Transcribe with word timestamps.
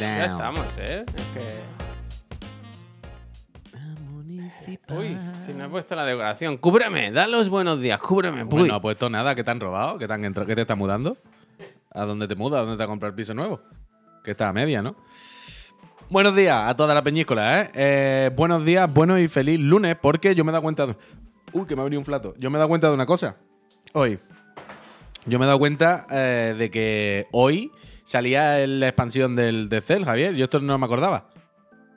Ya 0.00 0.24
estamos, 0.24 0.66
¿eh? 0.78 1.04
Es 1.14 1.24
que... 1.34 1.46
Uy, 4.94 5.16
si 5.38 5.52
no 5.52 5.66
he 5.66 5.68
puesto 5.68 5.94
la 5.94 6.04
decoración. 6.04 6.56
Cúbreme, 6.56 7.10
da 7.10 7.26
los 7.26 7.48
buenos 7.48 7.80
días, 7.80 7.98
cúbreme. 8.00 8.44
Bueno, 8.44 8.62
uy. 8.62 8.68
no 8.68 8.76
ha 8.76 8.80
puesto 8.80 9.10
nada. 9.10 9.34
¿Qué 9.34 9.44
te 9.44 9.50
han 9.50 9.60
robado? 9.60 9.98
¿Qué 9.98 10.06
te, 10.06 10.12
han 10.12 10.24
entrado? 10.24 10.46
¿Qué 10.46 10.54
te 10.54 10.62
está 10.62 10.74
mudando? 10.74 11.18
¿A 11.92 12.04
dónde 12.04 12.28
te 12.28 12.34
mudas? 12.34 12.60
¿A 12.60 12.62
dónde 12.62 12.76
te 12.76 12.78
vas 12.78 12.84
a 12.84 12.88
comprar 12.88 13.14
piso 13.14 13.34
nuevo? 13.34 13.60
Que 14.24 14.30
está 14.32 14.48
a 14.48 14.52
media, 14.52 14.82
¿no? 14.82 14.96
Buenos 16.08 16.34
días 16.34 16.68
a 16.68 16.76
toda 16.76 16.94
la 16.94 17.02
peñíscola, 17.02 17.60
¿eh? 17.60 17.70
Eh, 17.74 18.30
Buenos 18.34 18.64
días, 18.64 18.92
bueno 18.92 19.18
y 19.18 19.28
feliz 19.28 19.60
lunes, 19.60 19.96
porque 20.00 20.34
yo 20.34 20.44
me 20.44 20.50
he 20.50 20.52
dado 20.52 20.62
cuenta. 20.62 20.86
De... 20.86 20.96
Uy, 21.52 21.66
que 21.66 21.76
me 21.76 21.82
ha 21.82 21.84
venido 21.84 22.00
un 22.00 22.06
flato. 22.06 22.34
Yo 22.38 22.50
me 22.50 22.56
he 22.56 22.58
dado 22.58 22.68
cuenta 22.68 22.88
de 22.88 22.94
una 22.94 23.06
cosa. 23.06 23.36
Hoy. 23.92 24.18
Yo 25.26 25.38
me 25.38 25.44
he 25.44 25.46
dado 25.46 25.58
cuenta 25.58 26.06
eh, 26.10 26.54
de 26.56 26.70
que 26.70 27.26
hoy 27.32 27.70
salía 28.04 28.66
la 28.66 28.88
expansión 28.88 29.36
del 29.36 29.68
de 29.68 29.80
Cell, 29.80 30.04
Javier. 30.04 30.34
Yo 30.34 30.44
esto 30.44 30.60
no 30.60 30.78
me 30.78 30.86
acordaba. 30.86 31.28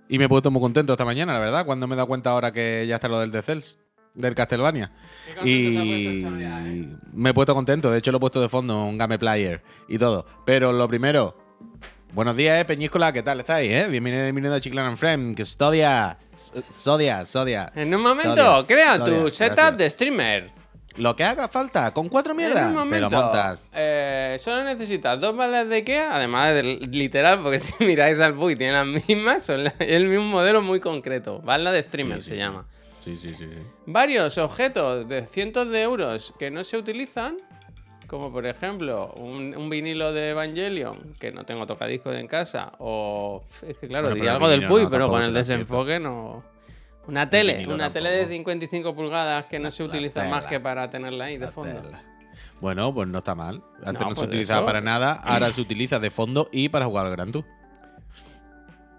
Y 0.10 0.20
me 0.20 0.26
he 0.26 0.30
puesto 0.30 0.52
muy 0.52 0.62
contento 0.62 0.94
esta 0.94 1.06
mañana, 1.06 1.34
la 1.34 1.40
verdad, 1.40 1.66
cuando 1.66 1.88
me 1.88 1.94
he 1.94 1.96
dado 1.96 2.08
cuenta 2.08 2.32
ahora 2.32 2.52
que 2.52 2.86
ya 2.88 2.96
está 2.96 3.08
lo 3.08 3.20
del 3.20 3.32
The 3.32 3.42
Cells, 3.42 3.78
del 4.14 4.36
Castlevania. 4.36 4.92
Y 5.44 6.24
¿eh? 6.24 6.88
me 7.14 7.30
he 7.30 7.34
puesto 7.34 7.56
contento, 7.56 7.90
de 7.90 8.00
hecho 8.00 8.12
lo 8.12 8.18
he 8.18 8.20
puesto 8.20 8.42
de 8.42 8.50
fondo, 8.50 8.84
un 8.84 8.98
game 8.98 9.18
player 9.18 9.64
y 9.88 9.98
todo. 9.98 10.26
Pero 10.46 10.74
lo 10.74 10.88
primero, 10.88 11.38
buenos 12.14 12.36
días, 12.36 12.62
eh, 12.62 12.66
Peñíscola, 12.66 13.14
¿qué 13.14 13.24
tal 13.24 13.40
estáis? 13.40 13.72
Eh? 13.72 13.88
Bienvenido, 13.90 14.24
bienvenido 14.24 14.54
a 14.54 14.60
Chiclan 14.60 14.86
and 14.86 14.98
Friend, 14.98 15.36
que 15.36 15.46
Sodia, 15.46 16.20
Sodia, 16.36 17.26
Sodia. 17.26 17.72
En 17.74 17.96
un 17.96 18.02
momento, 18.02 18.36
Sodia, 18.36 18.68
crea 18.68 18.98
Sodia, 18.98 19.24
tu 19.24 19.30
setup 19.32 19.56
gracias. 19.56 19.78
de 19.78 19.90
streamer. 19.90 20.63
Lo 20.98 21.16
que 21.16 21.24
haga 21.24 21.48
falta, 21.48 21.92
con 21.92 22.08
cuatro 22.08 22.32
En 22.34 22.38
mierdas, 22.38 22.72
te 22.90 23.00
lo 23.00 23.10
montas. 23.10 23.60
eh, 23.74 24.38
solo 24.40 24.64
necesitas 24.64 25.20
dos 25.20 25.36
balas 25.36 25.68
de 25.68 25.78
IKEA, 25.78 26.16
además 26.16 26.54
del 26.54 26.80
literal, 26.92 27.40
porque 27.42 27.58
si 27.60 27.74
miráis 27.84 28.20
al 28.20 28.36
Puy 28.36 28.56
tiene 28.56 28.74
las 28.74 28.86
mismas, 29.08 29.44
son 29.44 29.64
la- 29.64 29.74
el 29.80 30.06
mismo 30.08 30.26
modelo 30.26 30.62
muy 30.62 30.80
concreto. 30.80 31.40
Bala 31.42 31.72
de 31.72 31.82
streamer 31.82 32.18
Sí, 32.22 32.30
se 32.30 32.32
sí. 32.32 32.38
llama. 32.38 32.66
Sí, 33.04 33.18
sí, 33.18 33.30
sí, 33.36 33.46
sí. 33.50 33.58
Varios 33.88 34.38
objetos 34.38 35.08
de 35.10 35.26
cientos 35.28 35.68
de 35.70 35.82
euros 35.82 36.34
que 36.40 36.52
no 36.52 36.64
se 36.64 36.78
utilizan, 36.78 37.38
como 38.08 38.32
por 38.32 38.46
ejemplo 38.46 39.14
un, 39.18 39.56
un 39.58 39.70
vinilo 39.70 40.14
de 40.14 40.30
Evangelion, 40.30 41.16
que 41.20 41.32
no 41.32 41.44
tengo 41.44 41.66
tocadiscos 41.66 42.16
en 42.16 42.28
casa, 42.28 42.72
o 42.78 43.44
es 43.68 43.76
que 43.78 43.88
claro, 43.88 44.04
Bueno, 44.10 44.16
diría 44.16 44.34
algo 44.34 44.48
del 44.48 44.68
Puy, 44.68 44.84
no, 44.84 44.90
pero 44.92 45.08
con 45.10 45.24
el 45.24 45.34
desenfoque 45.34 46.00
no. 46.00 46.44
Una 47.08 47.30
tele, 47.30 47.68
una 47.68 47.92
tele 47.92 48.10
de 48.12 48.18
tampoco. 48.20 48.34
55 48.38 48.96
pulgadas 48.96 49.46
que 49.46 49.60
no 49.60 49.72
se 49.72 49.84
utiliza 49.84 50.24
más 50.26 50.46
que 50.46 50.60
para 50.60 50.90
tenerla 50.90 51.26
ahí 51.26 51.38
de 51.38 51.48
fondo. 51.48 51.82
tela. 51.82 52.02
Bueno, 52.62 52.94
pues 52.94 53.08
no 53.10 53.18
está 53.18 53.36
mal. 53.36 53.62
Antes 53.84 53.94
No, 53.94 54.00
no, 54.00 54.10
se 54.10 54.16
pues 54.16 54.28
utilizaba 54.30 54.60
eso. 54.62 54.66
para 54.66 54.82
nada, 54.82 55.14
ahora 55.24 55.52
se 55.52 55.60
utiliza 55.62 56.00
de 56.00 56.10
fondo 56.12 56.50
y 56.52 56.70
para 56.70 56.86
jugar 56.86 57.06
al 57.08 57.12
Gran 57.12 57.32
Tour. 57.32 57.46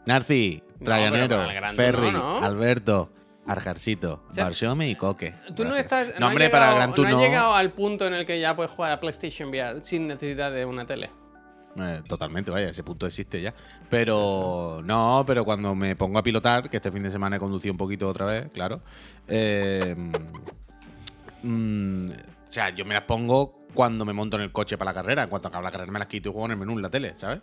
Narci, 0.07 0.63
Trayanero, 0.85 1.47
Ferry. 1.75 2.13
Alberto, 2.43 3.11
Arjarcito, 3.47 4.23
sea, 4.33 4.45
Barshome 4.45 4.89
y 4.91 4.95
Coque. 4.97 5.35
Tú 5.57 5.65
no 5.65 5.75
estás. 5.75 6.19
No, 6.21 6.29
hombre, 6.29 6.51
para 6.51 6.71
el 6.71 6.75
Gran 6.77 6.95
Tour 6.95 7.07
no 7.07 7.13
no. 7.13 7.19
has 7.19 7.25
llegado 7.25 7.55
al 7.55 7.71
punto 7.71 8.07
en 8.07 8.13
el 8.15 8.27
que 8.27 8.39
ya 8.39 8.55
puedes 8.55 8.71
jugar 8.71 8.93
a 8.93 9.01
PlayStation 9.01 9.49
VR 9.49 9.83
sin 9.83 10.07
necesidad 10.07 10.53
de 10.53 10.67
una 10.67 10.85
tele. 10.87 11.11
Eh, 11.77 12.03
totalmente, 12.07 12.51
vaya, 12.51 12.69
ese 12.69 12.85
punto 12.85 13.07
existe 13.07 13.41
ya. 13.43 13.55
Pero 13.91 14.81
no, 14.85 15.25
pero 15.27 15.45
cuando 15.45 15.75
me 15.75 15.97
pongo 15.97 16.19
a 16.19 16.23
pilotar, 16.23 16.71
que 16.71 16.77
este 16.77 16.93
fin 16.93 17.03
de 17.03 17.11
semana 17.11 17.37
he 17.37 17.39
conducido 17.39 17.73
un 17.73 17.79
poquito 17.79 18.09
otra 18.09 18.27
vez, 18.27 18.51
claro. 18.53 18.81
eh, 19.29 19.97
mm, 21.43 22.11
o 22.11 22.51
sea, 22.51 22.71
yo 22.71 22.85
me 22.85 22.95
las 22.95 23.03
pongo 23.03 23.65
cuando 23.75 24.05
me 24.05 24.13
monto 24.13 24.37
en 24.37 24.43
el 24.43 24.53
coche 24.53 24.79
para 24.79 24.93
la 24.93 24.95
carrera. 24.95 25.25
En 25.25 25.29
cuanto 25.29 25.49
acabe 25.49 25.65
la 25.65 25.73
carrera 25.73 25.91
me 25.91 25.99
las 25.99 26.09
quito 26.09 26.29
y 26.29 26.33
juego 26.33 26.47
en 26.47 26.53
el 26.53 26.59
menú 26.59 26.73
en 26.73 26.83
la 26.83 26.91
tele, 26.91 27.15
¿sabes? 27.17 27.41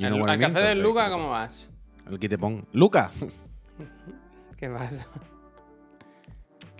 Al, 0.00 0.08
know 0.08 0.20
what 0.20 0.28
I 0.28 0.32
al 0.32 0.52
café 0.52 0.60
del 0.60 0.82
Luca, 0.82 1.04
¿qué 1.04 1.10
te 1.10 1.12
¿cómo 1.12 1.30
vas? 1.30 1.70
El 2.10 2.18
que 2.18 2.28
te 2.28 2.38
pongo. 2.38 2.66
¡Luca! 2.72 3.10
¿Qué 4.56 4.68
pasa? 4.68 5.06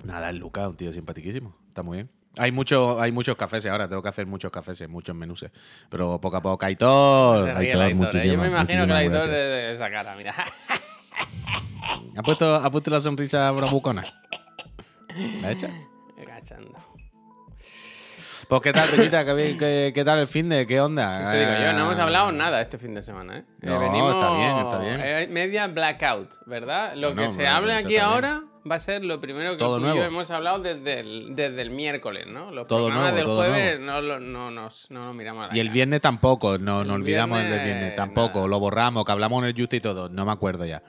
Nada, 0.04 0.30
el 0.30 0.38
Luca, 0.38 0.68
un 0.68 0.76
tío 0.76 0.92
simpaticísimo. 0.92 1.54
Está 1.68 1.82
muy 1.82 1.98
bien. 1.98 2.17
Hay, 2.38 2.52
mucho, 2.52 3.00
hay 3.00 3.12
muchos 3.12 3.36
cafés 3.36 3.66
ahora, 3.66 3.88
tengo 3.88 4.02
que 4.02 4.08
hacer 4.08 4.26
muchos 4.26 4.50
cafés, 4.50 4.88
muchos 4.88 5.14
menús. 5.14 5.44
Pero 5.88 6.20
poco 6.20 6.36
a 6.36 6.42
poco. 6.42 6.64
Aitor, 6.64 7.48
Aitor, 7.48 7.56
Aitor, 7.56 7.90
¿eh? 7.90 7.94
muchísimas, 7.94 8.32
Yo 8.32 8.38
me 8.38 8.48
imagino 8.48 8.86
que 8.86 8.92
Aitor 8.92 9.28
de, 9.28 9.72
esa 9.74 9.90
cara, 9.90 10.14
mira. 10.16 10.34
¿Ha 12.16 12.22
puesto, 12.22 12.54
ha 12.54 12.70
puesto 12.70 12.90
la 12.90 13.00
sonrisa 13.00 13.50
bravucona? 13.52 14.04
¿La 15.40 15.52
echas? 15.52 15.70
Agachando. 16.20 16.78
Pues 18.48 18.62
qué 18.62 18.72
tal, 18.72 18.88
Peñita, 18.88 19.24
¿Qué, 19.26 19.56
qué, 19.58 19.92
qué 19.94 20.04
tal 20.04 20.20
el 20.20 20.26
fin 20.26 20.48
de? 20.48 20.66
¿Qué 20.66 20.80
onda? 20.80 21.22
Eso 21.22 21.32
digo 21.38 21.50
yo, 21.66 21.72
no 21.74 21.84
hemos 21.84 21.98
Eh, 21.98 22.02
hablado 22.02 22.32
nada 22.32 22.62
este 22.62 22.78
fin 22.78 22.94
de 22.94 23.02
semana, 23.02 23.38
¿eh? 23.38 23.44
Eh, 23.60 23.66
No, 23.66 24.10
está 24.10 24.36
bien, 24.38 24.56
está 24.58 24.78
bien. 24.78 25.00
eh, 25.04 25.28
media 25.30 25.66
blackout, 25.66 26.30
¿verdad? 26.46 26.94
Lo 26.96 27.10
No, 27.10 27.16
que 27.16 27.22
no, 27.24 27.28
se 27.28 27.46
hable 27.46 27.74
aquí 27.74 27.98
ahora 27.98 28.42
va 28.70 28.76
a 28.76 28.80
ser 28.80 29.04
lo 29.04 29.20
primero 29.20 29.52
que 29.52 29.58
Todo 29.58 29.76
tú 29.76 29.82
y 29.84 29.88
yo 29.88 29.94
nuevo. 29.94 30.06
hemos 30.08 30.30
hablado 30.30 30.60
desde 30.60 31.00
el, 31.00 31.34
desde 31.36 31.60
el 31.60 31.70
miércoles, 31.70 32.26
¿no? 32.26 32.50
Los 32.50 32.66
Todo 32.66 32.86
programas 32.86 33.12
nuevo, 33.12 33.16
del 33.16 33.26
todo 33.26 33.36
jueves 33.52 33.80
no, 33.80 34.00
lo- 34.00 34.20
no, 34.20 34.50
nos, 34.50 34.90
no 34.90 35.04
nos 35.06 35.14
miramos 35.14 35.44
a 35.44 35.48
la 35.48 35.56
Y 35.56 35.60
el 35.60 35.68
viernes 35.68 36.00
tampoco, 36.00 36.56
no, 36.58 36.84
nos 36.84 36.94
olvidamos 36.94 37.40
el 37.40 37.50
del 37.50 37.64
viernes, 37.64 37.94
tampoco, 37.96 38.38
nada. 38.38 38.48
lo 38.48 38.60
borramos, 38.60 39.04
que 39.04 39.12
hablamos 39.12 39.42
en 39.42 39.48
el 39.50 39.54
Justo 39.56 39.76
y 39.76 39.80
todo, 39.80 40.08
no 40.08 40.24
me 40.24 40.32
acuerdo 40.32 40.64
ya. 40.64 40.82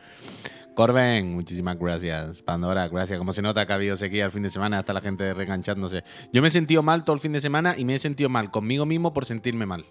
Corben, 0.80 1.34
muchísimas 1.34 1.78
gracias. 1.78 2.42
Pandora, 2.42 2.88
gracias. 2.88 3.20
Como 3.20 3.34
se 3.34 3.42
nota 3.42 3.66
que 3.66 3.74
ha 3.74 3.76
habido 3.76 3.98
sequía 3.98 4.24
el 4.24 4.32
fin 4.32 4.44
de 4.44 4.50
semana, 4.50 4.80
hasta 4.80 4.94
la 4.94 5.02
gente 5.02 5.34
reenganchándose. 5.34 6.06
Yo 6.32 6.42
me 6.42 6.48
he 6.48 6.52
sentido 6.52 6.82
mal 6.82 7.04
todo 7.04 7.16
el 7.16 7.20
fin 7.20 7.34
de 7.34 7.42
semana 7.42 7.76
y 7.78 7.84
me 7.84 7.96
he 7.96 8.00
sentido 8.00 8.30
mal 8.30 8.50
conmigo 8.50 8.86
mismo 8.86 9.12
por 9.12 9.26
sentirme 9.26 9.66
mal. 9.66 9.84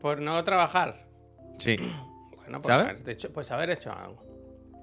Por 0.00 0.20
no 0.20 0.44
trabajar. 0.44 1.08
Sí. 1.58 1.76
Bueno, 2.36 2.62
pues 2.62 2.72
¿Sabes? 2.72 2.86
haber 2.86 3.10
hecho, 3.10 3.32
pues 3.32 3.50
haber 3.50 3.70
hecho 3.70 3.92
algo. 3.92 4.24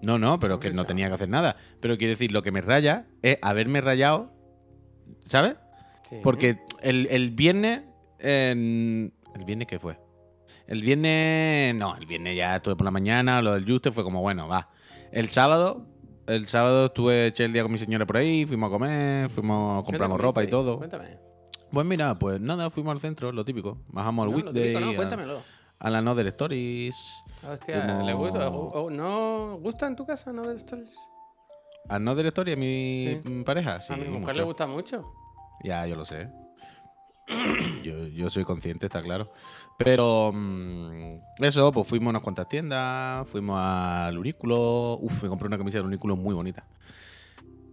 No, 0.03 0.19
no, 0.19 0.39
pero 0.41 0.59
que 0.59 0.71
no 0.71 0.85
tenía 0.85 1.07
que 1.07 1.13
hacer 1.13 1.29
nada. 1.29 1.55
Pero 1.79 1.97
quiero 1.97 2.11
decir, 2.11 2.31
lo 2.33 2.43
que 2.43 2.51
me 2.51 2.59
raya 2.59 3.07
es 3.23 3.39
haberme 3.41 3.79
rayado, 3.79 4.31
¿sabes? 5.25 5.55
Sí. 6.03 6.17
Porque 6.21 6.59
el, 6.83 7.07
el 7.09 7.31
viernes. 7.31 7.81
¿El 8.19 9.11
viernes 9.47 9.67
qué 9.67 9.79
fue? 9.79 9.97
El 10.67 10.81
viernes. 10.81 11.73
No, 11.73 11.95
el 11.95 12.05
viernes 12.05 12.35
ya 12.35 12.57
estuve 12.57 12.75
por 12.75 12.85
la 12.85 12.91
mañana, 12.91 13.41
lo 13.41 13.53
del 13.53 13.65
Juste 13.65 13.91
fue 13.91 14.03
como, 14.03 14.21
bueno, 14.21 14.47
va. 14.47 14.69
El 15.15 15.29
sábado. 15.29 15.87
El 16.27 16.47
sábado 16.47 16.85
estuve 16.87 17.27
eché 17.27 17.45
el 17.45 17.53
día 17.53 17.61
con 17.63 17.71
mi 17.71 17.77
señora 17.77 18.05
por 18.05 18.17
ahí, 18.17 18.45
fuimos 18.45 18.67
a 18.67 18.71
comer, 18.71 19.29
fuimos, 19.29 19.83
¿Qué 19.83 19.91
te 19.91 19.97
compramos 19.97 20.19
ropa 20.19 20.43
y 20.43 20.47
todo. 20.47 20.77
Cuéntame. 20.79 21.19
Pues 21.71 21.85
mira, 21.85 22.17
pues 22.17 22.41
nada, 22.41 22.69
fuimos 22.71 22.91
al 22.93 22.99
centro, 22.99 23.31
lo 23.31 23.45
típico. 23.45 23.77
Bajamos 23.89 24.25
al 24.25 24.31
No, 24.31 24.37
lo 24.37 24.45
weekday, 24.45 24.63
típico, 24.73 24.79
no, 24.79 24.91
a- 24.91 24.95
cuéntamelo. 24.95 25.41
a, 25.79 25.89
la 25.91 25.97
Another 25.99 26.25
Stories. 26.27 26.95
Hostia, 27.47 27.81
Fuimos- 27.81 28.05
¿le 28.05 28.13
gusta? 28.13 28.49
o- 28.49 28.85
o- 28.85 28.89
¿No 28.89 29.57
gusta 29.61 29.85
en 29.87 29.95
tu 29.95 30.05
casa 30.05 30.33
no 30.33 30.41
ver 30.43 30.57
stories? 30.57 30.95
¿A 31.89 31.95
Another 31.97 32.25
Story 32.27 32.53
a 32.53 32.55
mi 32.55 33.19
Sí. 33.23 33.43
pareja? 33.45 33.79
Sí, 33.81 33.93
a 33.93 33.97
mi 33.97 34.05
mujer 34.05 34.19
mucho. 34.21 34.33
le 34.33 34.43
gusta 34.43 34.67
mucho. 34.67 35.01
Ya, 35.63 35.85
yo 35.85 35.95
lo 35.95 36.05
sé. 36.05 36.27
Yo, 37.83 38.07
yo 38.07 38.29
soy 38.29 38.43
consciente, 38.43 38.85
está 38.87 39.01
claro. 39.01 39.31
Pero 39.77 40.31
mm, 40.33 41.17
eso, 41.39 41.71
pues 41.71 41.87
fuimos 41.87 42.07
a 42.07 42.09
unas 42.11 42.23
cuantas 42.23 42.47
tiendas, 42.47 43.27
fuimos 43.29 43.59
al 43.59 44.17
Unículo. 44.17 44.97
Uf, 45.01 45.23
me 45.23 45.29
compré 45.29 45.47
una 45.47 45.57
camisa 45.57 45.77
del 45.79 45.87
Unículo 45.87 46.15
muy 46.15 46.33
bonita. 46.33 46.65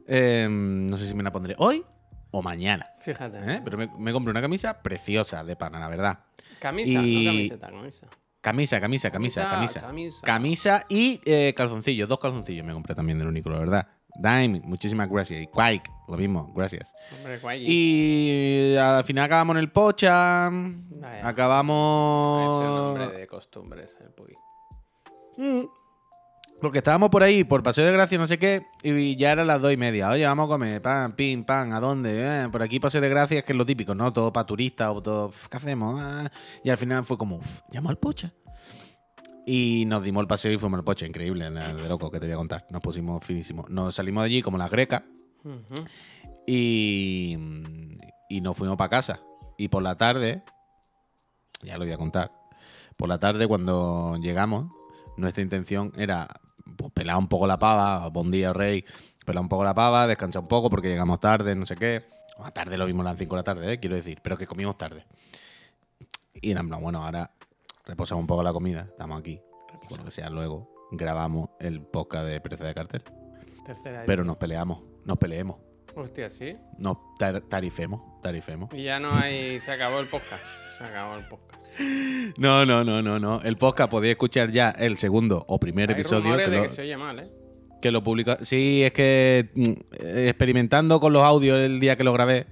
Em, 0.06 0.86
no 0.86 0.98
sé 0.98 1.08
si 1.08 1.14
me 1.14 1.22
la 1.22 1.32
pondré 1.32 1.54
hoy 1.58 1.84
o 2.30 2.42
mañana. 2.42 2.86
Fíjate. 3.00 3.38
¿eh? 3.38 3.60
Pero 3.64 3.76
me, 3.78 3.88
me 3.98 4.12
compré 4.12 4.30
una 4.30 4.40
camisa 4.40 4.82
preciosa 4.82 5.44
de 5.44 5.56
pana, 5.56 5.78
la 5.78 5.88
verdad. 5.88 6.18
Camisa, 6.58 7.00
Y- 7.00 7.24
no 7.24 7.30
camiseta, 7.32 7.66
camisa. 7.70 8.06
Camisa, 8.40 8.80
camisa, 8.80 9.10
camisa, 9.12 9.48
camisa. 9.48 9.80
camisa. 9.80 10.20
Camisa 10.24 10.86
y 10.88 11.20
eh, 11.24 11.54
calzoncillos, 11.56 12.08
dos 12.08 12.18
calzoncillos 12.18 12.66
me 12.66 12.72
compré 12.72 12.92
también 12.94 13.18
del 13.18 13.28
Unículo, 13.28 13.54
la 13.54 13.60
verdad. 13.60 13.88
Dime, 14.16 14.60
muchísimas 14.64 15.08
gracias. 15.08 15.40
Y 15.42 15.46
Quake, 15.46 15.90
lo 16.08 16.16
mismo, 16.16 16.52
gracias. 16.54 16.92
Hombre. 17.16 17.58
Y 17.60 18.76
al 18.76 19.04
final 19.04 19.24
acabamos 19.24 19.56
en 19.56 19.60
el 19.60 19.70
Pocha. 19.70 20.50
Vaya. 20.50 21.18
Ese 21.18 21.26
Acabamos. 21.26 22.64
nombre 22.64 23.18
de 23.18 23.26
costumbres, 23.26 23.98
el 24.00 24.10
Puy. 24.10 24.36
Mm. 25.36 25.64
Porque 26.60 26.78
estábamos 26.78 27.10
por 27.10 27.24
ahí, 27.24 27.42
por 27.42 27.60
Paseo 27.64 27.84
de 27.84 27.90
Gracia, 27.90 28.16
no 28.18 28.28
sé 28.28 28.38
qué, 28.38 28.64
y 28.84 29.16
ya 29.16 29.32
eran 29.32 29.48
las 29.48 29.60
dos 29.60 29.72
y 29.72 29.76
media. 29.76 30.08
Oye, 30.10 30.24
vamos 30.24 30.46
a 30.46 30.48
comer, 30.48 30.80
pan, 30.80 31.16
pim, 31.16 31.42
pan, 31.42 31.72
¿a 31.72 31.80
dónde? 31.80 32.44
Eh, 32.44 32.48
por 32.52 32.62
aquí 32.62 32.78
Paseo 32.78 33.00
de 33.00 33.08
Gracia 33.08 33.40
es 33.40 33.44
que 33.44 33.50
es 33.50 33.58
lo 33.58 33.66
típico, 33.66 33.96
¿no? 33.96 34.12
Todo 34.12 34.32
para 34.32 34.46
turistas 34.46 34.90
o 34.94 35.02
todo. 35.02 35.32
¿Qué 35.50 35.56
hacemos? 35.56 36.00
Ah. 36.00 36.30
Y 36.62 36.70
al 36.70 36.76
final 36.76 37.04
fue 37.04 37.18
como, 37.18 37.38
uf, 37.38 37.62
llamo 37.72 37.90
al 37.90 37.98
Pocha. 37.98 38.32
Y 39.46 39.84
nos 39.86 40.02
dimos 40.02 40.22
el 40.22 40.28
paseo 40.28 40.52
y 40.52 40.58
fuimos 40.58 40.78
al 40.78 40.84
Pocha, 40.84 41.06
increíble, 41.06 41.50
de 41.50 41.88
loco 41.88 42.10
que 42.10 42.20
te 42.20 42.26
voy 42.26 42.34
a 42.34 42.36
contar. 42.36 42.66
Nos 42.70 42.80
pusimos 42.80 43.24
finísimos. 43.24 43.68
Nos 43.68 43.94
salimos 43.94 44.22
de 44.22 44.26
allí 44.26 44.42
como 44.42 44.58
las 44.58 44.70
grecas. 44.70 45.02
Y, 46.46 47.36
y 48.28 48.40
nos 48.40 48.56
fuimos 48.56 48.76
para 48.76 48.90
casa. 48.90 49.20
Y 49.58 49.68
por 49.68 49.82
la 49.82 49.96
tarde, 49.96 50.42
ya 51.62 51.76
lo 51.76 51.84
voy 51.84 51.92
a 51.92 51.98
contar, 51.98 52.32
por 52.96 53.08
la 53.08 53.18
tarde 53.18 53.46
cuando 53.46 54.16
llegamos, 54.20 54.72
nuestra 55.16 55.42
intención 55.42 55.92
era 55.96 56.28
pues, 56.76 56.92
pelar 56.92 57.16
un 57.16 57.28
poco 57.28 57.46
la 57.46 57.58
pava, 57.58 58.08
buen 58.08 58.30
día 58.30 58.52
rey, 58.52 58.84
pelar 59.24 59.42
un 59.42 59.48
poco 59.48 59.64
la 59.64 59.74
pava, 59.74 60.06
descansar 60.06 60.42
un 60.42 60.48
poco 60.48 60.70
porque 60.70 60.88
llegamos 60.88 61.20
tarde, 61.20 61.54
no 61.54 61.66
sé 61.66 61.76
qué. 61.76 62.04
A 62.38 62.50
tarde 62.50 62.76
lo 62.78 62.86
vimos 62.86 63.06
a 63.06 63.10
las 63.10 63.18
5 63.18 63.34
de 63.34 63.38
la 63.38 63.44
tarde, 63.44 63.72
¿eh? 63.72 63.80
quiero 63.80 63.96
decir, 63.96 64.20
pero 64.22 64.36
que 64.36 64.46
comimos 64.46 64.76
tarde. 64.78 65.04
Y 66.34 66.52
en 66.52 66.68
plan, 66.68 66.82
bueno, 66.82 67.04
ahora 67.04 67.30
reposamos 67.84 68.20
un 68.22 68.26
poco 68.26 68.42
la 68.42 68.52
comida, 68.52 68.86
estamos 68.90 69.18
aquí. 69.20 69.40
Y 69.82 69.86
por 69.88 69.98
lo 69.98 70.04
que 70.04 70.10
sea, 70.10 70.30
luego 70.30 70.68
grabamos 70.92 71.50
el 71.60 71.80
podcast 71.82 72.26
de 72.26 72.40
precio 72.40 72.66
de 72.66 72.74
cartel. 72.74 73.02
Tercera 73.64 74.02
Pero 74.06 74.24
nos 74.24 74.36
peleamos, 74.38 74.82
nos 75.04 75.18
peleemos, 75.18 75.58
Hostia, 75.94 76.28
sí. 76.30 76.56
nos 76.78 76.96
tar- 77.18 77.42
tarifemos, 77.42 78.00
tarifemos. 78.22 78.72
Y 78.74 78.82
ya 78.84 78.98
no 78.98 79.10
hay. 79.12 79.60
Se 79.60 79.70
acabó 79.72 80.00
el 80.00 80.06
podcast. 80.08 80.42
Se 80.78 80.84
acabó 80.84 81.16
el 81.16 81.26
podcast. 81.26 81.62
No, 82.36 82.66
no, 82.66 82.84
no, 82.84 83.00
no, 83.00 83.18
no. 83.18 83.40
El 83.42 83.56
podcast 83.56 83.90
podéis 83.90 84.12
escuchar 84.12 84.50
ya 84.50 84.70
el 84.70 84.98
segundo 84.98 85.44
o 85.48 85.58
primer 85.58 85.88
hay 85.88 85.94
episodio 85.94 86.36
que 86.36 86.42
de 86.50 86.56
lo, 86.58 86.62
que 86.64 86.68
se 86.68 86.82
oye 86.82 86.96
mal, 86.98 87.18
¿eh? 87.18 87.30
que 87.80 87.90
lo 87.90 88.02
publica. 88.02 88.38
Sí, 88.44 88.82
es 88.82 88.92
que 88.92 89.50
mm, 89.54 89.72
experimentando 90.26 91.00
con 91.00 91.12
los 91.14 91.22
audios 91.22 91.58
el 91.58 91.80
día 91.80 91.96
que 91.96 92.04
lo 92.04 92.12
grabé, 92.12 92.46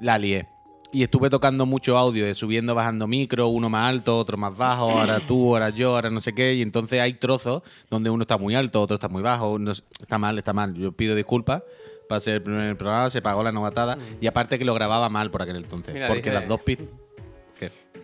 la 0.00 0.18
lié. 0.18 0.46
Y 0.94 1.02
estuve 1.02 1.28
tocando 1.28 1.66
mucho 1.66 1.98
audio, 1.98 2.24
de 2.24 2.34
subiendo, 2.34 2.74
bajando 2.74 3.08
micro, 3.08 3.48
uno 3.48 3.68
más 3.68 3.88
alto, 3.90 4.16
otro 4.16 4.36
más 4.36 4.56
bajo, 4.56 4.90
ahora 4.90 5.18
tú, 5.26 5.48
ahora 5.54 5.70
yo, 5.70 5.96
ahora 5.96 6.08
no 6.08 6.20
sé 6.20 6.32
qué. 6.34 6.54
Y 6.54 6.62
entonces 6.62 7.00
hay 7.00 7.14
trozos 7.14 7.62
donde 7.90 8.10
uno 8.10 8.22
está 8.22 8.38
muy 8.38 8.54
alto, 8.54 8.80
otro 8.80 8.94
está 8.94 9.08
muy 9.08 9.20
bajo. 9.22 9.54
uno 9.54 9.72
es- 9.72 9.82
está 10.00 10.18
mal, 10.18 10.38
está 10.38 10.52
mal. 10.52 10.72
Yo 10.74 10.92
pido 10.92 11.14
disculpas. 11.16 11.62
Para 12.08 12.20
ser 12.20 12.34
el 12.34 12.42
primer 12.42 12.76
programa, 12.76 13.08
se 13.10 13.22
pagó 13.22 13.42
la 13.42 13.50
novatada. 13.50 13.98
Y 14.20 14.26
aparte 14.26 14.58
que 14.58 14.64
lo 14.64 14.74
grababa 14.74 15.08
mal 15.08 15.30
por 15.30 15.42
aquel 15.42 15.56
entonces. 15.56 15.92
Mira, 15.94 16.06
porque 16.06 16.22
dice- 16.30 16.34
las 16.34 16.46
dos 16.48 16.60
pistas. 16.60 16.86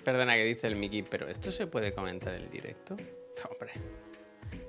Perdona 0.04 0.34
que 0.34 0.44
dice 0.44 0.66
el 0.66 0.76
Mickey, 0.76 1.02
pero 1.02 1.28
¿esto 1.28 1.50
se 1.52 1.66
puede 1.66 1.92
comentar 1.92 2.34
en 2.34 2.42
el 2.44 2.50
directo? 2.50 2.96
Hombre. 3.50 3.72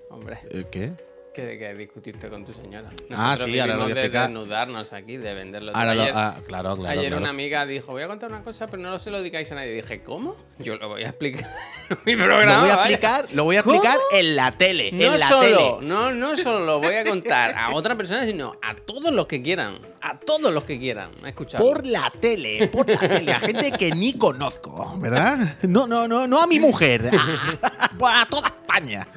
Hombre. 0.10 0.38
¿El 0.52 0.68
¿Qué? 0.70 0.92
Que, 1.34 1.58
que 1.58 1.74
discutiste 1.76 2.28
con 2.28 2.44
tu 2.44 2.52
señora. 2.54 2.90
Ah, 3.12 3.38
sí, 3.40 3.58
ahora 3.58 3.76
lo 3.76 3.84
voy 3.84 3.92
a 3.94 3.96
de 3.96 4.02
explicar. 4.02 4.28
desnudarnos 4.28 4.92
aquí, 4.92 5.16
de 5.16 5.34
venderlo. 5.34 5.72
Ahora 5.74 5.96
lo- 5.96 6.02
ayer 6.02 6.14
ah, 6.14 6.36
claro, 6.46 6.76
claro. 6.76 6.90
ayer 6.90 7.06
claro. 7.08 7.18
una 7.22 7.30
amiga 7.30 7.66
dijo, 7.66 7.94
voy 7.94 8.02
a 8.04 8.08
contar 8.08 8.30
una 8.32 8.44
cosa, 8.44 8.68
pero 8.68 8.84
no 8.84 9.00
se 9.00 9.12
lo 9.12 9.22
digáis 9.22 9.50
a 9.54 9.56
nadie. 9.56 9.72
dije, 9.72 10.04
¿cómo? 10.04 10.36
Yo 10.60 10.76
lo 10.76 10.90
voy 10.90 11.04
a 11.04 11.08
explicar 11.10 11.50
en 11.90 11.98
mi 12.06 12.16
programa. 12.22 12.54
Lo 12.56 12.60
voy 12.64 12.70
a 12.72 12.76
vaya. 12.76 12.84
explicar, 12.96 13.26
lo 13.32 13.44
voy 13.46 13.56
a 13.56 13.64
¿Cómo? 13.64 13.76
explicar 13.76 13.98
en 14.14 14.36
la 14.36 14.52
tele. 14.52 14.92
No 14.92 15.14
en 15.14 15.20
la 15.22 15.28
solo, 15.30 15.78
tele. 15.78 15.88
no, 15.88 16.12
no 16.12 16.36
solo 16.36 16.66
lo 16.66 16.80
voy 16.82 16.96
a 16.96 17.06
contar 17.06 17.56
a 17.58 17.74
otra 17.76 17.96
persona, 17.96 18.26
sino 18.26 18.58
a 18.62 18.76
todos 18.76 19.14
los 19.14 19.26
que 19.26 19.42
quieran. 19.42 19.80
A 20.02 20.20
todos 20.20 20.54
los 20.54 20.66
que 20.66 20.78
quieran. 20.80 21.12
Escuchar. 21.26 21.62
Por 21.62 21.88
la 21.88 22.12
tele, 22.20 22.68
por 22.68 22.90
la 22.90 23.00
tele, 23.00 23.32
a 23.32 23.40
gente 23.40 23.72
que 23.72 23.92
ni 23.92 24.18
conozco, 24.18 24.98
¿verdad? 25.00 25.56
No, 25.62 25.88
no, 25.88 26.10
no, 26.10 26.28
no 26.28 26.42
a 26.42 26.46
mi 26.48 26.60
mujer, 26.60 27.10
a, 27.18 28.22
a 28.22 28.26
toda 28.26 28.48
España. 28.50 29.08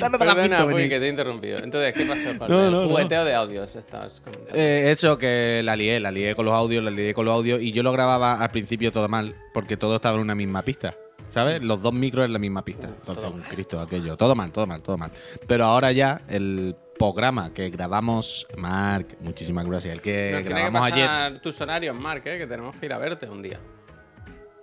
Perdona, 0.00 0.66
Puy, 0.66 0.88
que 0.88 0.98
te 0.98 1.06
he 1.06 1.08
interrumpido. 1.08 1.58
Entonces, 1.58 1.94
¿qué 1.94 2.04
pasó? 2.04 2.48
No, 2.48 2.66
el 2.66 2.72
no. 2.72 2.88
jugueteo 2.88 3.24
de 3.24 3.34
audios 3.34 3.72
comentando. 3.72 4.54
Eh, 4.54 4.90
eso 4.90 5.18
que 5.18 5.62
la 5.64 5.76
lié, 5.76 6.00
la 6.00 6.10
lié 6.10 6.34
con 6.34 6.44
los 6.46 6.54
audios, 6.54 6.82
la 6.84 6.90
lié 6.90 7.14
con 7.14 7.24
los 7.24 7.34
audios 7.34 7.60
y 7.60 7.72
yo 7.72 7.82
lo 7.82 7.92
grababa 7.92 8.40
al 8.40 8.50
principio 8.50 8.92
todo 8.92 9.08
mal, 9.08 9.34
porque 9.52 9.76
todo 9.76 9.96
estaba 9.96 10.16
en 10.16 10.22
una 10.22 10.34
misma 10.34 10.62
pista. 10.62 10.94
¿Sabes? 11.28 11.60
Los 11.62 11.82
dos 11.82 11.92
micros 11.92 12.24
en 12.24 12.32
la 12.32 12.38
misma 12.38 12.64
pista. 12.64 12.86
Entonces, 12.86 13.24
un. 13.24 13.42
Cristo, 13.42 13.80
aquello. 13.80 14.16
Todo 14.16 14.34
mal, 14.36 14.52
todo 14.52 14.66
mal, 14.66 14.82
todo 14.82 14.96
mal. 14.96 15.10
Pero 15.48 15.64
ahora 15.64 15.90
ya, 15.90 16.22
el 16.28 16.76
programa 16.98 17.52
que 17.52 17.68
grabamos, 17.68 18.46
Mark, 18.56 19.16
muchísimas 19.20 19.66
gracias. 19.66 19.94
El 19.96 20.00
que 20.02 20.30
Nos 20.32 20.42
tiene 20.42 20.44
que 20.44 20.48
grabamos 20.70 20.92
ayer. 20.92 21.40
tus 21.40 21.60
horarios, 21.60 21.96
Mark, 21.96 22.22
¿eh? 22.26 22.38
que 22.38 22.46
tenemos 22.46 22.76
que 22.76 22.86
ir 22.86 22.92
a 22.92 22.98
verte 22.98 23.28
un 23.28 23.42
día. 23.42 23.58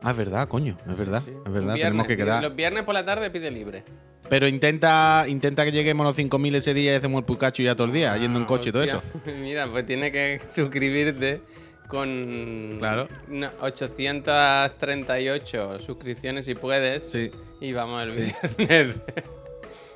Ah, 0.02 0.12
es 0.12 0.18
verdad, 0.18 0.48
coño, 0.48 0.78
es 0.90 0.98
verdad, 0.98 1.22
Sí. 1.24 1.32
es 1.32 1.52
verdad, 1.52 1.76
viernes. 1.76 1.82
tenemos 1.82 2.08
que 2.08 2.18
quedar. 2.18 2.42
Los 2.44 2.56
viernes 2.56 2.84
por 2.84 2.94
la 2.94 3.06
tarde 3.06 3.30
pide 3.30 3.52
libre. 3.52 3.84
Pero 4.34 4.48
intenta, 4.48 5.26
intenta 5.28 5.64
que 5.64 5.72
lleguemos 5.72 6.06
a 6.06 6.08
los 6.10 6.18
5.000 6.18 6.56
ese 6.56 6.74
día 6.74 6.94
y 6.94 6.96
hacemos 6.96 7.20
el 7.20 7.26
Pikachu 7.26 7.62
ya 7.62 7.76
todo 7.76 7.86
el 7.86 7.94
día, 7.94 8.18
yendo 8.18 8.40
en 8.40 8.46
coche 8.46 8.70
y 8.70 8.72
todo 8.72 8.82
eso. 8.82 9.00
Mira, 9.40 9.68
pues 9.68 9.86
tiene 9.86 10.12
que 10.12 10.42
suscribirte 10.50 11.40
con 11.88 12.78
Claro. 12.80 13.08
no, 13.28 13.52
838 13.62 15.78
suscripciones 15.80 16.48
si 16.48 16.56
puedes. 16.56 17.12
Sí. 17.12 17.30
Y 17.62 17.74
vamos 17.74 18.02
el 18.02 18.10
viernes. 18.10 18.96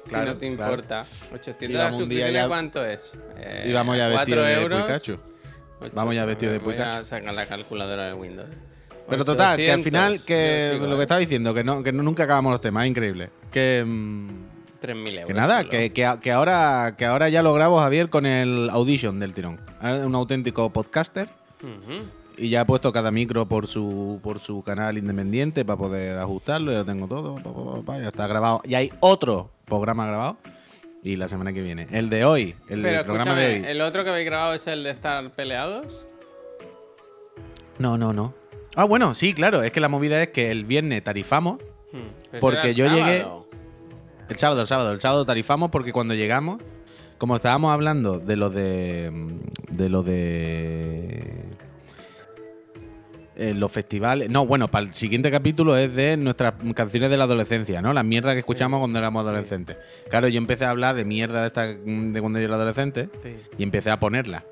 si 0.05 0.09
Claro, 0.11 0.33
no 0.33 0.37
te 0.37 0.55
claro. 0.55 0.71
importa. 0.73 1.03
800 1.33 1.61
un 1.65 1.71
día 1.71 1.89
suscripciones, 1.97 2.33
ya- 2.35 2.47
¿cuánto 2.47 2.85
es? 2.85 3.13
Eh, 3.37 3.65
Y 3.69 3.73
vamos 3.73 3.97
ya 3.97 4.11
4 4.11 4.17
vestidos 4.19 4.45
de 4.45 4.53
euros. 4.61 4.85
Vamos 5.93 6.13
ya 6.13 6.25
vestidos 6.25 6.53
de 6.53 6.59
Voy 6.59 6.75
a 6.75 7.03
sacar 7.03 7.33
la 7.33 7.47
calculadora 7.47 8.05
de 8.05 8.13
Windows. 8.13 8.49
Pero 9.09 9.23
total, 9.25 9.57
que 9.57 9.71
al 9.71 9.79
800, 9.79 9.83
final, 9.83 10.25
que 10.25 10.69
sigo, 10.73 10.85
lo 10.87 10.95
que 10.95 10.99
eh. 10.99 11.03
estaba 11.03 11.19
diciendo, 11.19 11.53
que 11.53 11.63
no, 11.63 11.81
que 11.83 11.91
no- 11.91 12.03
nunca 12.03 12.23
acabamos 12.23 12.51
los 12.51 12.61
temas, 12.61 12.83
es 12.85 12.89
increíble. 12.89 13.29
Que, 13.51 13.83
mm, 13.85 14.27
3.000 14.81 15.13
euros. 15.13 15.27
que 15.27 15.33
nada, 15.33 15.63
que, 15.63 15.91
que, 15.91 16.07
que 16.21 16.31
ahora, 16.31 16.95
que 16.97 17.05
ahora 17.05 17.29
ya 17.29 17.41
lo 17.41 17.53
grabo 17.53 17.79
Javier 17.79 18.09
con 18.09 18.25
el 18.25 18.69
Audition 18.69 19.19
del 19.19 19.33
tirón. 19.33 19.59
Un 19.81 20.13
auténtico 20.15 20.69
podcaster 20.71 21.29
y 22.37 22.49
ya 22.49 22.61
he 22.61 22.65
puesto 22.65 22.91
cada 22.93 23.09
micro 23.09 23.47
por 23.47 23.65
su, 23.65 24.19
por 24.21 24.39
su 24.39 24.61
canal 24.61 24.97
independiente 24.97 25.65
para 25.65 25.77
poder 25.77 26.19
ajustarlo, 26.19 26.71
ya 26.71 26.83
tengo 26.83 27.07
todo, 27.07 27.35
pa, 27.35 27.43
pa, 27.53 27.73
pa, 27.75 27.81
pa, 27.85 27.99
ya 27.99 28.09
está 28.09 28.27
grabado. 28.27 28.61
Y 28.65 28.75
hay 28.75 28.91
otro 28.99 29.49
programa 29.65 30.05
grabado 30.05 30.37
y 31.03 31.15
la 31.15 31.27
semana 31.27 31.53
que 31.53 31.61
viene. 31.61 31.87
El 31.91 32.09
de 32.09 32.25
hoy, 32.25 32.55
el 32.69 32.81
Pero 32.83 33.03
programa 33.05 33.33
de 33.35 33.45
hoy. 33.47 33.63
¿el 33.65 33.81
otro 33.81 34.03
que 34.03 34.09
habéis 34.11 34.25
grabado 34.27 34.53
es 34.53 34.67
el 34.67 34.83
de 34.83 34.91
estar 34.91 35.31
peleados? 35.31 36.05
No, 37.79 37.97
no, 37.97 38.13
no. 38.13 38.33
Ah, 38.77 38.85
bueno, 38.85 39.13
sí, 39.15 39.33
claro. 39.33 39.63
Es 39.63 39.71
que 39.71 39.79
la 39.81 39.89
movida 39.89 40.21
es 40.21 40.29
que 40.29 40.51
el 40.51 40.63
viernes 40.65 41.03
tarifamos. 41.03 41.57
Hmm, 41.91 42.37
Porque 42.39 42.73
yo 42.75 42.85
el 42.85 42.91
llegué- 42.93 43.21
sábado. 43.21 43.47
El 44.29 44.35
sábado, 44.37 44.61
el 44.61 44.67
sábado. 44.67 44.91
El 44.93 45.01
sábado 45.01 45.25
tarifamos 45.25 45.71
porque 45.71 45.91
cuando 45.91 46.13
llegamos, 46.13 46.61
como 47.17 47.35
estábamos 47.35 47.73
hablando 47.73 48.19
de 48.19 48.35
lo 48.35 48.49
de. 48.49 49.11
de 49.71 49.89
lo 49.89 50.03
de. 50.03 51.33
eh, 53.35 53.53
los 53.55 53.71
festivales. 53.71 54.29
No, 54.29 54.45
bueno, 54.45 54.67
para 54.67 54.85
el 54.87 54.93
siguiente 54.93 55.31
capítulo 55.31 55.77
es 55.77 55.93
de 55.95 56.17
nuestras 56.17 56.53
canciones 56.75 57.09
de 57.09 57.17
la 57.17 57.23
adolescencia, 57.25 57.81
¿no? 57.81 57.93
Las 57.93 58.03
mierdas 58.05 58.33
que 58.33 58.39
escuchamos 58.39 58.79
cuando 58.79 58.99
éramos 58.99 59.23
adolescentes. 59.25 59.77
Claro, 60.09 60.27
yo 60.27 60.37
empecé 60.39 60.65
a 60.65 60.71
hablar 60.71 60.95
de 60.95 61.05
mierda 61.05 61.41
de, 61.41 61.47
esta, 61.47 61.63
de 61.67 62.19
cuando 62.21 62.39
yo 62.39 62.45
era 62.45 62.55
adolescente 62.55 63.09
Sí, 63.23 63.35
y 63.57 63.63
empecé 63.63 63.89
a 63.91 63.99
ponerla. 63.99 64.43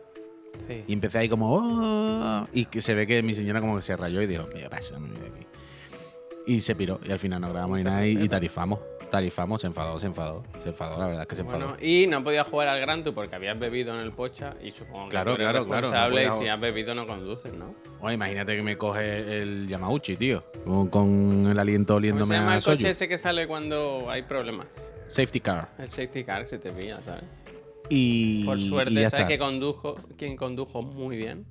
Sí. 0.67 0.83
Y 0.87 0.93
empecé 0.93 1.19
ahí 1.19 1.29
como. 1.29 1.53
"Oh", 1.55 2.47
y 2.53 2.65
que 2.65 2.81
se 2.81 2.93
ve 2.93 3.05
que 3.07 3.21
mi 3.23 3.33
señora 3.35 3.59
como 3.61 3.75
que 3.77 3.81
se 3.81 3.95
rayó 3.95 4.21
y 4.21 4.27
dijo, 4.27 4.47
mira, 4.53 4.69
pásame 4.69 5.09
de 5.19 5.27
aquí. 5.27 5.47
Y 6.47 6.59
se 6.61 6.75
piró. 6.75 6.99
Y 7.03 7.11
al 7.11 7.19
final 7.19 7.41
no 7.41 7.49
grabamos 7.49 7.77
ni 7.77 7.83
nada 7.83 8.05
y, 8.05 8.21
y 8.23 8.29
tarifamos. 8.29 8.79
Tarifamos, 9.09 9.61
se 9.61 9.67
enfadó, 9.67 9.99
se 9.99 10.07
enfadó. 10.07 10.43
Se 10.63 10.69
enfadó, 10.69 10.99
la 10.99 11.07
verdad 11.07 11.21
es 11.23 11.27
que 11.27 11.35
se 11.35 11.41
enfadó. 11.41 11.67
Bueno, 11.69 11.77
y 11.81 12.05
no 12.07 12.23
podía 12.23 12.43
jugar 12.43 12.67
al 12.67 12.79
Gran 12.79 13.03
Tour 13.03 13.13
porque 13.15 13.35
habías 13.35 13.57
bebido 13.57 13.93
en 13.93 14.01
el 14.01 14.11
pocha 14.11 14.55
y 14.61 14.71
supongo 14.71 15.05
que 15.05 15.11
Claro, 15.11 15.35
tú 15.35 15.41
eres 15.41 15.47
claro, 15.51 15.65
claro, 15.65 16.09
no 16.11 16.19
y 16.21 16.31
si 16.31 16.47
has 16.47 16.59
bebido 16.59 16.93
no 16.95 17.07
conduces, 17.07 17.51
¿no? 17.53 17.73
Imagínate 18.11 18.55
que 18.55 18.61
me 18.61 18.77
coge 18.77 19.41
el 19.41 19.67
Yamauchi, 19.67 20.17
tío. 20.17 20.43
Con, 20.65 20.89
con 20.89 21.47
el 21.49 21.57
aliento 21.57 21.93
¿Cómo 21.93 21.97
oliéndome 21.97 22.35
se 22.35 22.39
llama 22.41 22.53
a 22.53 22.57
el 22.57 22.63
coche 22.63 22.77
soyu. 22.77 22.91
ese 22.91 23.07
que 23.07 23.17
sale 23.17 23.47
cuando 23.47 24.09
hay 24.09 24.23
problemas? 24.23 24.91
Safety 25.07 25.39
car. 25.39 25.69
El 25.79 25.87
safety 25.87 26.23
car 26.23 26.41
que 26.41 26.47
se 26.47 26.59
te 26.59 26.71
pilla, 26.71 26.99
¿sabes? 27.01 27.23
Y. 27.89 28.43
Por 28.45 28.57
y 28.57 28.67
suerte, 28.67 28.93
ya 28.93 29.09
¿sabes 29.09 29.23
está. 29.23 29.27
que 29.27 29.37
condujo, 29.37 29.95
quien 30.17 30.35
condujo 30.35 30.81
muy 30.81 31.17
bien? 31.17 31.45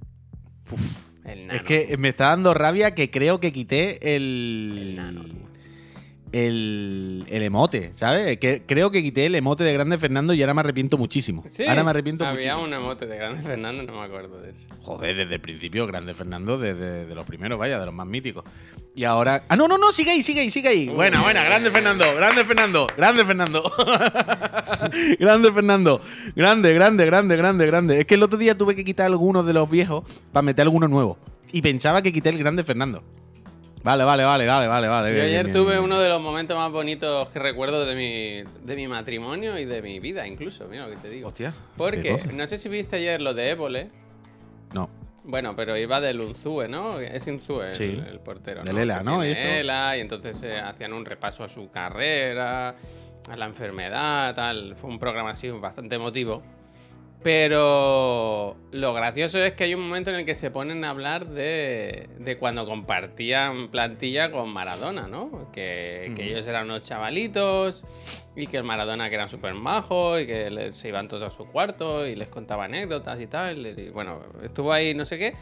el 1.24 1.46
nano. 1.46 1.52
Es 1.58 1.62
que 1.62 1.96
me 1.96 2.08
está 2.10 2.28
dando 2.28 2.54
rabia 2.54 2.94
que 2.94 3.10
creo 3.10 3.40
que 3.40 3.52
quité 3.52 4.14
El 4.14 4.90
el. 4.90 4.96
nano. 4.96 5.24
El, 6.34 7.24
el 7.28 7.42
emote, 7.44 7.92
¿sabes? 7.94 8.38
Que, 8.38 8.64
creo 8.66 8.90
que 8.90 9.04
quité 9.04 9.26
el 9.26 9.36
emote 9.36 9.62
de 9.62 9.72
Grande 9.72 9.98
Fernando 9.98 10.34
y 10.34 10.42
ahora 10.42 10.52
me 10.52 10.60
arrepiento 10.62 10.98
muchísimo. 10.98 11.44
Sí, 11.46 11.64
ahora 11.64 11.84
me 11.84 11.90
arrepiento 11.90 12.26
Había 12.26 12.56
muchísimo. 12.56 12.64
un 12.64 12.84
emote 12.84 13.06
de 13.06 13.16
Grande 13.16 13.40
Fernando, 13.40 13.84
no 13.84 14.00
me 14.00 14.04
acuerdo 14.04 14.40
de 14.40 14.50
eso. 14.50 14.66
Joder, 14.82 15.14
desde 15.14 15.34
el 15.36 15.40
principio, 15.40 15.86
Grande 15.86 16.12
Fernando, 16.12 16.58
desde 16.58 17.06
de 17.06 17.14
los 17.14 17.24
primeros, 17.24 17.56
vaya, 17.56 17.78
de 17.78 17.86
los 17.86 17.94
más 17.94 18.08
míticos. 18.08 18.42
Y 18.96 19.04
ahora. 19.04 19.44
¡Ah, 19.48 19.54
no, 19.54 19.68
no, 19.68 19.78
no! 19.78 19.92
Sigue 19.92 20.10
ahí, 20.10 20.24
sigue 20.24 20.40
ahí, 20.40 20.50
sigue 20.50 20.68
ahí. 20.68 20.88
Uy, 20.88 20.94
buena, 20.96 21.22
buena, 21.22 21.44
Grande. 21.44 21.70
Fernando, 21.70 22.04
Grande 22.16 22.44
Fernando, 22.44 22.86
Grande 22.96 23.24
Fernando. 23.24 23.62
grande 25.20 25.52
Fernando. 25.52 26.00
Grande, 26.34 26.74
grande, 26.74 27.06
grande, 27.06 27.36
grande, 27.36 27.66
grande. 27.66 28.00
Es 28.00 28.06
que 28.06 28.14
el 28.14 28.24
otro 28.24 28.38
día 28.38 28.58
tuve 28.58 28.74
que 28.74 28.84
quitar 28.84 29.06
algunos 29.06 29.46
de 29.46 29.52
los 29.52 29.70
viejos 29.70 30.02
para 30.32 30.42
meter 30.42 30.62
alguno 30.62 30.88
nuevo. 30.88 31.16
Y 31.52 31.62
pensaba 31.62 32.02
que 32.02 32.12
quité 32.12 32.30
el 32.30 32.38
Grande 32.38 32.64
Fernando. 32.64 33.04
Vale, 33.84 34.02
vale, 34.02 34.24
vale, 34.24 34.46
vale, 34.46 34.66
vale, 34.66 34.88
vale. 34.88 35.08
Yo 35.10 35.14
bien, 35.14 35.26
ayer 35.26 35.44
bien, 35.44 35.56
tuve 35.56 35.72
bien, 35.72 35.84
uno 35.84 36.00
de 36.00 36.08
los 36.08 36.18
momentos 36.18 36.56
más 36.56 36.72
bonitos 36.72 37.28
que 37.28 37.38
recuerdo 37.38 37.84
de 37.84 37.94
mi, 37.94 38.50
de 38.64 38.76
mi 38.76 38.88
matrimonio 38.88 39.58
y 39.58 39.66
de 39.66 39.82
mi 39.82 40.00
vida, 40.00 40.26
incluso. 40.26 40.66
Mira 40.68 40.86
lo 40.86 40.94
que 40.94 40.96
te 40.96 41.10
digo. 41.10 41.28
Hostia. 41.28 41.50
¿qué 41.50 41.56
Porque, 41.76 42.18
no 42.32 42.46
sé 42.46 42.56
si 42.56 42.70
viste 42.70 42.96
ayer 42.96 43.20
lo 43.20 43.34
de 43.34 43.50
Évole. 43.50 43.90
No. 44.72 44.88
Bueno, 45.24 45.54
pero 45.54 45.76
iba 45.76 46.00
del 46.00 46.22
Unzue, 46.22 46.66
¿no? 46.66 46.98
Es 46.98 47.26
Unzue 47.26 47.68
el, 47.68 47.74
Sí. 47.74 48.02
el 48.10 48.20
portero. 48.20 48.62
Del 48.62 48.78
ELA, 48.78 48.98
Que 48.98 49.04
¿no? 49.04 49.22
Y 49.22 49.28
esto. 49.32 49.42
ELA, 49.42 49.98
y 49.98 50.00
entonces 50.00 50.42
eh, 50.42 50.58
hacían 50.58 50.94
un 50.94 51.04
repaso 51.04 51.44
a 51.44 51.48
su 51.48 51.70
carrera, 51.70 52.74
a 53.30 53.36
la 53.36 53.44
enfermedad, 53.44 54.34
tal. 54.34 54.76
Fue 54.76 54.88
un 54.88 54.98
programa 54.98 55.30
así 55.30 55.50
bastante 55.50 55.96
emotivo. 55.96 56.42
Pero 57.24 58.54
lo 58.70 58.92
gracioso 58.92 59.38
es 59.38 59.54
que 59.54 59.64
hay 59.64 59.74
un 59.74 59.80
momento 59.80 60.10
en 60.10 60.16
el 60.16 60.26
que 60.26 60.34
se 60.34 60.50
ponen 60.50 60.84
a 60.84 60.90
hablar 60.90 61.26
de, 61.26 62.10
de 62.18 62.36
cuando 62.36 62.66
compartían 62.66 63.70
plantilla 63.70 64.30
con 64.30 64.50
Maradona, 64.50 65.08
¿no? 65.08 65.50
Que, 65.50 66.12
ellos 66.18 66.46
eran 66.46 66.66
unos 66.66 66.82
chavalitos 66.82 67.82
y 68.36 68.46
que 68.46 68.58
el 68.58 68.64
Maradona 68.64 69.08
que 69.08 69.14
eran 69.14 69.30
súper 69.30 69.54
majos 69.54 70.20
y 70.20 70.26
que 70.26 70.70
se 70.72 70.88
iban 70.88 71.08
todos 71.08 71.22
a 71.22 71.30
su 71.30 71.46
cuarto 71.46 72.06
y 72.06 72.14
les 72.14 72.28
contaba 72.28 72.66
anécdotas 72.66 73.18
y 73.18 73.26
tal. 73.26 73.66
Y 73.66 73.88
bueno, 73.88 74.20
estuvo 74.42 74.70
ahí 74.70 74.92
no 74.92 75.06
sé 75.06 75.16
qué. 75.16 75.34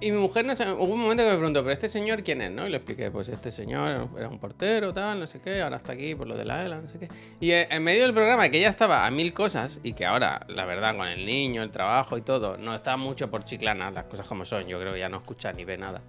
Y 0.00 0.12
mi 0.12 0.18
mujer, 0.18 0.44
no 0.44 0.54
sé, 0.54 0.70
hubo 0.70 0.94
un 0.94 1.00
momento 1.00 1.24
que 1.24 1.30
me 1.30 1.36
preguntó, 1.36 1.60
¿pero 1.62 1.72
este 1.72 1.88
señor 1.88 2.22
quién 2.22 2.40
es? 2.40 2.52
¿no? 2.52 2.68
Y 2.68 2.70
le 2.70 2.76
expliqué, 2.76 3.10
pues 3.10 3.28
este 3.28 3.50
señor 3.50 4.08
era 4.16 4.28
un 4.28 4.38
portero, 4.38 4.94
tal, 4.94 5.18
no 5.18 5.26
sé 5.26 5.40
qué, 5.40 5.60
ahora 5.60 5.76
está 5.76 5.94
aquí 5.94 6.14
por 6.14 6.28
lo 6.28 6.36
de 6.36 6.44
la 6.44 6.64
ELA, 6.64 6.80
no 6.80 6.88
sé 6.88 7.00
qué. 7.00 7.08
Y 7.40 7.50
en 7.50 7.82
medio 7.82 8.04
del 8.04 8.14
programa, 8.14 8.48
que 8.48 8.58
ella 8.58 8.68
estaba 8.68 9.06
a 9.06 9.10
mil 9.10 9.34
cosas 9.34 9.80
y 9.82 9.94
que 9.94 10.06
ahora, 10.06 10.46
la 10.46 10.64
verdad, 10.66 10.96
con 10.96 11.08
el 11.08 11.26
niño, 11.26 11.64
el 11.64 11.72
trabajo 11.72 12.16
y 12.16 12.20
todo, 12.20 12.56
no 12.56 12.76
está 12.76 12.96
mucho 12.96 13.28
por 13.28 13.44
chiclana, 13.44 13.90
las 13.90 14.04
cosas 14.04 14.28
como 14.28 14.44
son, 14.44 14.68
yo 14.68 14.78
creo 14.78 14.92
que 14.92 15.00
ya 15.00 15.08
no 15.08 15.16
escucha 15.16 15.52
ni 15.52 15.64
ve 15.64 15.76
nada. 15.76 16.00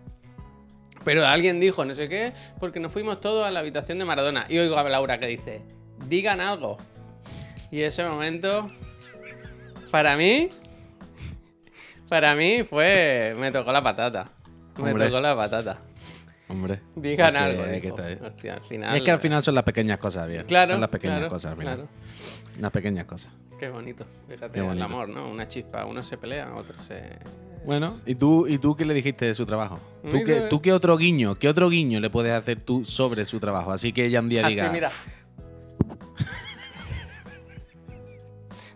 Pero 1.03 1.25
alguien 1.25 1.59
dijo, 1.59 1.83
no 1.83 1.95
sé 1.95 2.07
qué, 2.07 2.33
porque 2.59 2.79
nos 2.79 2.93
fuimos 2.93 3.19
todos 3.19 3.43
a 3.45 3.49
la 3.49 3.61
habitación 3.61 3.97
de 3.97 4.05
Maradona. 4.05 4.45
Y 4.49 4.59
oigo 4.59 4.77
a 4.77 4.83
Laura 4.83 5.19
que 5.19 5.25
dice, 5.25 5.63
digan 6.07 6.41
algo. 6.41 6.77
Y 7.71 7.81
ese 7.81 8.03
momento, 8.03 8.69
para 9.89 10.15
mí, 10.15 10.49
para 12.09 12.35
mí 12.35 12.63
fue. 12.63 13.35
Me 13.37 13.51
tocó 13.51 13.71
la 13.71 13.81
patata. 13.83 14.29
Me 14.77 14.91
Hombre. 14.91 15.05
tocó 15.07 15.19
la 15.19 15.35
patata. 15.35 15.77
Hombre. 16.47 16.79
Digan 16.95 17.33
que- 17.33 17.37
algo. 17.39 17.63
es 17.65 17.81
que 17.81 17.87
dijo. 17.87 17.97
bien. 17.97 18.19
Hostia, 18.25 18.53
al 18.55 18.61
final. 18.61 18.95
Es 18.95 19.01
que 19.03 19.11
al 19.11 19.19
final 19.19 19.43
son 19.43 19.55
las 19.55 19.63
pequeñas 19.63 19.97
cosas, 19.99 20.27
bien. 20.27 20.43
Claro. 20.45 20.71
Son 20.71 20.81
las 20.81 20.89
pequeñas 20.89 21.17
claro, 21.17 21.29
cosas 21.33 21.51
al 21.51 21.57
final. 21.57 21.75
claro. 21.75 21.89
Las 22.59 22.71
pequeñas 22.71 23.05
cosas. 23.05 23.31
Qué 23.59 23.69
bonito. 23.69 24.05
Fíjate, 24.27 24.53
Qué 24.53 24.61
bonito. 24.61 24.73
el 24.77 24.81
amor, 24.91 25.09
¿no? 25.09 25.29
Una 25.29 25.47
chispa. 25.47 25.85
Unos 25.85 26.07
se 26.07 26.17
pelean, 26.17 26.53
otros 26.53 26.81
se. 26.83 27.01
Bueno, 27.65 27.99
¿y 28.05 28.15
tú, 28.15 28.47
¿y 28.47 28.57
tú 28.57 28.75
qué 28.75 28.85
le 28.85 28.93
dijiste 28.93 29.25
de 29.25 29.35
su 29.35 29.45
trabajo? 29.45 29.79
¿Tú 30.09 30.23
qué. 30.25 30.41
¿Tú 30.49 30.61
qué 30.61 30.71
otro 30.71 30.97
guiño, 30.97 31.35
qué 31.35 31.49
otro 31.49 31.69
guiño 31.69 31.99
le 31.99 32.09
puedes 32.09 32.31
hacer 32.33 32.63
tú 32.63 32.85
sobre 32.85 33.25
su 33.25 33.39
trabajo? 33.39 33.71
Así 33.73 33.91
que 33.91 34.05
ella 34.05 34.21
un 34.21 34.29
día 34.29 34.45
Así, 34.45 34.55
diga. 34.55 34.71
mira. 34.71 34.91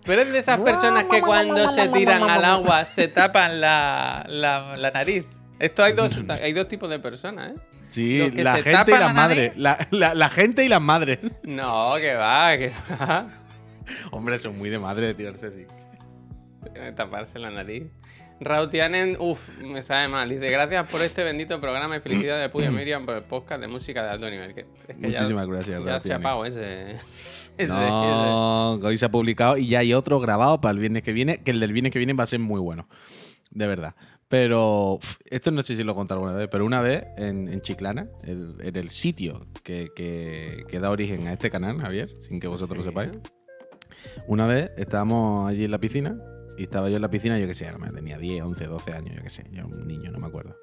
Tú 0.03 0.11
eres 0.11 0.31
de 0.31 0.39
esas 0.39 0.59
personas 0.59 1.05
que 1.05 1.21
cuando 1.21 1.67
se 1.69 1.87
tiran 1.89 2.23
al 2.29 2.43
agua 2.45 2.85
se 2.85 3.07
tapan 3.07 3.61
la, 3.61 4.25
la, 4.27 4.75
la 4.77 4.91
nariz. 4.91 5.25
Esto 5.59 5.83
hay 5.83 5.93
dos, 5.93 6.19
hay 6.29 6.51
dos 6.53 6.67
tipos 6.67 6.89
de 6.89 6.99
personas, 6.99 7.51
¿eh? 7.51 7.55
Sí, 7.89 8.31
la 8.31 8.55
se 8.55 8.63
gente 8.63 8.91
y 8.91 8.95
las 8.95 9.01
la 9.07 9.13
madres. 9.13 9.55
La, 9.57 9.87
la- 9.91 10.15
la 10.15 10.29
gente 10.29 10.65
y 10.65 10.67
las 10.67 10.81
madres. 10.81 11.19
No, 11.43 11.93
que 11.99 12.15
va, 12.15 12.57
que 12.57 12.71
va. 12.99 13.27
Hombre, 14.11 14.39
son 14.39 14.57
muy 14.57 14.69
de 14.69 14.79
madre 14.79 15.07
de 15.07 15.13
tirarse 15.13 15.47
así. 15.47 15.65
Eh, 16.75 16.91
Taparse 16.95 17.37
la 17.39 17.51
nariz. 17.51 17.83
Rautianen, 18.39 19.15
uff, 19.19 19.47
me 19.59 19.81
sabe 19.83 20.07
mal. 20.07 20.27
Dice, 20.27 20.49
gracias 20.49 20.89
por 20.89 21.01
este 21.01 21.23
bendito 21.23 21.61
programa 21.61 21.95
y 21.95 21.99
felicidades 22.01 22.41
de 22.41 22.49
Puyo 22.49 22.71
Miriam 22.73 23.05
por 23.05 23.15
el 23.15 23.23
podcast 23.23 23.61
de 23.61 23.67
música 23.67 24.03
de 24.03 24.09
alto 24.09 24.29
nivel. 24.29 24.53
Que, 24.55 24.61
es 24.61 24.95
que 24.95 25.11
ya- 25.11 25.19
Muchísimas 25.19 25.47
gracias, 25.47 25.77
Ya 25.79 25.83
se 25.83 25.89
Rautianen. 25.91 26.25
apagó 26.25 26.45
ese. 26.45 26.95
No, 27.67 28.73
hoy 28.87 28.97
se 28.97 29.05
ha 29.05 29.11
publicado 29.11 29.57
y 29.57 29.67
ya 29.67 29.79
hay 29.79 29.93
otro 29.93 30.19
grabado 30.19 30.59
para 30.61 30.71
el 30.73 30.79
viernes 30.79 31.03
que 31.03 31.13
viene, 31.13 31.43
que 31.43 31.51
el 31.51 31.59
del 31.59 31.71
viernes 31.73 31.91
que 31.91 31.99
viene 31.99 32.13
va 32.13 32.23
a 32.23 32.27
ser 32.27 32.39
muy 32.39 32.59
bueno. 32.59 32.87
De 33.51 33.67
verdad. 33.67 33.95
Pero 34.27 34.99
esto 35.29 35.51
no 35.51 35.61
sé 35.61 35.75
si 35.75 35.83
lo 35.83 35.91
he 35.91 35.95
contado 35.95 36.19
alguna 36.21 36.35
vez, 36.37 36.47
pero 36.51 36.65
una 36.65 36.81
vez 36.81 37.03
en, 37.17 37.47
en 37.47 37.61
Chiclana, 37.61 38.07
el- 38.23 38.55
en 38.61 38.75
el 38.75 38.89
sitio 38.89 39.45
que, 39.63 39.89
que- 39.95 40.63
que 40.67 40.79
da 40.79 40.89
origen 40.89 41.27
a 41.27 41.33
este 41.33 41.51
canal, 41.51 41.79
Javier, 41.79 42.09
sin 42.27 42.39
que 42.39 42.47
vosotros 42.47 42.79
lo 42.79 42.83
sepáis, 42.83 43.11
una 44.27 44.47
vez 44.47 44.71
estábamos 44.77 45.47
allí 45.49 45.65
en 45.65 45.71
la 45.71 45.77
piscina 45.77 46.17
y 46.57 46.63
estaba 46.63 46.89
yo 46.89 46.97
en 46.97 47.01
la 47.01 47.09
piscina, 47.09 47.39
yo 47.39 47.47
qué 47.47 47.53
sé, 47.53 47.71
me 47.79 47.89
tenía 47.91 48.17
10, 48.17 48.43
11, 48.43 48.65
12 48.67 48.93
años, 48.93 49.15
yo 49.15 49.23
qué 49.23 49.29
sé, 49.29 49.43
yo 49.51 49.59
era 49.59 49.65
un 49.65 49.87
niño, 49.87 50.11
no 50.11 50.19
me 50.19 50.27
acuerdo. 50.27 50.55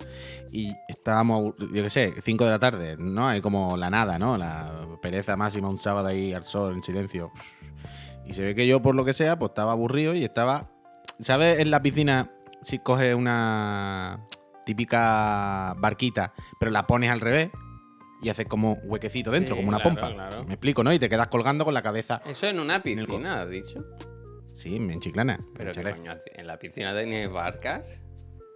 Y 0.52 0.72
estábamos, 0.88 1.54
yo 1.58 1.82
qué 1.82 1.90
sé, 1.90 2.14
5 2.22 2.44
de 2.44 2.50
la 2.50 2.58
tarde, 2.58 2.96
¿no? 2.98 3.26
Hay 3.28 3.40
como 3.40 3.76
la 3.76 3.90
nada, 3.90 4.18
¿no? 4.18 4.36
La 4.36 4.86
pereza 5.02 5.36
máxima, 5.36 5.68
un 5.68 5.78
sábado 5.78 6.06
ahí 6.08 6.32
al 6.32 6.44
sol, 6.44 6.74
en 6.74 6.82
silencio. 6.82 7.32
Y 8.26 8.32
se 8.32 8.42
ve 8.42 8.54
que 8.54 8.66
yo, 8.66 8.80
por 8.80 8.94
lo 8.94 9.04
que 9.04 9.12
sea, 9.12 9.38
pues 9.38 9.50
estaba 9.50 9.72
aburrido 9.72 10.14
y 10.14 10.22
estaba, 10.24 10.70
¿sabes? 11.18 11.58
En 11.58 11.70
la 11.70 11.82
piscina, 11.82 12.30
si 12.62 12.78
coges 12.78 13.14
una 13.14 14.20
típica 14.66 15.74
barquita, 15.78 16.32
pero 16.58 16.70
la 16.70 16.86
pones 16.86 17.10
al 17.10 17.20
revés 17.20 17.50
y 18.22 18.28
haces 18.28 18.46
como 18.46 18.74
huequecito 18.84 19.30
dentro, 19.30 19.56
Sí, 19.56 19.60
como 19.62 19.68
una 19.70 19.78
claro, 19.82 19.96
pompa. 19.96 20.14
claro. 20.14 20.44
Me 20.44 20.52
explico, 20.54 20.84
¿no? 20.84 20.92
Y 20.92 20.98
te 20.98 21.08
quedas 21.08 21.28
colgando 21.28 21.64
con 21.64 21.74
la 21.74 21.82
cabeza. 21.82 22.20
Eso 22.26 22.46
en 22.46 22.60
una 22.60 22.82
piscina, 22.82 23.42
has 23.42 23.50
dicho. 23.50 23.84
Sí, 24.60 24.76
en 24.76 25.00
Chiclana. 25.00 25.40
Pero 25.56 25.70
en 25.70 25.76
qué 25.82 25.90
coño, 25.92 26.14
en 26.34 26.46
la 26.46 26.58
piscina 26.58 26.94
tenéis 26.94 27.30
barcas. 27.30 28.02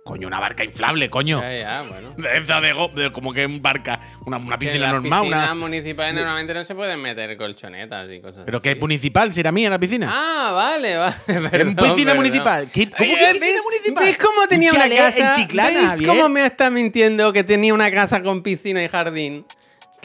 Coño, 0.04 0.26
una 0.28 0.38
barca 0.38 0.62
inflable, 0.64 1.08
coño. 1.08 1.40
Ya, 1.40 1.58
ya, 1.58 1.82
bueno. 1.88 2.14
De 2.18 2.40
de, 2.40 3.02
de 3.02 3.10
como 3.10 3.32
que 3.32 3.40
en 3.40 3.62
barca, 3.62 3.98
una, 4.26 4.36
una 4.36 4.48
Que 4.48 4.52
en 4.52 4.58
piscina 4.58 4.84
las 4.84 4.92
normal, 4.92 5.20
piscinas 5.22 5.44
una. 5.46 5.54
municipales 5.54 6.14
normalmente 6.14 6.52
no 6.52 6.62
se 6.62 6.74
pueden 6.74 7.00
meter 7.00 7.34
colchonetas 7.38 8.10
y 8.10 8.20
cosas 8.20 8.42
Pero 8.44 8.58
así. 8.58 8.62
que 8.64 8.70
es 8.72 8.78
municipal, 8.80 9.32
si 9.32 9.40
era 9.40 9.50
mía 9.50 9.70
la 9.70 9.78
piscina. 9.78 10.10
Ah, 10.12 10.52
vale, 10.52 10.96
vale. 10.98 11.14
en 11.26 11.48
perdón, 11.50 11.74
piscina 11.76 11.94
perdón. 12.12 12.16
municipal. 12.18 12.68
¿Qué, 12.70 12.90
¿Cómo 12.90 13.02
Oye, 13.14 13.18
que 13.18 13.32
piscina 13.32 13.46
¿ves- 13.54 13.62
municipal? 13.64 14.04
¿Ves 14.04 14.18
cómo 14.18 14.46
tenía 14.46 14.70
Un 14.72 14.76
una 14.76 14.84
chalet 14.84 14.98
casa? 14.98 15.28
en 15.30 15.34
Chiclana, 15.36 15.70
¿Veis 15.70 15.88
Javier? 15.92 16.08
cómo 16.10 16.28
me 16.28 16.44
está 16.44 16.68
mintiendo 16.70 17.32
que 17.32 17.42
tenía 17.42 17.72
una 17.72 17.90
casa 17.90 18.22
con 18.22 18.42
piscina 18.42 18.84
y 18.84 18.88
jardín? 18.88 19.46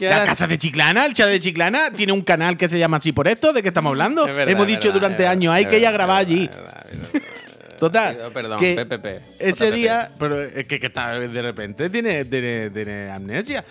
La 0.00 0.24
casa 0.24 0.46
de 0.46 0.58
Chiclana, 0.58 1.06
el 1.06 1.14
chat 1.14 1.28
de 1.28 1.40
Chiclana, 1.40 1.90
tiene 1.90 2.12
un 2.12 2.22
canal 2.22 2.56
que 2.56 2.68
se 2.68 2.78
llama 2.78 2.98
así 2.98 3.12
por 3.12 3.28
esto, 3.28 3.52
¿de 3.52 3.62
qué 3.62 3.68
estamos 3.68 3.90
hablando? 3.90 4.26
Es 4.26 4.34
verdad, 4.34 4.52
Hemos 4.52 4.66
dicho 4.66 4.88
verdad, 4.88 4.94
durante 4.94 5.26
años, 5.26 5.54
hay 5.54 5.66
que 5.66 5.78
ir 5.78 5.86
a 5.86 5.90
grabar 5.90 6.18
allí. 6.18 6.48
Total, 7.78 8.30
Perdón, 8.34 8.58
que 8.60 8.76
PPP. 8.76 9.40
Ese 9.40 9.72
día, 9.72 10.10
pero 10.18 10.38
es 10.38 10.66
que, 10.66 10.78
que 10.78 10.88
está 10.88 11.18
de 11.18 11.42
repente 11.42 11.88
tiene, 11.88 12.26
tiene, 12.26 12.68
tiene 12.68 13.10
amnesia. 13.10 13.64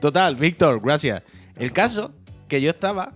Total, 0.00 0.34
Víctor, 0.34 0.80
gracias. 0.82 1.22
El 1.56 1.72
caso 1.72 2.12
que 2.48 2.62
yo 2.62 2.70
estaba, 2.70 3.12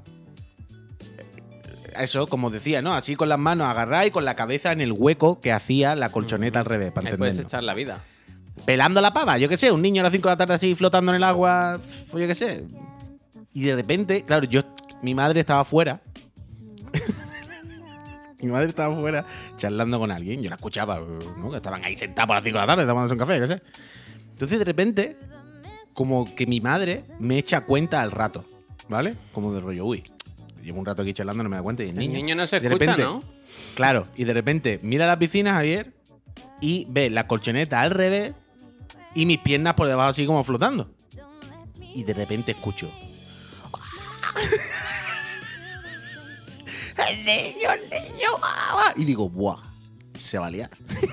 eh, 1.16 1.92
eso, 2.00 2.26
como 2.26 2.50
decía, 2.50 2.82
¿no? 2.82 2.94
Así 2.94 3.16
con 3.16 3.30
las 3.30 3.38
manos 3.38 3.68
agarradas 3.68 4.08
y 4.08 4.10
con 4.10 4.26
la 4.26 4.36
cabeza 4.36 4.72
en 4.72 4.82
el 4.82 4.92
hueco 4.92 5.40
que 5.40 5.50
hacía 5.50 5.96
la 5.96 6.10
colchoneta 6.10 6.60
al 6.60 6.66
revés, 6.66 6.92
para 6.92 7.10
Ahí 7.10 7.16
puedes 7.16 7.38
echar 7.38 7.64
la 7.64 7.72
vida. 7.72 8.04
Pelando 8.64 9.00
la 9.00 9.12
pava, 9.12 9.38
yo 9.38 9.48
qué 9.48 9.56
sé, 9.56 9.70
un 9.72 9.82
niño 9.82 10.00
a 10.00 10.04
las 10.04 10.12
5 10.12 10.28
de 10.28 10.32
la 10.32 10.36
tarde 10.36 10.54
así 10.54 10.74
flotando 10.74 11.12
en 11.12 11.16
el 11.16 11.24
agua, 11.24 11.80
yo 12.12 12.18
qué 12.26 12.34
sé. 12.34 12.64
Y 13.52 13.62
de 13.62 13.74
repente, 13.74 14.22
claro, 14.24 14.44
yo, 14.46 14.62
mi 15.02 15.14
madre 15.14 15.40
estaba 15.40 15.64
fuera. 15.64 16.00
mi 18.40 18.50
madre 18.50 18.68
estaba 18.68 18.94
fuera 18.94 19.24
charlando 19.56 19.98
con 19.98 20.10
alguien, 20.10 20.42
yo 20.42 20.48
la 20.50 20.56
escuchaba, 20.56 21.00
¿no? 21.38 21.50
Que 21.50 21.56
estaban 21.56 21.84
ahí 21.84 21.96
sentados 21.96 22.30
a 22.30 22.34
las 22.34 22.44
5 22.44 22.54
de 22.58 22.66
la 22.66 22.72
tarde 22.72 22.86
tomándose 22.86 23.14
un 23.14 23.18
café, 23.18 23.40
qué 23.40 23.46
sé. 23.48 23.62
Entonces 24.30 24.58
de 24.58 24.64
repente, 24.64 25.16
como 25.94 26.32
que 26.34 26.46
mi 26.46 26.60
madre 26.60 27.04
me 27.18 27.38
echa 27.38 27.62
cuenta 27.62 28.00
al 28.00 28.12
rato, 28.12 28.44
¿vale? 28.88 29.14
Como 29.32 29.52
de 29.52 29.60
rollo, 29.60 29.84
uy, 29.84 30.04
llevo 30.62 30.78
un 30.78 30.86
rato 30.86 31.02
aquí 31.02 31.12
charlando, 31.12 31.42
no 31.42 31.48
me 31.48 31.56
da 31.56 31.62
cuenta 31.62 31.82
y 31.82 31.86
el 31.88 31.94
El 31.94 31.98
niño. 31.98 32.14
niño 32.14 32.34
no 32.36 32.46
se 32.46 32.60
de 32.60 32.68
escucha, 32.68 32.92
repente, 32.92 33.02
¿no? 33.02 33.22
Claro, 33.74 34.06
y 34.16 34.24
de 34.24 34.32
repente 34.34 34.78
mira 34.82 35.06
la 35.06 35.18
piscina, 35.18 35.54
Javier, 35.54 35.92
y 36.60 36.86
ve 36.90 37.10
la 37.10 37.26
colchoneta 37.26 37.80
al 37.80 37.90
revés 37.90 38.32
y 39.14 39.26
mis 39.26 39.38
piernas 39.38 39.74
por 39.74 39.88
debajo 39.88 40.10
así 40.10 40.26
como 40.26 40.44
flotando. 40.44 40.90
Y 41.94 42.04
de 42.04 42.14
repente 42.14 42.52
escucho. 42.52 42.90
¡El 47.08 47.24
niño, 47.24 47.72
el 47.72 47.82
niño! 47.90 48.30
guau, 48.38 48.72
guau". 48.74 48.92
Y 48.96 49.04
digo, 49.04 49.28
¡buah! 49.28 49.58
Se 50.16 50.38
va 50.38 50.46
a 50.46 50.50
liar. 50.50 50.70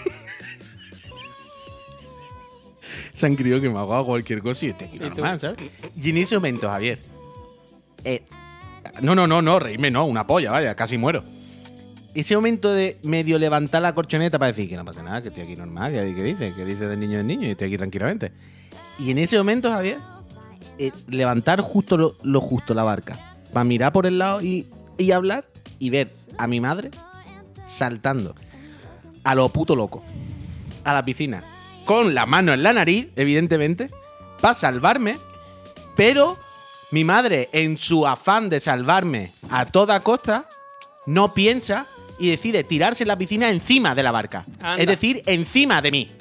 Se 3.14 3.26
han 3.26 3.36
creído 3.36 3.62
que 3.62 3.70
me 3.70 3.78
ha 3.78 3.82
ahogado 3.82 4.06
cualquier 4.06 4.42
cosa 4.42 4.66
y 4.66 4.70
estoy 4.70 4.88
aquí 4.88 5.00
¿sabes? 5.16 5.56
Y 5.96 6.10
en 6.10 6.18
ese 6.18 6.36
momento, 6.36 6.70
Javier. 6.70 7.00
eh, 8.04 8.26
no, 9.02 9.16
no, 9.16 9.26
no, 9.26 9.42
no, 9.42 9.60
reírme, 9.60 9.90
no, 9.90 10.06
una 10.06 10.28
polla, 10.28 10.52
vaya, 10.52 10.76
casi 10.76 10.98
muero 10.98 11.24
ese 12.16 12.36
momento 12.36 12.74
de 12.74 12.98
medio 13.04 13.38
levantar 13.38 13.82
la 13.82 13.94
corchoneta 13.94 14.40
para 14.40 14.52
decir 14.52 14.70
que 14.70 14.78
no 14.78 14.86
pasa 14.86 15.04
nada, 15.04 15.22
que 15.22 15.28
estoy 15.28 15.44
aquí 15.44 15.56
normal, 15.56 15.92
que, 15.92 16.16
que 16.16 16.24
dice, 16.24 16.54
que 16.56 16.66
dice 16.66 16.88
del 16.88 17.00
niño 17.00 17.18
del 17.18 17.28
niño 17.28 17.48
y 17.48 17.52
estoy 17.52 17.68
aquí 17.68 17.78
tranquilamente. 17.78 18.32
Y 18.98 19.12
en 19.12 19.18
ese 19.18 19.38
momento, 19.38 19.70
Javier, 19.70 19.98
eh, 20.80 20.92
levantar 21.08 21.62
justo 21.62 21.98
lo, 21.98 22.42
justo 22.42 22.74
la 22.74 22.84
barca, 22.84 23.38
para 23.52 23.64
mirar 23.64 23.92
por 23.92 24.06
el 24.06 24.18
lado 24.18 24.42
y, 24.42 24.68
y 24.98 25.12
hablar 25.12 25.46
y 25.80 25.90
ver 25.90 26.14
a 26.38 26.48
mi 26.48 26.60
madre 26.60 26.92
saltando 27.68 28.36
a 29.24 29.36
lo 29.36 29.50
puto 29.50 29.76
loco 29.76 30.04
a 30.84 30.94
la 30.94 31.04
piscina 31.04 31.44
con 31.86 32.16
la 32.16 32.26
mano 32.26 32.54
en 32.54 32.64
la 32.64 32.74
nariz, 32.74 33.08
evidentemente, 33.16 33.90
para 34.42 34.54
salvarme, 34.54 35.18
pero 35.96 36.38
mi 36.92 37.04
madre, 37.04 37.50
en 37.54 37.78
su 37.78 38.06
afán 38.08 38.50
de 38.50 38.60
salvarme 38.60 39.34
a 39.50 39.66
toda 39.66 40.00
costa, 40.02 40.50
no 41.06 41.34
piensa 41.34 41.86
y 42.20 42.30
decide 42.30 42.64
tirarse 42.64 43.04
en 43.04 43.10
la 43.10 43.18
piscina 43.18 43.50
encima 43.50 43.94
de 43.96 44.04
la 44.04 44.12
barca. 44.12 44.46
Anda. 44.60 44.78
Es 44.78 44.88
decir, 44.88 45.22
encima 45.26 45.82
de 45.82 45.92
mí. 45.92 46.12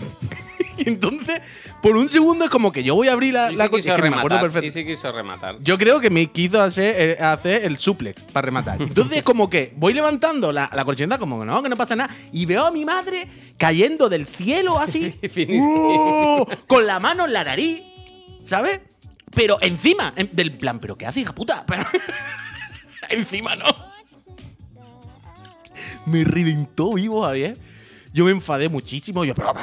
y 0.78 0.88
entonces, 0.88 1.40
por 1.82 1.96
un 1.96 2.08
segundo 2.10 2.44
es 2.44 2.50
como 2.50 2.72
que 2.72 2.82
yo 2.82 2.94
voy 2.94 3.08
a 3.08 3.12
abrir 3.12 3.34
la, 3.34 3.52
Y 3.52 3.56
la 3.56 3.68
cosa- 3.68 3.82
quiso 3.82 3.90
es 3.90 3.96
que 3.96 4.02
me 4.02 4.16
rematar. 4.16 4.40
perfecto. 4.40 4.66
Y 4.66 4.70
sí 4.70 4.84
quiso 4.86 5.10
rematar. 5.12 5.56
Yo 5.60 5.76
creo 5.78 6.00
que 6.00 6.10
me 6.10 6.30
quiso 6.30 6.60
hacer, 6.60 6.94
eh, 6.98 7.22
hacer 7.22 7.64
el 7.64 7.76
suplex 7.78 8.20
para 8.22 8.46
rematar. 8.46 8.80
Entonces, 8.82 9.18
es 9.18 9.22
como 9.22 9.48
que 9.50 9.72
voy 9.76 9.92
levantando 9.94 10.52
la, 10.52 10.70
la 10.72 10.84
como 11.18 11.40
que 11.40 11.46
no, 11.46 11.62
que 11.62 11.68
no 11.68 11.76
pasa 11.76 11.96
nada. 11.96 12.14
Y 12.32 12.46
veo 12.46 12.64
a 12.66 12.70
mi 12.70 12.84
madre 12.84 13.26
cayendo 13.58 14.08
del 14.08 14.26
cielo 14.26 14.78
así. 14.78 15.14
¡uh! 15.50 16.44
con 16.66 16.86
la 16.86 16.98
mano 17.00 17.24
en 17.26 17.32
la 17.32 17.44
nariz. 17.44 17.82
¿Sabes? 18.44 18.80
Pero 19.34 19.58
encima, 19.60 20.12
en- 20.16 20.30
del 20.32 20.52
plan, 20.52 20.80
¿pero 20.80 20.96
qué 20.98 21.06
hace, 21.06 21.20
hija 21.20 21.34
puta? 21.34 21.64
Pero- 21.66 21.84
encima 23.10 23.54
no. 23.56 23.89
Me 26.06 26.24
reventó 26.24 26.94
vivo, 26.94 27.22
Javier. 27.22 27.58
Yo 28.12 28.24
me 28.24 28.30
enfadé 28.32 28.68
muchísimo. 28.68 29.24
Yo, 29.24 29.34
pero. 29.34 29.54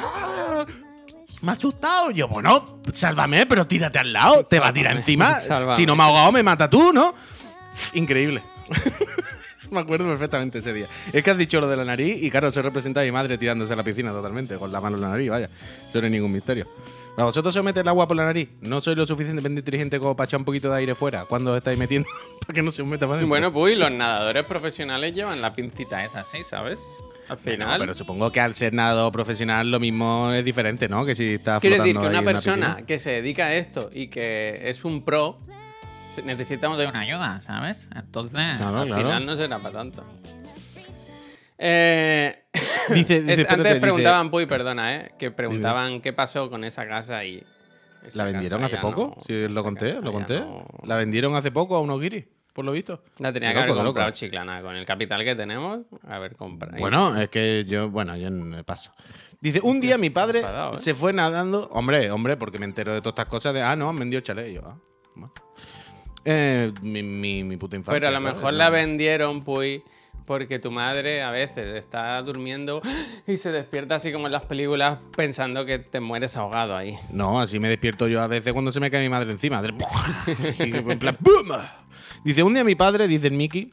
Me 1.40 1.50
ha 1.50 1.54
asustado. 1.54 2.10
Yo, 2.10 2.28
bueno, 2.28 2.80
sálvame, 2.92 3.46
pero 3.46 3.66
tírate 3.66 3.98
al 3.98 4.12
lado. 4.12 4.44
Te 4.44 4.58
va 4.58 4.68
a 4.68 4.72
tirar 4.72 4.96
encima. 4.96 5.34
sálvame. 5.40 5.76
Si 5.76 5.86
no 5.86 5.94
me 5.94 6.02
ha 6.02 6.06
ahogado, 6.06 6.32
me 6.32 6.42
mata 6.42 6.68
tú, 6.68 6.92
¿no? 6.92 7.14
Increíble. 7.94 8.42
me 9.70 9.80
acuerdo 9.80 10.06
perfectamente 10.06 10.58
ese 10.58 10.72
día. 10.72 10.86
Es 11.12 11.22
que 11.22 11.30
has 11.30 11.38
dicho 11.38 11.60
lo 11.60 11.68
de 11.68 11.76
la 11.76 11.84
nariz 11.84 12.22
y, 12.22 12.30
claro, 12.30 12.50
se 12.50 12.62
representa 12.62 13.00
a 13.00 13.04
mi 13.04 13.12
madre 13.12 13.38
tirándose 13.38 13.72
a 13.72 13.76
la 13.76 13.82
piscina 13.82 14.10
totalmente, 14.10 14.56
con 14.56 14.72
la 14.72 14.80
mano 14.80 14.96
en 14.96 15.02
la 15.02 15.08
nariz, 15.10 15.30
vaya. 15.30 15.48
Eso 15.88 16.00
no 16.00 16.06
es 16.06 16.12
ningún 16.12 16.32
misterio. 16.32 16.66
¿A 17.18 17.24
vosotros 17.24 17.52
se 17.52 17.58
os 17.58 17.64
mete 17.64 17.80
el 17.80 17.88
agua 17.88 18.06
por 18.06 18.16
la 18.16 18.24
nariz? 18.24 18.48
¿No 18.60 18.80
sois 18.80 18.96
lo 18.96 19.04
suficientemente 19.06 19.58
inteligente 19.60 19.98
como 19.98 20.14
para 20.14 20.26
echar 20.26 20.38
un 20.38 20.44
poquito 20.44 20.70
de 20.70 20.76
aire 20.78 20.94
fuera 20.94 21.24
cuando 21.24 21.50
os 21.50 21.56
estáis 21.58 21.76
metiendo? 21.78 22.08
para 22.46 22.54
que 22.54 22.62
no 22.62 22.70
se 22.70 22.82
os 22.82 22.86
meta 22.88 23.06
para 23.06 23.14
adentro. 23.18 23.28
Bueno, 23.28 23.52
pues 23.52 23.76
los 23.76 23.90
nadadores 23.90 24.44
profesionales 24.44 25.14
llevan 25.14 25.40
la 25.42 25.52
pincita 25.52 26.04
esa 26.04 26.20
así, 26.20 26.44
¿sabes? 26.44 26.78
Al 27.28 27.36
No, 27.36 27.42
final. 27.42 27.78
pero 27.80 27.94
supongo 27.94 28.30
que 28.30 28.40
al 28.40 28.54
ser 28.54 28.72
nadador 28.72 29.10
profesional 29.12 29.68
lo 29.70 29.80
mismo 29.80 30.30
es 30.32 30.44
diferente, 30.44 30.88
¿no? 30.88 31.04
Que 31.04 31.14
si 31.16 31.34
está 31.34 31.58
Quiero 31.60 31.76
decir 31.78 31.98
que 31.98 32.06
una 32.06 32.22
persona 32.22 32.78
que 32.86 32.98
se 33.00 33.10
dedica 33.10 33.46
a 33.46 33.54
esto 33.54 33.90
y 33.92 34.06
que 34.08 34.60
es 34.70 34.84
un 34.84 35.04
pro 35.04 35.38
necesitamos 36.24 36.78
de 36.78 36.86
una 36.86 37.00
ayuda, 37.00 37.40
¿sabes? 37.40 37.90
Entonces, 37.94 38.56
Claro, 38.58 38.78
al 38.78 38.86
claro. 38.86 39.02
final 39.02 39.26
no 39.26 39.36
será 39.36 39.58
para 39.58 39.74
tanto. 39.78 40.04
Eh, 41.58 42.44
Dice, 42.90 43.16
es- 43.18 43.26
dice, 43.26 43.40
espérate, 43.42 43.48
antes 43.54 43.72
dice- 43.74 43.80
preguntaban, 43.80 44.30
Puy, 44.30 44.46
perdona, 44.46 44.94
¿eh? 44.96 45.12
Que 45.18 45.30
preguntaban 45.30 46.00
qué 46.00 46.12
pasó 46.12 46.48
con 46.48 46.64
esa 46.64 46.86
casa 46.86 47.24
y. 47.24 47.42
esa 48.06 48.18
¿La 48.18 48.24
vendieron 48.24 48.64
hace 48.64 48.78
poco? 48.78 49.14
no- 49.16 49.22
sí, 49.26 49.48
lo 49.48 49.62
conté, 49.62 50.00
lo 50.00 50.12
conté. 50.12 50.40
no- 50.40 50.66
La 50.84 50.96
vendieron 50.96 51.34
hace 51.34 51.50
poco 51.50 51.76
a 51.76 51.80
unos 51.80 52.00
guiris, 52.00 52.24
por 52.54 52.64
lo 52.64 52.72
visto. 52.72 53.02
La 53.18 53.32
tenía 53.32 53.52
que 53.52 53.58
haber 53.58 53.74
comprado 53.74 54.10
Chiclana. 54.12 54.62
Con 54.62 54.76
el 54.76 54.86
capital 54.86 55.24
que 55.24 55.34
tenemos, 55.34 55.80
haber 56.06 56.36
comprado. 56.36 56.78
Bueno, 56.78 57.20
es 57.20 57.28
que 57.28 57.64
yo, 57.68 57.90
bueno, 57.90 58.16
yo 58.16 58.30
no 58.30 58.62
paso. 58.64 58.92
Dice, 59.40 59.60
un 59.62 59.78
día 59.80 59.98
mi 59.98 60.10
padre 60.10 60.40
enfadado, 60.40 60.74
¿eh? 60.74 60.80
se 60.80 60.94
fue 60.94 61.12
nadando. 61.12 61.68
Hombre, 61.72 62.10
hombre, 62.10 62.36
porque 62.36 62.58
me 62.58 62.64
entero 62.64 62.92
de 62.94 63.00
todas 63.00 63.12
estas 63.12 63.28
cosas 63.28 63.52
de, 63.54 63.62
ah, 63.62 63.76
no, 63.76 63.88
han 63.88 63.98
vendido 63.98 64.20
chalet. 64.22 64.48
Y 64.48 64.54
yo, 64.54 64.62
ah. 64.66 64.76
Eh, 66.30 66.72
mi, 66.82 67.02
mi, 67.02 67.42
mi 67.44 67.56
puta 67.56 67.76
infancia. 67.76 67.96
Pero 67.98 68.08
a 68.08 68.10
lo 68.10 68.20
¿sabes? 68.20 68.34
mejor 68.34 68.52
la 68.52 68.68
vendieron, 68.68 69.44
pues, 69.44 69.80
porque 70.26 70.58
tu 70.58 70.70
madre 70.70 71.22
a 71.22 71.30
veces 71.30 71.66
está 71.74 72.20
durmiendo 72.22 72.82
y 73.26 73.38
se 73.38 73.50
despierta 73.50 73.94
así 73.94 74.12
como 74.12 74.26
en 74.26 74.32
las 74.32 74.44
películas 74.44 74.98
pensando 75.16 75.64
que 75.64 75.78
te 75.78 76.00
mueres 76.00 76.36
ahogado 76.36 76.76
ahí. 76.76 76.96
No, 77.10 77.40
así 77.40 77.58
me 77.58 77.68
despierto 77.70 78.08
yo 78.08 78.20
a 78.20 78.26
veces 78.26 78.52
cuando 78.52 78.70
se 78.72 78.78
me 78.80 78.90
cae 78.90 79.02
mi 79.02 79.08
madre 79.08 79.30
encima. 79.32 79.62
De- 79.62 79.72
y 80.58 80.76
en 80.90 80.98
plan, 80.98 81.16
¡pum! 81.16 81.48
Dice, 82.24 82.42
un 82.42 82.52
día 82.52 82.62
mi 82.64 82.74
padre, 82.74 83.08
dice 83.08 83.28
el 83.28 83.32
Mickey, 83.34 83.72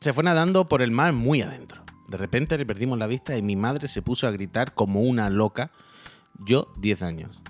se 0.00 0.12
fue 0.12 0.24
nadando 0.24 0.66
por 0.68 0.82
el 0.82 0.90
mar 0.90 1.12
muy 1.12 1.42
adentro. 1.42 1.84
De 2.08 2.16
repente 2.16 2.58
le 2.58 2.66
perdimos 2.66 2.98
la 2.98 3.06
vista 3.06 3.36
y 3.36 3.42
mi 3.42 3.54
madre 3.54 3.86
se 3.86 4.02
puso 4.02 4.26
a 4.26 4.30
gritar 4.32 4.74
como 4.74 5.02
una 5.02 5.30
loca. 5.30 5.70
Yo, 6.44 6.72
10 6.78 7.02
años. 7.02 7.40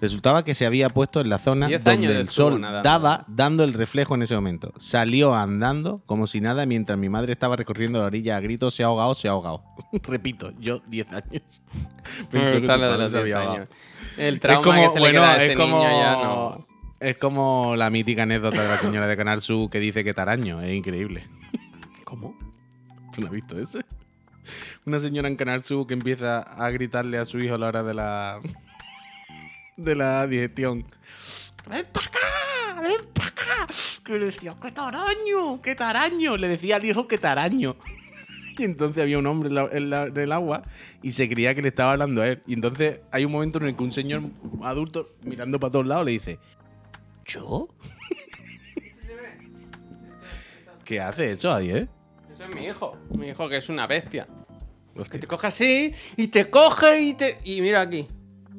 Resultaba 0.00 0.44
que 0.44 0.54
se 0.54 0.64
había 0.64 0.88
puesto 0.88 1.20
en 1.20 1.28
la 1.28 1.38
zona 1.38 1.66
10 1.66 1.84
donde 1.84 2.20
el 2.20 2.28
sol 2.30 2.60
daba 2.82 3.24
dando 3.28 3.64
el 3.64 3.74
reflejo 3.74 4.14
en 4.14 4.22
ese 4.22 4.34
momento. 4.34 4.72
Salió 4.78 5.34
andando 5.34 6.02
como 6.06 6.26
si 6.26 6.40
nada 6.40 6.64
mientras 6.66 6.98
mi 6.98 7.08
madre 7.08 7.32
estaba 7.32 7.56
recorriendo 7.56 7.98
la 7.98 8.06
orilla 8.06 8.36
a 8.36 8.40
gritos, 8.40 8.74
se 8.74 8.82
ha 8.82 8.86
ahogado, 8.86 9.14
se 9.14 9.28
ha 9.28 9.32
ahogado. 9.32 9.62
Repito, 10.02 10.52
yo 10.58 10.80
10 10.86 11.06
años. 11.12 11.42
Me 12.32 12.40
Pensó 12.40 12.60
que 12.60 12.66
lo 12.66 12.92
de 12.92 12.98
los 12.98 13.10
se 13.10 13.16
10 13.18 13.20
había 13.22 13.36
ahogado. 13.38 13.56
años. 13.56 13.68
El 14.16 14.34
Es 14.34 14.40
trauma 14.40 14.62
como, 14.64 14.82
que 14.82 14.88
se 14.88 14.94
le 14.94 15.00
bueno, 15.00 15.20
queda 15.20 15.32
a 15.32 15.44
es 15.44 15.56
como, 15.56 15.78
niño 15.78 15.90
ya 15.90 16.12
no... 16.24 16.66
es 16.98 17.16
como 17.18 17.76
la 17.76 17.90
mítica 17.90 18.22
anécdota 18.24 18.62
de 18.62 18.68
la 18.68 18.76
señora 18.78 19.06
de 19.06 19.16
Canal 19.16 19.42
Sur 19.42 19.68
que 19.70 19.80
dice 19.80 20.02
que 20.02 20.14
taraño. 20.14 20.60
Es 20.62 20.72
increíble. 20.74 21.24
¿Cómo? 22.04 22.36
¿Tú 23.14 23.20
no 23.20 23.26
has 23.26 23.32
visto 23.32 23.58
ese? 23.58 23.80
Una 24.86 24.98
señora 24.98 25.28
en 25.28 25.36
Canal 25.36 25.62
Sur 25.62 25.86
que 25.86 25.94
empieza 25.94 26.40
a 26.40 26.70
gritarle 26.70 27.18
a 27.18 27.26
su 27.26 27.38
hijo 27.38 27.54
a 27.54 27.58
la 27.58 27.68
hora 27.68 27.82
de 27.82 27.94
la 27.94 28.38
de 29.82 29.94
la 29.94 30.26
digestión. 30.26 30.84
¡Ven 31.68 31.86
para 31.92 32.06
acá! 32.06 32.80
¡Ven 32.82 33.06
para 33.12 33.28
acá! 33.28 33.66
Que 34.04 34.18
le 34.18 34.26
decía, 34.26 34.54
¡qué 34.60 34.70
taraño! 34.72 35.60
¡Qué 35.62 35.74
taraño! 35.74 36.36
Le 36.36 36.48
decía 36.48 36.76
al 36.76 36.84
hijo 36.84 37.06
que 37.08 37.18
taraño. 37.18 37.76
Y 38.58 38.64
entonces 38.64 39.00
había 39.02 39.16
un 39.16 39.26
hombre 39.26 39.48
en, 39.48 39.54
la- 39.54 39.68
en 39.72 39.88
la- 39.88 40.02
en 40.06 40.16
el 40.18 40.32
agua 40.32 40.62
y 41.02 41.12
se 41.12 41.26
creía 41.30 41.54
que 41.54 41.62
le 41.62 41.68
estaba 41.68 41.92
hablando 41.92 42.20
a 42.20 42.28
él. 42.28 42.42
Y 42.46 42.52
entonces 42.52 42.98
hay 43.10 43.24
un 43.24 43.32
momento 43.32 43.58
en 43.58 43.68
el 43.68 43.76
que 43.76 43.82
un 43.82 43.92
señor 43.92 44.22
adulto 44.62 45.08
mirando 45.22 45.58
para 45.58 45.70
todos 45.70 45.86
lados 45.86 46.04
le 46.04 46.10
dice, 46.12 46.38
¿yo? 47.24 47.68
¿Qué 50.84 51.00
hace 51.00 51.32
eso 51.32 51.52
ahí, 51.54 51.70
eh? 51.70 51.88
Ese 52.34 52.44
es 52.44 52.54
mi 52.54 52.66
hijo. 52.66 52.98
Mi 53.16 53.28
hijo 53.28 53.48
que 53.48 53.56
es 53.56 53.68
una 53.70 53.86
bestia. 53.86 54.26
Que 54.94 55.00
Hostia. 55.02 55.20
te 55.20 55.26
coge 55.26 55.46
así 55.46 55.92
y 56.16 56.26
te 56.28 56.50
coge 56.50 57.00
y 57.00 57.14
te... 57.14 57.38
Y 57.44 57.62
mira 57.62 57.80
aquí. 57.82 58.06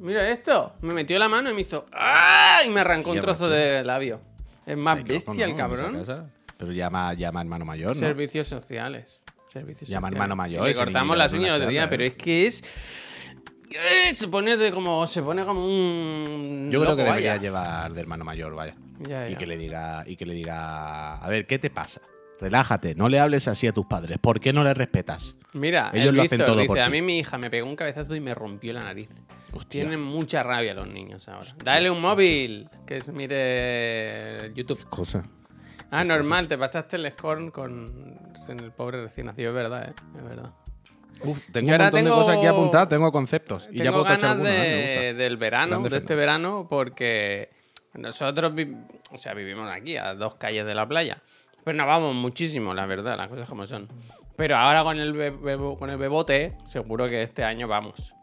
Mira 0.02 0.28
esto. 0.30 0.74
Me 0.82 0.94
metió 0.94 1.18
la 1.20 1.30
mano 1.30 1.50
y 1.52 1.54
me 1.54 1.62
hizo... 1.62 1.86
¡Ah! 1.94 2.62
Y 2.66 2.70
me 2.70 2.82
arrancó 2.82 3.12
un 3.12 3.20
trozo 3.20 3.48
de 3.50 3.84
labio. 3.84 4.20
Es 4.66 4.76
más 4.78 4.98
Ay, 4.98 5.04
bestia 5.04 5.46
el 5.46 5.56
cabrón. 5.56 6.06
Pero 6.58 6.72
llama, 6.72 7.14
llama 7.14 7.42
hermano 7.42 7.66
mayor, 7.66 7.90
¿no? 7.90 7.94
Servicios 7.96 8.48
sociales. 8.48 9.20
Servicios 9.52 9.90
Llama 9.90 10.08
sociales. 10.08 10.14
hermano 10.16 10.36
mayor, 10.36 10.68
Le 10.68 10.76
cortamos 10.76 11.18
las 11.18 11.34
uñas 11.34 11.50
el 11.50 11.56
otro 11.56 11.70
día, 11.70 11.90
pero 11.90 12.04
¿eh? 12.04 12.08
es 12.08 12.14
que 12.16 12.48
es. 12.48 12.64
¡Eh! 13.72 14.14
Se 14.14 14.28
pone 14.28 14.56
de 14.58 14.72
como. 14.72 15.06
Se 15.08 15.22
pone 15.22 15.44
como 15.46 15.66
un. 15.66 16.70
Yo 16.72 16.80
creo 16.80 16.92
loco, 16.92 16.98
que 16.98 17.04
debería 17.04 17.32
vaya. 17.32 17.42
llevar 17.42 17.94
de 17.94 18.02
hermano 18.02 18.24
mayor, 18.24 18.54
vaya. 18.56 18.76
Ya, 19.00 19.30
Y 19.30 19.36
que 19.36 19.46
le 19.48 19.58
diga, 19.58 20.04
y 20.06 20.16
que 20.16 20.26
le 20.26 20.34
diga, 20.36 21.16
a 21.18 21.28
ver, 21.30 21.48
¿qué 21.48 21.58
te 21.60 21.70
pasa? 21.70 22.02
Relájate, 22.42 22.96
no 22.96 23.08
le 23.08 23.20
hables 23.20 23.48
así 23.48 23.68
a 23.68 23.72
tus 23.72 23.86
padres. 23.86 24.18
¿Por 24.20 24.40
qué 24.40 24.52
no 24.52 24.64
le 24.64 24.74
respetas? 24.74 25.36
Mira, 25.54 25.92
Ellos 25.94 26.08
el 26.10 26.16
lo 26.16 26.22
hacen 26.24 26.38
Víctor 26.40 26.48
todo 26.48 26.56
dice, 26.62 26.68
por 26.68 26.80
a 26.80 26.86
ti". 26.86 26.92
mí 26.92 27.02
mi 27.04 27.20
hija 27.20 27.38
me 27.38 27.50
pegó 27.52 27.68
un 27.70 27.76
cabezazo 27.76 28.16
y 28.16 28.20
me 28.20 28.34
rompió 28.34 28.74
la 28.74 28.82
nariz. 28.82 29.10
Hostia. 29.54 29.82
Tienen 29.82 30.02
mucha 30.02 30.42
rabia 30.44 30.74
los 30.74 30.88
niños 30.88 31.28
ahora. 31.30 31.46
Dale 31.64 31.90
un 31.92 32.02
móvil, 32.02 32.68
que 32.88 32.98
es, 32.98 33.08
mire 33.10 34.52
YouTube. 34.56 34.84
Cosa. 34.90 35.24
Ah, 35.92 36.04
normal, 36.04 36.48
te 36.48 36.58
pasaste 36.58 36.96
el 36.96 37.12
scorn 37.12 37.52
con 37.52 38.18
el 38.48 38.72
pobre 38.72 39.04
recién 39.04 39.28
nacido, 39.28 39.50
es 39.50 39.56
verdad, 39.56 39.90
¿eh? 39.90 39.94
Es 40.18 40.24
verdad. 40.24 40.52
Uf, 41.24 41.38
tengo 41.52 41.72
un 41.72 41.78
montón 41.78 41.92
tengo- 42.04 42.10
de 42.16 42.22
cosas 42.24 42.38
aquí 42.38 42.48
apuntadas, 42.48 42.90
tengo 42.90 43.12
conceptos. 43.12 43.68
Y 43.72 43.84
ya 43.84 43.92
puedo 43.92 44.04
ganas 44.06 44.24
algunos, 44.24 44.52
¿eh? 44.52 44.58
De- 44.58 45.14
del 45.14 45.38
verano, 45.38 45.82
de 45.82 45.98
este 45.98 46.16
verano, 46.16 46.66
porque 46.70 47.50
nosotros 47.94 48.56
vi- 48.56 48.76
o 49.12 49.18
sea, 49.18 49.34
vivimos 49.36 49.70
aquí, 49.70 49.98
a 49.98 50.16
dos 50.16 50.36
calles 50.36 50.66
de 50.66 50.74
la 50.74 50.88
playa. 50.88 51.22
Pero 51.64 51.78
no 51.78 51.86
vamos 51.86 52.16
muchísimo, 52.16 52.74
la 52.74 52.86
verdad, 52.86 53.18
las 53.18 53.28
cosas 53.30 53.48
como 53.48 53.66
son. 53.68 53.88
Pero 54.36 54.56
ahora 54.58 54.84
con 54.84 55.00
el, 55.00 55.14
be- 55.14 55.32
bebo- 55.34 55.78
con 55.78 55.90
el 55.90 55.98
bebote, 55.98 56.58
seguro 56.66 57.08
que 57.08 57.22
este 57.22 57.44
año 57.44 57.68
vamos. 57.68 58.14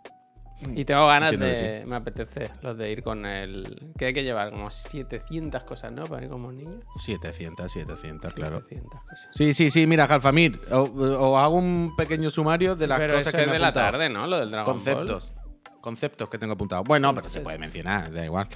Y 0.74 0.84
tengo 0.84 1.06
ganas 1.06 1.32
Entiendo 1.34 1.56
de. 1.56 1.84
Me 1.86 1.94
apetece 1.94 2.50
los 2.62 2.76
de 2.76 2.90
ir 2.90 3.04
con 3.04 3.24
el. 3.24 3.92
Que 3.96 4.06
hay 4.06 4.12
que 4.12 4.24
llevar 4.24 4.50
como 4.50 4.70
700 4.72 5.62
cosas, 5.62 5.92
¿no? 5.92 6.06
Para 6.06 6.24
ir 6.24 6.28
como 6.30 6.50
niños. 6.50 6.82
700, 6.96 7.70
700, 7.70 8.32
claro. 8.32 8.60
700 8.62 9.00
cosas. 9.04 9.28
Sí, 9.34 9.54
sí, 9.54 9.70
sí, 9.70 9.86
mira, 9.86 10.08
Jalfamir, 10.08 10.58
os 10.72 11.38
hago 11.38 11.56
un 11.58 11.94
pequeño 11.96 12.28
sumario 12.30 12.74
de 12.74 12.88
las 12.88 12.98
Pero 12.98 13.14
cosas 13.14 13.28
eso 13.28 13.36
que 13.36 13.42
es 13.44 13.46
me 13.46 13.52
de 13.52 13.58
la 13.60 13.72
tarde, 13.72 14.08
¿no? 14.08 14.26
Lo 14.26 14.40
del 14.40 14.50
Dragon 14.50 14.78
Ball. 14.78 14.84
Conceptos. 14.84 15.32
Conceptos 15.80 16.28
que 16.28 16.38
tengo 16.38 16.54
apuntados. 16.54 16.84
Bueno, 16.88 17.10
pero 17.10 17.20
se 17.20 17.26
Conceptos. 17.26 17.44
puede 17.44 17.58
mencionar, 17.60 18.10
da 18.12 18.24
igual. 18.24 18.48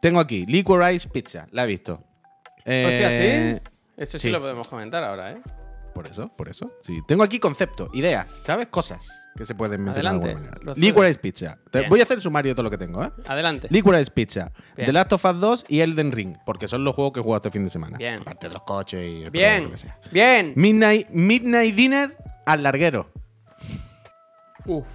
Tengo 0.00 0.18
aquí 0.18 0.44
Liquor 0.44 0.92
Ice 0.92 1.08
Pizza, 1.08 1.46
la 1.52 1.62
he 1.62 1.66
visto. 1.68 1.92
Hostia, 2.58 3.10
Eh, 3.12 3.60
¿sí? 3.62 3.70
Eso 3.98 4.18
sí, 4.18 4.28
sí. 4.28 4.30
lo 4.30 4.40
podemos 4.40 4.68
comentar 4.68 5.02
ahora, 5.04 5.32
¿eh? 5.32 5.42
Por 5.94 6.06
eso, 6.06 6.30
por 6.36 6.48
eso. 6.48 6.70
Sí. 6.86 7.00
Tengo 7.08 7.24
aquí 7.24 7.40
conceptos, 7.40 7.88
ideas, 7.92 8.30
¿sabes? 8.44 8.68
Cosas 8.68 9.04
que 9.36 9.44
se 9.44 9.54
pueden 9.54 9.82
mencionar. 9.82 10.20
de 10.20 10.28
Adelante, 10.28 10.28
alguna 10.30 10.96
manera. 11.02 11.20
Pizza. 11.20 11.58
Bien. 11.72 11.88
voy 11.88 12.00
a 12.00 12.02
hacer 12.04 12.20
sumario 12.20 12.50
de 12.52 12.54
todo 12.54 12.62
lo 12.64 12.70
que 12.70 12.78
tengo, 12.78 13.02
¿eh? 13.04 13.10
Adelante. 13.26 13.66
Liquor 13.70 13.98
Ice 13.98 14.10
Pizza, 14.10 14.52
Bien. 14.76 14.86
The 14.86 14.92
Last 14.92 15.12
of 15.14 15.24
Us 15.24 15.40
2 15.40 15.64
y 15.68 15.80
Elden 15.80 16.12
Ring, 16.12 16.36
porque 16.46 16.68
son 16.68 16.84
los 16.84 16.94
juegos 16.94 17.12
que 17.14 17.20
he 17.20 17.22
jugado 17.22 17.38
este 17.38 17.50
fin 17.50 17.64
de 17.64 17.70
semana. 17.70 17.98
Bien. 17.98 18.20
Aparte 18.20 18.46
de 18.48 18.54
los 18.54 18.62
coches 18.62 19.00
y 19.04 19.22
el 19.24 19.30
Bien, 19.30 19.64
lo 19.64 19.70
que 19.72 19.78
sea. 19.78 19.98
bien. 20.12 20.52
Midnight, 20.54 21.08
Midnight 21.10 21.74
Dinner 21.74 22.16
al 22.46 22.62
larguero. 22.62 23.10
Uf. 24.66 24.86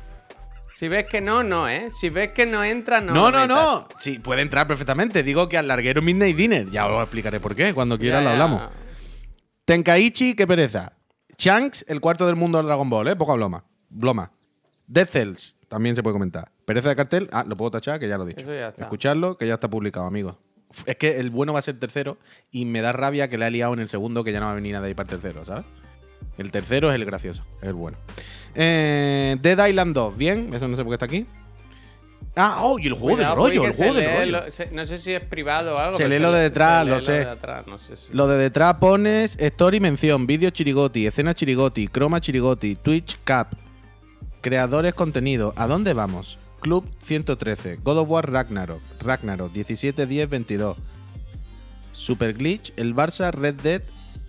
Si 0.76 0.88
ves 0.88 1.08
que 1.10 1.22
no, 1.22 1.44
no, 1.44 1.68
¿eh? 1.70 1.90
Si 1.92 2.10
ves 2.10 2.32
que 2.32 2.46
no 2.46 2.64
entra, 2.64 3.00
no. 3.00 3.14
No, 3.14 3.32
no, 3.32 3.46
no. 3.46 3.88
Sí, 3.98 4.20
puede 4.20 4.42
entrar 4.42 4.68
perfectamente. 4.68 5.22
Digo 5.22 5.48
que 5.48 5.58
al 5.58 5.68
larguero 5.68 6.02
Midnight 6.02 6.36
Dinner. 6.36 6.70
Ya 6.72 6.88
os 6.88 7.02
explicaré 7.04 7.40
por 7.40 7.56
qué. 7.56 7.74
Cuando 7.74 7.96
Ya, 7.96 8.02
quieras 8.02 8.24
lo 8.24 8.32
ya. 8.32 8.38
Tenkaichi, 9.66 10.36
qué 10.36 10.46
pereza. 10.46 10.92
Shanks, 11.38 11.86
el 11.88 12.02
cuarto 12.02 12.26
del 12.26 12.36
mundo 12.36 12.58
del 12.58 12.68
Dragon 12.68 12.90
Ball, 12.90 13.08
¿eh? 13.08 13.16
Poca 13.16 13.34
bloma. 13.34 13.64
Bloma. 13.90 14.30
Death 14.88 15.10
Cells, 15.12 15.56
también 15.70 15.96
se 15.96 16.04
puede 16.04 16.14
comentar. 16.14 16.52
Pereza 16.66 16.90
de 16.90 16.96
cartel, 16.98 17.30
ah, 17.32 17.46
lo 17.48 17.56
puedo 17.56 17.72
tachar, 17.72 17.98
que 17.98 18.10
ya 18.10 18.18
lo 18.18 18.26
he 18.26 18.28
dicho. 18.28 18.42
Eso 18.42 18.54
ya 18.54 18.70
está. 18.70 18.84
Escucharlo, 18.84 19.38
que 19.38 19.48
ya 19.48 19.54
está 19.54 19.70
publicado, 19.70 20.06
amigos. 20.06 20.36
Es 20.86 20.98
que 20.98 21.20
el 21.20 21.30
bueno 21.30 21.54
va 21.54 21.60
a 21.60 21.62
ser 21.62 21.80
tercero 21.80 22.18
y 22.52 22.66
me 22.66 22.82
da 22.82 22.92
rabia 22.92 23.30
que 23.30 23.38
le 23.38 23.46
ha 23.46 23.50
liado 23.50 23.74
en 23.74 23.80
el 23.80 23.88
segundo, 23.88 24.26
que 24.26 24.34
ya 24.34 24.42
no 24.42 24.48
va 24.48 24.52
a 24.52 24.56
venir 24.56 24.74
nada 24.74 24.88
ahí 24.88 24.94
para 24.94 25.14
el 25.14 25.22
tercero, 25.22 25.46
¿sabes? 25.46 25.66
El 26.38 26.52
tercero 26.52 26.90
es 26.90 26.96
el 26.96 27.06
gracioso, 27.06 27.46
es 27.62 27.70
el 27.70 27.74
bueno. 27.74 27.98
Eh, 28.56 29.38
Dead 29.42 29.68
Island 29.68 29.96
2, 29.96 30.18
bien, 30.18 30.54
eso 30.54 30.68
no 30.68 30.76
sé 30.76 30.84
por 30.84 30.92
qué 30.92 30.96
está 30.96 31.06
aquí. 31.06 31.26
Ah, 32.36 32.60
oh, 32.62 32.80
y 32.80 32.88
el 32.88 32.94
juego 32.94 33.16
Cuidado, 33.18 33.36
del 33.36 33.44
rollo, 33.60 33.66
el 33.66 33.74
juego 33.74 33.94
del 33.94 34.16
rollo. 34.18 34.32
lo- 34.46 34.52
se- 34.52 34.72
no 34.72 34.86
sé 34.86 34.98
si 34.98 35.14
es 35.14 35.22
privado 35.24 35.76
o 35.76 35.78
algo. 35.78 35.98
Se 35.98 36.10
lee 36.10 36.18
lo 36.20 36.32
de 36.32 36.42
detrás, 36.42 36.86
lo 36.88 37.00
sé. 37.00 37.20
de 37.20 37.30
atrás, 37.30 37.68
no 37.68 37.78
sé 37.78 37.96
si- 37.96 38.12
Lo 38.12 38.28
de 38.28 38.38
detrás 38.38 38.76
pones 38.76 39.36
story 39.40 39.80
mención, 39.80 40.26
vídeo 40.26 40.50
chirigoti, 40.50 41.06
escena 41.06 41.36
chirigoti, 41.36 41.88
croma 41.88 42.20
chirigoti, 42.22 42.76
Twitch 42.76 43.20
cap. 43.24 43.54
Creadores 44.42 44.94
contenido. 44.94 45.54
¿A 45.56 45.68
dónde 45.68 45.94
vamos? 45.94 46.38
Club 46.60 46.86
113. 47.04 47.78
God 47.84 48.00
of 48.00 48.10
War 48.10 48.30
Ragnarok. 48.32 48.82
Ragnarok 49.00 49.52
17 49.54 50.06
10 50.08 50.30
22. 50.30 50.76
Super 51.94 52.34
Glitch, 52.34 52.74
el 52.78 52.96
Barça, 52.96 53.32
Red 53.32 53.56
Dead, 53.62 53.82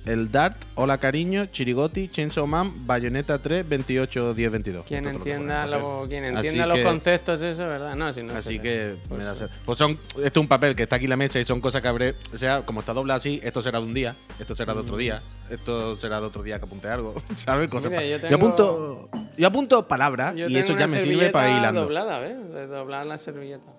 el 0.07 0.31
Dart, 0.31 0.57
Hola 0.75 0.99
Cariño, 0.99 1.47
Chirigoti, 1.47 2.09
Chainsaw 2.09 2.47
Man, 2.47 2.87
Bayonetta 2.87 3.39
3, 3.39 3.67
28 3.69 4.35
10 4.35 4.51
22. 4.53 4.85
Quien 4.85 5.07
entienda, 5.07 5.67
lo- 5.67 6.05
quien 6.09 6.33
los 6.69 6.77
que- 6.77 6.83
conceptos, 6.83 7.41
eso, 7.41 7.67
¿verdad? 7.67 7.95
No, 7.97 8.13
si 8.13 8.23
no 8.23 8.35
Así 8.35 8.59
que 8.59 8.97
Pues 9.09 9.19
me 9.19 9.25
da 9.25 9.33
sí. 9.35 9.41
sed. 9.41 9.51
Pues 9.65 9.79
son, 9.79 9.93
esto 9.93 10.23
es 10.25 10.37
un 10.37 10.49
papel 10.49 10.77
que 10.77 10.83
está 10.83 10.97
aquí 10.97 11.05
en 11.07 11.11
la 11.11 11.17
mesa 11.17 11.41
y 11.41 11.45
son 11.47 11.61
cosas 11.61 11.81
que 11.81 11.89
habré. 11.89 12.15
O 12.35 12.39
sea, 12.39 12.63
como 12.63 12.81
está 12.81 12.93
doblado 12.93 13.17
así, 13.19 13.41
esto 13.43 13.63
será 13.63 13.79
de 13.81 13.87
un 13.87 13.95
día, 13.95 14.15
esto 14.39 14.55
será 14.55 14.75
de 14.75 14.81
otro 14.81 14.97
día, 14.99 15.23
esto 15.49 15.99
será 15.99 16.21
de 16.21 16.27
otro 16.27 16.43
día 16.43 16.59
que 16.59 16.67
apunte 16.67 16.89
algo, 16.89 17.15
¿sabes? 17.35 17.69
Cosas 17.71 17.91
Mira, 17.91 18.05
yo 18.05 18.37
apunto, 18.37 19.09
yo 19.39 19.47
apunto 19.47 19.89
palabras 19.89 20.35
Yo 20.37 20.49
y 20.49 20.57
eso 20.57 20.77
ya 20.77 20.87
me 20.87 21.01
sirve 21.01 21.31
para 21.31 21.51
ir 21.51 21.57
hilando. 21.59 21.81
doblada, 21.83 22.19
¿ves? 22.19 22.37
De 22.53 22.67
doblar 22.67 23.07
la 23.07 23.17
servilleta. 23.17 23.73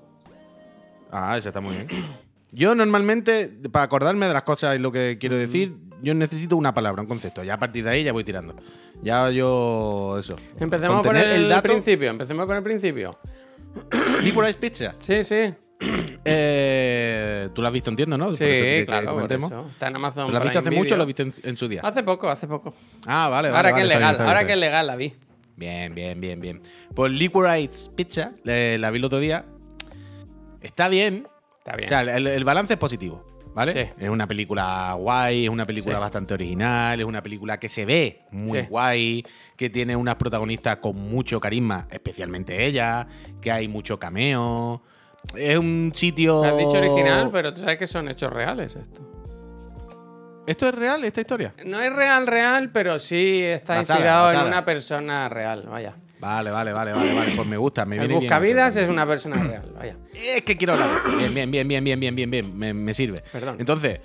Ah, 1.11 1.37
esa 1.37 1.49
está 1.49 1.61
muy 1.61 1.75
bien. 1.75 1.87
Yo 2.51 2.73
normalmente, 2.73 3.51
para 3.71 3.83
acordarme 3.85 4.27
de 4.27 4.33
las 4.33 4.43
cosas 4.43 4.75
y 4.75 4.79
lo 4.79 4.91
que 4.91 5.17
quiero 5.19 5.37
decir, 5.37 5.75
yo 6.05 6.13
necesito 6.13 6.55
una 6.55 6.73
palabra, 6.73 7.01
un 7.01 7.07
concepto. 7.07 7.43
Ya 7.43 7.55
a 7.55 7.59
partir 7.59 7.83
de 7.83 7.89
ahí 7.89 8.03
ya 8.03 8.13
voy 8.13 8.23
tirando. 8.23 8.55
Ya 9.01 9.29
yo. 9.31 10.17
Eso. 10.19 10.35
Empecemos 10.59 11.01
Con 11.05 11.17
el, 11.17 11.49
dato- 11.49 11.63
principio, 11.63 12.09
empecemos 12.11 12.45
por 12.45 12.55
el 12.55 12.63
principio. 12.63 13.17
Licorice 14.21 14.59
Pizza. 14.59 14.95
Sí, 14.99 15.23
sí. 15.23 15.53
Eh, 16.23 17.49
Tú 17.53 17.61
la 17.61 17.67
has 17.69 17.73
visto, 17.73 17.89
entiendo, 17.89 18.17
¿no? 18.17 18.29
Sí, 18.35 18.45
que 18.45 18.83
claro, 18.87 19.19
por 19.19 19.31
eso. 19.31 19.67
Está 19.69 19.87
en 19.87 19.95
Amazon 19.95 20.27
¿Tú 20.27 20.31
la 20.33 20.37
has 20.39 20.43
visto 20.45 20.59
hace 20.59 20.71
mucho 20.71 20.95
o 20.95 20.97
la 20.97 21.05
viste 21.05 21.23
en, 21.23 21.33
en 21.43 21.57
su 21.57 21.67
día? 21.67 21.81
Hace 21.83 22.03
poco, 22.03 22.29
hace 22.29 22.47
poco. 22.47 22.73
Ah, 23.05 23.27
vale, 23.29 23.49
vale. 23.49 23.57
ahora 23.57 23.71
vale, 23.71 23.75
que 23.75 23.81
es 23.81 23.87
bien, 23.87 23.99
legal, 23.99 24.15
bien, 24.15 24.27
ahora 24.27 24.45
que 24.47 24.53
es 24.53 24.59
legal 24.59 24.87
la 24.87 24.95
vi. 24.95 25.13
Bien, 25.57 25.93
bien, 25.95 26.19
bien, 26.21 26.39
bien. 26.39 26.61
Pues 26.93 27.11
Licorice 27.11 27.89
Pizza, 27.95 28.31
eh, 28.45 28.77
la 28.79 28.91
vi 28.91 28.99
el 28.99 29.05
otro 29.05 29.19
día. 29.19 29.45
Está 30.61 30.87
bien. 30.87 31.27
Está 31.59 31.75
bien. 31.75 31.87
O 31.87 31.89
sea, 31.89 32.01
el, 32.17 32.27
el 32.27 32.43
balance 32.43 32.73
es 32.73 32.79
positivo, 32.79 33.25
¿vale? 33.55 33.71
Sí. 33.71 33.89
Es 33.97 34.09
una 34.09 34.27
película 34.27 34.93
guay, 34.99 35.45
es 35.45 35.49
una 35.49 35.65
película 35.65 35.95
Sí. 35.95 36.01
bastante 36.01 36.33
original, 36.35 36.99
es 36.99 37.05
una 37.05 37.23
película 37.23 37.57
que 37.57 37.69
se 37.69 37.85
ve 37.85 38.21
muy 38.29 38.59
Sí. 38.61 38.67
guay, 38.69 39.25
que 39.55 39.69
tiene 39.71 39.95
unas 39.95 40.15
protagonistas 40.15 40.75
con 40.77 40.95
mucho 40.97 41.39
carisma, 41.39 41.87
especialmente 41.89 42.65
ella, 42.65 43.07
que 43.41 43.51
hay 43.51 43.67
mucho 43.67 43.97
cameo. 43.97 44.83
Es 45.35 45.57
un 45.57 45.91
sitio. 45.95 46.43
Has 46.43 46.57
dicho 46.57 46.77
original, 46.77 47.29
pero 47.31 47.51
tú 47.53 47.61
sabes 47.61 47.79
que 47.79 47.87
son 47.87 48.07
hechos 48.09 48.31
reales 48.31 48.75
esto. 48.75 49.01
¿Esto 50.45 50.67
es 50.69 50.75
real, 50.75 51.03
esta 51.03 51.21
historia? 51.21 51.55
No 51.65 51.79
es 51.81 51.91
real, 51.91 52.27
real, 52.27 52.69
pero 52.71 52.99
sí 52.99 53.41
está 53.41 53.77
Basada, 53.77 53.97
inspirado 53.99 54.25
basada. 54.25 54.41
en 54.43 54.47
una 54.49 54.63
persona 54.65 55.27
real, 55.29 55.63
vaya. 55.67 55.95
Vale, 56.19 56.49
vale, 56.49 56.71
vale, 56.73 56.93
vale, 56.93 57.13
vale. 57.13 57.31
Pues 57.35 57.47
me 57.47 57.57
gusta, 57.57 57.85
me 57.85 57.95
El 57.95 58.01
viene 58.01 58.19
bien. 58.19 58.29
Buscavidas 58.29 58.75
es 58.77 58.89
una 58.89 59.05
persona 59.05 59.43
real, 59.43 59.73
vaya. 59.75 59.97
Es 60.13 60.41
que 60.43 60.57
quiero 60.57 60.73
hablar. 60.73 61.01
Bien, 61.17 61.33
bien, 61.33 61.51
bien, 61.51 61.67
bien, 61.67 61.83
bien, 61.83 61.99
bien, 61.99 62.15
bien, 62.15 62.31
bien. 62.31 62.57
Me, 62.57 62.73
me 62.73 62.93
sirve. 62.93 63.21
Perdón. 63.31 63.57
Entonces, 63.59 63.99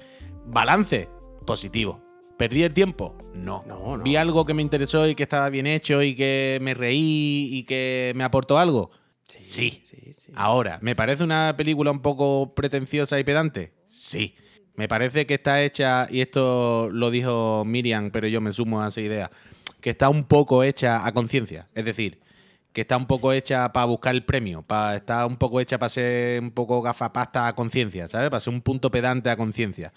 balance, 0.46 1.08
positivo. 1.46 2.02
¿Perdí 2.36 2.62
el 2.62 2.72
tiempo? 2.72 3.16
No. 3.34 3.64
No, 3.66 3.96
no. 3.96 4.02
¿Vi 4.02 4.16
algo 4.16 4.46
que 4.46 4.54
me 4.54 4.62
interesó 4.62 5.06
y 5.06 5.14
que 5.14 5.22
estaba 5.22 5.48
bien 5.50 5.66
hecho 5.66 6.02
y 6.02 6.16
que 6.16 6.58
me 6.62 6.74
reí 6.74 7.48
y 7.52 7.64
que 7.64 8.12
me 8.16 8.24
aportó 8.24 8.58
algo? 8.58 8.90
Sí. 9.24 9.82
Sí, 9.84 10.12
sí. 10.12 10.32
Ahora, 10.34 10.78
¿me 10.80 10.96
parece 10.96 11.22
una 11.22 11.54
película 11.56 11.90
un 11.90 12.00
poco 12.00 12.52
pretenciosa 12.54 13.18
y 13.20 13.24
pedante? 13.24 13.72
Sí. 13.88 14.34
Me 14.74 14.88
parece 14.88 15.26
que 15.26 15.34
está 15.34 15.62
hecha, 15.62 16.08
y 16.10 16.22
esto 16.22 16.88
lo 16.90 17.10
dijo 17.10 17.64
Miriam, 17.66 18.10
pero 18.10 18.26
yo 18.28 18.40
me 18.40 18.52
sumo 18.52 18.82
a 18.82 18.88
esa 18.88 19.02
idea, 19.02 19.30
que 19.80 19.90
está 19.90 20.08
un 20.08 20.24
poco 20.24 20.62
hecha 20.62 21.06
a 21.06 21.12
conciencia. 21.12 21.68
Es 21.74 21.84
decir, 21.84 22.20
que 22.72 22.82
está 22.82 22.96
un 22.96 23.06
poco 23.06 23.32
hecha 23.32 23.72
para 23.72 23.86
buscar 23.86 24.14
el 24.14 24.24
premio, 24.24 24.62
para 24.62 24.96
está 24.96 25.26
un 25.26 25.36
poco 25.36 25.60
hecha 25.60 25.78
para 25.78 25.88
ser 25.90 26.40
un 26.40 26.50
poco 26.52 26.80
gafapasta 26.82 27.46
a 27.48 27.54
conciencia, 27.54 28.06
¿sabes? 28.08 28.30
Para 28.30 28.40
ser 28.40 28.52
un 28.52 28.60
punto 28.62 28.90
pedante 28.90 29.28
a 29.30 29.36
conciencia. 29.36 29.92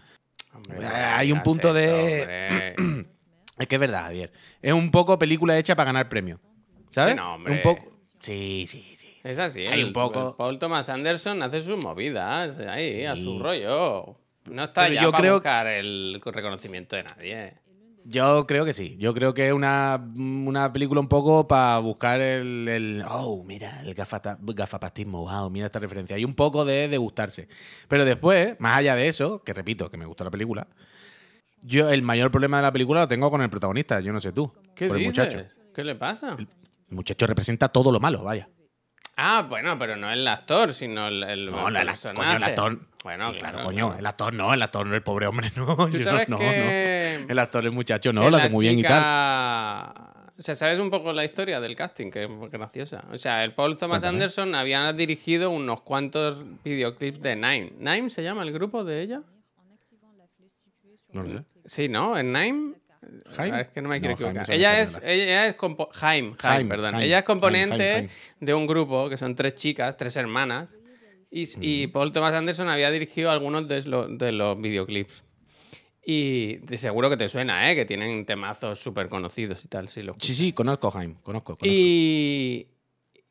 Eh, 0.69 0.85
hay 0.85 1.31
un 1.31 1.41
punto 1.43 1.69
esto, 1.69 1.73
de- 1.73 2.73
hombre. 2.75 3.05
Es 3.59 3.67
que 3.67 3.75
es 3.75 3.79
verdad, 3.81 4.05
Javier. 4.05 4.31
Es 4.63 4.73
un 4.73 4.89
poco 4.89 5.19
película 5.19 5.55
hecha 5.59 5.75
para 5.75 5.85
ganar 5.85 6.09
premio. 6.09 6.39
¿Sabes? 6.89 7.15
No. 7.15 7.35
Un 7.35 7.61
poco. 7.61 7.85
Sí, 8.17 8.65
sí, 8.67 8.95
sí. 8.97 9.19
Es 9.23 9.37
así, 9.37 9.67
Hay 9.67 9.81
el- 9.81 9.87
un 9.87 9.93
poco- 9.93 10.35
Paul 10.35 10.57
Thomas 10.57 10.89
Anderson 10.89 11.41
hace 11.43 11.61
sus 11.61 11.77
movidas 11.83 12.57
ahí, 12.59 13.05
a 13.05 13.15
su 13.15 13.37
rollo. 13.39 14.17
No 14.45 14.63
está 14.63 14.83
Pero 14.85 14.95
ya 14.95 15.01
yo 15.03 15.11
para 15.11 15.21
creo- 15.21 15.33
buscar 15.35 15.67
el 15.67 16.19
reconocimiento 16.25 16.95
de 16.95 17.03
nadie. 17.03 17.53
Yo 18.05 18.45
creo 18.47 18.65
que 18.65 18.73
sí. 18.73 18.97
Yo 18.99 19.13
creo 19.13 19.33
que 19.33 19.47
es 19.47 19.53
una, 19.53 19.95
una 20.15 20.73
película 20.73 20.99
un 20.99 21.07
poco 21.07 21.47
para 21.47 21.79
buscar 21.79 22.19
el, 22.19 22.67
el- 22.67 23.03
Oh, 23.09 23.43
mira, 23.45 23.81
el 23.81 23.95
gafata- 23.95 24.37
gafapastismo. 24.41 25.21
Wow, 25.29 25.49
mira 25.49 25.67
esta 25.67 25.79
referencia. 25.79 26.15
Hay 26.15 26.25
un 26.25 26.35
poco 26.35 26.65
de 26.65 26.87
degustarse. 26.89 27.47
Pero 27.87 28.03
después, 28.03 28.55
más 28.59 28.77
allá 28.77 28.95
de 28.95 29.07
eso, 29.07 29.41
que 29.43 29.53
repito, 29.53 29.89
que 29.89 29.97
me 29.97 30.05
gustó 30.05 30.23
la 30.25 30.31
película, 30.31 30.67
yo 31.61 31.89
el 31.89 32.01
mayor 32.01 32.29
problema 32.29 32.57
de 32.57 32.63
la 32.63 32.71
película 32.73 33.01
lo 33.01 33.07
tengo 33.07 33.31
con 33.31 33.41
el 33.41 33.49
protagonista. 33.49 34.01
Yo 34.01 34.11
no 34.11 34.19
sé 34.19 34.33
tú. 34.33 34.51
¿Qué 34.75 34.87
el 34.87 34.95
dices? 34.97 35.05
muchacho. 35.05 35.45
¿Qué 35.73 35.83
le 35.83 35.95
pasa? 35.95 36.35
El 36.37 36.47
muchacho 36.89 37.25
representa 37.25 37.69
todo 37.69 37.91
lo 37.91 37.99
malo, 38.01 38.23
vaya. 38.23 38.49
Ah, 39.15 39.45
bueno, 39.47 39.78
pero 39.78 39.95
no 39.95 40.12
el 40.12 40.28
actor, 40.28 40.73
sino 40.73 41.08
el, 41.08 41.23
el 41.23 41.45
No, 41.47 41.67
el, 41.67 41.76
act- 41.76 41.86
personaje. 41.86 42.19
coño, 42.26 42.38
el 42.38 42.43
actor. 42.43 42.80
Bueno, 43.04 43.26
Sí, 43.34 43.39
claro, 43.39 43.54
claro, 43.58 43.65
coño. 43.67 43.95
El 43.99 44.06
actor 44.06 44.34
no, 44.34 44.54
el 44.54 44.62
actor 44.62 44.88
no, 44.88 44.95
el 44.95 45.04
pobre 45.04 45.28
hombre 45.28 45.52
no. 45.56 45.76
Tú 45.78 45.89
yo 45.89 45.99
no, 45.99 46.04
sabes 46.04 46.30
no, 46.30 46.38
que... 46.38 47.19
no. 47.26 47.32
El 47.32 47.39
actor, 47.39 47.63
el 47.63 47.71
muchacho 47.71 48.12
no, 48.13 48.23
lo 48.23 48.32
la 48.32 48.38
hace 48.39 48.49
muy 48.49 48.65
bien 48.65 48.80
y 48.80 48.84
tal. 48.84 48.91
chica- 48.99 49.93
O 50.38 50.41
sea, 50.41 50.56
¿sabes 50.56 50.80
un 50.80 50.89
poco 50.89 51.13
la 51.13 51.23
historia 51.26 51.60
del 51.62 51.76
casting? 51.76 52.10
Que 52.10 52.23
es 52.23 52.30
graciosa. 52.52 53.04
O 53.12 53.17
sea, 53.17 53.43
el 53.43 53.54
Paul 53.54 53.78
Thomas 53.78 53.99
Cuéntame. 53.99 54.15
Anderson 54.15 54.56
había 54.56 54.91
dirigido 54.93 55.52
unos 55.52 55.82
cuantos 55.82 56.43
videoclips 56.63 57.21
de 57.21 57.36
Nine. 57.36 57.73
¿Nine 57.78 58.10
se 58.10 58.23
llama 58.23 58.41
el 58.43 58.52
grupo 58.52 58.84
de 58.84 59.02
ella? 59.02 59.21
No 61.12 61.23
lo 61.23 61.30
sé. 61.39 61.43
Sí, 61.65 61.88
¿no? 61.89 62.17
¿En 62.17 62.34
Nine? 62.34 62.73
¿Jaime? 63.35 63.61
Es 63.61 63.67
que 63.69 63.81
no 63.81 63.89
me 63.89 63.99
quiero 63.99 64.15
No, 64.15 64.27
equivocar. 64.29 64.51
Ella 64.53 64.81
es, 64.81 64.99
ella 65.03 65.47
es 65.47 65.55
compo- 65.57 65.89
Jaime, 65.91 66.35
Jaime, 66.37 66.37
Jaime, 66.39 66.69
perdón. 66.69 66.91
Jaime, 66.93 67.05
ella 67.07 67.19
es 67.19 67.23
componente 67.25 68.09
de 68.39 68.53
un 68.53 68.67
grupo 68.67 69.09
que 69.09 69.17
son 69.17 69.35
tres 69.35 69.55
chicas, 69.55 69.95
tres 69.97 70.15
hermanas. 70.15 70.77
Y, 71.31 71.45
y 71.61 71.87
Paul 71.87 72.11
Thomas 72.11 72.33
Anderson 72.33 72.69
había 72.69 72.91
dirigido 72.91 73.31
algunos 73.31 73.67
de, 73.67 73.81
lo- 73.83 74.07
de 74.07 74.31
los 74.31 74.59
videoclips. 74.61 75.23
Y 76.05 76.59
seguro 76.75 77.09
que 77.09 77.15
te 77.17 77.29
suena, 77.29 77.71
¿eh? 77.71 77.75
Que 77.75 77.85
tienen 77.85 78.25
temazos 78.25 78.77
súper 78.79 79.07
conocidos 79.07 79.63
y 79.63 79.67
tal. 79.69 79.87
Sí, 79.87 80.03
lo 80.03 80.15
Sí, 80.19 80.35
sí, 80.35 80.51
conozco 80.53 80.89
a 80.89 80.91
Jaime, 80.91 81.15
conozco. 81.23 81.57
conozco. 81.57 81.65
y, 81.65 82.67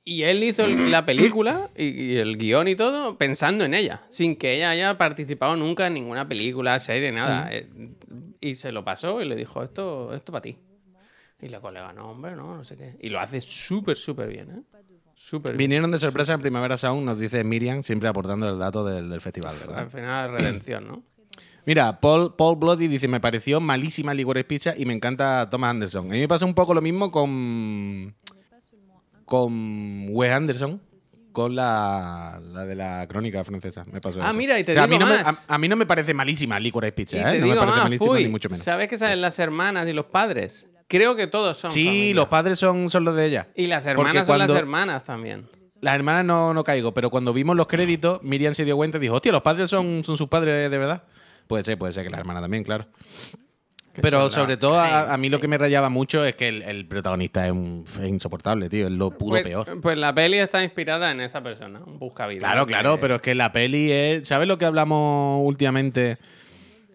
y 0.04 0.22
él 0.24 0.42
hizo 0.42 0.64
el- 0.64 0.90
la 0.90 1.04
película 1.06 1.70
y, 1.76 1.84
y 1.84 2.16
el 2.16 2.36
guion 2.36 2.66
y 2.68 2.74
todo 2.76 3.16
pensando 3.16 3.64
en 3.64 3.74
ella, 3.74 4.02
sin 4.10 4.36
que 4.36 4.56
ella 4.56 4.70
haya 4.70 4.98
participado 4.98 5.54
nunca 5.56 5.86
en 5.86 5.94
ninguna 5.94 6.26
película, 6.28 6.78
serie, 6.78 7.12
nada. 7.12 7.48
Eh, 7.52 7.68
Y 8.40 8.56
se 8.56 8.72
lo 8.72 8.84
pasó 8.84 9.22
y 9.22 9.24
le 9.24 9.36
dijo, 9.36 9.62
esto, 9.62 10.12
esto 10.14 10.32
para 10.32 10.42
ti. 10.42 10.58
Y 11.40 11.48
la 11.48 11.60
colega, 11.60 11.92
no, 11.92 12.10
hombre, 12.10 12.34
no, 12.34 12.56
no 12.56 12.64
sé 12.64 12.76
qué. 12.76 12.94
Y 13.00 13.08
lo 13.10 13.20
hace 13.20 13.40
súper, 13.40 13.96
súper 13.96 14.28
bien, 14.28 14.50
¿eh? 14.50 14.62
Súper 15.14 15.52
bien. 15.52 15.58
Vinieron 15.58 15.90
de 15.92 15.98
sorpresa 16.00 16.34
en 16.34 16.40
Primavera 16.40 16.76
Sound, 16.76 17.04
nos 17.04 17.18
dice 17.20 17.44
Miriam, 17.44 17.82
siempre 17.84 18.08
aportando 18.08 18.48
el 18.48 18.58
dato 18.58 18.84
del, 18.84 19.08
del 19.08 19.20
festival, 19.20 19.54
Al 19.60 19.66
¿verdad? 19.68 19.88
final, 19.90 20.32
redención, 20.32 20.86
¿no? 20.88 21.02
Mira, 21.66 22.00
Paul, 22.00 22.34
Paul 22.36 22.56
Bloody 22.56 22.88
dice, 22.88 23.06
me 23.06 23.20
pareció 23.20 23.60
malísima 23.60 24.12
Licorice 24.14 24.44
Pizza 24.44 24.74
y 24.76 24.84
me 24.84 24.92
encanta 24.94 25.48
Thomas 25.48 25.70
Anderson. 25.70 26.06
A 26.06 26.14
mí 26.14 26.18
me 26.20 26.26
pasa 26.26 26.44
un 26.44 26.54
poco 26.54 26.74
lo 26.74 26.80
mismo 26.82 27.12
con 27.12 28.12
con 29.24 30.06
Wes 30.10 30.32
Anderson, 30.32 30.80
con 31.32 31.54
la, 31.56 32.40
la 32.52 32.64
de 32.66 32.74
la 32.76 33.06
crónica 33.08 33.42
francesa. 33.44 33.84
Me 33.90 34.00
pasó 34.00 34.20
Ah, 34.22 34.26
eso. 34.28 34.34
mira, 34.34 34.58
y 34.58 34.64
te 34.64 34.72
O 34.72 34.74
sea, 34.74 34.84
a 34.84 34.86
digo 34.86 34.98
mí 34.98 35.04
no 35.04 35.10
me- 35.10 35.22
más. 35.22 35.44
a, 35.48 35.54
a 35.54 35.58
mí 35.58 35.68
no 35.68 35.76
me 35.76 35.86
parece 35.86 36.12
malísima 36.14 36.60
Licorice 36.60 36.92
Pizza, 36.92 37.16
Y 37.16 37.20
¿eh? 37.20 37.24
No 37.24 37.30
me 37.32 37.36
digo 37.38 37.54
parece 37.56 37.76
más, 37.76 37.82
malísima 37.84 38.18
ni 38.18 38.28
mucho 38.28 38.48
menos. 38.50 38.64
¿sabes 38.64 38.88
que 38.88 38.98
salen 38.98 39.20
las 39.20 39.38
hermanas 39.38 39.88
y 39.88 39.92
los 39.92 40.06
padres? 40.06 40.68
Creo 40.88 41.16
que 41.16 41.26
todos 41.26 41.56
son 41.56 41.70
Sí, 41.70 41.86
familia. 41.86 42.14
los 42.16 42.26
padres 42.26 42.58
son, 42.58 42.90
son 42.90 43.04
los 43.04 43.16
de 43.16 43.24
ella. 43.26 43.48
Y 43.56 43.66
las 43.66 43.86
hermanas 43.86 44.26
son 44.26 44.38
las 44.38 44.50
hermanas 44.50 45.04
también. 45.04 45.48
Las 45.80 45.94
hermanas 45.94 46.24
no, 46.24 46.52
no 46.54 46.62
caigo, 46.64 46.92
pero 46.92 47.08
cuando 47.10 47.32
vimos 47.32 47.56
los 47.56 47.66
créditos, 47.66 48.22
Miriam 48.22 48.54
se 48.54 48.64
dio 48.66 48.76
cuenta 48.76 48.98
y 48.98 49.00
dijo, 49.00 49.14
hostia, 49.14 49.32
los 49.32 49.42
padres 49.42 49.70
son, 49.70 50.02
son 50.04 50.18
sus 50.18 50.28
padres 50.28 50.70
de 50.70 50.78
verdad. 50.78 51.02
Puede 51.48 51.64
ser, 51.64 51.76
puede 51.78 51.92
ser 51.94 52.04
que 52.04 52.10
la 52.10 52.18
hermana 52.18 52.40
también, 52.42 52.62
claro. 52.62 52.86
Pero 54.00 54.30
sobre 54.30 54.56
todo 54.56 54.78
a, 54.80 55.12
a 55.12 55.16
mí 55.18 55.28
lo 55.28 55.38
que 55.40 55.48
me 55.48 55.58
rayaba 55.58 55.90
mucho 55.90 56.24
es 56.24 56.34
que 56.34 56.48
el, 56.48 56.62
el 56.62 56.86
protagonista 56.86 57.44
es, 57.46 57.52
un- 57.52 57.84
es 58.02 58.08
insoportable, 58.08 58.68
tío. 58.70 58.86
Es 58.86 58.92
lo 58.92 59.10
pudo 59.10 59.30
Pues, 59.32 59.42
peor. 59.42 59.80
pues 59.82 59.98
la 59.98 60.14
peli 60.14 60.38
está 60.38 60.62
inspirada 60.64 61.10
en 61.10 61.20
esa 61.20 61.42
persona, 61.42 61.80
un 61.84 61.98
buscavidas. 61.98 62.42
Claro, 62.50 62.64
claro, 62.66 62.94
Que- 62.94 63.00
pero 63.02 63.14
es 63.16 63.20
que 63.22 63.34
la 63.34 63.52
peli 63.52 63.92
es. 63.92 64.26
¿Sabes 64.26 64.48
lo 64.48 64.56
que 64.56 64.64
hablamos 64.64 65.40
últimamente? 65.44 66.16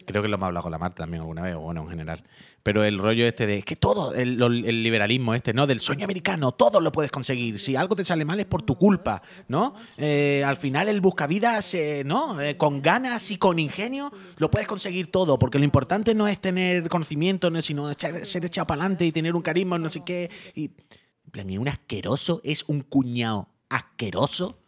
Creo 0.06 0.22
que 0.22 0.28
lo 0.28 0.36
hemos 0.36 0.46
hablado 0.46 0.62
con 0.62 0.72
la 0.72 0.78
Marta 0.78 1.02
también 1.04 1.20
alguna 1.20 1.42
vez, 1.42 1.54
o 1.54 1.60
bueno, 1.60 1.82
en 1.82 1.88
general. 1.90 2.22
Pero 2.68 2.84
el 2.84 2.98
rollo 2.98 3.26
este 3.26 3.46
de 3.46 3.62
que 3.62 3.76
todo, 3.76 4.12
el, 4.14 4.36
liberalismo 4.82 5.34
este, 5.34 5.54
¿no? 5.54 5.66
Del 5.66 5.80
sueño 5.80 6.04
americano, 6.04 6.52
todo 6.52 6.82
lo 6.82 6.92
puedes 6.92 7.10
conseguir. 7.10 7.58
Si 7.58 7.76
algo 7.76 7.96
te 7.96 8.04
sale 8.04 8.26
mal 8.26 8.38
es 8.40 8.44
por 8.44 8.60
tu 8.60 8.76
culpa, 8.76 9.22
¿no? 9.48 9.74
Eh, 9.96 10.44
al 10.44 10.58
final 10.58 10.86
el 10.90 11.00
buscavidas, 11.00 11.72
eh, 11.72 12.02
¿no? 12.04 12.36
Con 12.58 12.82
ganas 12.82 13.30
y 13.30 13.38
con 13.38 13.58
ingenio 13.58 14.12
lo 14.36 14.50
puedes 14.50 14.68
conseguir 14.68 15.10
todo, 15.10 15.38
porque 15.38 15.58
lo 15.58 15.64
importante 15.64 16.14
no 16.14 16.28
es 16.28 16.40
tener 16.42 16.90
conocimiento, 16.90 17.48
no, 17.48 17.62
sino 17.62 17.90
ser 17.94 18.44
echado 18.44 18.66
para 18.66 18.82
adelante 18.82 19.06
y 19.06 19.12
tener 19.12 19.34
un 19.34 19.40
carisma, 19.40 19.78
no 19.78 19.88
sé 19.88 20.02
qué. 20.04 20.30
Y 20.54 20.64
En 20.64 21.30
plan, 21.30 21.48
es 21.48 21.56
un 21.56 21.68
asqueroso, 21.68 22.42
es 22.44 22.64
un 22.68 22.82
cuñado 22.82 23.48
asqueroso 23.70 24.58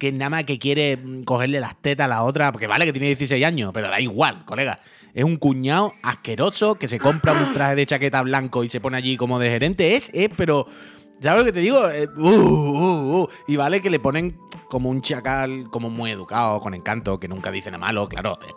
que 0.00 0.10
nada 0.10 0.30
más 0.30 0.44
que 0.44 0.58
quiere 0.58 0.96
mm, 0.96 1.22
cogerle 1.22 1.60
las 1.60 1.80
tetas 1.80 2.06
a 2.06 2.08
la 2.08 2.24
otra, 2.24 2.50
porque 2.50 2.66
vale 2.66 2.86
que 2.86 2.92
tiene 2.92 3.08
16 3.08 3.44
años, 3.44 3.70
pero 3.72 3.88
da 3.88 4.00
igual, 4.00 4.44
colega. 4.46 4.80
Es 5.14 5.24
un 5.24 5.36
cuñado 5.36 5.92
asqueroso 6.02 6.76
que 6.76 6.88
se 6.88 6.98
compra 6.98 7.32
un 7.32 7.52
traje 7.52 7.74
de 7.74 7.86
chaqueta 7.86 8.22
blanco 8.22 8.64
y 8.64 8.68
se 8.68 8.80
pone 8.80 8.96
allí 8.96 9.16
como 9.16 9.38
de 9.38 9.50
gerente. 9.50 9.96
Es, 9.96 10.10
es, 10.12 10.28
pero. 10.36 10.66
¿Sabes 11.20 11.40
lo 11.40 11.44
que 11.44 11.52
te 11.52 11.60
digo? 11.60 11.90
Eh, 11.90 12.08
uh, 12.16 12.28
uh, 12.28 13.22
uh. 13.22 13.28
Y 13.46 13.56
vale 13.56 13.82
que 13.82 13.90
le 13.90 14.00
ponen 14.00 14.38
como 14.70 14.88
un 14.88 15.02
chacal, 15.02 15.68
como 15.70 15.90
muy 15.90 16.10
educado, 16.10 16.60
con 16.60 16.72
encanto, 16.72 17.20
que 17.20 17.28
nunca 17.28 17.50
dice 17.50 17.70
nada 17.70 17.84
malo, 17.84 18.08
claro. 18.08 18.38
eh, 18.42 18.54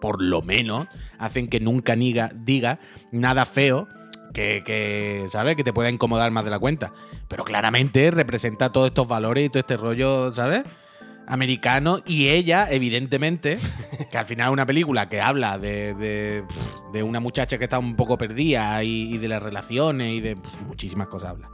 por 0.00 0.22
lo 0.22 0.42
menos 0.42 0.86
hacen 1.18 1.48
que 1.48 1.60
nunca 1.60 1.94
diga 1.96 2.80
nada 3.12 3.44
feo 3.44 3.86
que, 4.34 4.62
que, 4.64 5.26
¿sabes? 5.30 5.56
Que 5.56 5.64
te 5.64 5.72
pueda 5.72 5.90
incomodar 5.90 6.30
más 6.30 6.44
de 6.44 6.50
la 6.50 6.58
cuenta. 6.58 6.92
Pero 7.28 7.44
claramente 7.44 8.10
representa 8.10 8.72
todos 8.72 8.88
estos 8.88 9.08
valores 9.08 9.46
y 9.46 9.48
todo 9.48 9.60
este 9.60 9.76
rollo, 9.76 10.32
¿sabes? 10.34 10.62
Americano. 11.28 12.00
Y 12.06 12.28
ella, 12.28 12.68
evidentemente, 12.70 13.58
que 14.10 14.18
al 14.18 14.24
final 14.24 14.48
es 14.48 14.52
una 14.52 14.66
película 14.66 15.08
que 15.08 15.20
habla 15.20 15.58
de, 15.58 15.94
de, 15.94 16.44
de 16.92 17.02
una 17.02 17.20
muchacha 17.20 17.58
que 17.58 17.64
está 17.64 17.78
un 17.78 17.96
poco 17.96 18.18
perdida 18.18 18.82
y, 18.82 19.18
de 19.18 19.28
las 19.28 19.42
relaciones 19.42 20.14
y 20.14 20.20
de 20.20 20.36
muchísimas 20.66 21.08
cosas 21.08 21.30
habla. 21.30 21.50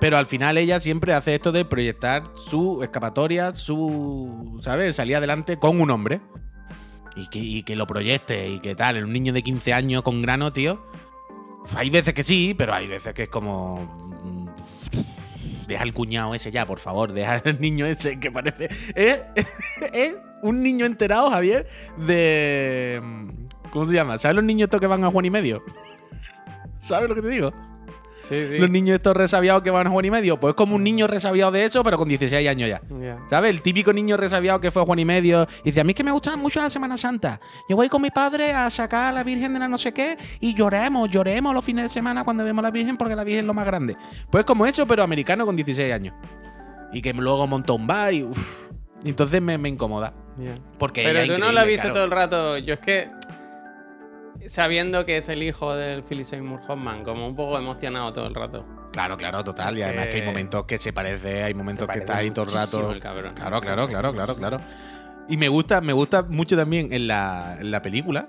Pero 0.00 0.16
al 0.16 0.26
final 0.26 0.58
ella 0.58 0.78
siempre 0.78 1.12
hace 1.12 1.34
esto 1.34 1.50
de 1.50 1.64
proyectar 1.64 2.22
su 2.36 2.82
escapatoria, 2.82 3.52
su, 3.52 4.60
¿sabes? 4.62 4.94
Salir 4.94 5.16
adelante 5.16 5.58
con 5.58 5.80
un 5.80 5.90
hombre. 5.90 6.20
Y 7.16 7.26
que, 7.28 7.40
y 7.40 7.62
que 7.64 7.74
lo 7.74 7.86
proyecte 7.86 8.48
y 8.48 8.60
que 8.60 8.76
tal. 8.76 8.96
En 8.96 9.04
un 9.04 9.12
niño 9.12 9.32
de 9.32 9.42
15 9.42 9.72
años 9.72 10.02
con 10.02 10.22
grano, 10.22 10.52
tío. 10.52 10.86
Hay 11.76 11.90
veces 11.90 12.14
que 12.14 12.22
sí, 12.22 12.54
pero 12.56 12.72
hay 12.74 12.86
veces 12.86 13.12
que 13.12 13.24
es 13.24 13.28
como. 13.28 14.17
Mm, 15.68 15.70
Deja 15.70 15.82
el 15.84 15.92
cuñado 15.92 16.34
ese 16.34 16.50
ya, 16.50 16.66
por 16.66 16.78
favor. 16.78 17.12
Deja 17.12 17.42
el 17.44 17.60
niño 17.60 17.86
ese 17.86 18.18
que 18.18 18.30
parece. 18.30 18.68
Es, 18.94 19.24
es 19.92 20.18
un 20.42 20.62
niño 20.62 20.86
enterado, 20.86 21.30
Javier, 21.30 21.68
de. 22.06 23.00
¿Cómo 23.70 23.86
se 23.86 23.94
llama? 23.94 24.16
¿Sabes 24.18 24.36
los 24.36 24.44
niños 24.44 24.66
estos 24.66 24.80
que 24.80 24.86
van 24.86 25.04
a 25.04 25.10
Juan 25.10 25.26
y 25.26 25.30
medio? 25.30 25.62
¿Sabes 26.78 27.08
lo 27.08 27.14
que 27.14 27.22
te 27.22 27.28
digo? 27.28 27.52
Sí, 28.28 28.46
sí. 28.46 28.58
Los 28.58 28.70
niños 28.70 28.96
estos 28.96 29.16
resabiados 29.16 29.62
que 29.62 29.70
van 29.70 29.86
a 29.86 29.90
Juan 29.90 30.04
y 30.04 30.10
medio. 30.10 30.38
Pues 30.38 30.52
es 30.52 30.56
como 30.56 30.76
un 30.76 30.84
niño 30.84 31.06
resabiado 31.06 31.50
de 31.50 31.64
eso, 31.64 31.82
pero 31.82 31.96
con 31.96 32.08
16 32.08 32.48
años 32.48 32.68
ya. 32.68 32.82
¿Sabes? 33.30 33.50
El 33.50 33.62
típico 33.62 33.92
niño 33.92 34.16
resabiado 34.16 34.60
que 34.60 34.70
fue 34.70 34.82
a 34.82 34.84
Juan 34.84 34.98
y 34.98 35.04
medio 35.04 35.46
y 35.62 35.70
dice, 35.70 35.80
a 35.80 35.84
mí 35.84 35.90
es 35.90 35.96
que 35.96 36.04
me 36.04 36.10
gusta 36.12 36.36
mucho 36.36 36.60
la 36.60 36.70
Semana 36.70 36.96
Santa. 36.96 37.40
Yo 37.68 37.76
voy 37.76 37.88
con 37.88 38.02
mi 38.02 38.10
padre 38.10 38.52
a 38.52 38.68
sacar 38.70 39.06
a 39.06 39.12
la 39.12 39.24
Virgen 39.24 39.54
de 39.54 39.60
la 39.60 39.68
no 39.68 39.78
sé 39.78 39.92
qué 39.92 40.16
y 40.40 40.54
lloremos, 40.54 41.08
lloremos 41.08 41.54
los 41.54 41.64
fines 41.64 41.84
de 41.84 41.88
semana 41.88 42.24
cuando 42.24 42.44
vemos 42.44 42.62
a 42.62 42.68
la 42.68 42.70
Virgen 42.70 42.96
porque 42.96 43.16
la 43.16 43.24
Virgen 43.24 43.44
es 43.44 43.46
lo 43.46 43.54
más 43.54 43.66
grande. 43.66 43.96
Pues 44.30 44.44
como 44.44 44.66
eso, 44.66 44.86
pero 44.86 45.02
americano 45.02 45.46
con 45.46 45.56
16 45.56 45.92
años. 45.92 46.14
Y 46.92 47.02
que 47.02 47.12
luego 47.12 47.46
montó 47.46 47.74
un 47.74 47.86
bar 47.86 48.12
y... 48.12 48.24
uf. 48.24 48.68
Y 49.04 49.10
Entonces 49.10 49.40
me, 49.40 49.58
me 49.58 49.68
incomoda. 49.68 50.12
Ya. 50.38 50.58
Porque 50.78 51.02
Pero 51.02 51.34
tú 51.34 51.40
no 51.40 51.52
lo 51.52 51.60
has 51.60 51.66
visto 51.66 51.82
claro. 51.82 51.94
todo 51.94 52.04
el 52.04 52.10
rato. 52.10 52.58
Yo 52.58 52.74
es 52.74 52.80
que. 52.80 53.08
Sabiendo 54.48 55.04
que 55.04 55.18
es 55.18 55.28
el 55.28 55.42
hijo 55.42 55.74
del 55.74 56.02
Philip 56.02 56.24
Seymour 56.24 56.60
Hoffman, 56.66 57.04
como 57.04 57.26
un 57.26 57.36
poco 57.36 57.58
emocionado 57.58 58.12
todo 58.12 58.26
el 58.26 58.34
rato. 58.34 58.66
Claro, 58.92 59.16
claro, 59.16 59.44
total. 59.44 59.76
Y 59.78 59.82
además 59.82 60.06
que 60.08 60.14
hay 60.16 60.20
Que- 60.22 60.26
momentos 60.26 60.64
que 60.64 60.78
se 60.78 60.92
parece, 60.92 61.44
hay 61.44 61.54
momentos 61.54 61.86
que 61.86 61.98
está 61.98 62.16
ahí 62.16 62.30
todo 62.30 62.46
el 62.46 62.52
rato. 62.52 62.90
el 62.92 63.00
cabrón. 63.00 63.34
Claro, 63.34 63.60
claro, 63.60 63.86
claro, 63.86 64.12
claro, 64.14 64.34
claro. 64.34 64.60
Y 65.28 65.36
me 65.36 65.48
gusta, 65.48 65.80
me 65.82 65.92
gusta 65.92 66.22
mucho 66.22 66.56
también 66.56 66.92
en 66.92 67.06
la, 67.06 67.58
en 67.60 67.70
la 67.70 67.82
película 67.82 68.28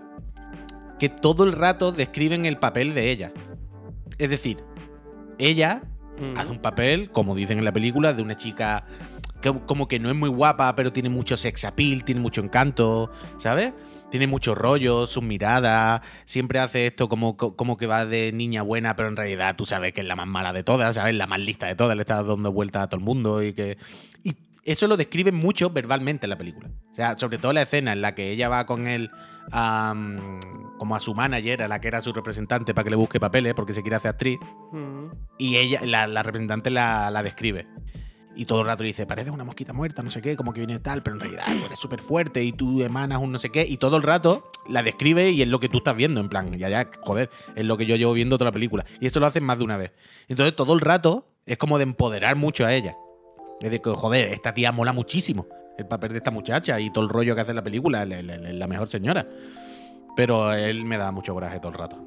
que 1.00 1.08
todo 1.08 1.46
el 1.46 1.54
rato 1.54 1.94
describen 1.94 2.46
el 2.46 2.58
papel 2.58 2.94
de 2.94 3.10
ella. 3.10 3.32
Es 4.18 4.30
decir, 4.30 4.58
ella 5.38 5.82
Mm. 6.20 6.38
hace 6.38 6.52
un 6.52 6.60
papel, 6.60 7.10
como 7.12 7.34
dicen 7.34 7.60
en 7.60 7.64
la 7.64 7.72
película, 7.72 8.12
de 8.12 8.22
una 8.22 8.36
chica 8.36 8.84
que 9.42 9.54
como 9.66 9.88
que 9.88 10.00
no 10.00 10.10
es 10.10 10.16
muy 10.18 10.28
guapa, 10.28 10.76
pero 10.76 10.92
tiene 10.92 11.08
mucho 11.08 11.38
sex 11.38 11.64
appeal, 11.64 12.04
tiene 12.04 12.20
mucho 12.20 12.42
encanto, 12.42 13.10
¿sabes? 13.38 13.72
Tiene 14.10 14.26
mucho 14.28 14.56
rollo, 14.56 15.06
sus 15.06 15.22
miradas, 15.24 16.02
siempre 16.26 16.60
hace 16.60 16.88
esto 16.88 17.08
como, 17.10 17.38
co- 17.38 17.56
como 17.56 17.78
que 17.78 17.86
va 17.86 18.06
de 18.06 18.32
niña 18.32 18.64
buena, 18.64 18.96
pero 18.96 19.08
en 19.08 19.16
realidad 19.16 19.56
tú 19.56 19.66
sabes 19.68 19.94
que 19.94 20.02
es 20.02 20.08
la 20.08 20.16
más 20.16 20.28
mala 20.28 20.52
de 20.52 20.64
todas, 20.64 20.96
¿sabes? 20.96 21.14
La 21.16 21.28
más 21.28 21.40
lista 21.40 21.68
de 21.68 21.76
todas, 21.76 21.96
le 21.96 22.02
está 22.02 22.24
dando 22.24 22.52
vueltas 22.52 22.84
a 22.84 22.88
todo 22.90 23.00
el 23.00 23.06
mundo 23.06 23.44
y 23.44 23.54
que... 23.54 23.78
Y 24.24 24.36
eso 24.64 24.88
lo 24.88 24.98
describen 24.98 25.36
mucho 25.36 25.70
verbalmente 25.70 26.26
en 26.26 26.32
la 26.32 26.38
película. 26.38 26.70
O 26.92 26.96
sea, 26.96 27.18
sobre 27.18 27.38
todo 27.38 27.54
la 27.54 27.62
escena 27.62 27.94
en 27.94 28.02
la 28.02 28.16
que 28.16 28.32
ella 28.32 28.50
va 28.50 28.66
con 28.66 28.88
él 28.88 29.12
como 29.52 30.96
a 30.96 31.00
su 31.00 31.14
manager, 31.14 31.64
a 31.64 31.68
la 31.68 31.80
que 31.82 31.88
era 31.88 32.02
su 32.02 32.12
representante 32.14 32.74
para 32.74 32.84
que 32.84 32.90
le 32.92 32.96
busque 32.96 33.20
papeles 33.20 33.54
porque 33.54 33.74
se 33.74 33.82
quiere 33.82 33.96
hacer 33.98 34.10
actriz. 34.10 34.40
Mm. 34.72 35.08
Y 35.38 35.58
ella, 35.58 35.82
la, 35.86 36.08
la 36.08 36.24
representante 36.24 36.70
la, 36.70 37.10
la 37.12 37.24
describe. 37.24 37.68
Y 38.36 38.46
todo 38.46 38.62
el 38.62 38.68
rato 38.68 38.84
dice, 38.84 39.06
parece 39.06 39.32
una 39.32 39.44
mosquita 39.44 39.74
muerta, 39.74 40.02
no 40.02 40.10
sé 40.10 40.22
qué, 40.22 40.38
como 40.38 40.54
que 40.54 40.60
viene 40.62 40.80
tal, 40.80 41.02
pero 41.04 41.16
en 41.16 41.22
realidad 41.22 41.44
eres 41.66 41.78
súper 41.80 42.02
fuerte 42.02 42.44
y 42.44 42.52
tú 42.54 42.82
emanas 42.84 43.20
un 43.22 43.32
no 43.32 43.40
sé 43.40 43.50
qué. 43.50 43.66
Y 43.68 43.78
todo 43.78 43.98
el 43.98 44.04
rato 44.04 44.50
la 44.70 44.82
describe 44.84 45.30
y 45.32 45.42
es 45.42 45.48
lo 45.48 45.60
que 45.60 45.68
tú 45.68 45.80
estás 45.80 45.96
viendo, 45.96 46.22
en 46.22 46.30
plan, 46.30 46.54
ya, 46.58 46.70
ya, 46.70 46.90
joder, 47.02 47.30
es 47.56 47.66
lo 47.66 47.76
que 47.78 47.86
yo 47.86 47.96
llevo 47.98 48.14
viendo 48.14 48.38
toda 48.38 48.50
la 48.50 48.54
película. 48.54 48.86
Y 49.02 49.08
esto 49.08 49.20
lo 49.20 49.26
hacen 49.28 49.44
más 49.44 49.58
de 49.58 49.64
una 49.66 49.76
vez. 49.78 49.92
Entonces 50.30 50.56
todo 50.56 50.74
el 50.74 50.80
rato 50.80 51.26
es 51.46 51.58
como 51.58 51.78
de 51.78 51.84
empoderar 51.84 52.36
mucho 52.38 52.66
a 52.66 52.74
ella. 52.74 52.96
Es 53.60 53.72
de 53.72 53.82
que, 53.82 53.90
joder, 53.90 54.30
esta 54.30 54.54
tía 54.54 54.72
mola 54.72 54.94
muchísimo. 54.94 55.46
El 55.78 55.88
papel 55.88 56.12
de 56.12 56.20
esta 56.20 56.32
muchacha 56.32 56.80
y 56.80 56.92
todo 56.94 57.04
el 57.04 57.10
rollo 57.10 57.36
que 57.36 57.42
hace 57.42 57.52
en 57.52 57.58
la 57.58 57.64
película, 57.64 58.06
la, 58.06 58.22
la- 58.22 58.38
la- 58.38 58.68
mejor 58.68 58.88
señora. 58.90 59.26
Pero 60.16 60.54
él 60.54 60.86
me 60.86 60.98
da 60.98 61.12
mucho 61.12 61.34
coraje 61.34 61.60
todo 61.60 61.72
el 61.72 61.78
rato. 61.78 61.98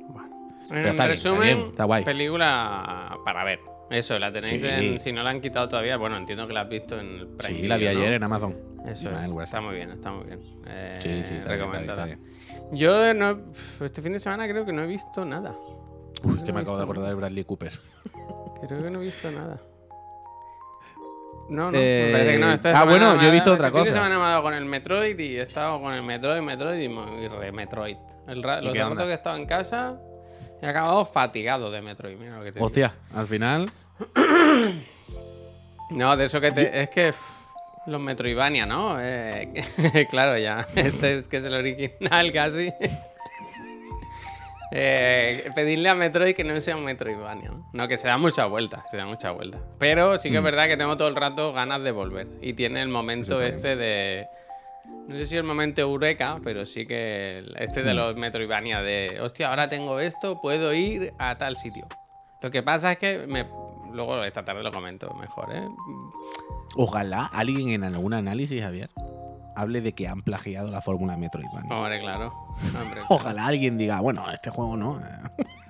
En 0.71 0.77
está 0.77 0.79
bien, 0.79 0.91
está 0.93 1.07
resumen, 1.09 1.41
bien, 1.43 1.59
está 1.71 1.85
guay. 1.85 2.05
película 2.05 3.19
para 3.25 3.45
ver. 3.45 3.59
Eso, 3.91 4.19
la 4.19 4.33
tenéis 4.33 4.61
Sí. 4.61 4.67
en. 4.69 4.99
Si 4.99 5.13
no 5.13 5.23
la 5.23 5.31
han 5.31 5.41
quitado 5.41 5.69
todavía, 5.69 5.97
bueno, 5.99 6.17
entiendo 6.17 6.47
que 6.47 6.55
la 6.55 6.63
has 6.63 6.69
visto 6.69 6.99
en 6.99 7.07
el 7.19 7.27
Prime 7.29 7.61
Sí, 7.61 7.67
la 7.67 7.77
vi 7.77 7.87
ayer 7.89 8.13
en 8.15 8.23
Amazon. 8.23 8.57
Eso 8.87 9.11
es, 9.11 9.19
en 9.25 9.41
está 9.41 9.61
muy 9.61 9.75
bien, 9.77 9.91
está 9.91 10.11
muy 10.11 10.27
bien. 10.27 10.41
Eh, 10.67 10.99
Sí, 11.03 11.09
sí, 11.09 11.15
está 11.15 11.27
bien, 11.29 11.37
está 11.37 11.49
bien, 11.53 11.61
recomendada. 11.61 12.05
está 12.05 12.17
bien. 12.17 12.69
Yo 12.73 13.15
no, 13.15 13.41
este 13.85 14.01
fin 14.03 14.13
de 14.13 14.21
semana 14.21 14.49
creo 14.49 14.65
que 14.65 14.73
no 14.73 14.83
he 14.83 14.87
visto 14.87 15.25
nada. 15.25 15.55
Uy, 16.25 16.37
No 16.37 16.45
que 16.45 16.51
he 16.51 16.53
me 16.55 16.61
acabo 16.61 16.77
de 16.79 16.83
acordar 16.85 17.09
de 17.09 17.15
Bradley 17.15 17.45
Cooper. 17.45 17.73
Creo 18.67 18.83
que 18.83 18.91
no 18.91 19.01
he 19.01 19.05
visto 19.05 19.31
nada. 19.31 19.61
No, 21.49 21.71
no, 21.71 21.77
Eh, 21.79 22.05
me 22.07 22.13
parece 22.13 22.33
que 22.33 22.39
no. 22.39 22.53
Esta 22.53 22.81
ah, 22.81 22.85
bueno, 22.85 23.21
yo 23.21 23.29
he 23.29 23.31
visto 23.31 23.53
otra 23.53 23.67
este 23.67 23.79
fin 23.79 23.85
de 23.85 23.91
cosa. 23.91 24.03
semana 24.05 24.19
me 24.19 24.25
ha 24.25 24.29
dado 24.31 24.43
con 24.43 24.55
el 24.55 24.65
Metroid 24.65 25.19
y 25.19 25.37
he 25.37 25.43
estado 25.43 25.81
con 25.83 25.93
el 25.93 26.03
Metroid, 26.03 26.41
Metroid 26.41 26.81
y, 26.81 27.29
re 27.29 27.53
Metroid. 27.53 27.97
El 28.29 28.43
ra- 28.43 28.63
¿Y 28.63 28.65
los 28.67 28.77
ratos 28.79 29.03
que 29.05 29.11
he 29.11 29.15
estado 29.15 29.37
en 29.37 29.45
casa 29.45 29.99
he 30.63 30.69
acabado 30.69 31.05
fatigado 31.05 31.71
de 31.71 31.83
Metroid. 31.83 32.17
Mira 32.17 32.39
lo 32.39 32.45
que 32.45 32.53
te 32.53 32.59
digo. 32.59 32.67
Hostia, 32.67 32.95
al 33.15 33.27
final. 33.27 33.71
No, 35.91 36.17
de 36.17 36.25
eso 36.25 36.41
que 36.41 36.53
te. 36.53 36.83
Es 36.83 36.89
que. 36.89 37.13
pff, 37.13 37.43
los 37.87 38.01
Metroidvania, 38.01 38.67
¿no? 38.67 38.97
Eh, 39.01 39.65
claro, 40.11 40.39
ya. 40.39 40.67
Este 40.75 41.19
es 41.19 41.29
que 41.29 41.39
es 41.39 41.45
el 41.45 41.55
original 41.55 42.33
casi. 42.33 42.73
Eh, 44.75 45.51
pedirle 45.55 45.91
a 45.91 45.95
Metroid 45.95 46.35
que 46.35 46.45
no 46.45 46.59
sea 46.63 46.77
un 46.77 46.85
Metroidvania, 46.85 47.51
¿no? 47.51 47.69
No, 47.75 47.89
que 47.89 47.99
se 47.99 48.09
da 48.09 48.17
muchas 48.17 48.49
vueltas, 48.49 48.81
se 48.91 48.97
da 48.97 49.05
muchas 49.05 49.35
vueltas. 49.35 49.61
Pero 49.79 50.17
sí 50.17 50.31
que 50.31 50.39
es 50.39 50.43
verdad 50.43 50.67
que 50.67 50.79
tengo 50.79 50.97
todo 50.97 51.09
el 51.09 51.15
rato 51.15 51.53
ganas 51.53 51.83
de 51.83 51.91
volver. 51.91 52.27
Y 52.41 52.55
tiene 52.55 52.81
el 52.81 52.89
momento 52.89 53.43
este 53.43 53.77
de. 53.77 54.27
No 55.09 55.17
sé 55.17 55.27
si 55.27 55.37
el 55.37 55.43
momento 55.45 55.81
Eureka, 55.81 56.37
pero 56.45 56.65
sí 56.65 56.87
que 56.87 57.45
este 57.57 57.83
de 57.83 57.95
los 57.95 58.17
Metroidvania 58.17 58.83
de. 58.83 59.21
Hostia, 59.21 59.49
ahora 59.49 59.69
tengo 59.69 59.99
esto, 59.99 60.41
puedo 60.41 60.73
ir 60.73 61.13
a 61.19 61.37
tal 61.37 61.57
sitio. 61.57 61.87
Lo 62.41 62.51
que 62.51 62.63
pasa 62.63 62.93
es 62.93 62.99
que 62.99 63.27
me. 63.27 63.47
Luego 63.93 64.23
esta 64.25 64.45
tarde 64.45 64.63
lo 64.63 64.73
comento 64.73 65.13
mejor, 65.15 65.55
¿eh? 65.55 65.69
Ojalá 66.77 67.27
alguien 67.27 67.71
en 67.71 67.85
algún 67.85 68.15
análisis, 68.15 68.63
Javier, 68.63 68.89
hable 69.55 69.83
de 69.83 69.93
que 69.93 70.09
han 70.09 70.23
plagiado 70.23 70.71
la 70.71 70.81
fórmula 70.81 71.17
Metroidvania. 71.17 71.77
Hombre, 71.77 72.01
claro. 72.01 72.33
Hombre, 72.75 72.93
claro. 72.93 73.07
Ojalá 73.11 73.47
alguien 73.47 73.77
diga, 73.77 74.01
bueno, 74.01 74.25
este 74.31 74.51
juego 74.51 74.77
no. 74.77 75.01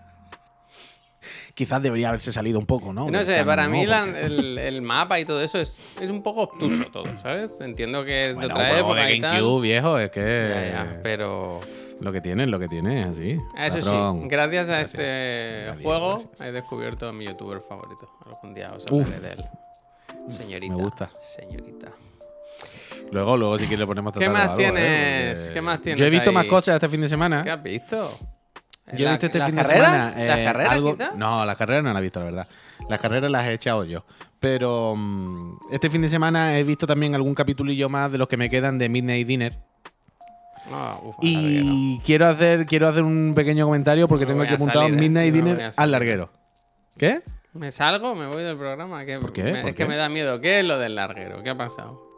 eh". 1.52 1.54
Quizás 1.54 1.82
debería 1.82 2.08
haberse 2.08 2.32
salido 2.32 2.58
un 2.58 2.66
poco, 2.66 2.92
¿no? 2.92 3.10
No 3.10 3.24
sé, 3.24 3.44
para 3.44 3.68
mí 3.68 3.86
la- 3.86 4.04
el, 4.04 4.58
el 4.58 4.82
mapa 4.82 5.20
y 5.20 5.24
todo 5.24 5.40
eso 5.40 5.58
es, 5.58 5.76
es 6.00 6.10
un 6.10 6.22
poco 6.22 6.42
obtuso 6.42 6.84
todo, 6.92 7.04
¿sabes? 7.22 7.60
Entiendo 7.60 8.04
que 8.04 8.22
es 8.22 8.28
de 8.28 8.34
Bueno, 8.34 8.54
otra 8.54 8.64
un 8.64 8.70
juego 8.70 8.88
época 8.88 9.04
de 9.06 9.16
y 9.16 9.20
tal. 9.20 9.30
GameCube, 9.36 9.62
viejo, 9.62 9.98
es 9.98 10.10
que. 10.10 10.20
Ya, 10.50 10.84
ya, 10.84 11.00
pero 11.02 11.60
Lo 12.00 12.10
que 12.12 12.20
tiene 12.20 12.44
es 12.44 12.48
lo 12.48 12.58
que 12.58 12.68
tiene, 12.68 13.04
así. 13.04 13.36
eso 13.58 13.76
Patrón. 13.78 14.22
sí, 14.22 14.28
gracias 14.28 14.68
a 14.68 14.72
Gracias. 14.78 14.94
este 14.94 15.62
Gracias, 15.66 15.84
juego 15.84 16.16
gracias. 16.16 16.40
he 16.40 16.52
descubierto 16.52 17.08
a 17.08 17.12
mi 17.12 17.26
youtuber 17.26 17.60
favorito. 17.68 18.08
Algún 18.26 18.54
día 18.54 18.72
os 18.76 18.84
Uf. 18.90 19.06
hablaré 19.06 19.20
de 19.20 19.32
él. 19.34 19.44
Señorita. 20.28 20.74
me 20.76 20.82
gusta. 20.82 21.10
Señorita. 21.20 21.92
Luego, 23.10 23.36
luego, 23.36 23.58
si 23.58 23.64
quieres, 23.66 23.80
le 23.80 23.86
ponemos 23.86 24.12
¿Qué 24.14 24.28
más 24.28 24.50
algo, 24.50 24.54
¿eh? 24.54 24.64
tienes? 24.64 25.50
¿Qué 25.50 25.60
más 25.60 25.76
Yo 25.82 25.90
he 25.90 25.94
tienes 25.96 26.10
visto 26.12 26.32
más 26.32 26.46
cosas 26.46 26.76
este 26.76 26.88
fin 26.88 27.00
de 27.02 27.08
semana. 27.08 27.42
¿Qué 27.42 27.50
has 27.50 27.62
visto? 27.62 28.18
Yo 28.92 28.98
he 28.98 29.02
La- 29.04 29.10
visto 29.12 29.26
este 29.26 29.38
¿las 29.38 29.48
fin 29.48 29.56
de 29.56 29.62
carreras? 29.62 30.12
semana. 30.12 30.26
¿Las 30.26 30.38
eh, 30.38 30.44
carreras, 30.44 30.72
algo-? 30.72 30.96
No, 31.16 31.44
las 31.44 31.56
carreras 31.56 31.82
no 31.84 31.92
las 31.92 32.00
he 32.00 32.02
visto, 32.02 32.18
la 32.20 32.24
verdad. 32.26 32.48
Las 32.88 33.00
carreras 33.00 33.30
las 33.30 33.46
he 33.46 33.52
echado 33.54 33.84
yo. 33.84 34.04
Pero 34.40 34.94
mm, 34.96 35.56
este 35.70 35.88
fin 35.90 36.02
de 36.02 36.08
semana 36.08 36.58
he 36.58 36.64
visto 36.64 36.86
también 36.86 37.14
algún 37.14 37.34
capitulillo 37.34 37.88
más 37.88 38.10
de 38.12 38.18
los 38.18 38.28
que 38.28 38.36
me 38.36 38.50
quedan 38.50 38.78
de 38.78 38.88
Midnight 38.88 39.26
Dinner. 39.26 39.58
Ah, 40.70 40.98
uf, 41.02 41.16
larguero. 41.22 41.64
Y 41.66 42.00
quiero 42.04 42.26
hacer, 42.26 42.66
quiero 42.66 42.88
hacer 42.88 43.02
un 43.02 43.32
pequeño 43.34 43.64
comentario 43.66 44.06
porque 44.08 44.24
No 44.24 44.30
tengo 44.30 44.42
aquí 44.44 44.54
apuntado 44.54 44.82
salir, 44.82 44.94
¿eh? 44.96 45.00
Midnight 45.00 45.32
voy 45.32 45.40
Dinner 45.42 45.70
al 45.76 45.90
larguero. 45.90 46.30
¿Qué? 46.96 47.22
¿Me 47.54 47.70
salgo? 47.70 48.14
¿Me 48.14 48.26
voy 48.26 48.42
del 48.42 48.56
programa? 48.56 49.04
¿Qué- 49.04 49.18
¿Por 49.18 49.32
qué? 49.32 49.42
me- 49.44 49.60
¿Por 49.60 49.70
es 49.70 49.76
que 49.76 49.86
me 49.86 49.96
da 49.96 50.08
miedo. 50.08 50.40
¿Qué 50.40 50.60
es 50.60 50.64
lo 50.64 50.78
del 50.78 50.94
larguero? 50.94 51.42
¿Qué 51.42 51.50
ha 51.50 51.56
pasado? 51.56 52.11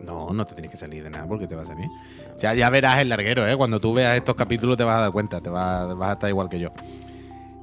No, 0.00 0.30
no 0.32 0.44
te 0.46 0.54
tienes 0.54 0.70
que 0.70 0.76
salir 0.76 1.02
de 1.02 1.10
nada 1.10 1.26
porque 1.26 1.46
te 1.48 1.56
va 1.56 1.62
a 1.62 1.66
salir. 1.66 1.86
O 2.36 2.38
sea, 2.38 2.54
ya 2.54 2.70
verás 2.70 3.00
el 3.00 3.08
larguero, 3.08 3.46
¿eh? 3.46 3.56
Cuando 3.56 3.80
tú 3.80 3.92
veas 3.94 4.16
estos 4.16 4.36
capítulos 4.36 4.76
te 4.76 4.84
vas 4.84 4.98
a 4.98 5.00
dar 5.00 5.12
cuenta, 5.12 5.40
te 5.40 5.50
vas, 5.50 5.96
vas 5.96 6.10
a 6.10 6.12
estar 6.14 6.30
igual 6.30 6.48
que 6.48 6.60
yo. 6.60 6.70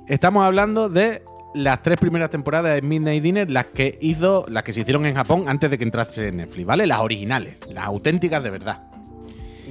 Estamos 0.08 0.44
hablando 0.44 0.90
de 0.90 1.24
las 1.54 1.82
tres 1.82 1.98
primeras 1.98 2.30
temporadas 2.30 2.76
de 2.76 2.82
Midnight 2.82 3.24
Dinner, 3.24 3.50
las 3.50 3.68
que 3.68 3.98
hizo, 4.02 4.46
las 4.50 4.64
que 4.64 4.74
se 4.74 4.82
hicieron 4.82 5.06
en 5.06 5.16
Japón 5.16 5.46
antes 5.48 5.70
de 5.72 5.78
que 5.78 5.86
entrase 5.86 6.28
en 6.28 6.38
Netflix, 6.38 6.66
¿vale? 6.66 6.86
Las 6.86 7.00
originales, 7.00 7.58
las 7.72 7.86
auténticas 7.86 8.44
de 8.44 8.50
verdad. 8.50 8.84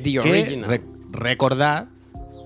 The 0.02 0.12
Que 0.12 0.18
Original. 0.18 0.68
re- 0.70 0.82
recordad 1.10 1.86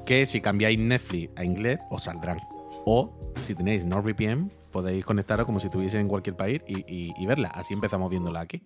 que 0.04 0.26
si 0.26 0.40
cambiáis 0.40 0.78
Netflix 0.78 1.30
a 1.36 1.44
inglés, 1.44 1.78
os 1.90 2.02
saldrán. 2.04 2.38
O 2.84 3.12
si 3.46 3.54
tenéis 3.54 3.84
NordVPN, 3.84 4.50
podéis 4.70 5.04
conectaros 5.04 5.46
como 5.46 5.60
si 5.60 5.66
estuviese 5.66 5.98
en 5.98 6.08
cualquier 6.08 6.36
país 6.36 6.60
y, 6.68 6.80
y- 6.80 7.12
y 7.18 7.26
verla. 7.26 7.48
Así 7.48 7.74
empezamos 7.74 8.10
viéndola 8.10 8.40
aquí. 8.40 8.62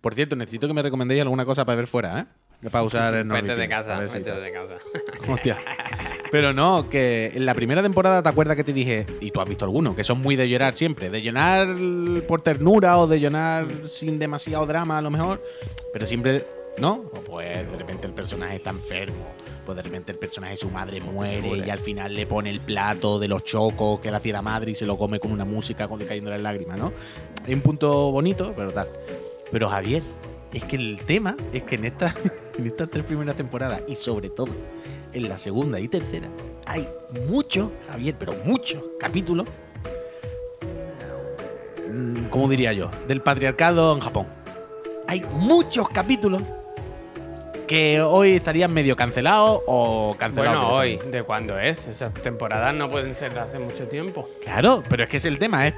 Por 0.00 0.14
cierto, 0.14 0.36
necesito 0.36 0.66
que 0.68 0.74
me 0.74 0.82
recomendéis 0.82 1.22
alguna 1.22 1.44
cosa 1.44 1.64
para 1.64 1.76
ver 1.76 1.86
fuera, 1.86 2.20
¿eh? 2.20 2.24
Para 2.70 2.84
usar 2.84 3.14
el 3.14 3.26
Vete 3.26 3.56
de 3.56 3.68
casa, 3.70 4.06
si 4.06 4.18
vete 4.18 4.32
de 4.38 4.52
casa. 4.52 4.74
Hostia. 5.32 5.56
Pero 6.30 6.52
no, 6.52 6.88
que 6.90 7.32
en 7.34 7.46
la 7.46 7.54
primera 7.54 7.82
temporada 7.82 8.22
te 8.22 8.28
acuerdas 8.28 8.54
que 8.54 8.64
te 8.64 8.72
dije, 8.74 9.06
y 9.20 9.30
tú 9.30 9.40
has 9.40 9.48
visto 9.48 9.64
alguno, 9.64 9.96
que 9.96 10.04
son 10.04 10.20
muy 10.20 10.36
de 10.36 10.46
llorar 10.48 10.74
siempre, 10.74 11.08
de 11.10 11.22
llorar 11.22 11.68
por 12.28 12.42
ternura 12.42 12.98
o 12.98 13.06
de 13.06 13.18
llorar 13.18 13.66
sin 13.88 14.18
demasiado 14.18 14.66
drama 14.66 14.98
a 14.98 15.02
lo 15.02 15.10
mejor, 15.10 15.42
pero 15.92 16.04
siempre, 16.06 16.44
¿no? 16.78 16.96
O 17.14 17.20
pues 17.24 17.48
de 17.70 17.78
repente 17.78 18.06
el 18.06 18.12
personaje 18.12 18.56
está 18.56 18.70
enfermo, 18.70 19.24
pues 19.70 19.76
de 19.76 19.82
repente 19.84 20.10
el 20.10 20.18
personaje 20.18 20.56
su 20.56 20.68
madre 20.68 21.00
muere 21.00 21.62
y 21.64 21.70
al 21.70 21.78
final 21.78 22.12
le 22.12 22.26
pone 22.26 22.50
el 22.50 22.58
plato 22.58 23.20
de 23.20 23.28
los 23.28 23.44
chocos 23.44 24.00
que 24.00 24.10
le 24.10 24.16
hacía 24.16 24.32
la 24.32 24.42
madre 24.42 24.72
y 24.72 24.74
se 24.74 24.84
lo 24.84 24.98
come 24.98 25.20
con 25.20 25.30
una 25.30 25.44
música 25.44 25.86
con 25.86 26.00
le 26.00 26.06
cayendo 26.06 26.28
las 26.28 26.40
lágrimas, 26.40 26.76
¿no? 26.76 26.92
Hay 27.46 27.54
un 27.54 27.60
punto 27.60 28.10
bonito, 28.10 28.52
pero 28.56 28.72
tal. 28.72 28.88
Pero 29.52 29.68
Javier, 29.68 30.02
es 30.52 30.64
que 30.64 30.74
el 30.74 30.98
tema 31.06 31.36
es 31.52 31.62
que 31.62 31.76
en, 31.76 31.84
esta, 31.84 32.12
en 32.58 32.66
estas 32.66 32.90
tres 32.90 33.04
primeras 33.04 33.36
temporadas 33.36 33.82
y 33.86 33.94
sobre 33.94 34.28
todo 34.28 34.48
en 35.12 35.28
la 35.28 35.38
segunda 35.38 35.78
y 35.78 35.86
tercera 35.86 36.28
hay 36.66 36.88
muchos, 37.28 37.70
Javier, 37.88 38.16
pero 38.18 38.34
muchos 38.44 38.82
capítulos, 38.98 39.46
mm, 41.88 42.24
¿cómo 42.24 42.48
diría 42.48 42.72
yo? 42.72 42.90
Del 43.06 43.22
patriarcado 43.22 43.94
en 43.94 44.00
Japón. 44.00 44.26
Hay 45.06 45.22
muchos 45.32 45.88
capítulos 45.90 46.42
que 47.70 48.00
hoy 48.02 48.32
estarían 48.34 48.72
medio 48.72 48.96
cancelados 48.96 49.60
o 49.64 50.16
cancelados. 50.18 50.60
Bueno, 50.60 50.74
hoy. 50.76 50.98
¿de 51.08 51.22
cuándo 51.22 51.56
es? 51.56 51.86
Esas 51.86 52.12
temporadas 52.14 52.74
no 52.74 52.88
pueden 52.88 53.14
ser 53.14 53.32
de 53.32 53.38
hace 53.38 53.60
mucho 53.60 53.86
tiempo. 53.86 54.28
Claro, 54.42 54.82
pero 54.88 55.04
es 55.04 55.08
que 55.08 55.18
es 55.18 55.24
el 55.24 55.38
tema, 55.38 55.68
es, 55.68 55.74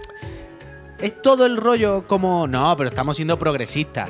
es 0.99 1.21
todo 1.21 1.45
el 1.45 1.59
rollo 1.59 2.07
como, 2.07 2.47
no, 2.47 2.75
pero 2.79 2.89
estamos 2.89 3.17
siendo 3.17 3.39
progresistas. 3.39 4.09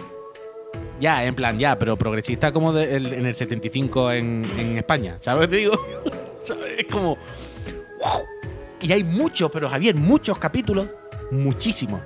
Ya, 1.00 1.24
en 1.24 1.34
plan, 1.34 1.58
ya, 1.58 1.76
pero 1.76 1.96
progresista 1.98 2.52
como 2.52 2.72
de- 2.72 2.94
el- 2.96 3.12
en 3.14 3.26
el 3.26 3.34
75 3.34 4.12
en, 4.12 4.44
en 4.56 4.78
España, 4.78 5.16
¿sabes 5.18 5.40
lo 5.40 5.50
que 5.50 5.56
te 5.56 5.56
digo? 5.56 5.74
¿Sabes? 6.38 6.78
Es 6.78 6.86
como... 6.86 7.16
¡wow! 7.98 8.22
Y 8.80 8.92
hay 8.92 9.02
muchos, 9.02 9.50
pero 9.50 9.68
Javier, 9.68 9.96
muchos 9.96 10.38
capítulos, 10.38 10.86
muchísimos, 11.32 12.00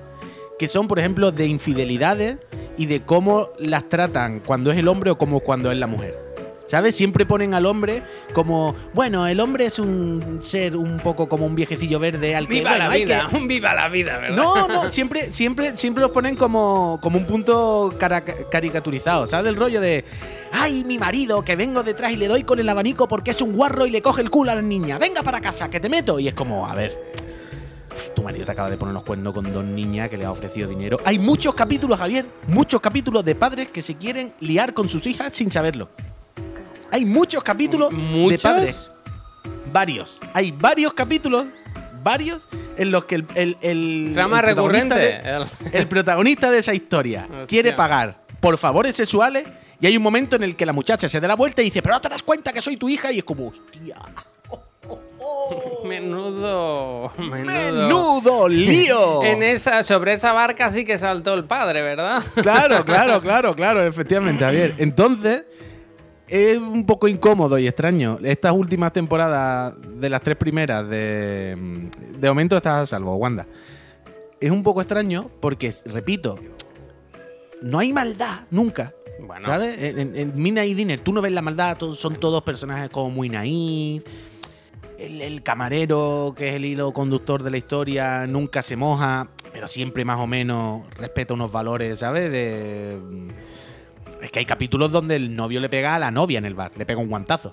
que 0.58 0.68
son, 0.68 0.88
por 0.88 0.98
ejemplo, 0.98 1.32
de 1.32 1.46
infidelidades 1.46 2.38
y 2.78 2.86
de 2.86 3.02
cómo 3.02 3.50
las 3.58 3.88
tratan 3.88 4.40
cuando 4.40 4.70
es 4.72 4.78
el 4.78 4.88
hombre 4.88 5.10
o 5.10 5.18
como 5.18 5.40
cuando 5.40 5.70
es 5.72 5.78
la 5.78 5.86
mujer. 5.86 6.24
¿Sabes? 6.68 6.96
Siempre 6.96 7.24
ponen 7.24 7.54
al 7.54 7.64
hombre 7.64 8.02
como, 8.32 8.74
bueno, 8.92 9.28
el 9.28 9.38
hombre 9.38 9.66
es 9.66 9.78
un 9.78 10.38
ser 10.40 10.76
un 10.76 10.98
poco 10.98 11.28
como 11.28 11.46
un 11.46 11.54
viejecillo 11.54 12.00
verde 12.00 12.34
al 12.34 12.48
que 12.48 12.54
¡Viva 12.54 12.70
bueno, 12.70 12.88
la 12.88 12.94
vida! 12.96 13.26
que- 13.30 13.36
¡Un 13.36 13.46
viva 13.46 13.72
la 13.72 13.88
vida, 13.88 14.18
¿verdad? 14.18 14.36
no, 14.36 14.66
no, 14.66 14.90
siempre, 14.90 15.32
siempre, 15.32 15.76
siempre 15.78 16.02
los 16.02 16.10
ponen 16.10 16.34
como, 16.34 16.98
como 17.00 17.18
un 17.18 17.24
punto 17.24 17.94
cara- 18.00 18.24
caricaturizado, 18.24 19.28
¿sabes? 19.28 19.44
Del 19.44 19.54
rollo 19.54 19.80
de, 19.80 20.04
ay, 20.50 20.82
mi 20.82 20.98
marido, 20.98 21.44
que 21.44 21.54
vengo 21.54 21.84
detrás 21.84 22.10
y 22.10 22.16
le 22.16 22.26
doy 22.26 22.42
con 22.42 22.58
el 22.58 22.68
abanico 22.68 23.06
porque 23.06 23.30
es 23.30 23.40
un 23.40 23.52
guarro 23.52 23.86
y 23.86 23.90
le 23.90 24.02
coge 24.02 24.22
el 24.22 24.30
culo 24.30 24.50
a 24.50 24.56
la 24.56 24.62
niña. 24.62 24.98
Venga 24.98 25.22
para 25.22 25.40
casa, 25.40 25.70
que 25.70 25.78
te 25.78 25.88
meto. 25.88 26.18
Y 26.18 26.26
es 26.26 26.34
como, 26.34 26.66
a 26.66 26.74
ver, 26.74 26.98
tu 28.14 28.22
marido 28.22 28.44
te 28.46 28.52
acaba 28.52 28.70
de 28.70 28.76
poner 28.76 28.94
los 28.94 29.02
cuernos 29.02 29.32
con 29.34 29.52
dos 29.52 29.64
niñas 29.64 30.08
que 30.10 30.16
le 30.16 30.24
ha 30.24 30.30
ofrecido 30.32 30.68
dinero. 30.68 30.98
Hay 31.04 31.18
muchos 31.18 31.54
capítulos, 31.54 31.98
Javier, 31.98 32.26
muchos 32.48 32.80
capítulos 32.80 33.24
de 33.24 33.34
padres 33.34 33.68
que 33.68 33.82
se 33.82 33.94
quieren 33.96 34.32
liar 34.40 34.74
con 34.74 34.88
sus 34.88 35.06
hijas 35.06 35.32
sin 35.34 35.50
saberlo. 35.50 35.88
Hay 36.90 37.04
muchos 37.04 37.42
capítulos 37.42 37.90
de 37.90 38.38
padres. 38.42 38.90
Varios. 39.72 40.18
Hay 40.32 40.52
varios 40.52 40.94
capítulos, 40.94 41.44
varios, 42.02 42.46
en 42.76 42.90
los 42.90 43.04
que 43.04 43.16
el, 43.16 43.26
el, 43.34 43.56
el- 43.60 44.10
Trama 44.14 44.38
el 44.40 44.44
protagonista 44.46 44.94
recurrente. 44.96 45.28
de- 45.28 45.36
El- 45.72 45.74
el 45.82 45.88
protagonista 45.88 46.50
de 46.50 46.58
esa 46.58 46.72
historia 46.74 47.22
Hostia. 47.24 47.46
quiere 47.46 47.72
pagar 47.72 48.20
por 48.40 48.56
favores 48.58 48.94
sexuales 48.96 49.44
y 49.80 49.86
hay 49.86 49.96
un 49.96 50.02
momento 50.02 50.36
en 50.36 50.42
el 50.44 50.56
que 50.56 50.64
la 50.64 50.72
muchacha 50.72 51.08
se 51.08 51.20
da 51.20 51.28
la 51.28 51.36
vuelta 51.36 51.60
y 51.62 51.66
dice, 51.66 51.82
pero 51.82 51.94
no 51.96 52.00
te 52.00 52.08
das 52.08 52.22
cuenta 52.22 52.52
que 52.52 52.62
soy 52.62 52.76
tu 52.76 52.88
hija 52.88 53.10
y 53.12 53.18
es 53.18 53.24
como, 53.24 53.48
hostia. 53.48 53.96
Menudo. 55.84 57.12
Menudo. 57.18 57.44
Menudo 57.44 58.48
lío. 58.48 59.22
En 59.24 59.42
esa, 59.42 59.82
sobre 59.82 60.12
esa 60.12 60.32
barca 60.32 60.70
sí 60.70 60.84
que 60.84 60.98
saltó 60.98 61.34
el 61.34 61.44
padre, 61.44 61.82
¿verdad? 61.82 62.22
Claro, 62.42 62.84
claro, 62.84 63.20
claro, 63.20 63.54
claro, 63.54 63.82
efectivamente, 63.82 64.44
Javier. 64.44 64.74
Entonces, 64.78 65.44
es 66.28 66.58
un 66.58 66.84
poco 66.86 67.08
incómodo 67.08 67.58
y 67.58 67.66
extraño. 67.66 68.18
Estas 68.22 68.52
últimas 68.52 68.92
temporadas 68.92 69.74
de 69.94 70.10
las 70.10 70.22
tres 70.22 70.36
primeras 70.36 70.88
de, 70.88 71.88
de 72.18 72.28
momento 72.28 72.56
estás 72.56 72.82
a 72.82 72.86
salvo, 72.86 73.16
Wanda. 73.16 73.46
Es 74.40 74.50
un 74.50 74.62
poco 74.62 74.80
extraño 74.80 75.30
porque, 75.40 75.72
repito, 75.86 76.38
no 77.62 77.78
hay 77.78 77.92
maldad 77.92 78.40
nunca. 78.50 78.92
Bueno, 79.18 79.46
¿Sabes? 79.46 79.78
En, 79.78 79.98
en, 79.98 80.16
en 80.16 80.32
Midnight 80.34 80.76
Dinner 80.76 81.00
tú 81.00 81.12
no 81.12 81.22
ves 81.22 81.32
la 81.32 81.40
maldad, 81.40 81.78
son 81.96 82.16
todos 82.16 82.42
personajes 82.42 82.90
como 82.90 83.10
muy 83.10 83.28
naif. 83.30 84.04
El, 84.98 85.20
el 85.20 85.42
camarero, 85.42 86.34
que 86.36 86.48
es 86.48 86.54
el 86.54 86.64
hilo 86.64 86.92
conductor 86.92 87.42
de 87.42 87.50
la 87.50 87.58
historia, 87.58 88.26
nunca 88.26 88.62
se 88.62 88.76
moja, 88.76 89.28
pero 89.52 89.68
siempre 89.68 90.04
más 90.04 90.18
o 90.18 90.26
menos 90.26 90.82
respeta 90.94 91.34
unos 91.34 91.52
valores, 91.52 91.98
¿sabes? 91.98 92.30
De... 92.30 92.98
Es 94.22 94.30
que 94.30 94.38
hay 94.38 94.46
capítulos 94.46 94.90
donde 94.90 95.16
el 95.16 95.34
novio 95.36 95.60
le 95.60 95.68
pega 95.68 95.94
a 95.94 95.98
la 95.98 96.10
novia 96.10 96.38
en 96.38 96.46
el 96.46 96.54
bar, 96.54 96.72
le 96.76 96.86
pega 96.86 97.00
un 97.00 97.08
guantazo. 97.08 97.50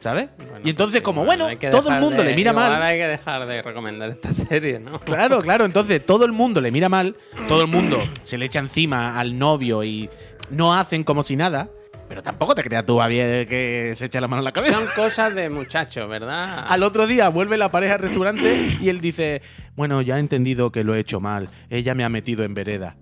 ¿Sabes? 0.00 0.28
bueno, 0.36 0.60
y 0.62 0.70
entonces, 0.70 1.00
pues 1.00 1.04
como, 1.06 1.24
bueno, 1.24 1.48
todo 1.72 1.88
el 1.92 2.00
mundo 2.00 2.22
de- 2.22 2.28
le 2.30 2.36
mira 2.36 2.52
igual 2.52 2.70
mal. 2.70 2.82
hay 2.82 2.98
que 2.98 3.06
dejar 3.08 3.46
de 3.48 3.62
recomendar 3.62 4.08
esta 4.10 4.32
serie, 4.32 4.78
¿no? 4.78 5.00
Claro, 5.04 5.40
claro. 5.42 5.64
Entonces 5.64 6.06
todo 6.06 6.24
el 6.24 6.30
mundo 6.30 6.60
le 6.60 6.70
mira 6.70 6.88
mal, 6.88 7.16
todo 7.48 7.62
el 7.62 7.66
mundo 7.66 7.98
se 8.22 8.38
le 8.38 8.44
echa 8.46 8.60
encima 8.60 9.18
al 9.18 9.36
novio 9.36 9.82
y 9.82 10.08
no 10.50 10.72
hacen 10.72 11.02
como 11.02 11.24
si 11.24 11.34
nada. 11.34 11.68
Pero 12.08 12.22
tampoco 12.22 12.54
te 12.54 12.64
creas 12.64 12.86
tú, 12.86 12.98
Javier, 12.98 13.46
que 13.46 13.92
se 13.94 14.06
echa 14.06 14.20
la 14.20 14.28
mano 14.28 14.40
en 14.40 14.44
la 14.44 14.52
cabeza. 14.52 14.72
Son 14.74 14.86
cosas 14.96 15.34
de 15.34 15.50
muchachos, 15.50 16.08
¿verdad? 16.08 16.64
Al 16.66 16.82
otro 16.82 17.06
día 17.06 17.28
vuelve 17.28 17.58
la 17.58 17.70
pareja 17.70 17.94
al 17.94 18.00
restaurante 18.00 18.78
y 18.80 18.88
él 18.88 19.00
dice, 19.00 19.42
bueno, 19.76 20.00
ya 20.00 20.16
he 20.16 20.20
entendido 20.20 20.72
que 20.72 20.84
lo 20.84 20.94
he 20.94 21.00
hecho 21.00 21.20
mal. 21.20 21.48
Ella 21.68 21.94
me 21.94 22.04
ha 22.04 22.08
metido 22.08 22.44
en 22.44 22.54
vereda. 22.54 22.96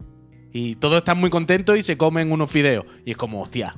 Y 0.53 0.77
todos 0.77 0.99
están 0.99 1.19
muy 1.19 1.31
contentos 1.31 1.77
y 1.79 1.83
se 1.83 1.97
comen 1.97 2.33
unos 2.33 2.51
fideos. 2.51 2.85
Y 3.05 3.13
es 3.13 3.17
como, 3.17 3.43
hostia. 3.43 3.77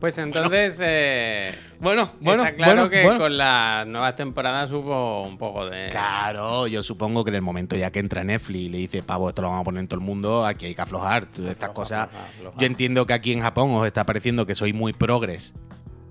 Pues 0.00 0.18
entonces, 0.18 0.78
eh, 0.84 1.54
Bueno, 1.80 2.12
bueno, 2.20 2.44
está 2.44 2.54
claro 2.54 2.72
bueno, 2.82 2.90
que 2.90 3.02
bueno. 3.02 3.18
con 3.18 3.36
las 3.38 3.86
nuevas 3.86 4.14
temporadas 4.14 4.70
hubo 4.72 5.22
un 5.22 5.38
poco 5.38 5.64
de... 5.70 5.88
Claro, 5.90 6.66
yo 6.66 6.82
supongo 6.82 7.24
que 7.24 7.30
en 7.30 7.36
el 7.36 7.42
momento 7.42 7.76
ya 7.76 7.90
que 7.90 8.00
entra 8.00 8.22
Netflix 8.22 8.60
y 8.60 8.68
le 8.68 8.78
dice, 8.78 9.02
pavo, 9.02 9.30
esto 9.30 9.40
lo 9.40 9.48
vamos 9.48 9.62
a 9.62 9.64
poner 9.64 9.80
en 9.80 9.88
todo 9.88 9.98
el 9.98 10.04
mundo, 10.04 10.44
aquí 10.44 10.66
hay 10.66 10.74
que 10.74 10.82
aflojar. 10.82 11.26
Todas 11.26 11.50
estas 11.52 11.70
Afloja, 11.70 11.74
cosas. 11.74 12.04
afloja, 12.08 12.26
afloja. 12.26 12.58
Yo 12.60 12.66
entiendo 12.66 13.06
que 13.06 13.14
aquí 13.14 13.32
en 13.32 13.40
Japón 13.40 13.70
os 13.72 13.86
está 13.86 14.04
pareciendo 14.04 14.44
que 14.44 14.54
soy 14.54 14.74
muy 14.74 14.92
progres, 14.92 15.54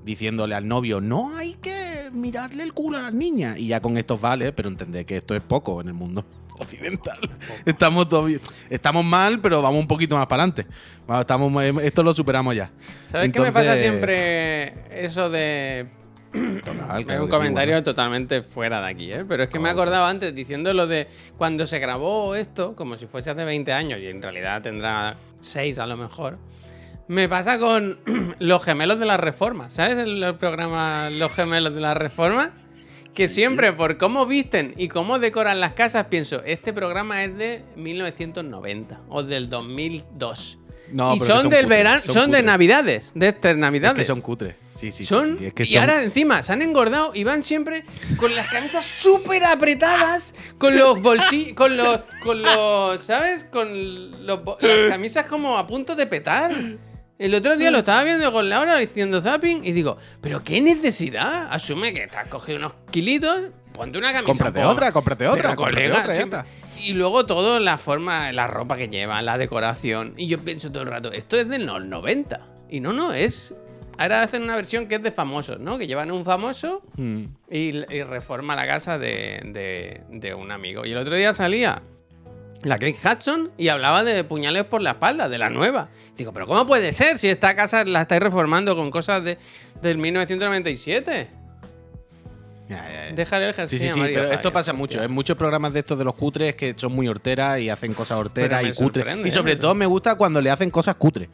diciéndole 0.04 0.56
al 0.56 0.68
novio, 0.68 1.00
no 1.00 1.36
hay 1.38 1.54
que 1.54 2.10
mirarle 2.12 2.64
el 2.64 2.74
culo 2.74 2.98
a 2.98 3.02
las 3.04 3.14
niñas. 3.14 3.60
Y 3.60 3.68
ya 3.68 3.82
con 3.82 3.98
estos 3.98 4.20
vale, 4.20 4.52
pero 4.52 4.68
entended 4.68 5.06
que 5.06 5.18
esto 5.18 5.36
es 5.36 5.44
poco 5.44 5.80
en 5.80 5.88
el 5.90 5.94
mundo 5.94 6.26
occidental. 6.60 7.20
Estamos 7.66 8.10
todavía, 8.10 8.38
estamos 8.70 9.04
mal, 9.06 9.40
pero 9.40 9.62
vamos 9.62 9.80
un 9.80 9.88
poquito 9.88 10.16
más 10.16 10.28
para 10.28 10.44
adelante. 10.44 10.68
Estamos, 11.20 11.64
esto 11.64 12.04
lo 12.04 12.14
superamos 12.14 12.56
ya. 12.56 12.72
¿Sabes 13.04 13.32
qué 13.32 13.40
me 13.40 13.52
pasa 13.52 13.78
siempre? 13.78 15.04
Eso 15.04 15.30
de 15.30 15.88
Total, 16.66 17.10
Es 17.10 17.20
un 17.20 17.30
comentario 17.30 17.76
bueno. 17.76 17.84
totalmente 17.84 18.42
fuera 18.42 18.82
de 18.82 18.88
aquí, 18.90 19.12
¿eh? 19.12 19.24
Pero 19.28 19.44
es 19.44 19.50
que 19.50 19.58
me 19.58 19.70
No, 19.70 19.70
acordaba 19.70 20.10
antes 20.10 20.36
diciendo 20.36 20.74
lo 20.74 20.86
de 20.86 21.08
cuando 21.38 21.66
se 21.66 21.80
grabó 21.80 22.36
esto, 22.36 22.76
como 22.76 22.98
si 22.98 23.08
fuese 23.08 23.30
hace 23.32 23.46
20 23.46 23.72
años, 23.72 24.00
y 24.02 24.08
en 24.08 24.22
realidad 24.22 24.62
tendrá 24.62 25.16
6 25.42 25.80
a 25.80 25.86
lo 25.86 25.96
mejor. 25.96 26.38
Me 27.08 27.30
pasa 27.30 27.58
con 27.60 28.00
los 28.40 28.64
gemelos 28.66 29.00
de 29.00 29.06
la 29.06 29.16
reforma, 29.18 29.70
¿sabes? 29.70 29.98
El 29.98 30.36
programa 30.36 31.10
Los 31.10 31.32
gemelos 31.32 31.74
de 31.74 31.82
la 31.82 31.94
reforma. 31.94 32.52
Que 33.16 33.28
siempre 33.30 33.72
por 33.74 33.98
cómo 33.98 34.26
visten 34.26 34.74
y 34.78 34.88
cómo 34.90 35.20
decoran 35.20 35.60
las 35.60 35.74
casas 35.74 36.08
pienso, 36.08 36.44
este 36.44 36.74
programa 36.74 37.24
es 37.24 37.38
de 37.38 37.64
1990 37.76 39.00
o 39.10 39.24
del 39.24 39.50
2002. 39.50 40.60
No, 40.92 41.16
y 41.16 41.20
que 41.20 41.26
son, 41.26 41.50
del 41.50 41.66
verano, 41.66 42.02
son, 42.04 42.14
de 42.14 42.38
cutres. 42.38 42.44
navidades, 42.44 43.12
de 43.16 43.30
estas 43.30 43.52
Es 43.54 43.58
navidades. 43.58 43.98
que 44.00 44.06
son 44.06 44.22
cutres. 44.22 44.56
Sí, 44.80 44.92
sí, 44.92 44.98
sí, 45.00 45.06
Son, 45.06 45.38
sí, 45.40 45.46
es 45.46 45.54
que 45.54 45.64
y 45.64 45.68
son- 45.68 45.80
ahora 45.80 46.04
encima 46.04 46.44
se 46.44 46.52
han 46.52 46.62
engordado 46.62 47.12
y 47.16 47.24
van 47.24 47.44
siempre 47.46 47.86
con 48.18 48.36
las 48.36 48.50
camisas 48.50 48.84
súper 48.84 49.46
apretadas, 49.46 50.36
con 50.58 50.78
los 50.78 51.02
bolsillos, 51.02 51.54
con 51.56 51.78
los, 51.78 52.02
con 52.22 52.42
los, 52.44 53.00
¿sabes? 53.02 53.46
Con 53.46 54.28
los, 54.28 54.42
las 54.60 54.90
camisas 54.90 55.28
como 55.28 55.58
a 55.58 55.66
punto 55.66 55.96
de 55.96 56.06
petar. 56.08 56.52
El 57.18 57.34
otro 57.34 57.56
día 57.56 57.72
lo 57.72 57.78
estaba 57.80 58.04
viendo 58.04 58.32
con 58.34 58.50
Laura 58.50 58.78
haciendo 58.78 59.22
zapping 59.22 59.64
y 59.66 59.72
digo, 59.72 59.98
pero 60.22 60.44
qué 60.44 60.62
necesidad. 60.62 61.48
Asume 61.50 61.94
que 61.94 62.08
te 62.08 62.18
has 62.18 62.28
cogido 62.28 62.58
unos 62.58 62.74
kilitos, 62.92 63.52
ponte 63.74 63.98
una 63.98 64.12
camisa. 64.12 64.32
Cómprate 64.32 64.66
otra, 64.66 64.92
cómprate 64.92 65.28
otra, 65.28 65.42
Pero, 65.44 65.56
cómprate 65.56 65.90
colega, 65.90 66.26
otra. 66.26 66.46
Y 66.84 66.92
luego 66.92 67.26
todo, 67.26 67.60
la 67.62 67.78
forma, 67.78 68.32
la 68.34 68.48
ropa 68.48 68.76
que 68.76 68.90
llevan, 68.90 69.26
la 69.26 69.38
decoración. 69.38 70.14
Y 70.18 70.28
yo 70.28 70.40
pienso 70.40 70.72
todo 70.72 70.84
el 70.84 70.90
rato, 70.90 71.12
esto 71.14 71.38
es 71.38 71.48
de 71.48 71.60
los 71.60 71.84
90. 71.86 72.42
Y 72.70 72.82
no, 72.82 72.92
no, 72.92 73.14
es. 73.14 73.54
Ahora 73.98 74.22
hacen 74.24 74.44
una 74.44 74.58
versión 74.58 74.88
que 74.90 74.96
es 74.96 75.04
de 75.04 75.12
famosos, 75.12 75.58
¿no? 75.62 75.78
Que 75.78 75.88
llevan 75.88 76.12
un 76.12 76.26
famoso 76.26 76.84
Mm. 76.98 77.24
y, 77.50 77.58
y 77.96 78.04
reforma 78.04 78.54
la 78.58 78.68
casa 78.68 79.00
de, 79.00 79.40
de- 79.46 80.02
de 80.10 80.34
un 80.34 80.52
amigo. 80.52 80.86
Y 80.86 80.92
el 80.92 80.98
otro 80.98 81.16
día 81.16 81.32
salía 81.32 81.82
la 82.66 82.80
Kate 82.80 82.98
Hudson 83.04 83.52
y 83.58 83.68
hablaba 83.70 84.04
de 84.04 84.24
puñales 84.24 84.66
por 84.66 84.82
la 84.82 84.92
espalda, 84.92 85.30
de 85.30 85.38
la 85.38 85.50
nueva. 85.50 85.90
Digo, 86.18 86.34
pero 86.34 86.48
¿cómo 86.48 86.66
puede 86.66 86.92
ser 86.92 87.18
si 87.20 87.30
esta 87.30 87.56
casa 87.56 87.86
la 87.86 88.02
estáis 88.02 88.22
reformando 88.22 88.76
con 88.76 88.90
cosas 88.90 89.24
de, 89.24 89.38
del 89.82 90.00
1997? 90.00 91.28
Ya, 92.68 92.76
ya, 92.78 93.10
ya. 93.10 93.16
Déjale 93.16 93.50
el 93.50 93.54
Sí, 93.54 93.58
jersey 93.60 93.80
sí, 93.80 93.86
sí, 93.86 93.92
amarillo, 93.92 94.22
pero 94.22 94.34
esto 94.34 94.52
pasa 94.52 94.74
mucho. 94.74 95.02
En 95.02 95.12
muchos 95.12 95.38
programas 95.38 95.74
de 95.74 95.82
estos 95.82 95.98
de 96.00 96.04
los 96.04 96.16
cutres 96.16 96.56
que 96.56 96.74
son 96.76 96.94
muy 96.94 97.08
horteras 97.08 97.60
y 97.60 97.70
hacen 97.70 97.94
cosas 97.94 98.18
horteras 98.18 98.64
y 98.66 98.74
cutres. 98.74 99.06
Y 99.24 99.30
sobre 99.30 99.54
¿eh? 99.54 99.58
todo 99.58 99.76
me 99.76 99.86
gusta 99.86 100.16
cuando 100.16 100.42
le 100.42 100.50
hacen 100.50 100.72
cosas 100.72 100.96
cutres. 100.96 101.30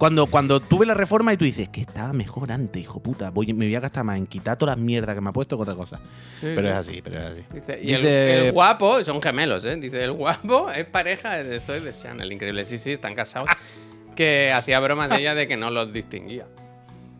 Cuando, 0.00 0.28
cuando 0.28 0.60
tuve 0.60 0.86
la 0.86 0.94
reforma 0.94 1.34
y 1.34 1.36
tú 1.36 1.44
dices 1.44 1.68
que 1.68 1.82
estaba 1.82 2.14
mejor 2.14 2.50
antes, 2.52 2.80
hijo 2.80 3.02
puta. 3.02 3.28
Voy, 3.28 3.52
me 3.52 3.66
voy 3.66 3.74
a 3.74 3.80
gastar 3.80 4.02
más 4.02 4.16
en 4.16 4.26
quitar 4.26 4.56
todas 4.56 4.78
las 4.78 4.82
mierdas 4.82 5.14
que 5.14 5.20
me 5.20 5.28
ha 5.28 5.32
puesto 5.34 5.58
que 5.58 5.62
otra 5.62 5.74
cosa. 5.74 5.98
Sí, 6.32 6.46
Pero 6.54 6.62
sí. 6.62 6.68
es 6.68 6.74
así, 6.74 7.02
pero 7.02 7.18
es 7.18 7.32
así. 7.32 7.44
Dice, 7.52 7.80
y 7.82 7.92
El, 7.92 8.52
guapo, 8.52 9.04
son 9.04 9.20
gemelos, 9.20 9.62
¿eh? 9.66 9.76
Dice, 9.76 10.02
el 10.02 10.12
guapo 10.12 10.70
es 10.70 10.86
pareja 10.86 11.42
de 11.42 11.60
Zoe 11.60 11.80
de 11.80 11.92
Chanel, 11.92 12.32
increíble. 12.32 12.64
Sí, 12.64 12.78
sí, 12.78 12.92
están 12.92 13.14
casados. 13.14 13.50
que 14.16 14.50
hacía 14.50 14.80
bromas 14.80 15.10
de 15.10 15.18
ella 15.18 15.34
de 15.34 15.46
que 15.46 15.58
no 15.58 15.70
los 15.70 15.92
distinguía. 15.92 16.46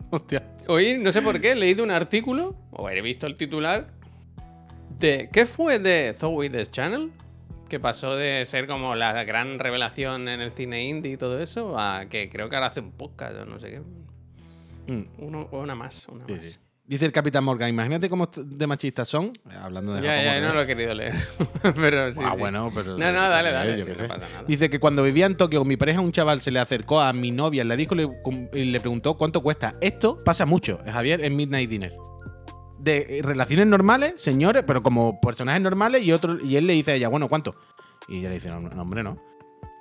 Hostia. 0.09 0.41
Hoy, 0.67 0.97
no 0.97 1.11
sé 1.11 1.21
por 1.21 1.39
qué, 1.39 1.51
he 1.51 1.55
leído 1.55 1.83
un 1.83 1.91
artículo, 1.91 2.55
o 2.71 2.89
he 2.89 2.99
visto 3.03 3.27
el 3.27 3.35
titular, 3.35 3.89
de 4.97 5.29
¿qué 5.31 5.45
fue 5.45 5.77
de 5.77 6.15
Zoe 6.17 6.49
de 6.49 6.65
Channel? 6.65 7.11
Que 7.71 7.79
pasó 7.79 8.17
de 8.17 8.43
ser 8.43 8.67
como 8.67 8.95
la 8.95 9.23
gran 9.23 9.57
revelación 9.57 10.27
en 10.27 10.41
el 10.41 10.51
cine 10.51 10.83
indie 10.83 11.13
y 11.13 11.17
todo 11.17 11.39
eso, 11.39 11.79
a 11.79 12.05
que 12.09 12.27
creo 12.29 12.49
que 12.49 12.55
ahora 12.57 12.67
hace 12.67 12.81
un 12.81 12.91
podcast 12.91 13.33
o 13.37 13.45
no 13.45 13.59
sé 13.59 13.71
qué. 13.71 14.91
Mm, 14.91 15.05
Uno, 15.19 15.47
una 15.53 15.73
más, 15.73 16.05
una 16.09 16.25
sí, 16.25 16.33
más. 16.33 16.43
sí. 16.45 16.57
Dice 16.85 17.05
el 17.05 17.13
Capitán 17.13 17.45
Morgan, 17.45 17.69
imagínate 17.69 18.09
cómo 18.09 18.29
de 18.35 18.67
machistas 18.67 19.07
son. 19.07 19.27
eh, 19.49 19.53
Hablando 19.61 19.93
de 19.93 20.01
Ya, 20.01 20.09
Japón 20.17 20.25
ya, 20.25 20.41
no 20.41 20.53
lo 20.53 20.61
he 20.63 20.67
querido 20.67 20.93
leer. 20.93 21.13
pero 21.75 22.11
sí. 22.11 22.19
ah, 22.21 22.31
sí. 22.33 22.39
bueno, 22.41 22.69
pero. 22.75 22.97
No, 22.97 23.11
no, 23.13 23.29
dale, 23.29 23.51
dale. 23.51 23.77
yo 23.77 23.83
sí, 23.85 23.91
qué 23.91 23.97
no 23.97 24.01
sé. 24.01 24.07
pasa 24.09 24.27
nada. 24.27 24.43
Dice 24.45 24.69
que 24.69 24.79
cuando 24.81 25.01
vivía 25.03 25.25
en 25.27 25.37
Tokio 25.37 25.59
con 25.59 25.67
mi 25.69 25.77
pareja, 25.77 26.01
un 26.01 26.11
chaval 26.11 26.41
se 26.41 26.51
le 26.51 26.59
acercó 26.59 26.99
a 26.99 27.13
mi 27.13 27.31
novia 27.31 27.61
en 27.61 27.69
la 27.69 27.77
disco 27.77 27.95
y 27.95 27.99
le, 27.99 28.07
cum- 28.21 28.49
y 28.51 28.65
le 28.65 28.79
preguntó 28.81 29.15
cuánto 29.17 29.41
cuesta. 29.41 29.75
Esto 29.79 30.21
pasa 30.25 30.45
mucho, 30.45 30.79
eh, 30.85 30.91
Javier, 30.91 31.23
en 31.23 31.37
Midnight 31.37 31.69
Dinner. 31.69 31.93
De 32.81 33.19
eh, 33.19 33.21
relaciones 33.21 33.67
normales, 33.67 34.21
señores, 34.21 34.63
pero 34.65 34.81
como 34.81 35.19
personajes 35.21 35.61
normales, 35.61 36.03
y 36.03 36.11
otro 36.11 36.43
y 36.43 36.55
él 36.55 36.67
le 36.67 36.73
dice 36.73 36.91
a 36.91 36.95
ella, 36.95 37.07
bueno, 37.07 37.29
¿cuánto? 37.29 37.55
Y 38.07 38.19
ella 38.19 38.29
le 38.29 38.35
dice, 38.35 38.49
no, 38.49 38.59
no, 38.59 38.81
hombre, 38.81 39.03
no. 39.03 39.17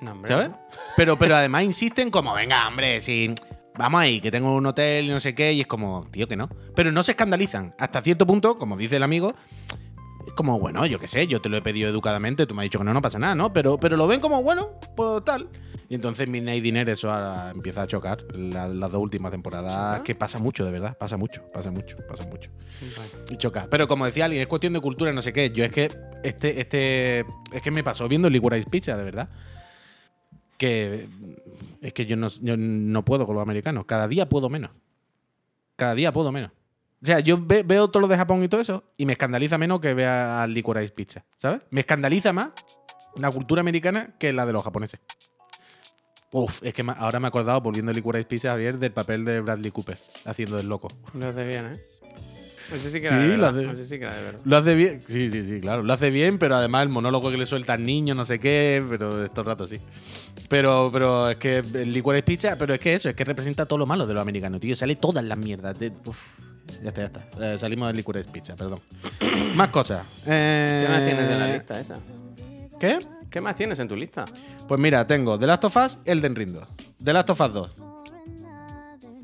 No, 0.01 0.13
hombre, 0.13 0.31
¿Sabes? 0.31 0.51
no. 0.51 0.59
Pero, 0.97 1.17
pero 1.17 1.37
además 1.37 1.65
insisten 1.65 2.11
como, 2.11 2.35
venga, 2.35 2.69
hombre, 2.69 3.01
si 3.01 3.35
vamos 3.77 4.01
ahí, 4.01 4.21
que 4.21 4.31
tengo 4.31 4.55
un 4.55 4.67
hotel 4.67 5.07
y 5.07 5.09
no 5.09 5.21
sé 5.21 5.35
qué, 5.35 5.53
y 5.53 5.63
es 5.63 5.67
como, 5.67 6.07
tío, 6.11 6.29
que 6.29 6.37
no. 6.37 6.49
Pero 6.75 6.93
no 6.93 7.03
se 7.03 7.13
escandalizan. 7.13 7.75
Hasta 7.79 8.03
cierto 8.03 8.27
punto, 8.27 8.59
como 8.59 8.77
dice 8.77 8.97
el 8.97 9.03
amigo, 9.03 9.35
como, 10.41 10.59
bueno, 10.59 10.87
yo 10.87 10.99
qué 10.99 11.07
sé, 11.07 11.27
yo 11.27 11.41
te 11.43 11.51
lo 11.51 11.59
he 11.59 11.63
pedido 11.63 11.89
educadamente, 11.91 12.47
tú 12.47 12.55
me 12.55 12.63
has 12.63 12.65
dicho 12.65 12.79
que 12.79 12.85
no, 12.85 12.95
no 12.95 13.03
pasa 13.03 13.19
nada, 13.19 13.35
¿no? 13.35 13.53
Pero, 13.53 13.79
pero 13.79 13.97
lo 13.99 14.07
ven 14.07 14.21
como, 14.21 14.43
bueno, 14.43 14.71
pues 14.97 15.23
tal. 15.25 15.49
Y 15.91 15.95
entonces 15.97 16.27
Midnight 16.29 16.63
Dinner 16.63 16.89
eso 16.89 17.11
ahora 17.11 17.51
empieza 17.51 17.83
a 17.83 17.87
chocar. 17.87 18.23
La- 18.35 18.69
las 18.69 18.91
dos 18.91 19.03
últimas 19.03 19.31
temporadas, 19.33 20.01
que 20.01 20.15
pasa 20.15 20.39
mucho, 20.39 20.65
de 20.65 20.71
verdad, 20.71 20.97
pasa 20.97 21.17
mucho, 21.17 21.43
pasa 21.53 21.71
mucho, 21.71 21.97
pasa 22.09 22.25
mucho. 22.25 22.51
Vale. 22.97 23.11
Y 23.31 23.37
choca. 23.37 23.67
Pero 23.71 23.87
como 23.89 24.07
decía 24.07 24.25
alguien, 24.25 24.41
es 24.41 24.49
cuestión 24.49 24.73
de 24.73 24.81
cultura, 24.81 25.13
no 25.13 25.21
sé 25.21 25.33
qué. 25.33 25.51
Yo 25.51 25.65
es 25.65 25.73
que 25.73 25.91
este, 26.23 26.61
este, 26.61 27.21
es 27.53 27.61
que 27.63 27.71
me 27.71 27.85
pasó 27.85 28.09
viendo 28.09 28.31
Licorice 28.31 28.71
Pizza, 28.71 28.97
de 28.97 29.05
verdad. 29.05 29.29
Que 30.57 31.07
es 31.81 31.93
que 31.93 32.07
yo 32.07 32.17
no, 32.17 32.29
yo 32.41 32.57
no 32.57 33.05
puedo 33.05 33.27
con 33.27 33.35
los 33.35 33.43
americanos. 33.43 33.85
Cada 33.87 34.07
día 34.09 34.29
puedo 34.29 34.49
menos. 34.49 34.71
Cada 35.77 35.95
día 35.95 36.13
puedo 36.13 36.31
menos. 36.33 36.51
O 37.03 37.07
sea, 37.07 37.21
yo 37.21 37.39
ve- 37.41 37.63
veo 37.63 37.89
todo 37.89 38.03
lo 38.03 38.09
de 38.09 38.17
Japón 38.17 38.43
y 38.45 38.49
todo 38.49 38.61
eso 38.61 38.85
y 38.97 39.07
me 39.07 39.13
escandaliza 39.13 39.57
menos 39.57 39.81
que 39.81 39.95
vea 39.95 40.43
al 40.43 40.53
Licorice 40.53 40.93
Pizza, 40.93 41.25
¿sabes? 41.39 41.63
Me 41.71 41.81
escandaliza 41.81 42.33
más 42.33 42.51
la 43.17 43.31
cultura 43.31 43.61
americana 43.61 44.15
que 44.19 44.33
la 44.33 44.45
de 44.45 44.53
los 44.53 44.63
japoneses. 44.63 45.01
Uf, 46.33 46.61
es 46.63 46.75
que 46.75 46.85
ahora 46.97 47.19
me 47.19 47.27
he 47.27 47.29
acordado, 47.29 47.61
volviendo 47.61 47.91
a 47.91 47.95
Licorice 47.95 48.25
Pizza, 48.27 48.51
Javier, 48.51 48.79
del 48.79 48.93
papel 48.93 49.25
de 49.25 49.41
Bradley 49.41 49.71
Cooper, 49.73 49.99
haciendo 50.27 50.59
el 50.61 50.69
loco. 50.69 50.89
Lo 51.15 51.29
hace 51.29 51.45
bien, 51.45 51.73
¿eh? 51.73 51.81
Ese 52.73 52.89
sí 52.91 53.01
que 53.01 53.09
Sí, 53.09 53.15
era 53.15 53.19
de 53.23 53.37
lo 53.37 53.43
verdad. 53.43 53.59
hace- 53.71 53.73
Ese 53.73 53.85
sí 53.87 53.99
que 53.99 54.05
era 54.05 54.15
de 54.17 54.23
verdad. 54.23 54.41
Lo 54.45 54.57
hace 54.59 54.75
bien. 54.77 55.03
Sí, 55.09 55.29
sí, 55.29 55.45
sí, 55.45 55.61
claro. 55.61 55.83
Lo 55.83 55.93
hace 55.93 56.11
bien, 56.11 56.39
pero 56.39 56.55
además 56.55 56.83
el 56.85 56.89
monólogo 56.91 57.29
que 57.33 57.37
le 57.37 57.47
suelta 57.47 57.73
al 57.73 57.83
niño, 57.83 58.15
no 58.15 58.25
sé 58.25 58.39
qué, 58.39 58.85
pero 58.89 59.25
estos 59.25 59.45
ratos 59.45 59.71
sí. 59.71 59.81
Pero, 60.49 60.91
pero 60.93 61.31
es 61.31 61.37
que 61.39 61.59
el 61.59 61.93
Licorice 61.93 62.23
Pizza, 62.23 62.57
pero 62.57 62.73
es 62.75 62.79
que 62.81 62.95
eso, 62.95 63.09
es 63.09 63.17
que 63.17 63.25
representa 63.25 63.67
todo 63.67 63.79
lo 63.81 63.87
malo 63.87 64.07
de 64.07 64.15
los 64.15 64.21
americanos, 64.21 64.61
tío. 64.61 64.77
Sale 64.77 64.95
todas 64.97 65.25
las 65.25 65.37
mierdas. 65.39 65.77
de- 65.81 65.91
uf, 66.05 66.17
ya 66.83 66.89
está, 66.89 67.01
ya 67.01 67.07
está. 67.07 67.55
Eh, 67.55 67.59
salimos 67.59 67.89
del 67.89 67.97
Licorice 67.97 68.29
Pizza, 68.31 68.57
perdón. 68.57 68.81
más 69.55 69.69
cosas. 69.69 70.07
Eh, 70.27 70.85
¿Qué 70.87 70.93
más 70.93 71.05
tienes 71.05 71.31
en 71.31 71.39
la 71.39 71.47
lista 71.53 71.81
esa? 71.81 71.99
¿Qué? 72.79 72.99
¿Qué 73.31 73.41
más 73.41 73.55
tienes 73.55 73.79
en 73.79 73.89
tu 73.89 73.95
lista? 73.97 74.25
Pues 74.67 74.81
mira, 74.81 75.07
tengo 75.07 75.39
The 75.39 75.47
Last 75.47 75.65
of 75.65 75.77
Us, 75.77 75.99
Elden 76.05 76.35
Ring 76.35 76.53
2. 76.53 76.69
The 77.05 77.13
Last 77.13 77.31
of 77.31 77.41
Us 77.41 77.53
2. 77.53 77.71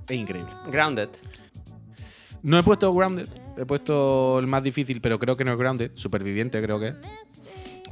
Es 0.08 0.16
increíble. 0.16 0.50
Grounded. 0.70 1.08
No 2.42 2.58
he 2.58 2.62
puesto 2.62 2.94
Grounded, 2.94 3.28
he 3.56 3.64
puesto 3.66 4.38
el 4.38 4.46
más 4.46 4.62
difícil, 4.62 5.00
pero 5.00 5.18
creo 5.18 5.36
que 5.36 5.44
no 5.44 5.52
es 5.52 5.58
Grounded, 5.58 5.90
Superviviente 5.94 6.62
creo 6.62 6.78
que 6.78 6.88
es. 6.88 6.94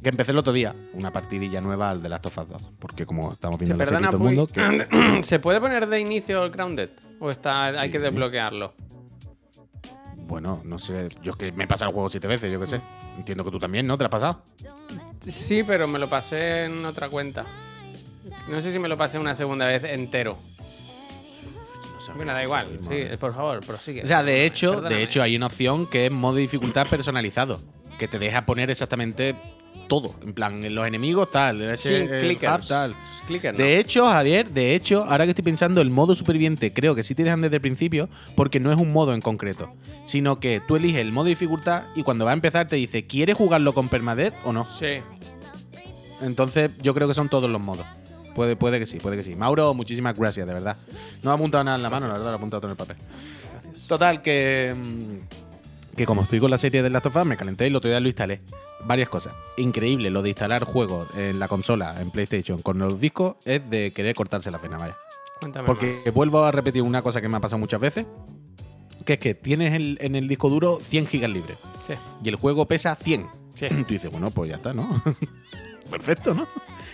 Que 0.00 0.10
empecé 0.10 0.32
el 0.32 0.38
otro 0.38 0.52
día, 0.52 0.76
una 0.92 1.10
partidilla 1.12 1.60
nueva 1.62 1.88
al 1.90 2.02
de 2.02 2.10
Last 2.10 2.26
of 2.26 2.38
Us 2.38 2.48
2, 2.48 2.62
porque 2.78 3.06
como 3.06 3.32
estamos 3.32 3.58
¿Se 3.58 3.64
viendo 3.64 3.78
la 3.78 3.86
serie 3.86 4.06
todo 4.10 4.16
el 4.16 4.22
mundo, 4.22 4.46
que- 4.46 5.22
¿Se 5.24 5.38
puede 5.40 5.60
poner 5.60 5.88
de 5.88 5.98
inicio 5.98 6.44
el 6.44 6.50
Grounded? 6.50 6.90
¿O 7.18 7.30
está, 7.30 7.66
hay 7.68 7.90
que 7.90 7.98
desbloquearlo? 7.98 8.74
Bueno, 10.26 10.60
no 10.64 10.78
sé, 10.78 11.08
yo 11.22 11.32
es 11.32 11.38
que 11.38 11.52
me 11.52 11.64
he 11.64 11.66
pasado 11.66 11.90
el 11.90 11.94
juego 11.94 12.08
siete 12.10 12.26
veces, 12.26 12.52
yo 12.52 12.60
qué 12.60 12.66
sé. 12.66 12.80
Entiendo 13.16 13.44
que 13.44 13.50
tú 13.50 13.58
también, 13.58 13.86
¿no? 13.86 13.96
¿Te 13.96 14.04
lo 14.04 14.06
has 14.06 14.10
pasado? 14.10 14.42
Sí, 15.20 15.62
pero 15.62 15.86
me 15.86 15.98
lo 15.98 16.08
pasé 16.08 16.64
en 16.64 16.84
otra 16.84 17.08
cuenta. 17.08 17.44
No 18.48 18.60
sé 18.60 18.72
si 18.72 18.78
me 18.78 18.88
lo 18.88 18.96
pasé 18.96 19.18
una 19.18 19.34
segunda 19.34 19.66
vez 19.66 19.84
entero. 19.84 20.38
Bueno, 22.16 22.32
da 22.32 22.42
igual. 22.42 22.78
Sí, 22.88 23.16
por 23.18 23.34
favor, 23.34 23.64
prosigue. 23.64 24.02
O 24.02 24.06
sea, 24.06 24.22
de 24.22 24.44
hecho, 24.44 24.70
Perdóname. 24.70 24.96
de 24.96 25.02
hecho 25.02 25.22
hay 25.22 25.36
una 25.36 25.46
opción 25.46 25.86
que 25.86 26.06
es 26.06 26.12
modo 26.12 26.36
de 26.36 26.42
dificultad 26.42 26.86
personalizado, 26.86 27.60
que 27.98 28.08
te 28.08 28.18
deja 28.18 28.42
poner 28.42 28.70
exactamente 28.70 29.34
todo, 29.88 30.14
en 30.22 30.32
plan, 30.32 30.74
los 30.74 30.86
enemigos 30.86 31.30
tal, 31.30 31.60
el 31.60 31.76
Sin 31.76 32.08
el 32.10 32.20
clickers. 32.20 32.64
hub, 32.64 32.68
tal. 32.68 32.94
Clicker, 33.26 33.52
no. 33.52 33.58
De 33.58 33.78
hecho, 33.78 34.06
Javier, 34.08 34.50
de 34.50 34.74
hecho, 34.74 35.04
ahora 35.04 35.24
que 35.24 35.30
estoy 35.30 35.44
pensando, 35.44 35.80
el 35.80 35.90
modo 35.90 36.14
superviviente 36.14 36.72
creo 36.72 36.94
que 36.94 37.02
sí 37.02 37.14
te 37.14 37.22
dejan 37.22 37.40
desde 37.42 37.56
el 37.56 37.62
principio, 37.62 38.08
porque 38.34 38.60
no 38.60 38.70
es 38.72 38.78
un 38.78 38.92
modo 38.92 39.14
en 39.14 39.20
concreto, 39.20 39.72
sino 40.06 40.40
que 40.40 40.60
tú 40.66 40.76
eliges 40.76 41.00
el 41.00 41.12
modo 41.12 41.24
de 41.24 41.30
dificultad 41.30 41.84
y 41.94 42.02
cuando 42.02 42.24
va 42.24 42.30
a 42.32 42.34
empezar 42.34 42.66
te 42.68 42.76
dice, 42.76 43.06
¿quieres 43.06 43.36
jugarlo 43.36 43.72
con 43.72 43.88
permadeath 43.88 44.34
o 44.44 44.52
no? 44.52 44.64
Sí. 44.64 45.00
Entonces, 46.22 46.70
yo 46.82 46.94
creo 46.94 47.08
que 47.08 47.14
son 47.14 47.28
todos 47.28 47.50
los 47.50 47.60
modos. 47.60 47.86
Puede, 48.34 48.56
puede 48.56 48.78
que 48.80 48.86
sí, 48.86 48.98
puede 48.98 49.16
que 49.16 49.22
sí. 49.22 49.36
Mauro, 49.36 49.74
muchísimas 49.74 50.16
gracias, 50.16 50.46
de 50.46 50.54
verdad. 50.54 50.76
No 51.22 51.30
ha 51.30 51.34
apuntado 51.34 51.62
nada 51.62 51.76
en 51.76 51.82
la 51.82 51.90
mano, 51.90 52.06
la 52.06 52.14
verdad, 52.14 52.26
lo 52.26 52.32
ha 52.32 52.36
apuntado 52.36 52.60
todo 52.62 52.68
en 52.68 52.72
el 52.72 52.76
papel. 52.76 52.96
Total, 53.88 54.22
que. 54.22 54.74
mm, 54.76 55.43
Que 55.96 56.06
como 56.06 56.22
estoy 56.22 56.40
con 56.40 56.50
la 56.50 56.58
serie 56.58 56.82
de 56.82 56.90
Last 56.90 57.06
of 57.06 57.16
Us, 57.16 57.24
me 57.26 57.36
calenté 57.36 57.64
y 57.64 57.68
el 57.68 57.76
otro 57.76 57.88
día 57.88 58.00
lo 58.00 58.08
instalé. 58.08 58.40
Varias 58.84 59.08
cosas. 59.08 59.32
Increíble 59.56 60.10
lo 60.10 60.22
de 60.22 60.30
instalar 60.30 60.64
juegos 60.64 61.08
en 61.16 61.38
la 61.38 61.46
consola, 61.48 62.00
en 62.00 62.10
PlayStation, 62.10 62.62
con 62.62 62.78
los 62.78 62.98
discos, 63.00 63.36
es 63.44 63.68
de 63.70 63.92
querer 63.92 64.14
cortarse 64.14 64.50
la 64.50 64.58
pena, 64.58 64.76
vaya. 64.78 64.96
Cuéntame 65.40 65.66
Porque 65.66 66.00
más. 66.04 66.14
vuelvo 66.14 66.44
a 66.44 66.50
repetir 66.50 66.82
una 66.82 67.02
cosa 67.02 67.20
que 67.20 67.28
me 67.28 67.36
ha 67.36 67.40
pasado 67.40 67.58
muchas 67.58 67.80
veces, 67.80 68.06
que 69.04 69.14
es 69.14 69.18
que 69.18 69.34
tienes 69.34 69.72
el- 69.74 69.98
en 70.00 70.16
el 70.16 70.26
disco 70.28 70.48
duro 70.48 70.78
100 70.82 71.06
gigas 71.06 71.30
libres 71.30 71.58
Sí, 71.82 71.94
y 72.22 72.28
el 72.28 72.36
juego 72.36 72.66
pesa 72.66 72.96
100. 72.96 73.26
sí. 73.54 73.66
Tú 73.86 73.94
dices, 73.94 74.10
bueno, 74.10 74.30
pues 74.30 74.50
ya 74.50 74.56
está, 74.56 74.72
¿no? 74.72 75.02
Perfecto, 75.90 76.34
¿no? 76.34 76.46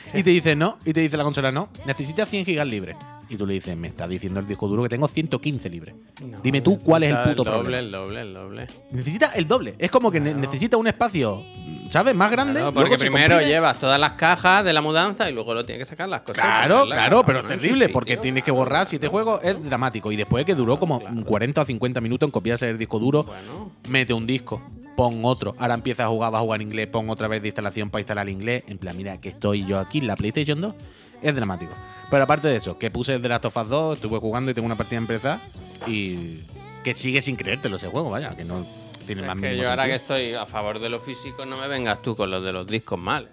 Sí. 0.07 0.18
Y 0.18 0.22
te 0.22 0.30
dice 0.30 0.57
no, 0.57 0.78
y 0.84 0.92
te 0.92 1.01
dice 1.01 1.16
la 1.16 1.24
consola 1.24 1.53
no, 1.53 1.68
necesitas 1.86 2.28
100 2.28 2.44
gigas 2.44 2.66
libres. 2.66 2.96
Y 3.30 3.36
tú 3.36 3.46
le 3.46 3.54
dices, 3.54 3.76
me 3.76 3.88
está 3.88 4.08
diciendo 4.08 4.40
el 4.40 4.46
disco 4.48 4.66
duro 4.66 4.82
que 4.82 4.88
tengo 4.88 5.06
115 5.06 5.70
libres. 5.70 5.94
No, 6.24 6.40
Dime 6.42 6.60
tú 6.60 6.78
cuál 6.78 7.04
es 7.04 7.10
el 7.12 7.16
puto 7.22 7.44
doble, 7.44 7.52
problema. 7.52 7.78
El 7.78 7.90
doble, 7.92 8.20
el 8.22 8.34
doble. 8.34 8.66
Necesita 8.90 9.26
el 9.36 9.46
doble. 9.46 9.76
Es 9.78 9.88
como 9.90 10.10
que 10.10 10.18
ne- 10.18 10.30
Claro. 10.32 10.40
necesita 10.46 10.76
un 10.76 10.86
espacio 10.88 11.42
¿sabes? 11.90 12.14
Más 12.14 12.30
grande. 12.30 12.54
Claro, 12.60 12.72
porque 12.74 12.96
primero 12.98 13.34
comprime. 13.34 13.48
llevas 13.50 13.78
todas 13.80 13.98
las 13.98 14.12
cajas 14.12 14.64
de 14.64 14.72
la 14.72 14.80
mudanza 14.80 15.28
y 15.28 15.32
luego 15.32 15.54
lo 15.54 15.64
tienes 15.64 15.80
que 15.86 15.90
sacar 15.90 16.08
las 16.08 16.20
cosas. 16.22 16.44
Claro, 16.44 16.86
claro, 16.86 17.22
pero 17.24 17.40
su 17.42 17.46
terrible, 17.48 17.86
sitio. 17.86 17.92
porque 17.92 18.16
tienes 18.16 18.44
que 18.44 18.50
borrar 18.52 18.86
siete 18.86 19.08
juegos, 19.08 19.40
es 19.42 19.60
dramático. 19.64 20.10
Y 20.12 20.16
después 20.16 20.44
que 20.44 20.54
duró 20.54 20.78
como 20.78 21.00
40 21.24 21.62
o 21.62 21.64
50 21.64 22.00
minutos 22.00 22.26
en 22.28 22.30
copiarse 22.30 22.68
el 22.68 22.78
disco 22.78 22.98
duro, 23.00 23.24
Bueno, 23.24 23.72
mete 23.88 24.12
un 24.14 24.24
disco, 24.24 24.62
pon 24.96 25.20
otro. 25.24 25.56
Ahora 25.58 25.74
empieza 25.74 26.04
a 26.04 26.08
jugar, 26.08 26.32
va 26.32 26.38
a 26.38 26.42
jugar 26.42 26.60
en 26.62 26.68
inglés, 26.68 26.86
pon 26.88 27.10
otra 27.10 27.26
vez 27.26 27.42
de 27.42 27.48
instalación 27.48 27.90
para 27.90 28.00
instalar 28.00 28.28
inglés. 28.28 28.62
En 28.68 28.78
plan, 28.78 28.96
mira, 28.96 29.20
que 29.20 29.28
estoy 29.30 29.66
yo 29.66 29.78
aquí 29.80 29.98
en 29.98 30.06
la 30.06 30.14
PlayStation 30.16 30.60
2. 30.60 30.74
Es 31.22 31.34
dramático. 31.34 31.72
Pero 32.10 32.24
aparte 32.24 32.48
de 32.48 32.56
eso, 32.56 32.78
que 32.78 32.90
puse 32.90 33.14
el 33.14 33.22
The 33.22 33.28
Last 33.28 33.44
of 33.44 33.56
Us 33.56 33.68
2, 33.68 33.96
estuve 33.96 34.18
jugando 34.18 34.50
y 34.50 34.54
tengo 34.54 34.66
una 34.66 34.76
partida 34.76 34.98
empezada. 34.98 35.40
Y 35.86 36.40
que 36.82 36.94
sigue 36.94 37.22
sin 37.22 37.36
creértelo 37.36 37.76
ese 37.76 37.88
juego, 37.88 38.10
vaya, 38.10 38.36
que 38.36 38.44
no 38.44 38.66
tiene 39.06 39.22
más 39.22 39.36
es 39.36 39.42
que 39.42 39.48
mínimo 39.48 39.62
yo 39.62 39.70
ahora 39.70 39.86
que 39.86 39.94
estoy 39.94 40.34
a 40.34 40.46
favor 40.46 40.78
de 40.78 40.90
lo 40.90 40.98
físico, 40.98 41.44
no 41.44 41.56
me 41.58 41.68
vengas 41.68 42.00
tú 42.02 42.16
con 42.16 42.30
los 42.30 42.42
de 42.42 42.52
los 42.52 42.66
discos 42.66 42.98
mal. 42.98 43.28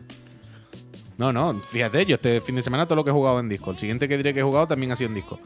No, 1.17 1.33
no, 1.33 1.53
fíjate, 1.55 2.05
yo 2.05 2.15
este 2.15 2.41
fin 2.41 2.55
de 2.55 2.61
semana 2.61 2.85
todo 2.85 2.97
lo 2.97 3.03
que 3.03 3.09
he 3.09 3.13
jugado 3.13 3.39
en 3.39 3.49
disco. 3.49 3.71
El 3.71 3.77
siguiente 3.77 4.07
que 4.07 4.17
diré 4.17 4.33
que 4.33 4.41
he 4.41 4.43
jugado 4.43 4.67
también 4.67 4.91
ha 4.91 4.95
sido 4.95 5.09
en 5.09 5.15
disco. 5.15 5.39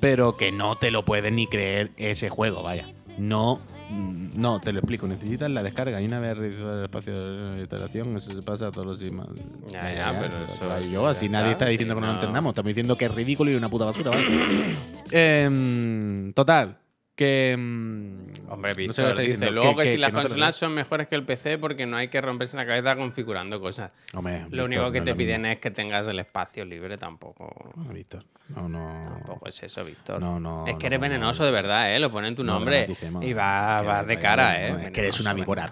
Pero 0.00 0.36
que 0.36 0.52
no 0.52 0.76
te 0.76 0.90
lo 0.90 1.04
puedes 1.04 1.32
ni 1.32 1.46
creer 1.46 1.90
ese 1.96 2.30
juego, 2.30 2.62
vaya. 2.62 2.86
No, 3.18 3.60
no, 3.90 4.60
te 4.60 4.72
lo 4.72 4.80
explico. 4.80 5.06
Necesitas 5.06 5.50
la 5.50 5.62
descarga 5.62 6.00
y 6.00 6.06
una 6.06 6.18
vez 6.18 6.36
realizado 6.36 6.78
el 6.78 6.84
espacio 6.84 7.52
de 7.52 7.60
instalación, 7.60 8.16
eso 8.16 8.30
se 8.30 8.42
pasa 8.42 8.68
a 8.68 8.70
todos 8.70 8.86
los 8.86 9.00
demás. 9.00 9.28
Ya, 9.70 9.94
ya, 9.94 10.18
pero 10.20 10.36
eso 10.42 10.88
Y 10.88 10.92
yo, 10.92 11.06
así 11.06 11.28
nadie 11.28 11.52
está, 11.52 11.66
diciendo 11.66 11.94
sí, 11.94 12.00
que 12.00 12.06
no 12.06 12.12
lo 12.12 12.18
entendamos. 12.18 12.50
Estamos 12.50 12.68
diciendo 12.68 12.96
que 12.96 13.06
es 13.06 13.14
ridículo 13.14 13.50
y 13.50 13.54
una 13.54 13.68
puta 13.68 13.86
basura, 13.86 14.10
¿vale? 14.10 14.26
Em, 15.12 16.32
total, 16.32 16.78
que. 17.16 17.52
em, 17.52 18.26
Hombre, 18.48 18.70
no 18.70 18.74
sé 18.74 19.02
Víctor 19.02 19.08
está 19.08 19.20
dice 19.22 19.30
diciendo, 19.32 19.52
luego 19.62 19.76
que, 19.80 19.90
si 19.92 19.96
las 19.96 20.12
no 20.12 20.18
te 20.20 20.24
consolas 20.28 20.54
son 20.54 20.74
mejores 20.74 21.08
que 21.08 21.16
el 21.16 21.24
PC 21.24 21.58
porque 21.58 21.84
no 21.86 21.96
hay 21.96 22.06
que 22.08 22.20
romperse 22.20 22.56
la 22.56 22.64
cabeza 22.66 22.94
configurando 22.94 23.60
cosas. 23.60 23.90
Hombre, 24.14 24.40
Lo 24.42 24.44
Víctor, 24.46 24.64
único 24.66 24.92
que 24.92 24.98
no 25.00 25.04
te 25.06 25.10
es 25.12 25.16
piden 25.16 25.40
mismo. 25.42 25.52
es 25.54 25.58
que 25.60 25.70
tengas 25.72 26.06
el 26.06 26.18
espacio 26.20 26.64
libre, 26.64 26.96
tampoco. 26.98 27.72
No, 27.74 27.92
Víctor, 27.92 28.24
no, 28.50 28.68
no. 28.68 29.02
Tampoco 29.14 29.48
es 29.48 29.62
eso, 29.62 29.84
Víctor. 29.84 30.20
No, 30.20 30.38
no, 30.38 30.66
es 30.66 30.76
que 30.76 30.84
no, 30.84 30.86
eres 30.88 30.98
no, 31.00 31.02
venenoso 31.02 31.42
no. 31.42 31.46
de 31.46 31.52
verdad, 31.52 31.92
¿eh? 31.94 31.98
Lo 31.98 32.12
ponen 32.12 32.28
en 32.28 32.36
tu 32.36 32.44
No 32.44 32.52
nombre 32.54 32.86
y 32.86 32.92
va, 32.92 33.18
Que 33.22 33.34
va 33.34 33.82
vaya, 33.82 34.02
de 34.04 34.18
cara, 34.18 34.52
no, 34.70 34.78
¿eh? 34.78 34.86
Es 34.86 34.92
que 34.92 35.00
eres 35.00 35.18
una 35.20 35.32
víbora. 35.32 35.68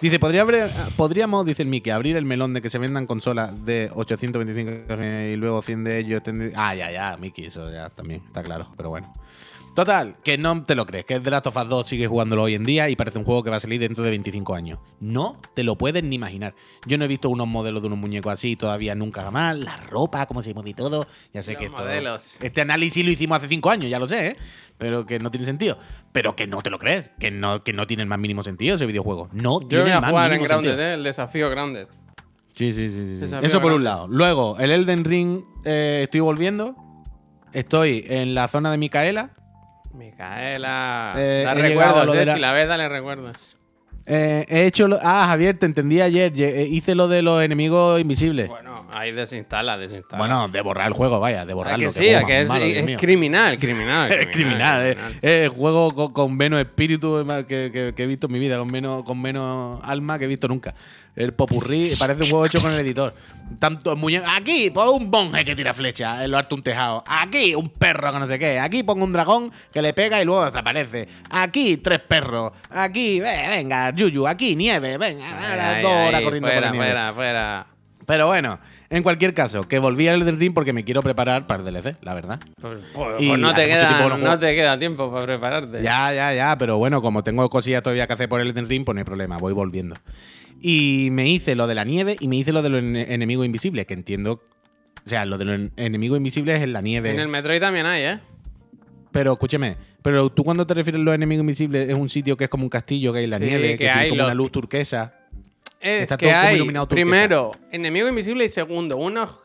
Dice, 0.00 0.20
¿podría 0.20 0.42
abrir- 0.42 0.68
podríamos, 0.96 1.44
dice 1.44 1.62
el 1.62 1.68
Miki, 1.68 1.90
abrir 1.90 2.16
el 2.16 2.24
melón 2.24 2.54
de 2.54 2.62
que 2.62 2.70
se 2.70 2.78
vendan 2.78 3.06
consolas 3.06 3.64
de 3.64 3.90
825 3.92 5.02
y 5.02 5.34
luego 5.36 5.60
100 5.60 5.82
de 5.84 5.98
ellos. 5.98 6.22
Ah, 6.54 6.72
ya, 6.74 6.90
ya, 6.92 7.16
Miki, 7.16 7.46
eso 7.46 7.68
ya 7.72 7.90
también 7.90 8.22
está 8.26 8.42
claro, 8.44 8.68
pero 8.76 8.90
bueno. 8.90 9.12
Total, 9.78 10.16
que 10.24 10.36
no 10.38 10.64
te 10.64 10.74
lo 10.74 10.86
crees, 10.86 11.04
que 11.04 11.20
The 11.20 11.30
Last 11.30 11.46
of 11.46 11.56
Us 11.56 11.68
2 11.68 11.86
sigue 11.86 12.08
jugándolo 12.08 12.42
hoy 12.42 12.56
en 12.56 12.64
día 12.64 12.88
y 12.88 12.96
parece 12.96 13.16
un 13.16 13.24
juego 13.24 13.44
que 13.44 13.50
va 13.50 13.58
a 13.58 13.60
salir 13.60 13.78
dentro 13.78 14.02
de 14.02 14.10
25 14.10 14.56
años. 14.56 14.80
No 14.98 15.40
te 15.54 15.62
lo 15.62 15.76
puedes 15.78 16.02
ni 16.02 16.16
imaginar. 16.16 16.56
Yo 16.84 16.98
no 16.98 17.04
he 17.04 17.06
visto 17.06 17.28
unos 17.30 17.46
modelos 17.46 17.80
de 17.82 17.86
unos 17.86 18.00
muñecos 18.00 18.32
así 18.32 18.56
todavía 18.56 18.96
nunca 18.96 19.22
jamás. 19.22 19.56
La 19.56 19.76
ropa, 19.76 20.26
cómo 20.26 20.42
se 20.42 20.52
mueve 20.52 20.70
y 20.70 20.74
todo. 20.74 21.06
Ya 21.32 21.44
sé 21.44 21.52
Los 21.52 21.60
que 21.60 21.66
esto- 21.66 21.78
modelos. 21.78 22.38
este 22.42 22.60
análisis 22.60 23.04
lo 23.04 23.12
hicimos 23.12 23.38
hace 23.38 23.46
5 23.46 23.70
años, 23.70 23.88
ya 23.88 24.00
lo 24.00 24.08
sé, 24.08 24.26
¿eh? 24.26 24.36
Pero 24.78 25.06
que 25.06 25.20
no 25.20 25.30
tiene 25.30 25.46
sentido. 25.46 25.78
Pero 26.10 26.34
que 26.34 26.48
no 26.48 26.60
te 26.60 26.70
lo 26.70 26.80
crees, 26.80 27.12
que 27.20 27.30
no, 27.30 27.62
que 27.62 27.72
no 27.72 27.86
tiene 27.86 28.02
el 28.02 28.08
más 28.08 28.18
mínimo 28.18 28.42
sentido 28.42 28.74
ese 28.74 28.86
videojuego. 28.86 29.28
No 29.32 29.60
Yo 29.60 29.68
tiene 29.68 29.84
voy 29.84 29.92
a 29.92 30.00
más 30.00 30.10
jugar 30.10 30.24
en 30.32 30.38
mínimo 30.38 30.48
Grounded, 30.48 30.70
sentido. 30.70 30.88
¿eh? 30.88 30.94
El 30.94 31.04
desafío 31.04 31.50
Grounded. 31.50 31.86
Sí, 32.52 32.72
sí, 32.72 32.88
sí. 32.88 33.20
Eso 33.42 33.60
por 33.60 33.70
un 33.70 33.84
lado. 33.84 34.08
Luego, 34.08 34.58
el 34.58 34.72
Elden 34.72 35.04
Ring, 35.04 35.44
eh, 35.64 36.00
estoy 36.02 36.18
volviendo. 36.18 36.74
Estoy 37.52 38.04
en 38.08 38.34
la 38.34 38.48
zona 38.48 38.72
de 38.72 38.78
Micaela. 38.78 39.30
Micaela. 39.94 41.14
Eh, 41.16 41.42
¿eh? 41.42 41.74
la- 42.24 42.34
Si 42.34 42.40
la 42.40 42.52
ves, 42.52 42.68
dale 42.68 42.88
recuerdos. 42.88 43.54
Eh, 44.10 44.46
he 44.48 44.64
hecho 44.64 44.88
lo- 44.88 44.98
Ah, 45.02 45.26
Javier, 45.28 45.58
te 45.58 45.66
entendí 45.66 46.00
ayer. 46.00 46.32
Eh, 46.36 46.66
Hice 46.70 46.94
lo 46.94 47.08
de 47.08 47.20
los 47.20 47.42
enemigos 47.42 48.00
invisibles. 48.00 48.48
Bueno, 48.48 48.86
ahí 48.90 49.12
desinstala, 49.12 49.76
desinstala. 49.76 50.18
Bueno, 50.18 50.48
de 50.48 50.62
borrar 50.62 50.86
el 50.86 50.94
juego, 50.94 51.20
vaya, 51.20 51.44
de 51.44 51.52
borrarlo. 51.52 51.86
que 51.88 51.92
sí, 51.92 52.04
que 52.06 52.14
más 52.22 52.30
es, 52.30 52.48
malo, 52.48 52.64
es 52.94 52.96
criminal, 52.96 53.58
criminal. 53.58 54.10
Es 54.10 54.26
criminal, 54.28 54.86
eh. 54.86 54.96
Es 55.20 55.50
juego 55.50 55.92
con, 55.92 56.12
con 56.14 56.34
menos 56.34 56.58
espíritu 56.58 57.22
que, 57.46 57.70
que- 57.70 57.92
que 57.94 58.02
he 58.02 58.06
visto 58.06 58.28
en 58.28 58.32
mi 58.32 58.38
vida, 58.38 58.56
con 58.58 58.68
menos, 58.72 59.04
con 59.04 59.20
menos 59.20 59.78
alma 59.82 60.18
que 60.18 60.24
he 60.24 60.28
visto 60.28 60.48
nunca. 60.48 60.74
El 61.18 61.32
popurrí 61.34 61.84
parece 61.98 62.22
un 62.22 62.30
juego 62.30 62.46
hecho 62.46 62.60
con 62.62 62.72
el 62.72 62.78
editor. 62.78 63.12
Tanto 63.58 63.96
muñe- 63.96 64.22
Aquí 64.36 64.70
pongo 64.70 64.92
un 64.92 65.10
monje 65.10 65.44
que 65.44 65.56
tira 65.56 65.74
flecha 65.74 66.24
lo 66.28 66.38
de 66.38 66.46
un 66.54 66.62
tejado. 66.62 67.02
Aquí 67.06 67.54
un 67.56 67.70
perro 67.70 68.12
que 68.12 68.18
no 68.20 68.26
sé 68.28 68.38
qué. 68.38 68.60
Aquí 68.60 68.82
pongo 68.84 69.04
un 69.04 69.12
dragón 69.12 69.50
que 69.72 69.82
le 69.82 69.92
pega 69.94 70.22
y 70.22 70.24
luego 70.24 70.44
desaparece. 70.44 71.08
Aquí 71.30 71.78
tres 71.78 71.98
perros. 72.00 72.52
Aquí, 72.70 73.18
ve, 73.20 73.46
venga, 73.48 73.90
Yuyu. 73.90 74.28
Aquí 74.28 74.54
nieve. 74.54 74.96
Venga, 74.96 75.24
Ay, 75.76 75.82
dos 75.82 75.92
ay, 75.92 76.08
horas 76.08 76.20
corriendo 76.22 76.48
fuera, 76.48 76.60
por 76.60 76.66
la 76.66 76.70
nieve. 76.72 76.86
fuera, 76.86 77.12
fuera. 77.14 77.66
Pero 78.06 78.26
bueno, 78.28 78.58
en 78.90 79.02
cualquier 79.02 79.34
caso, 79.34 79.62
que 79.66 79.78
volví 79.80 80.06
al 80.08 80.22
Elden 80.22 80.38
Ring 80.38 80.54
porque 80.54 80.72
me 80.72 80.84
quiero 80.84 81.02
preparar 81.02 81.46
para 81.46 81.62
el 81.62 81.74
DLC, 81.74 81.96
la 82.02 82.14
verdad. 82.14 82.38
Pues, 82.60 82.78
pues- 82.94 83.16
Y 83.18 83.28
pues 83.28 83.40
no, 83.40 83.52
te 83.54 83.66
queda, 83.66 84.08
no 84.16 84.38
te 84.38 84.54
queda 84.54 84.78
tiempo 84.78 85.10
para 85.10 85.24
prepararte. 85.26 85.82
Ya, 85.82 86.12
ya, 86.14 86.32
ya, 86.32 86.56
pero 86.58 86.78
bueno, 86.78 87.02
como 87.02 87.24
tengo 87.24 87.48
cosillas 87.50 87.82
todavía 87.82 88.06
que 88.06 88.12
hacer 88.12 88.28
por 88.28 88.40
el 88.40 88.48
Elden 88.48 88.68
Ring, 88.68 88.84
pues 88.84 88.94
no 88.94 89.00
hay 89.00 89.04
problema, 89.04 89.36
voy 89.36 89.52
volviendo. 89.52 89.96
Y 90.60 91.08
me 91.12 91.28
hice 91.28 91.54
lo 91.54 91.66
de 91.66 91.74
la 91.74 91.84
nieve 91.84 92.16
y 92.18 92.28
me 92.28 92.36
hice 92.36 92.52
lo 92.52 92.62
de 92.62 92.68
los 92.68 92.82
ene- 92.82 93.06
enemigos 93.12 93.46
invisibles, 93.46 93.86
que 93.86 93.94
entiendo. 93.94 94.42
O 95.04 95.08
sea, 95.08 95.24
lo 95.24 95.38
de 95.38 95.44
los 95.44 95.54
en- 95.54 95.72
enemigos 95.76 96.16
invisibles 96.18 96.56
es 96.58 96.62
en 96.64 96.72
la 96.72 96.80
nieve. 96.80 97.10
En 97.10 97.20
el 97.20 97.28
Metroid 97.28 97.60
también 97.60 97.86
hay, 97.86 98.02
¿eh? 98.02 98.18
Pero 99.12 99.32
escúcheme, 99.32 99.76
pero 100.02 100.28
tú 100.30 100.44
cuando 100.44 100.66
te 100.66 100.74
refieres 100.74 101.00
a 101.00 101.04
los 101.04 101.14
enemigos 101.14 101.40
invisibles 101.42 101.88
es 101.88 101.94
un 101.96 102.08
sitio 102.08 102.36
que 102.36 102.44
es 102.44 102.50
como 102.50 102.64
un 102.64 102.68
castillo 102.70 103.12
que 103.12 103.20
hay 103.20 103.24
en 103.24 103.30
la 103.30 103.38
Sí, 103.38 103.44
nieve, 103.44 103.62
que, 103.62 103.70
que 103.72 103.76
tiene 103.84 103.92
hay 103.92 104.08
como 104.10 104.24
una 104.24 104.34
luz 104.34 104.52
turquesa. 104.52 105.14
Es 105.80 106.02
Está 106.02 106.16
que 106.16 106.26
todo 106.26 106.34
como 106.34 106.46
hay, 106.48 106.56
iluminado 106.56 106.86
turquesa. 106.88 107.04
primero, 107.06 107.50
enemigo 107.70 108.08
invisible 108.08 108.44
y 108.44 108.48
segundo, 108.48 108.96
unos 108.96 109.40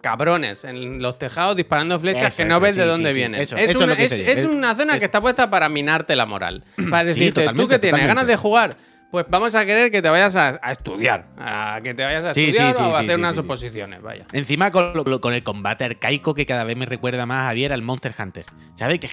cabrones 0.00 0.64
en 0.64 1.02
los 1.02 1.18
tejados 1.18 1.56
disparando 1.56 1.98
flechas 2.00 2.28
Eso, 2.34 2.36
que 2.38 2.44
no 2.48 2.54
eso, 2.56 2.60
ves 2.62 2.74
sí, 2.76 2.80
de 2.82 2.86
dónde 2.86 3.10
sí. 3.12 3.16
vienen. 3.16 3.40
Eso, 3.40 3.56
es 3.56 3.74
una, 3.76 3.86
lo 3.86 3.96
que 3.96 4.04
es- 4.04 4.12
es 4.12 4.44
una 4.46 4.74
zona 4.74 4.98
que 4.98 5.04
está 5.06 5.20
puesta 5.20 5.50
para 5.50 5.68
minarte 5.68 6.14
la 6.16 6.24
moral. 6.26 6.64
Para 6.90 7.04
decirte, 7.04 7.46
tú 7.48 7.66
que 7.68 7.78
tienes 7.78 7.80
totalmente. 7.80 8.06
ganas 8.06 8.26
de 8.26 8.36
jugar, 8.36 8.76
pues 9.10 9.26
vamos 9.28 9.54
a 9.54 9.64
querer 9.66 9.90
que 9.90 10.00
te 10.02 10.08
vayas 10.08 10.36
a, 10.36 10.58
a 10.62 10.72
estudiar. 10.72 11.28
A 11.38 11.80
que 11.82 11.94
te 11.94 12.04
vayas 12.04 12.24
a 12.24 12.34
Sí, 12.34 12.44
estudiar 12.46 12.74
sí, 12.76 12.82
o 12.82 12.96
a 12.96 13.00
hacer 13.00 13.18
unas 13.18 13.36
oposiciones, 13.38 14.00
vaya. 14.02 14.26
Encima 14.32 14.70
con, 14.70 14.92
lo- 14.94 15.20
con 15.20 15.34
el 15.34 15.42
combate 15.42 15.84
arcaico 15.84 16.34
que 16.34 16.46
cada 16.46 16.64
vez 16.64 16.76
me 16.76 16.86
recuerda 16.86 17.26
más 17.26 17.42
a 17.42 17.46
Javier 17.48 17.72
al 17.72 17.82
Monster 17.82 18.14
Hunter. 18.18 18.44
¿Sabes? 18.76 18.98
Que 19.00 19.10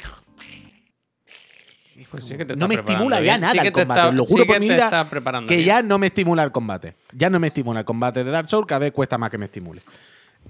Pues 2.11 2.23
sí 2.25 2.37
que 2.37 2.45
te 2.45 2.55
no 2.55 2.67
me 2.67 2.75
estimula 2.75 3.17
ya 3.17 3.21
bien. 3.21 3.41
nada 3.41 3.53
Sí 3.53 3.57
el 3.59 3.63
te 3.65 3.71
combate. 3.71 3.99
está- 4.01 4.11
lo 4.13 4.25
juro 4.25 4.45
por 4.45 4.59
mi 4.59 4.69
vida 4.69 5.07
que 5.47 5.55
bien. 5.55 5.65
ya 5.67 5.81
no 5.81 5.97
me 5.97 6.07
estimula 6.07 6.43
el 6.43 6.51
combate. 6.51 6.95
Ya 7.13 7.29
no 7.29 7.39
me 7.39 7.47
estimula 7.47 7.79
el 7.79 7.85
combate 7.85 8.23
de 8.23 8.31
Dark 8.31 8.47
Souls, 8.47 8.67
cada 8.67 8.79
vez 8.79 8.91
cuesta 8.91 9.17
más 9.17 9.29
que 9.31 9.37
me 9.37 9.45
estimule. 9.45 9.81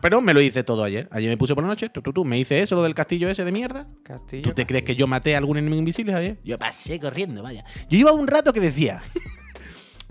Pero 0.01 0.21
me 0.21 0.31
lo 0.33 0.41
hice 0.41 0.63
todo 0.63 0.83
ayer. 0.83 1.07
Ayer 1.09 1.29
me 1.29 1.37
puse 1.37 1.55
por 1.55 1.63
la 1.63 1.69
noche, 1.69 1.89
tú, 1.89 2.03
tú, 2.03 2.13
tú, 2.13 2.23
me 2.23 2.37
hice 2.37 2.59
eso, 2.59 2.75
lo 2.75 2.83
del 2.83 2.93
castillo 2.93 3.29
ese 3.29 3.43
de 3.43 3.51
mierda. 3.51 3.87
Castillo. 4.03 4.43
¿Tú 4.43 4.53
te 4.53 4.67
crees 4.67 4.83
que 4.83 4.95
yo 4.95 5.07
maté 5.07 5.33
a 5.33 5.39
algún 5.39 5.57
enemigo 5.57 5.79
invisible, 5.79 6.13
Javier? 6.13 6.37
Yo 6.43 6.59
pasé 6.59 6.99
corriendo, 6.99 7.41
vaya. 7.41 7.65
Yo 7.89 7.97
iba 7.97 8.11
un 8.11 8.27
rato 8.27 8.53
que 8.53 8.59
decía, 8.59 9.01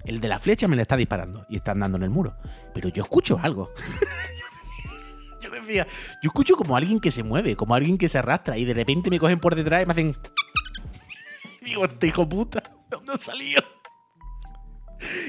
el 0.07 0.21
de 0.21 0.29
la 0.29 0.39
flecha 0.39 0.69
me 0.69 0.77
le 0.77 0.83
está 0.83 0.97
disparando 0.97 1.47
y 1.49 1.57
están 1.57 1.81
dando 1.81 1.97
en 1.97 2.05
el 2.05 2.11
muro. 2.11 2.37
Pero 2.75 2.89
yo 2.89 3.03
escucho 3.03 3.39
algo. 3.43 3.73
yo 5.41 5.51
decía, 5.51 5.87
yo 6.23 6.29
escucho 6.29 6.57
como 6.57 6.77
alguien 6.77 7.01
que 7.01 7.11
se 7.11 7.23
mueve, 7.23 7.57
como 7.57 7.75
alguien 7.75 7.99
que 7.99 8.09
se 8.09 8.19
arrastra 8.19 8.57
y 8.57 8.65
de 8.65 8.75
repente 8.75 9.11
me 9.11 9.19
cogen 9.19 9.41
por 9.41 9.55
detrás 9.55 9.83
y 9.83 9.87
me 9.87 9.93
hacen... 9.93 10.17
Digo, 11.63 11.85
este 11.85 12.07
hijo 12.07 12.29
puta, 12.29 12.61
¿de 12.61 12.97
¿dónde 12.97 13.13
ha 13.15 13.19
salido? 13.19 13.63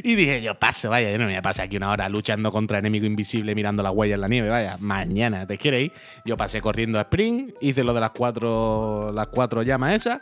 Y 0.03 0.15
dije, 0.15 0.41
yo 0.41 0.55
paso, 0.55 0.89
vaya, 0.89 1.11
yo 1.11 1.17
no 1.17 1.25
me 1.25 1.31
voy 1.31 1.37
a 1.37 1.41
pasar 1.41 1.65
aquí 1.65 1.77
una 1.77 1.91
hora 1.91 2.07
luchando 2.09 2.51
contra 2.51 2.79
enemigo 2.79 3.05
invisible 3.05 3.53
mirando 3.55 3.83
las 3.83 3.91
huellas 3.91 4.15
en 4.15 4.21
la 4.21 4.27
nieve, 4.27 4.49
vaya, 4.49 4.77
mañana, 4.79 5.45
¿te 5.45 5.57
quieres 5.57 5.85
ir? 5.85 5.91
Yo 6.25 6.37
pasé 6.37 6.61
corriendo 6.61 6.99
a 6.99 7.01
Spring, 7.01 7.53
hice 7.59 7.83
lo 7.83 7.93
de 7.93 8.01
las 8.01 8.11
cuatro, 8.11 9.11
las 9.13 9.27
cuatro 9.27 9.63
llamas 9.63 9.95
esas, 9.95 10.19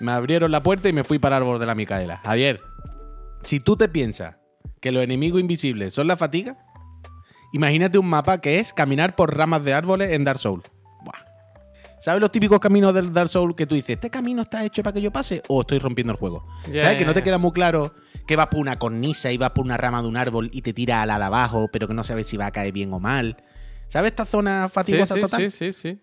me 0.00 0.12
abrieron 0.12 0.50
la 0.50 0.62
puerta 0.62 0.88
y 0.88 0.92
me 0.92 1.04
fui 1.04 1.18
para 1.18 1.36
el 1.36 1.42
árbol 1.42 1.58
de 1.58 1.66
la 1.66 1.74
Micaela. 1.74 2.18
Javier, 2.18 2.62
si 3.42 3.60
tú 3.60 3.76
te 3.76 3.88
piensas 3.88 4.36
que 4.80 4.92
los 4.92 5.02
enemigos 5.02 5.40
invisibles 5.40 5.94
son 5.94 6.06
la 6.06 6.16
fatiga, 6.16 6.56
imagínate 7.52 7.98
un 7.98 8.08
mapa 8.08 8.40
que 8.40 8.58
es 8.58 8.72
caminar 8.72 9.16
por 9.16 9.36
ramas 9.36 9.64
de 9.64 9.72
árboles 9.74 10.12
en 10.12 10.24
Dark 10.24 10.38
Souls. 10.38 10.64
Buah. 11.04 11.24
¿Sabes 12.00 12.20
los 12.20 12.30
típicos 12.30 12.60
caminos 12.60 12.92
del 12.94 13.12
Dark 13.12 13.28
Souls 13.28 13.54
que 13.56 13.66
tú 13.66 13.74
dices, 13.74 13.90
este 13.96 14.10
camino 14.10 14.42
está 14.42 14.64
hecho 14.64 14.82
para 14.82 14.94
que 14.94 15.00
yo 15.00 15.10
pase 15.10 15.42
o 15.48 15.60
estoy 15.62 15.78
rompiendo 15.78 16.12
el 16.12 16.18
juego? 16.18 16.46
¿Sabes? 16.64 16.96
Que 16.96 17.04
no 17.04 17.14
te 17.14 17.22
queda 17.22 17.38
muy 17.38 17.52
claro 17.52 17.94
que 18.26 18.36
vas 18.36 18.48
por 18.48 18.60
una 18.60 18.78
cornisa 18.78 19.30
y 19.32 19.36
vas 19.38 19.50
por 19.50 19.64
una 19.64 19.76
rama 19.76 20.02
de 20.02 20.08
un 20.08 20.16
árbol 20.16 20.50
y 20.52 20.62
te 20.62 20.72
tira 20.72 21.02
a 21.02 21.06
la 21.06 21.18
de 21.18 21.24
abajo, 21.24 21.68
pero 21.72 21.86
que 21.88 21.94
no 21.94 22.04
sabes 22.04 22.26
si 22.26 22.36
va 22.36 22.46
a 22.46 22.50
caer 22.50 22.72
bien 22.72 22.92
o 22.92 23.00
mal. 23.00 23.36
¿Sabes 23.88 24.10
esta 24.10 24.24
zona 24.24 24.66
Sí, 24.68 24.74
fatigosa 24.74 25.14
sí, 25.14 25.20
total? 25.20 25.50
sí, 25.50 25.50
sí, 25.50 25.72
sí. 25.72 26.00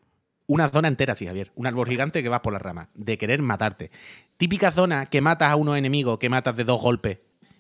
Una 0.54 0.70
zona 0.70 0.88
entera, 0.88 1.16
sí, 1.16 1.26
Javier. 1.26 1.52
Un 1.56 1.66
árbol 1.66 1.90
gigante 1.90 2.22
que 2.22 2.30
vas 2.30 2.42
por 2.42 2.54
las 2.54 2.62
ramas, 2.62 2.88
de 2.94 3.18
querer 3.18 3.42
matarte. 3.42 3.90
Típica 4.38 4.72
zona 4.72 5.08
que 5.08 5.20
matas 5.20 5.50
a 5.50 5.56
unos 5.56 5.80
enemigos, 5.80 6.20
que 6.20 6.30
matas 6.30 6.56
de 6.56 6.64
dos 6.64 6.80
golpes, 6.80 7.18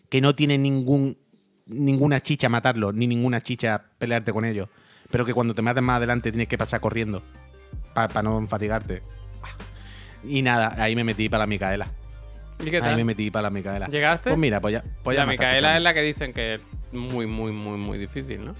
que 0.09 0.21
no 0.21 0.35
tiene 0.35 0.59
ningún, 0.59 1.17
ninguna 1.65 2.21
chicha 2.21 2.49
matarlos, 2.49 2.93
ni 2.93 3.07
ninguna 3.07 3.41
chicha 3.41 3.83
pelearte 3.97 4.31
con 4.31 4.45
ellos, 4.45 4.69
pero 5.09 5.25
que 5.25 5.33
cuando 5.33 5.55
te 5.55 5.63
maten 5.63 5.83
más 5.85 5.97
adelante 5.97 6.31
tienes 6.31 6.47
que 6.47 6.55
pasar 6.55 6.81
corriendo 6.81 7.23
para 7.95 8.21
no 8.21 8.45
fatigarte. 8.45 9.01
Y 10.23 10.43
nada, 10.43 10.75
ahí 10.77 10.95
me 10.95 11.03
metí 11.03 11.29
para 11.29 11.45
la 11.45 11.47
Micaela. 11.47 11.87
¿Y 12.63 12.69
qué 12.69 12.77
Ahí 12.77 12.95
me 12.95 13.05
metí 13.05 13.31
para 13.31 13.43
la 13.43 13.49
Micaela. 13.49 13.87
¿Llegaste? 13.87 14.29
Pues 14.29 14.39
mira, 14.39 14.61
pues 14.61 14.73
ya. 14.73 14.83
Pues 15.03 15.17
ya 15.17 15.25
la 15.25 15.31
Micaela 15.31 15.77
es 15.77 15.81
la 15.81 15.95
que 15.95 16.03
dicen 16.03 16.31
que 16.31 16.53
es 16.53 16.61
muy, 16.91 17.25
muy, 17.25 17.53
muy, 17.53 17.79
muy 17.79 17.97
difícil, 17.97 18.45
¿no? 18.45 18.53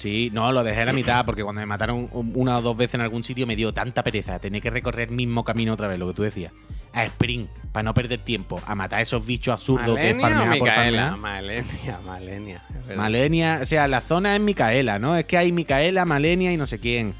Sí, 0.00 0.30
no, 0.32 0.50
lo 0.50 0.64
dejé 0.64 0.80
a 0.80 0.84
la 0.86 0.92
mitad 0.94 1.26
porque 1.26 1.42
cuando 1.42 1.60
me 1.60 1.66
mataron 1.66 2.08
un- 2.12 2.32
una 2.34 2.56
o 2.58 2.62
dos 2.62 2.74
veces 2.74 2.94
en 2.94 3.02
algún 3.02 3.22
sitio 3.22 3.46
me 3.46 3.54
dio 3.54 3.72
tanta 3.74 4.02
pereza 4.02 4.38
tener 4.38 4.62
que 4.62 4.70
recorrer 4.70 5.10
el 5.10 5.14
mismo 5.14 5.44
camino 5.44 5.74
otra 5.74 5.88
vez, 5.88 5.98
lo 5.98 6.08
que 6.08 6.14
tú 6.14 6.22
decías. 6.22 6.52
A 6.94 7.04
sprint, 7.04 7.50
para 7.70 7.82
no 7.82 7.92
perder 7.92 8.20
tiempo, 8.24 8.60
a 8.66 8.74
matar 8.74 9.00
a 9.00 9.02
esos 9.02 9.24
bichos 9.26 9.52
absurdos 9.52 9.98
que 9.98 10.14
¿Malenia 10.14 10.16
o 10.16 10.20
farmear 10.20 10.58
por 10.58 10.68
farmear. 10.70 11.16
Malenia, 11.18 12.00
Malenia. 12.06 12.62
Malenia, 12.96 13.58
o 13.62 13.66
sea, 13.66 13.86
la 13.88 14.00
zona 14.00 14.34
es 14.34 14.40
Micaela, 14.40 14.98
¿no? 14.98 15.16
Es 15.16 15.26
que 15.26 15.36
hay 15.36 15.52
Micaela, 15.52 16.06
Malenia 16.06 16.50
y 16.50 16.56
no 16.56 16.66
sé 16.66 16.78
quién. 16.78 17.14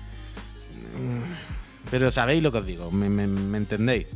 Pero 1.91 2.11
sabéis 2.11 2.43
lo 2.43 2.53
que 2.53 2.59
os 2.59 2.67
digo, 2.67 2.91
me, 2.91 3.11
me- 3.11 3.27
me 3.27 3.59
entendéis. 3.59 4.07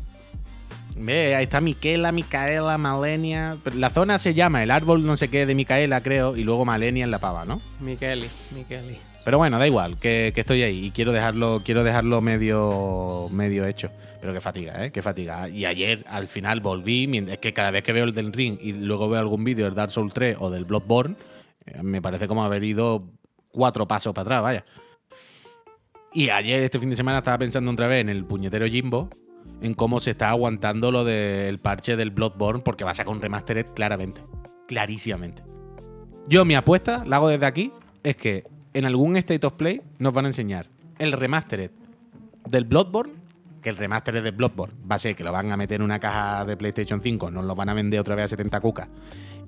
Ve, 0.97 1.34
ahí 1.34 1.45
está 1.45 1.61
Miquela, 1.61 2.12
Micaela, 2.12 2.78
Malenia. 2.78 3.57
Pero 3.64 3.76
la 3.76 3.90
zona 3.90 4.18
se 4.18 4.34
llama 4.34 4.62
el 4.62 4.70
árbol 4.70 5.05
no 5.05 5.16
sé 5.16 5.28
qué 5.28 5.47
de 5.47 5.55
Micaela, 5.55 6.01
creo, 6.03 6.36
y 6.36 6.45
luego 6.45 6.64
Malenia 6.64 7.05
en 7.05 7.11
la 7.11 7.18
pava, 7.18 7.45
¿no? 7.45 7.61
Miqueli, 7.80 8.28
Miqueli. 8.55 8.97
Pero 9.24 9.38
bueno, 9.38 9.59
da 9.59 9.66
igual, 9.66 9.99
que, 9.99 10.32
que 10.34 10.42
estoy 10.42 10.62
ahí 10.62 10.86
y 10.86 10.90
quiero 10.90 11.12
dejarlo, 11.12 11.62
quiero 11.64 11.82
dejarlo 11.82 12.20
medio, 12.20 13.28
medio 13.30 13.66
hecho. 13.66 13.90
Pero 14.20 14.32
qué 14.34 14.40
fatiga, 14.40 14.84
¿eh? 14.84 14.92
Qué 14.92 15.03
fatiga. 15.03 15.49
Y 15.49 15.64
ayer 15.64 16.05
al 16.09 16.28
final 16.28 16.61
volví, 16.61 17.11
es 17.28 17.38
que 17.38 17.53
cada 17.53 17.70
vez 17.70 17.82
que 17.82 17.92
veo 17.92 18.05
el 18.05 18.14
del 18.14 18.32
Ring 18.32 18.59
y 18.61 18.72
luego 18.72 19.09
veo 19.09 19.18
algún 19.18 19.45
vídeo 19.45 19.64
del 19.64 19.74
Dark 19.74 19.90
Souls 19.90 20.12
3 20.14 20.36
o 20.40 20.51
del 20.51 20.64
Bloodborne, 20.64 21.16
eh, 21.66 21.82
me 21.82 22.01
parece 22.01 22.28
como 22.28 22.45
haber 22.45 22.64
ido 22.64 23.05
cuatro 23.51 23.88
pasos 23.88 24.12
para 24.14 24.22
atrás, 24.22 24.42
vaya. 24.42 24.64
Y 26.12 26.28
ayer, 26.28 26.62
este 26.62 26.78
fin 26.78 26.90
de 26.90 26.97
semana, 26.97 27.18
estaba 27.18 27.38
pensando 27.38 27.70
otra 27.70 27.86
vez 27.86 28.03
en 28.03 28.09
el 28.09 28.24
puñetero 28.24 28.66
Jimbo, 28.66 29.11
en 29.61 29.74
cómo 29.74 30.01
se 30.01 30.11
está 30.11 30.30
aguantando 30.30 30.90
lo 30.90 31.05
del 31.05 31.59
parche 31.59 31.97
del 31.97 32.11
Bloodborne, 32.11 32.62
porque 32.62 32.84
va 32.84 32.90
a 32.90 32.95
sacar 32.95 33.12
un 33.12 33.20
remastered 33.20 33.66
claramente. 33.74 34.22
Clarísimamente. 34.68 35.42
Yo, 36.28 36.45
mi 36.45 36.55
apuesta, 36.55 37.05
la 37.05 37.16
hago 37.16 37.28
desde 37.28 37.47
aquí, 37.47 37.72
es 38.03 38.16
que 38.16 38.45
en 38.72 38.84
algún 38.84 39.16
State 39.16 39.47
of 39.47 39.55
Play 39.55 39.82
nos 39.99 40.12
van 40.14 40.24
a 40.24 40.28
enseñar 40.28 40.68
el 40.99 41.12
remastered 41.12 41.70
del 42.49 42.64
Bloodborne, 42.64 43.12
que 43.62 43.70
el 43.70 43.76
remastered 43.76 44.22
del 44.22 44.32
Bloodborne 44.32 44.74
va 44.90 44.97
a 44.97 44.99
ser 44.99 45.16
que 45.16 45.24
lo 45.24 45.32
van 45.32 45.51
a 45.51 45.57
meter 45.57 45.76
en 45.76 45.82
una 45.82 45.99
caja 45.99 46.45
de 46.45 46.57
PlayStation 46.57 47.01
5, 47.03 47.30
nos 47.30 47.45
lo 47.45 47.55
van 47.55 47.68
a 47.68 47.74
vender 47.74 48.01
otra 48.01 48.14
vez 48.14 48.26
a 48.26 48.28
70 48.28 48.61
cucas 48.61 48.88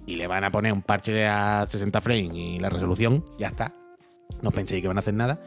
y 0.07 0.17
le 0.17 0.27
van 0.27 0.45
a 0.45 0.51
poner 0.51 0.73
un 0.73 0.83
parche 0.83 1.27
a 1.27 1.67
60 1.67 2.01
frames 2.01 2.31
y 2.35 2.59
la 2.59 2.71
resolución, 2.71 3.25
ya 3.39 3.49
está. 3.49 3.73
No 4.41 4.51
penséis 4.51 4.81
que 4.81 4.89
van 4.89 4.97
a 4.97 5.01
hacer 5.01 5.15
nada. 5.15 5.41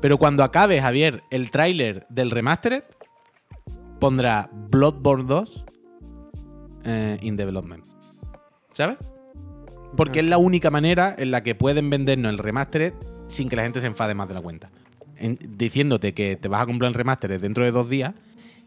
Pero 0.00 0.18
cuando 0.18 0.42
acabe, 0.42 0.80
Javier, 0.80 1.22
el 1.30 1.50
tráiler 1.50 2.06
del 2.08 2.30
remastered, 2.30 2.82
pondrá 4.00 4.50
Bloodborne 4.70 5.24
2 5.26 5.64
eh, 6.84 7.18
in 7.20 7.36
development. 7.36 7.84
¿Sabes? 8.72 8.96
Porque 9.96 10.20
es 10.20 10.26
la 10.26 10.38
única 10.38 10.70
manera 10.70 11.14
en 11.18 11.30
la 11.30 11.42
que 11.42 11.54
pueden 11.54 11.90
vendernos 11.90 12.30
el 12.32 12.38
remastered 12.38 12.94
sin 13.28 13.48
que 13.48 13.56
la 13.56 13.62
gente 13.62 13.80
se 13.80 13.86
enfade 13.86 14.14
más 14.14 14.28
de 14.28 14.34
la 14.34 14.40
cuenta. 14.40 14.70
En- 15.16 15.38
diciéndote 15.56 16.14
que 16.14 16.36
te 16.36 16.48
vas 16.48 16.62
a 16.62 16.66
comprar 16.66 16.88
el 16.88 16.94
remastered 16.94 17.40
dentro 17.40 17.64
de 17.64 17.70
dos 17.70 17.88
días 17.88 18.14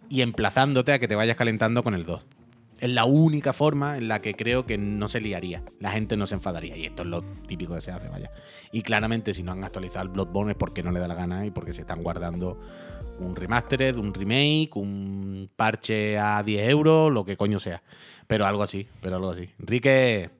y 0.10 0.22
emplazándote 0.22 0.94
a 0.94 1.00
que 1.00 1.08
te 1.08 1.16
vayas 1.16 1.36
calentando 1.38 1.84
con 1.84 1.94
el 1.96 2.06
2. 2.06 2.26
Es 2.84 2.92
la 2.92 3.06
única 3.06 3.54
forma 3.54 3.96
en 3.96 4.10
la 4.10 4.22
que 4.22 4.34
creo 4.34 4.66
que 4.66 4.78
no 4.78 5.08
se 5.08 5.22
liaría. 5.22 5.64
La 5.80 5.92
gente 5.92 6.18
no 6.18 6.28
se 6.28 6.36
enfadaría. 6.36 6.76
Y 6.76 6.84
esto 6.84 7.04
es 7.04 7.08
lo 7.08 7.22
típico 7.48 7.76
que 7.76 7.80
se 7.80 7.92
hace, 7.92 8.10
vaya. 8.10 8.30
Y 8.74 8.82
claramente, 8.82 9.34
si 9.34 9.42
no 9.42 9.54
han 9.54 9.64
actualizado 9.64 10.04
el 10.04 10.10
Bloodborne 10.10 10.52
es 10.52 10.58
porque 10.58 10.84
no 10.84 10.92
le 10.92 11.00
da 11.00 11.08
la 11.08 11.16
gana 11.16 11.46
y 11.46 11.52
porque 11.52 11.72
se 11.72 11.84
están 11.84 12.04
guardando 12.04 12.60
un 13.20 13.38
remastered, 13.38 13.96
un 13.96 14.14
remake, 14.14 14.72
un 14.76 15.50
parche 15.56 16.20
a 16.20 16.44
10 16.44 16.70
euros, 16.72 17.10
lo 17.10 17.24
que 17.24 17.38
coño 17.38 17.58
sea. 17.58 17.82
Pero 18.28 18.46
algo 18.46 18.64
así, 18.64 18.86
pero 19.00 19.16
algo 19.16 19.30
así. 19.30 19.50
Enrique. 19.62 20.32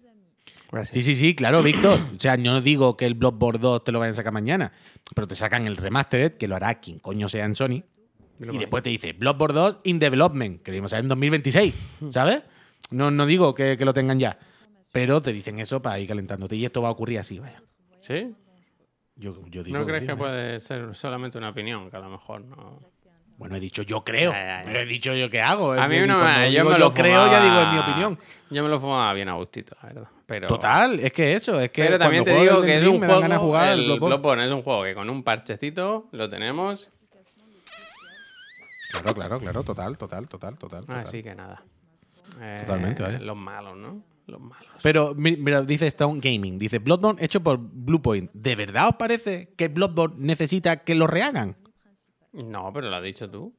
Gracias. 0.70 0.94
Sí, 0.96 1.02
sí, 1.02 1.16
sí, 1.16 1.36
claro, 1.36 1.64
Víctor. 1.64 1.98
O 2.14 2.20
sea, 2.20 2.36
yo 2.36 2.52
no 2.52 2.60
digo 2.60 2.98
que 2.98 3.06
el 3.06 3.14
Bloodborne 3.14 3.60
2 3.62 3.86
te 3.86 3.94
lo 3.94 4.00
vayan 4.00 4.12
a 4.12 4.18
sacar 4.18 4.34
mañana, 4.34 4.74
pero 5.16 5.30
te 5.30 5.36
sacan 5.36 5.66
el 5.66 5.78
remastered, 5.78 6.34
que 6.34 6.50
lo 6.50 6.58
hará 6.58 6.82
quien 6.82 7.00
coño 7.00 7.30
sea 7.30 7.46
en 7.46 7.56
Sony. 7.56 7.84
Y 8.52 8.58
después 8.58 8.84
te 8.84 8.90
dice 8.90 9.14
Bloodborne 9.14 9.54
2 9.54 9.78
in 9.84 10.00
development, 10.00 10.62
que 10.62 10.72
lo 10.72 10.78
vamos 10.78 10.94
a 10.94 10.98
ver 10.98 11.06
en 11.06 11.10
2026, 11.10 12.00
¿sabes? 12.10 12.42
No, 12.92 13.12
no 13.12 13.26
digo 13.26 13.56
que, 13.56 13.78
que 13.78 13.86
lo 13.86 13.94
tengan 13.94 14.20
ya, 14.20 14.38
pero 14.92 15.22
te 15.22 15.34
dicen 15.34 15.60
eso 15.60 15.82
para 15.82 16.00
ir 16.00 16.08
calentándote. 16.08 16.56
Y 16.56 16.66
esto 16.66 16.82
va 16.82 16.90
a 16.90 16.92
ocurrir 16.92 17.20
así, 17.20 17.40
vaya. 17.40 17.62
¿Sí? 18.00 18.36
Yo, 19.16 19.36
yo 19.48 19.64
digo 19.64 19.78
¿No 19.78 19.86
crees 19.86 20.02
sí, 20.02 20.08
que 20.08 20.16
puede 20.16 20.60
ser 20.60 20.96
solamente 20.96 21.38
una 21.38 21.50
opinión? 21.50 21.90
Que 21.90 21.98
a 21.98 22.00
lo 22.00 22.10
mejor 22.10 22.44
no. 22.44 22.80
Bueno, 23.38 23.56
he 23.56 23.60
dicho 23.60 23.82
yo 23.82 24.04
creo. 24.04 24.32
Ya, 24.32 24.40
ya, 24.40 24.60
ya. 24.60 24.66
Pero 24.66 24.80
he 24.80 24.86
dicho 24.86 25.14
yo 25.14 25.30
que 25.30 25.42
hago. 25.42 25.74
A 25.74 25.88
mí 25.88 25.98
no 26.06 26.24
me. 26.24 26.52
Yo 26.52 26.62
digo 26.62 26.72
me 26.72 26.72
yo 26.72 26.78
lo 26.78 26.94
creo, 26.94 27.28
ya 27.30 27.44
digo, 27.44 27.60
es 27.60 27.72
mi 27.72 27.78
opinión. 27.80 28.20
Yo 28.50 28.64
me 28.64 28.70
lo 28.70 28.80
fumaba 28.80 29.14
bien 29.14 29.30
a 29.30 29.34
gustito, 29.34 29.76
la 29.82 29.90
verdad. 29.90 30.08
Pero, 30.26 30.48
Total, 30.48 31.00
es 31.00 31.12
que 31.12 31.34
eso, 31.34 31.60
es 31.60 31.70
que 31.72 31.84
Pero 31.84 32.00
también 32.00 32.24
te 32.24 32.34
digo 32.34 32.62
que 32.62 32.78
es 32.78 32.86
un 32.86 33.00
juego. 33.00 33.40
jugar 33.40 33.74
el. 33.74 34.00
Bloodborne 34.00 34.46
es 34.46 34.52
un 34.52 34.62
juego 34.62 34.84
que 34.84 34.94
con 34.94 35.10
un 35.10 35.24
parchecito 35.24 36.08
lo 36.12 36.30
tenemos. 36.30 36.90
Claro, 39.02 39.14
claro, 39.16 39.40
claro, 39.40 39.64
total, 39.64 39.98
total, 39.98 40.28
total, 40.30 40.58
total. 40.58 40.82
total. 40.86 41.00
Así 41.00 41.22
que 41.24 41.34
nada. 41.36 41.64
Eh, 42.40 42.64
Totalmente, 42.66 43.02
vaya. 43.04 43.20
Los 43.20 43.36
malos, 43.36 43.76
¿no? 43.78 44.04
Los 44.28 44.40
malos. 44.40 44.72
Pero 44.82 45.14
mi- 45.16 45.36
mira, 45.36 45.62
dice 45.64 45.88
Stone 45.88 46.20
Gaming, 46.22 46.58
dice 46.58 46.80
Bloodborne 46.80 47.24
hecho 47.24 47.42
por 47.42 47.58
Bluepoint. 47.60 48.32
¿De 48.34 48.56
verdad 48.56 48.88
os 48.90 48.96
parece 48.96 49.54
que 49.58 49.68
Bloodborne 49.68 50.16
necesita 50.20 50.78
que 50.84 50.96
lo 50.96 51.08
rehagan? 51.08 51.58
No, 52.32 52.72
pero 52.74 52.90
lo 52.90 52.96
has 52.96 53.04
dicho 53.04 53.30
tú. 53.30 53.52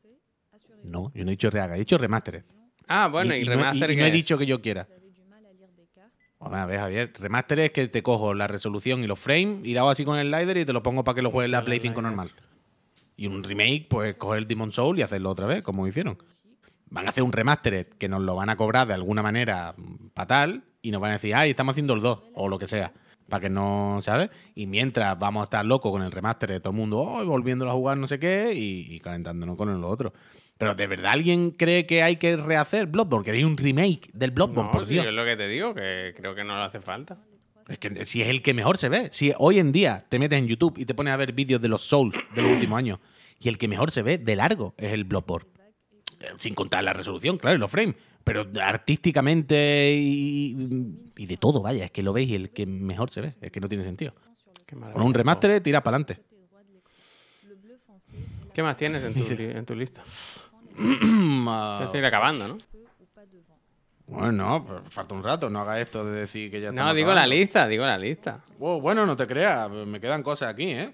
No, 0.83 1.13
yo 1.15 1.25
no 1.25 1.31
he 1.31 1.33
dicho 1.33 1.51
rehaga, 1.51 1.77
he 1.77 1.81
dicho 1.81 1.99
remastered. 1.99 2.45
Ah, 2.89 3.09
bueno, 3.09 3.35
y, 3.35 3.41
y 3.41 3.45
no, 3.45 3.53
he- 3.53 3.57
remaster 3.57 3.91
y 3.91 3.95
¿qué 3.95 4.01
no 4.01 4.07
he 4.07 4.09
es? 4.09 4.15
dicho 4.15 4.39
que 4.39 4.47
yo 4.47 4.61
quiera. 4.63 4.87
Hombre, 6.39 6.61
a 6.61 6.67
ver, 6.67 6.79
Javier, 6.81 7.13
remaster 7.19 7.59
es 7.61 7.71
que 7.71 7.89
te 7.89 8.03
cojo 8.03 8.35
la 8.35 8.47
resolución 8.47 9.03
y 9.03 9.07
los 9.07 9.19
frames 9.19 9.65
y 9.65 9.73
lo 9.73 9.81
hago 9.81 9.91
así 9.91 10.05
con 10.05 10.19
el 10.19 10.27
slider 10.29 10.59
y 10.59 10.65
te 10.67 10.73
lo 10.75 10.83
pongo 10.83 11.03
para 11.05 11.15
que 11.15 11.23
lo 11.23 11.31
juegues 11.31 11.47
en 11.49 11.53
la 11.53 11.59
Con 11.59 11.65
Play 11.67 11.77
el 11.79 11.83
5 11.83 12.01
slider. 12.01 12.11
normal. 12.17 12.33
Y 13.17 13.27
un 13.27 13.43
remake, 13.45 13.87
pues 13.89 14.15
coger 14.17 14.39
el 14.41 14.49
Demon 14.49 14.73
Soul 14.73 14.99
y 14.99 15.03
hacerlo 15.03 15.31
otra 15.31 15.47
vez, 15.47 15.63
como 15.63 15.87
hicieron. 15.87 16.19
Van 16.91 17.07
a 17.07 17.11
hacer 17.11 17.23
un 17.23 17.33
remastered 17.33 17.87
que 17.99 18.09
nos 18.09 18.23
lo 18.23 18.35
van 18.35 18.51
a 18.51 18.57
cobrar 18.57 18.87
de 18.87 18.95
alguna 18.95 19.23
manera 19.23 19.75
fatal 20.15 20.65
y 20.83 20.91
nos 20.91 21.01
van 21.01 21.11
a 21.11 21.15
decir, 21.15 21.35
ay, 21.35 21.51
estamos 21.51 21.73
haciendo 21.73 21.95
el 21.95 22.01
2 22.01 22.23
o 22.35 22.49
lo 22.49 22.59
que 22.59 22.67
sea. 22.67 22.93
Para 23.29 23.41
que 23.41 23.49
no, 23.49 24.01
¿sabes? 24.03 24.31
Y 24.55 24.67
mientras 24.67 25.19
vamos 25.19 25.41
a 25.41 25.45
estar 25.45 25.65
locos 25.65 25.91
con 25.91 26.03
el 26.03 26.13
remaster 26.13 26.51
de 26.51 26.61
todo 26.61 26.73
el 26.73 26.77
mundo, 26.77 26.99
oh, 27.01 27.25
volviéndolo 27.25 27.71
a 27.71 27.75
jugar 27.75 27.97
no 27.97 28.07
sé 28.07 28.19
qué 28.19 28.53
y, 28.55 28.95
y 28.95 29.01
calentándonos 29.01 29.57
con 29.57 29.71
el 29.71 29.83
otro. 29.83 30.13
Pero 30.59 30.75
¿de 30.75 30.87
verdad 30.87 31.13
alguien 31.13 31.51
cree 31.53 31.87
que 31.87 32.03
hay 32.03 32.17
que 32.17 32.37
rehacer 32.37 32.87
Bloodborne? 32.87 33.25
Que 33.25 33.31
hay 33.33 33.45
un 33.45 33.57
remake 33.57 34.11
del 34.13 34.31
Bloodborne, 34.31 34.65
No, 34.67 34.71
por 34.71 34.85
sí, 34.85 34.93
Dios. 34.95 35.07
es 35.07 35.13
lo 35.13 35.25
que 35.25 35.37
te 35.37 35.49
digo, 35.49 35.75
que 35.75 36.13
creo 36.17 36.35
que 36.35 36.45
no 36.45 36.57
le 36.57 36.63
hace 36.65 36.81
falta. 36.81 37.19
Es 37.69 37.79
que 37.79 38.05
si 38.05 38.21
es 38.23 38.29
el 38.29 38.43
que 38.43 38.53
mejor 38.55 38.77
se 38.79 38.89
ve. 38.89 39.09
Si 39.13 39.33
hoy 39.39 39.59
en 39.59 39.73
día 39.73 40.05
te 40.09 40.19
metes 40.19 40.39
en 40.39 40.47
YouTube 40.47 40.77
y 40.79 40.85
te 40.85 40.95
pones 40.95 41.13
a 41.13 41.17
ver 41.17 41.33
vídeos 41.33 41.61
de 41.63 41.69
los 41.69 41.83
Souls 41.83 42.15
de 42.35 42.43
los 42.43 42.51
últimos 42.53 42.77
años 42.79 42.99
y 43.41 43.49
el 43.49 43.57
que 43.59 43.69
mejor 43.69 43.91
se 43.91 44.03
ve 44.03 44.19
de 44.19 44.37
largo 44.37 44.75
es 44.77 44.93
el 44.93 45.05
Bloodborne. 45.05 45.49
Eh, 46.21 46.27
Sin 46.39 46.55
contar 46.55 46.85
la 46.85 46.93
resolución, 46.93 47.39
claro, 47.39 47.57
y 47.57 47.61
los 47.61 47.71
frames. 47.71 47.95
Pero 48.23 48.47
artísticamente 48.63 49.95
y, 49.99 50.57
y 51.17 51.27
de 51.27 51.37
todo, 51.37 51.61
vaya, 51.63 51.85
es 51.87 51.91
que 51.91 52.03
lo 52.03 52.13
veis 52.13 52.31
y 52.31 52.35
el 52.35 52.51
que 52.51 52.65
mejor 52.67 53.11
se 53.11 53.21
ve. 53.21 53.35
Es 53.41 53.51
que 53.53 53.61
no 53.61 53.69
tiene 53.69 53.85
sentido. 53.85 54.15
Con 54.93 55.03
un 55.03 55.13
remaster 55.15 55.61
tiras 55.61 55.83
para 55.83 55.97
adelante. 55.97 56.23
¿Qué 58.55 58.63
más 58.63 58.77
tienes 58.77 59.05
en 59.05 59.15
tu, 59.15 59.21
li- 59.37 59.51
en 59.51 59.67
tu 59.67 59.75
lista? 59.75 60.03
Tienes 61.77 61.93
que 61.93 61.99
ir 61.99 62.05
acabando, 62.05 62.49
¿no? 62.49 62.59
Bueno, 64.07 64.33
no, 64.33 64.65
pero 64.67 64.83
falta 64.91 65.15
un 65.15 65.23
rato. 65.23 65.49
No 65.51 65.61
haga 65.61 65.81
esto 65.81 66.05
de 66.05 66.21
decir 66.21 66.51
que 66.51 66.61
ya 66.61 66.73
No, 66.73 66.93
digo 66.95 67.13
la 67.13 67.27
lista, 67.27 67.67
digo 67.67 67.85
la 67.85 67.99
lista. 67.99 68.41
Wow, 68.59 68.81
bueno, 68.81 69.07
no 69.07 69.17
te 69.17 69.27
creas, 69.27 69.71
me 69.71 70.01
quedan 70.01 70.23
cosas 70.23 70.51
aquí, 70.51 70.71
¿eh? 70.71 70.93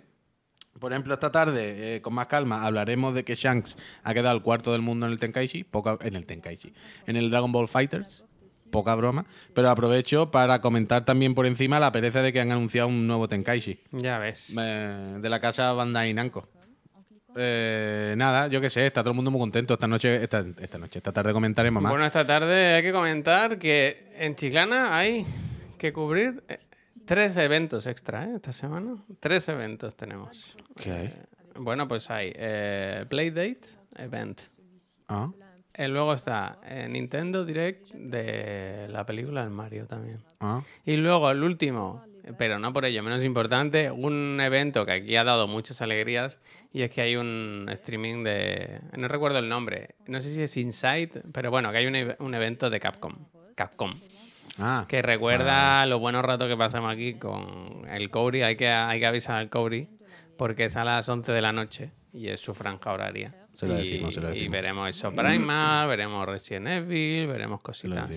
Por 0.78 0.92
ejemplo, 0.92 1.12
esta 1.12 1.30
tarde, 1.32 1.96
eh, 1.96 2.00
con 2.00 2.14
más 2.14 2.28
calma, 2.28 2.64
hablaremos 2.64 3.12
de 3.12 3.24
que 3.24 3.34
Shanks 3.34 3.76
ha 4.02 4.14
quedado 4.14 4.30
al 4.30 4.42
cuarto 4.42 4.72
del 4.72 4.80
mundo 4.80 5.04
en 5.06 5.12
el 5.12 5.18
Tenkaichi, 5.18 5.64
poca, 5.64 5.98
en 6.00 6.14
el 6.14 6.24
Tenkaichi, 6.24 6.72
en 7.06 7.16
el 7.16 7.28
Dragon 7.28 7.50
Ball 7.52 7.68
Fighters, 7.68 8.24
poca 8.70 8.94
broma, 8.94 9.26
pero 9.52 9.68
aprovecho 9.68 10.30
para 10.30 10.60
comentar 10.60 11.04
también 11.04 11.34
por 11.34 11.44
encima 11.46 11.80
la 11.80 11.90
pereza 11.92 12.22
de 12.22 12.32
que 12.32 12.40
han 12.40 12.52
anunciado 12.52 12.88
un 12.88 13.06
nuevo 13.06 13.26
Tenkaichi 13.28 13.80
Ya 13.90 14.18
ves. 14.18 14.54
eh, 14.58 15.18
de 15.20 15.28
la 15.28 15.40
casa 15.40 15.72
Bandai 15.72 16.14
Namco. 16.14 16.48
Eh, 17.36 18.14
nada, 18.16 18.48
yo 18.48 18.60
qué 18.60 18.70
sé, 18.70 18.86
está 18.86 19.02
todo 19.02 19.10
el 19.10 19.16
mundo 19.16 19.30
muy 19.30 19.40
contento 19.40 19.74
esta 19.74 19.86
noche, 19.86 20.22
esta, 20.22 20.44
esta 20.60 20.78
noche, 20.78 20.98
esta 20.98 21.12
tarde 21.12 21.32
comentaremos 21.32 21.82
más. 21.82 21.90
Bueno, 21.90 22.04
esta 22.06 22.26
tarde 22.26 22.74
hay 22.74 22.82
que 22.82 22.92
comentar 22.92 23.58
que 23.58 24.12
en 24.16 24.34
Chiclana 24.34 24.96
hay 24.96 25.24
que 25.78 25.92
cubrir 25.92 26.42
eh, 26.48 26.58
tres 27.04 27.36
eventos 27.36 27.86
extra, 27.86 28.24
¿eh? 28.24 28.32
Esta 28.36 28.52
semana. 28.52 28.96
Tres 29.20 29.48
eventos 29.48 29.94
tenemos. 29.96 30.56
¿Qué 30.76 30.92
hay? 30.92 31.06
Eh, 31.06 31.14
bueno, 31.56 31.86
pues 31.86 32.10
hay 32.10 32.32
eh, 32.34 33.04
Playdate 33.08 33.60
Event. 33.96 34.40
Ah, 35.08 35.30
luego 35.78 36.14
está 36.14 36.58
Nintendo 36.88 37.44
Direct 37.44 37.90
de 37.94 38.86
la 38.90 39.04
película 39.06 39.42
del 39.42 39.50
Mario 39.50 39.86
también. 39.86 40.18
ah. 40.40 40.62
Y 40.84 40.96
luego 40.96 41.30
el 41.30 41.42
último 41.42 42.04
pero 42.38 42.58
no 42.58 42.72
por 42.72 42.84
ello 42.84 43.02
menos 43.02 43.24
importante, 43.24 43.90
un 43.90 44.40
evento 44.40 44.84
que 44.86 44.92
aquí 44.92 45.16
ha 45.16 45.24
dado 45.24 45.48
muchas 45.48 45.80
alegrías 45.82 46.40
y 46.72 46.82
es 46.82 46.90
que 46.90 47.00
hay 47.00 47.16
un 47.16 47.66
streaming 47.72 48.22
de... 48.24 48.80
No 48.96 49.08
recuerdo 49.08 49.38
el 49.38 49.48
nombre, 49.48 49.94
no 50.06 50.20
sé 50.20 50.30
si 50.30 50.42
es 50.42 50.56
Insight, 50.56 51.16
pero 51.32 51.50
bueno, 51.50 51.70
que 51.72 51.78
hay 51.78 51.86
un, 51.86 51.96
e- 51.96 52.16
un 52.18 52.34
evento 52.34 52.70
de 52.70 52.80
Capcom. 52.80 53.14
Capcom. 53.54 53.94
Ah, 54.58 54.84
Que 54.88 55.00
recuerda 55.02 55.86
los 55.86 56.00
buenos 56.00 56.22
ratos 56.24 56.48
que 56.48 56.56
pasamos 56.56 56.92
aquí 56.92 57.14
con 57.14 57.86
el 57.90 58.10
Cobri. 58.10 58.42
Hay 58.42 58.56
que, 58.56 58.68
hay 58.68 59.00
que 59.00 59.06
avisar 59.06 59.36
al 59.36 59.48
Cobri 59.48 59.88
porque 60.36 60.64
es 60.66 60.76
a 60.76 60.84
las 60.84 61.08
11 61.08 61.32
de 61.32 61.40
la 61.40 61.52
noche 61.52 61.90
y 62.12 62.28
es 62.28 62.40
su 62.40 62.52
franja 62.54 62.92
horaria. 62.92 63.34
Se 63.54 63.66
lo 63.66 63.78
y, 63.78 63.88
decimos, 63.90 64.14
se 64.14 64.20
lo 64.20 64.28
y 64.28 64.32
decimos. 64.34 64.52
veremos 64.52 64.88
eso 64.88 65.12
Primal, 65.14 65.88
veremos 65.88 66.26
Resident 66.26 66.66
Evil, 66.68 67.26
veremos 67.26 67.60
cositas. 67.62 68.08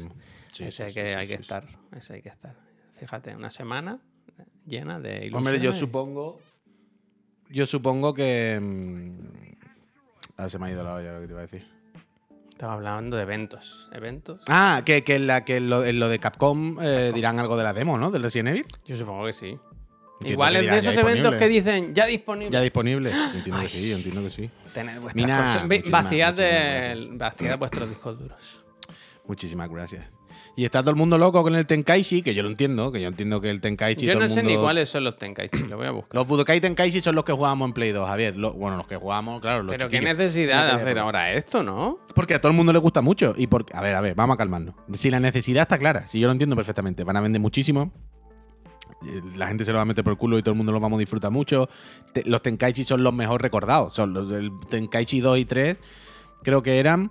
Sí, 0.52 0.64
ese 0.66 0.86
sí, 0.86 0.90
sí, 0.90 0.94
que 0.94 1.02
sí, 1.12 1.14
hay 1.14 1.28
que 1.28 1.34
estar, 1.36 1.66
ese 1.96 2.14
hay 2.16 2.22
que 2.22 2.30
estar. 2.30 2.56
Fíjate, 3.00 3.36
una 3.36 3.52
semana 3.52 4.00
llena 4.66 5.00
de 5.00 5.26
ilusiones. 5.26 5.36
Hombre, 5.36 5.60
yo 5.60 5.74
supongo. 5.74 6.40
Yo 7.50 7.66
supongo 7.66 8.14
que. 8.14 8.60
mm, 8.62 9.44
Ah, 10.38 10.50
se 10.50 10.58
me 10.58 10.68
ha 10.68 10.72
ido 10.72 10.84
la 10.84 10.96
olla 10.96 11.14
lo 11.14 11.22
que 11.22 11.28
te 11.28 11.34
iba 11.34 11.40
a 11.42 11.44
decir. 11.44 11.68
Estaba 12.50 12.74
hablando 12.74 13.18
de 13.18 13.24
eventos. 13.24 13.90
¿Eventos? 13.92 14.42
Ah, 14.48 14.82
que, 14.86 15.04
que 15.04 15.16
en, 15.16 15.28
la, 15.28 15.46
que 15.46 15.60
lo, 15.60 15.86
en 15.86 16.00
lo 16.00 16.10
de 16.10 16.20
Capcom 16.20 16.78
eh, 16.82 17.12
dirán 17.14 17.40
algo 17.40 17.56
de 17.58 17.64
la 17.64 17.74
demo, 17.74 17.98
¿no? 17.98 18.10
Del 18.10 18.24
Resident 18.24 18.50
Evil. 18.50 18.66
Yo 18.86 18.96
supongo 18.96 19.26
que 19.26 19.34
sí. 19.34 19.48
Entiendo 19.50 20.34
Igual 20.34 20.56
es 20.56 20.72
de 20.72 20.78
esos 20.78 20.98
eventos 20.98 21.36
que 21.36 21.48
dicen 21.48 21.94
ya 21.94 22.06
disponible. 22.06 22.52
Ya 22.52 22.62
disponible. 22.62 23.12
Entiendo 23.34 23.62
que 23.62 23.68
sí, 23.68 23.92
entiendo 23.92 24.24
que 24.24 24.30
sí. 24.30 24.50
Tener 24.74 25.00
vuestras 25.00 25.16
Mina, 25.16 25.38
cosas- 25.38 25.68
de, 26.38 27.56
vuestros 27.58 27.90
discos 27.90 28.20
duros. 28.20 28.64
Muchísimas 29.28 29.70
gracias. 29.70 30.06
Y 30.56 30.66
está 30.66 30.82
todo 30.82 30.92
el 30.92 30.96
mundo 30.98 31.18
loco 31.18 31.42
con 31.42 31.56
el 31.56 31.66
Tenkaichi, 31.66 32.22
que 32.22 32.36
yo 32.36 32.44
lo 32.44 32.50
entiendo, 32.50 32.92
que 32.92 33.02
yo 33.02 33.08
entiendo 33.08 33.42
que 33.42 33.50
el 33.50 33.60
Tenkaichi. 33.60 34.06
Yo 34.06 34.14
todo 34.14 34.20
no 34.20 34.26
el 34.26 34.32
sé 34.32 34.44
ni 34.44 34.56
cuáles 34.56 34.88
son 34.88 35.04
los 35.04 35.18
Tenkaichi, 35.18 35.64
lo 35.64 35.78
voy 35.78 35.88
a 35.88 35.92
buscar. 35.92 36.14
Los 36.14 36.28
Budokai 36.28 36.62
Tenkaichi 36.62 37.02
son 37.02 37.16
los 37.16 37.24
que 37.24 37.34
jugábamos 37.34 37.70
en 37.70 37.74
Play 37.74 37.92
2, 37.92 38.08
Javier. 38.08 38.34
Bueno, 38.36 38.78
los 38.78 38.86
que 38.86 38.96
jugamos, 38.98 39.42
claro. 39.42 39.64
Los 39.64 39.76
Pero 39.76 39.90
qué 39.90 40.00
necesidad 40.00 40.68
de 40.68 40.72
hacer 40.74 41.00
ahora 41.00 41.34
esto, 41.34 41.64
¿no? 41.64 41.98
Porque 42.14 42.36
a 42.36 42.40
todo 42.42 42.52
el 42.52 42.56
mundo 42.56 42.72
le 42.72 42.78
gusta 42.78 43.02
mucho. 43.02 43.34
Y 43.36 43.48
porque, 43.48 43.76
a 43.76 43.82
ver, 43.82 43.96
a 43.96 44.02
ver, 44.02 44.14
vamos 44.14 44.36
a 44.36 44.38
calmarnos. 44.38 44.76
Si 44.94 45.10
la 45.10 45.20
necesidad 45.20 45.64
está 45.64 45.80
clara, 45.80 46.06
si 46.06 46.20
yo 46.20 46.28
lo 46.28 46.34
entiendo 46.34 46.56
perfectamente, 46.56 47.04
van 47.04 47.18
a 47.18 47.22
vender 47.22 47.42
muchísimo. 47.42 47.92
eh, 49.08 49.22
La 49.36 49.48
gente 49.48 49.66
se 49.66 49.72
lo 49.72 49.78
va 49.78 49.82
a 49.82 49.86
meter 49.86 50.04
por 50.04 50.12
el 50.14 50.18
culo 50.20 50.38
y 50.38 50.44
todo 50.44 50.52
el 50.52 50.58
mundo 50.58 50.72
lo 50.72 50.80
vamos 50.80 50.98
a 50.98 51.00
disfrutar 51.00 51.32
mucho. 51.32 51.68
Te- 52.14 52.24
los 52.30 52.44
Tenkaichi 52.44 52.84
son 52.84 53.02
los 53.04 53.12
mejor 53.14 53.42
recordados. 53.42 53.96
Son 53.96 54.14
los 54.14 54.30
del 54.30 54.52
Tenkaichi 54.70 55.20
2 55.20 55.40
y 55.40 55.46
3, 55.46 55.78
creo 56.44 56.62
que 56.62 56.78
eran. 56.78 57.10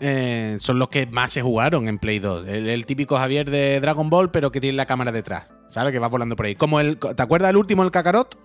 Eh, 0.00 0.56
son 0.60 0.78
los 0.78 0.88
que 0.88 1.06
más 1.06 1.32
se 1.32 1.42
jugaron 1.42 1.88
en 1.88 1.98
Play 1.98 2.18
2. 2.18 2.48
El, 2.48 2.68
el 2.68 2.86
típico 2.86 3.16
Javier 3.16 3.50
de 3.50 3.80
Dragon 3.80 4.10
Ball, 4.10 4.30
pero 4.30 4.50
que 4.50 4.60
tiene 4.60 4.76
la 4.76 4.86
cámara 4.86 5.12
detrás. 5.12 5.46
¿Sabes? 5.68 5.92
Que 5.92 5.98
va 5.98 6.08
volando 6.08 6.34
por 6.36 6.46
ahí. 6.46 6.56
Como 6.56 6.80
el. 6.80 6.98
¿Te 6.98 7.22
acuerdas 7.22 7.48
del 7.50 7.56
último, 7.56 7.82
el 7.84 7.90
Kakarot? 7.90 8.36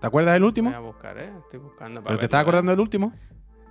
¿Te 0.00 0.06
acuerdas 0.06 0.34
del 0.34 0.44
último? 0.44 0.70
Voy 0.70 0.76
a 0.76 0.80
buscar, 0.80 1.18
¿eh? 1.18 1.30
Estoy 1.44 1.60
buscando 1.60 2.00
para 2.02 2.08
¿Pero 2.08 2.18
te 2.18 2.24
estás 2.24 2.40
acordando 2.40 2.72
del 2.72 2.80
último? 2.80 3.12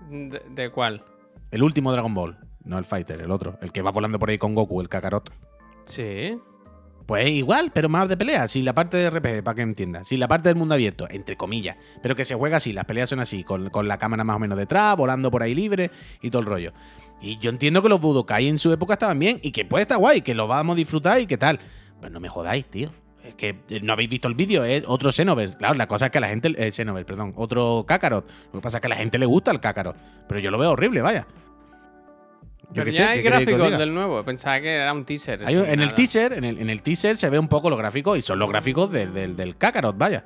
¿De, 0.09 0.41
de 0.49 0.69
cuál? 0.69 1.03
El 1.51 1.63
último 1.63 1.91
Dragon 1.91 2.13
Ball. 2.13 2.37
No 2.63 2.77
el 2.77 2.85
Fighter, 2.85 3.19
el 3.19 3.31
otro. 3.31 3.57
El 3.61 3.71
que 3.71 3.81
va 3.81 3.91
volando 3.91 4.19
por 4.19 4.29
ahí 4.29 4.37
con 4.37 4.53
Goku, 4.53 4.79
el 4.79 4.89
Kakarot. 4.89 5.31
Sí. 5.85 6.39
Pues 7.09 7.27
igual, 7.31 7.71
pero 7.73 7.89
más 7.89 8.07
de 8.07 8.15
pelea. 8.15 8.47
Si 8.47 8.61
la 8.61 8.75
parte 8.75 8.97
de 8.97 9.09
RPG, 9.09 9.43
para 9.43 9.55
que 9.55 9.63
entiendas. 9.63 10.07
Si 10.07 10.15
la 10.15 10.27
parte 10.27 10.49
del 10.49 10.55
mundo 10.55 10.75
abierto, 10.75 11.07
entre 11.09 11.35
comillas. 11.35 11.75
Pero 12.03 12.15
que 12.15 12.23
se 12.23 12.35
juega 12.35 12.57
así, 12.57 12.71
las 12.71 12.85
peleas 12.85 13.09
son 13.09 13.19
así, 13.19 13.43
con, 13.43 13.71
con 13.71 13.87
la 13.87 13.97
cámara 13.97 14.23
más 14.23 14.35
o 14.35 14.39
menos 14.39 14.59
detrás, 14.59 14.95
volando 14.95 15.31
por 15.31 15.41
ahí 15.41 15.55
libre 15.55 15.89
y 16.21 16.29
todo 16.29 16.43
el 16.43 16.45
rollo. 16.45 16.71
Y 17.19 17.39
yo 17.39 17.49
entiendo 17.49 17.81
que 17.81 17.89
los 17.89 17.99
Budokai 17.99 18.47
en 18.47 18.59
su 18.59 18.71
época 18.71 18.93
estaban 18.93 19.17
bien 19.17 19.39
y 19.41 19.51
que 19.51 19.65
puede 19.65 19.81
estar 19.81 19.97
guay, 19.97 20.21
que 20.21 20.35
lo 20.35 20.45
vamos 20.45 20.75
a 20.75 20.77
disfrutar 20.77 21.19
y 21.19 21.25
que 21.25 21.39
tal. 21.39 21.59
Pero 21.99 22.13
no 22.13 22.19
me 22.19 22.29
jodáis, 22.29 22.67
tío. 22.67 22.91
Es 23.23 23.33
que 23.33 23.57
eh, 23.69 23.79
no 23.81 23.93
habéis 23.93 24.11
visto 24.11 24.27
el 24.27 24.35
vídeo, 24.35 24.63
es 24.63 24.83
otro 24.85 25.11
Xenoverse. 25.11 25.57
Claro, 25.57 25.73
la 25.73 25.87
cosa 25.87 26.05
es 26.05 26.11
que 26.11 26.19
a 26.19 26.21
la 26.21 26.27
gente. 26.27 26.53
Eh, 26.59 26.71
Xenoverse, 26.71 27.07
perdón. 27.07 27.33
Otro 27.37 27.85
Kakarot. 27.87 28.29
Lo 28.53 28.59
que 28.59 28.61
pasa 28.61 28.77
es 28.77 28.81
que 28.81 28.87
a 28.87 28.89
la 28.89 28.97
gente 28.97 29.17
le 29.17 29.25
gusta 29.25 29.49
el 29.49 29.59
Kakarot. 29.59 29.97
Pero 30.27 30.39
yo 30.41 30.51
lo 30.51 30.59
veo 30.59 30.69
horrible, 30.73 31.01
vaya. 31.01 31.25
Yo 32.71 32.83
Pero 32.83 32.91
ya 32.91 32.97
sé, 32.97 33.03
hay 33.03 33.17
¿qué 33.17 33.23
queréis 33.23 33.45
que 33.47 33.53
os 33.53 33.57
gráficos 33.59 33.79
del 33.79 33.93
nuevo. 33.95 34.23
Pensaba 34.23 34.61
que 34.61 34.69
era 34.75 34.93
un 34.93 35.03
teaser. 35.03 35.43
Hay 35.45 35.55
en 35.55 35.79
el 35.79 35.93
teaser, 35.95 36.33
en 36.33 36.43
el, 36.43 36.59
en 36.59 36.69
el 36.69 36.83
teaser 36.83 37.17
se 37.17 37.29
ve 37.29 37.39
un 37.39 37.47
poco 37.47 37.69
los 37.69 37.79
gráficos 37.79 38.17
y 38.17 38.21
son 38.21 38.37
los 38.37 38.47
gráficos 38.47 38.91
del- 38.91 39.11
del, 39.13 39.35
del 39.35 39.57
Kakarot, 39.57 39.97
vaya. 39.97 40.23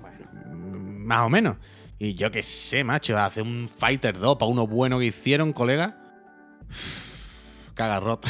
Bueno, 0.00 0.18
Mm, 0.52 1.06
Más 1.06 1.20
o 1.20 1.28
menos. 1.28 1.56
Y 1.98 2.14
yo 2.14 2.30
qué 2.30 2.42
sé, 2.42 2.82
macho, 2.82 3.16
hace 3.18 3.40
un 3.40 3.68
Fighter 3.68 4.18
2 4.18 4.36
para 4.36 4.50
uno 4.50 4.66
bueno 4.66 4.98
que 4.98 5.06
hicieron, 5.06 5.52
colega. 5.52 5.96
Cagarrot. 7.74 8.26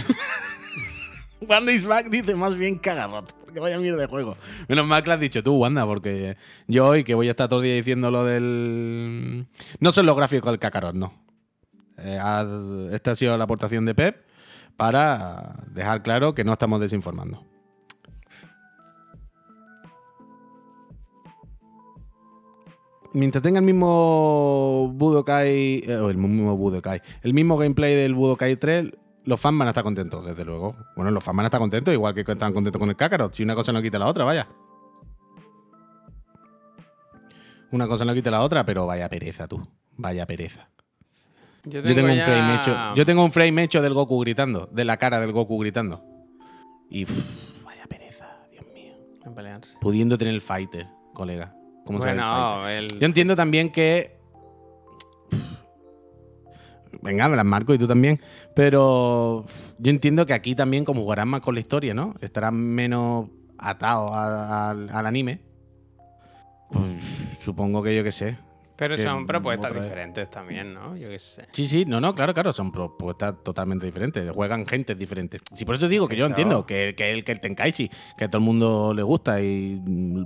Wanda 1.49 1.73
is 1.73 1.85
back 1.85 2.09
dice 2.09 2.35
más 2.35 2.55
bien 2.57 2.79
cagarrot. 2.79 3.33
Porque 3.45 3.61
vaya 3.61 3.79
mierda 3.79 4.01
de 4.03 4.07
juego. 4.07 4.37
Menos 4.69 4.87
mal 4.87 5.03
que 5.03 5.09
lo 5.09 5.15
has 5.15 5.21
dicho 5.21 5.43
tú, 5.43 5.57
Wanda, 5.57 5.87
porque 5.87 6.37
yo 6.67 6.87
hoy 6.89 7.05
que 7.05 7.15
voy 7.15 7.29
a 7.29 7.31
estar 7.33 7.49
todo 7.49 7.61
el 7.61 7.65
día 7.67 7.75
diciendo 7.75 8.11
lo 8.11 8.25
del. 8.25 9.47
No 9.81 9.93
son 9.93 10.05
los 10.07 10.17
gráficos 10.17 10.51
del 10.53 10.59
Kakarot, 10.61 10.95
no. 10.95 11.24
Eh, 11.99 12.19
esta 12.93 13.13
ha 13.13 13.17
sido 13.17 13.37
la 13.37 13.45
aportación 13.45 13.85
de 13.85 13.95
Pep 13.95 14.25
para 14.77 15.65
dejar 15.71 16.03
claro 16.03 16.35
que 16.35 16.45
no 16.45 16.53
estamos 16.53 16.81
desinformando. 16.81 17.45
Mientras 23.13 23.43
tenga 23.43 23.61
el 23.61 23.65
mismo 23.65 24.91
Budokai, 24.93 25.85
eh, 25.87 26.07
el 26.11 26.17
mismo 26.17 26.57
Budokai, 26.57 27.01
el 27.23 27.33
mismo 27.33 27.57
gameplay 27.57 27.95
del 27.95 28.13
Budokai 28.13 28.57
3, 28.57 28.91
los 29.25 29.41
fans 29.41 29.57
van 29.57 29.69
a 29.69 29.71
estar 29.71 29.85
contentos, 29.85 30.27
desde 30.27 30.45
luego. 30.45 30.77
Bueno, 30.97 31.13
los 31.13 31.23
fans 31.23 31.37
van 31.37 31.45
a 31.45 31.47
estar 31.47 31.61
contentos, 31.61 31.95
igual 31.95 32.13
que 32.13 32.23
están 32.23 32.53
contentos 32.53 32.81
con 32.81 32.89
el 32.89 32.97
Kakarot. 32.97 33.33
Si 33.33 33.45
una 33.45 33.55
cosa 33.55 33.73
no 33.73 33.81
quita 33.81 34.01
la 34.01 34.09
otra, 34.09 34.25
vaya. 34.25 34.49
Una 37.71 37.87
cosa 37.87 38.05
no 38.05 38.15
quita 38.15 38.33
la 38.33 38.43
otra, 38.43 38.65
pero 38.65 38.85
vaya 38.87 39.09
pereza 39.09 39.47
tú. 39.47 39.63
Vaya 39.97 40.27
pereza. 40.27 40.69
Yo 41.65 41.81
Yo 41.83 41.95
tengo 41.95 42.09
un 42.11 42.17
ya- 42.17 42.25
frame 42.25 42.55
hecho. 42.57 42.95
Yo 42.95 43.07
tengo 43.07 43.25
un 43.25 43.33
frame 43.33 43.62
hecho 43.65 43.83
del 43.83 43.95
Goku 43.95 44.19
gritando, 44.21 44.69
de 44.73 44.85
la 44.85 44.97
cara 44.97 45.21
del 45.21 45.33
Goku 45.33 45.59
gritando. 45.59 46.03
Y 46.91 47.05
vaya 47.65 47.87
pereza, 47.89 48.27
Dios 48.51 48.65
mío. 48.75 48.93
En 49.25 49.35
pelearse. 49.35 49.79
Pudiendo 49.81 50.17
tener 50.19 50.35
el 50.35 50.41
fighter, 50.41 50.87
colega. 51.15 51.55
¿Cómo 51.87 51.99
sabe 52.01 52.12
el 52.12 52.19
fighter? 52.21 52.37
Bueno, 52.62 52.69
el... 52.69 52.99
Yo 53.01 53.07
entiendo 53.07 53.37
también 53.37 53.71
que. 53.73 54.15
Venga, 57.03 57.29
me 57.29 57.37
las 57.37 57.45
marco 57.45 57.75
y 57.75 57.79
tú 57.79 57.87
también. 57.87 58.21
Pero 58.55 59.45
yo 59.79 59.91
entiendo 59.91 60.25
que 60.27 60.33
aquí 60.33 60.55
también, 60.55 60.85
como 60.85 61.03
jugarán 61.03 61.29
más 61.29 61.41
con 61.41 61.55
la 61.55 61.61
historia, 61.61 61.93
¿no? 61.93 62.15
Estarán 62.21 62.55
menos 62.57 63.29
atados 63.59 64.11
a- 64.12 64.71
al- 64.71 64.89
al 64.91 65.07
anime. 65.07 65.41
Pues 66.71 67.03
supongo 67.41 67.83
que 67.83 67.95
yo 67.95 68.03
qué 68.05 68.12
sé. 68.12 68.37
Pero 68.77 68.99
son 68.99 69.25
propuestas 69.27 69.70
otra 69.70 69.83
diferentes 69.83 70.29
también, 70.31 70.75
¿no? 70.75 70.97
Yo 70.97 71.09
qué 71.09 71.18
sé. 71.18 71.47
Sí, 71.53 71.68
sí, 71.68 71.85
no, 71.85 72.01
no, 72.01 72.14
claro, 72.14 72.35
claro, 72.35 72.53
son 72.53 72.72
propuestas 72.72 73.35
totalmente 73.45 73.87
diferentes. 73.87 74.29
Juegan 74.33 74.66
gentes 74.66 74.99
diferentes. 74.99 75.41
Sí, 75.53 75.64
por 75.64 75.77
eso 75.77 75.87
digo 75.89 76.09
que 76.09 76.16
yo 76.16 76.27
entiendo 76.27 76.66
que, 76.66 76.95
que 76.97 77.12
el, 77.12 77.22
que 77.22 77.33
el 77.33 77.41
Tenkaichi, 77.41 77.89
que 78.18 78.25
a 78.25 78.29
todo 78.29 78.39
el 78.39 78.45
mundo 78.45 78.93
le 78.93 79.03
gusta 79.03 79.41
y 79.41 79.81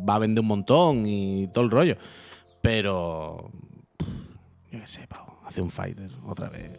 va 0.08 0.14
a 0.14 0.18
vender 0.18 0.40
un 0.40 0.48
montón 0.48 1.06
y 1.06 1.48
todo 1.48 1.64
el 1.64 1.70
rollo. 1.70 1.96
Pero. 2.62 3.50
Yo 4.70 4.80
qué 4.80 4.86
sé, 4.86 5.06
pavo. 5.06 5.40
Hace 5.44 5.60
un 5.60 5.70
fighter 5.70 6.10
otra 6.26 6.48
vez. 6.48 6.78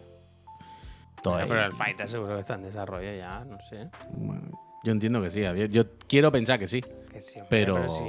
Todo 1.24 1.34
Bueno, 1.34 1.50
pero 1.50 1.66
el 1.66 1.74
Fighter 1.74 2.10
seguro 2.10 2.36
que 2.36 2.42
está 2.42 2.54
en 2.56 2.64
desarrollo 2.64 3.14
ya, 3.14 3.44
no 3.44 3.58
sé. 3.70 3.90
Bueno, 4.14 4.50
yo 4.84 4.92
entiendo 4.92 5.22
que 5.22 5.30
sí, 5.30 5.44
Javier. 5.44 5.70
Yo 5.70 5.84
quiero 6.08 6.32
pensar 6.32 6.58
que 6.60 6.68
sí, 6.68 6.82
Que 7.12 7.20
siempre, 7.20 7.50
Pero 7.50 7.90
sí, 7.90 8.06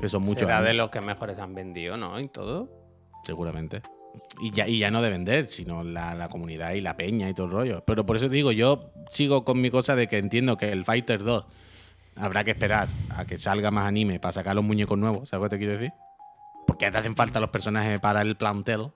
que 0.00 0.08
son 0.08 0.22
muchos 0.22 0.40
será 0.40 0.62
de 0.62 0.68
años. 0.70 0.76
los 0.78 0.90
que 0.90 1.00
mejores 1.00 1.38
han 1.38 1.54
vendido, 1.54 1.96
¿no? 1.96 2.18
Y 2.18 2.28
todo. 2.28 2.68
Seguramente. 3.26 3.82
Y 4.40 4.50
ya, 4.52 4.66
y 4.66 4.78
ya 4.78 4.90
no 4.90 5.02
de 5.02 5.10
vender, 5.10 5.46
sino 5.48 5.84
la, 5.84 6.14
la 6.14 6.28
comunidad 6.28 6.72
y 6.72 6.80
la 6.80 6.96
peña 6.96 7.28
y 7.28 7.34
todo 7.34 7.46
el 7.46 7.52
rollo. 7.52 7.84
Pero 7.86 8.06
por 8.06 8.16
eso 8.16 8.28
digo, 8.28 8.52
yo 8.52 8.80
sigo 9.10 9.44
con 9.44 9.60
mi 9.60 9.70
cosa 9.70 9.94
de 9.94 10.06
que 10.06 10.18
entiendo 10.18 10.56
que 10.56 10.72
el 10.72 10.84
Fighter 10.84 11.22
2 11.22 11.44
habrá 12.16 12.44
que 12.44 12.52
esperar 12.52 12.88
a 13.10 13.26
que 13.26 13.36
salga 13.36 13.70
más 13.70 13.86
anime 13.86 14.18
para 14.18 14.32
sacar 14.32 14.56
los 14.56 14.64
muñecos 14.64 14.96
nuevos, 14.96 15.28
¿sabes 15.28 15.44
lo 15.44 15.50
que 15.50 15.56
te 15.56 15.58
quiero 15.58 15.72
decir? 15.78 15.92
Porque 16.66 16.90
te 16.90 16.96
hacen 16.96 17.14
falta 17.14 17.40
los 17.40 17.50
personajes 17.50 18.00
para 18.00 18.22
el 18.22 18.36
plantel. 18.36 18.88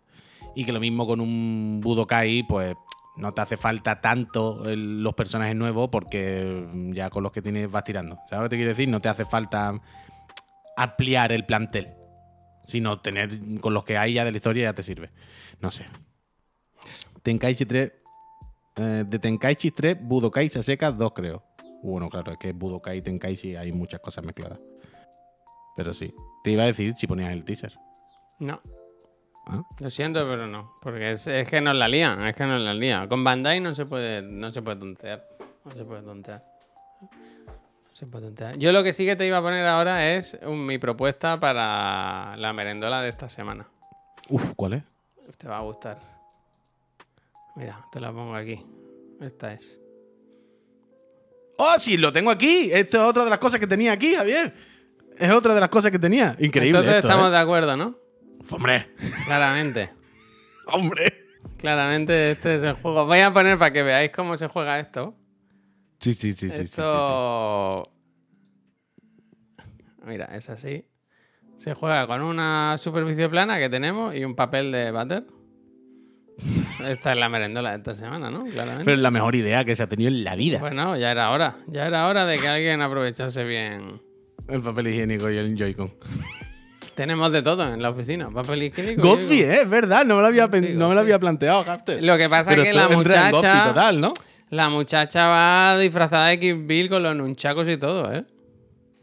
Y 0.54 0.64
que 0.64 0.72
lo 0.72 0.80
mismo 0.80 1.06
con 1.06 1.20
un 1.20 1.80
Budokai, 1.82 2.42
pues 2.44 2.74
no 3.16 3.32
te 3.32 3.42
hace 3.42 3.56
falta 3.56 4.00
tanto 4.00 4.62
los 4.64 5.14
personajes 5.14 5.54
nuevos 5.54 5.90
porque 5.90 6.66
ya 6.92 7.10
con 7.10 7.22
los 7.22 7.30
que 7.30 7.42
tienes 7.42 7.70
vas 7.70 7.84
tirando. 7.84 8.16
¿Sabes 8.28 8.38
lo 8.38 8.42
que 8.44 8.48
te 8.48 8.56
quiero 8.56 8.70
decir? 8.70 8.88
No 8.88 9.00
te 9.00 9.08
hace 9.08 9.24
falta 9.24 9.80
ampliar 10.76 11.30
el 11.30 11.44
plantel 11.44 11.99
sino 12.70 13.00
tener 13.00 13.38
con 13.60 13.74
los 13.74 13.84
que 13.84 13.98
hay 13.98 14.14
ya 14.14 14.24
de 14.24 14.30
la 14.32 14.36
historia 14.38 14.64
ya 14.64 14.72
te 14.72 14.82
sirve. 14.82 15.10
No 15.60 15.70
sé. 15.70 15.86
Tenkaichi 17.22 17.66
3. 17.66 17.92
eh, 18.76 19.04
de 19.06 19.18
Tenkaichi 19.18 19.70
3, 19.72 19.98
Budokai 20.00 20.48
se 20.48 20.62
seca 20.62 20.90
2, 20.90 21.12
creo. 21.12 21.42
Bueno, 21.82 22.08
claro, 22.08 22.32
es 22.32 22.38
que 22.38 22.52
Budokai 22.52 22.98
y 22.98 23.02
Tenkaichi 23.02 23.56
hay 23.56 23.72
muchas 23.72 24.00
cosas 24.00 24.24
mezcladas. 24.24 24.58
Pero 25.76 25.92
sí. 25.94 26.12
Te 26.42 26.50
iba 26.50 26.62
a 26.62 26.66
decir 26.66 26.94
si 26.96 27.06
ponías 27.06 27.32
el 27.32 27.44
teaser. 27.44 27.74
No. 28.38 28.60
¿Ah? 29.46 29.62
Lo 29.80 29.90
siento, 29.90 30.26
pero 30.28 30.46
no. 30.46 30.74
Porque 30.80 31.12
es, 31.12 31.26
es 31.26 31.48
que 31.48 31.60
nos 31.60 31.74
la 31.74 31.88
lían, 31.88 32.26
es 32.26 32.34
que 32.34 32.44
nos 32.44 32.60
la 32.60 32.74
lían. 32.74 33.08
Con 33.08 33.24
Bandai 33.24 33.60
no 33.60 33.74
se 33.74 33.86
puede, 33.86 34.22
no 34.22 34.52
se 34.52 34.62
puede 34.62 34.78
tontear. 34.78 35.26
No 35.64 35.72
se 35.72 35.84
puede 35.84 36.02
tontear. 36.02 36.44
Se. 38.06 38.56
Yo 38.58 38.72
lo 38.72 38.82
que 38.82 38.92
sí 38.92 39.04
que 39.04 39.16
te 39.16 39.26
iba 39.26 39.38
a 39.38 39.42
poner 39.42 39.66
ahora 39.66 40.14
es 40.14 40.38
un- 40.42 40.64
mi 40.66 40.78
propuesta 40.78 41.38
para 41.40 42.36
la 42.36 42.52
merendola 42.52 43.02
de 43.02 43.08
esta 43.10 43.28
semana. 43.28 43.66
Uf, 44.28 44.52
¿cuál 44.56 44.74
es? 44.74 44.82
Te 45.38 45.48
va 45.48 45.58
a 45.58 45.60
gustar. 45.62 45.98
Mira, 47.56 47.84
te 47.92 48.00
la 48.00 48.12
pongo 48.12 48.34
aquí. 48.34 48.64
Esta 49.20 49.52
es. 49.52 49.78
¡Oh, 51.58 51.74
sí! 51.78 51.96
Lo 51.96 52.12
tengo 52.12 52.30
aquí. 52.30 52.70
Esto 52.72 52.98
es 52.98 53.04
otra 53.04 53.24
de 53.24 53.30
las 53.30 53.38
cosas 53.38 53.60
que 53.60 53.66
tenía 53.66 53.92
aquí, 53.92 54.14
Javier. 54.14 54.54
Es 55.18 55.30
otra 55.32 55.52
de 55.54 55.60
las 55.60 55.68
cosas 55.68 55.90
que 55.90 55.98
tenía. 55.98 56.34
Increíble. 56.38 56.78
Entonces 56.78 56.94
esto, 56.96 57.08
estamos 57.08 57.28
¿eh? 57.28 57.32
de 57.32 57.38
acuerdo, 57.38 57.76
¿no? 57.76 57.96
Hombre, 58.50 58.88
Claramente. 59.26 59.90
hombre. 60.66 61.26
Claramente 61.58 62.30
este 62.30 62.54
es 62.54 62.62
el 62.62 62.72
juego. 62.74 63.04
Voy 63.04 63.20
a 63.20 63.30
poner 63.32 63.58
para 63.58 63.72
que 63.72 63.82
veáis 63.82 64.10
cómo 64.12 64.36
se 64.38 64.48
juega 64.48 64.80
esto. 64.80 65.14
Sí, 66.00 66.14
sí, 66.14 66.32
sí, 66.32 66.48
sí. 66.48 66.50
sí, 66.50 66.50
sí, 66.50 66.56
sí. 66.56 66.62
esto. 66.64 67.90
Mira, 70.06 70.24
es 70.34 70.48
así. 70.48 70.84
Se 71.56 71.74
juega 71.74 72.06
con 72.06 72.22
una 72.22 72.76
superficie 72.78 73.28
plana 73.28 73.58
que 73.58 73.68
tenemos 73.68 74.14
y 74.14 74.24
un 74.24 74.34
papel 74.34 74.72
de 74.72 74.90
váter. 74.90 75.24
Esta 76.86 77.12
es 77.12 77.18
la 77.18 77.28
merendola 77.28 77.72
de 77.72 77.76
esta 77.76 77.94
semana, 77.94 78.30
¿no? 78.30 78.44
Claramente. 78.44 78.84
Pero 78.86 78.96
es 78.96 79.02
la 79.02 79.10
mejor 79.10 79.36
idea 79.36 79.64
que 79.66 79.76
se 79.76 79.82
ha 79.82 79.86
tenido 79.86 80.08
en 80.08 80.24
la 80.24 80.36
vida. 80.36 80.58
Bueno, 80.58 80.96
ya 80.96 81.10
era 81.10 81.30
hora. 81.30 81.56
Ya 81.66 81.86
era 81.86 82.08
hora 82.08 82.24
de 82.24 82.38
que 82.38 82.48
alguien 82.48 82.80
aprovechase 82.80 83.44
bien. 83.44 84.00
El 84.48 84.62
papel 84.62 84.88
higiénico 84.88 85.30
y 85.30 85.36
el 85.36 85.54
Joy-Con. 85.54 85.92
Tenemos 86.94 87.30
de 87.32 87.42
todo 87.42 87.72
en 87.72 87.82
la 87.82 87.90
oficina. 87.90 88.30
Papel 88.30 88.62
higiénico. 88.62 89.02
Godfrey. 89.02 89.42
¿eh? 89.42 89.60
Es 89.62 89.68
verdad. 89.68 90.06
No 90.06 90.16
me 90.16 90.22
lo 90.22 90.28
había, 90.28 90.46
no 90.46 90.88
me 90.88 90.94
lo 90.94 91.00
había 91.02 91.18
planteado, 91.18 91.60
Hafter. 91.60 92.02
Lo 92.02 92.16
que 92.16 92.30
pasa 92.30 92.52
Pero 92.52 92.62
es 92.62 92.72
que 92.72 92.78
esto 92.78 92.90
la 92.90 92.96
muchacha. 92.96 93.64
total, 93.68 94.00
¿no? 94.00 94.14
La 94.50 94.68
muchacha 94.68 95.28
va 95.28 95.78
disfrazada 95.78 96.26
de 96.28 96.38
Kill 96.40 96.64
Bill 96.64 96.88
con 96.88 97.02
los 97.02 97.14
nunchacos 97.16 97.68
y 97.68 97.76
todo, 97.76 98.12
¿eh? 98.12 98.24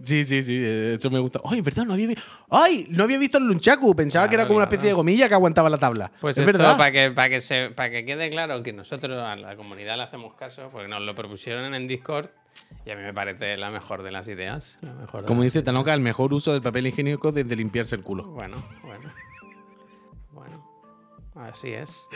Sí, 0.04 0.26
sí, 0.26 0.44
sí. 0.44 0.54
eh, 0.56 0.96
Eso 1.00 1.10
me 1.10 1.18
gusta. 1.18 1.40
¡Ay, 1.44 1.58
es 1.60 1.66
verdad! 1.66 1.84
No 1.86 1.94
había, 1.94 2.08
vi- 2.08 2.18
¡Ay! 2.52 2.86
No 2.92 3.06
había 3.06 3.18
visto 3.18 3.40
el 3.40 3.46
Lunchaku. 3.46 3.96
Pensaba 3.96 4.30
que 4.30 4.36
era 4.36 4.44
como 4.46 4.58
una 4.58 4.66
claro. 4.68 4.76
especie 4.76 4.90
de 4.90 4.94
gomilla 4.94 5.28
que 5.28 5.34
aguantaba 5.34 5.70
la 5.72 5.80
tabla. 5.80 6.12
Pues 6.22 6.38
es 6.38 6.42
esto, 6.46 6.52
verdad. 6.60 6.78
para 6.78 6.92
que, 6.92 7.10
para, 7.12 7.30
que 7.30 7.42
se, 7.42 7.72
para 7.72 7.90
que 7.90 8.06
quede 8.06 8.30
claro 8.30 8.62
que 8.62 8.74
nosotros 8.74 9.20
a 9.20 9.36
la 9.36 9.56
comunidad 9.56 9.98
le 9.98 10.04
hacemos 10.04 10.36
caso, 10.36 10.70
porque 10.72 10.88
nos 10.88 11.02
lo 11.02 11.16
propusieron 11.16 11.74
en 11.74 11.88
Discord 11.88 12.28
y 12.86 12.92
a 12.92 12.96
mí 12.96 13.02
me 13.02 13.14
parece 13.14 13.58
la 13.58 13.72
mejor 13.72 14.04
de 14.04 14.12
las 14.12 14.28
ideas. 14.28 14.78
la 14.82 14.94
mejor 14.94 15.22
de 15.22 15.28
Como 15.28 15.42
las 15.42 15.52
dice 15.54 15.64
Tanoka, 15.64 15.94
el 15.96 16.02
mejor 16.02 16.32
uso 16.32 16.52
del 16.54 16.62
papel 16.62 16.86
higiénico 16.88 17.32
desde 17.32 17.56
limpiarse 17.56 17.96
el 17.96 18.04
culo. 18.04 18.24
Bueno. 18.26 18.58
Bueno, 18.84 19.02
así 21.40 21.72
es. 21.72 22.08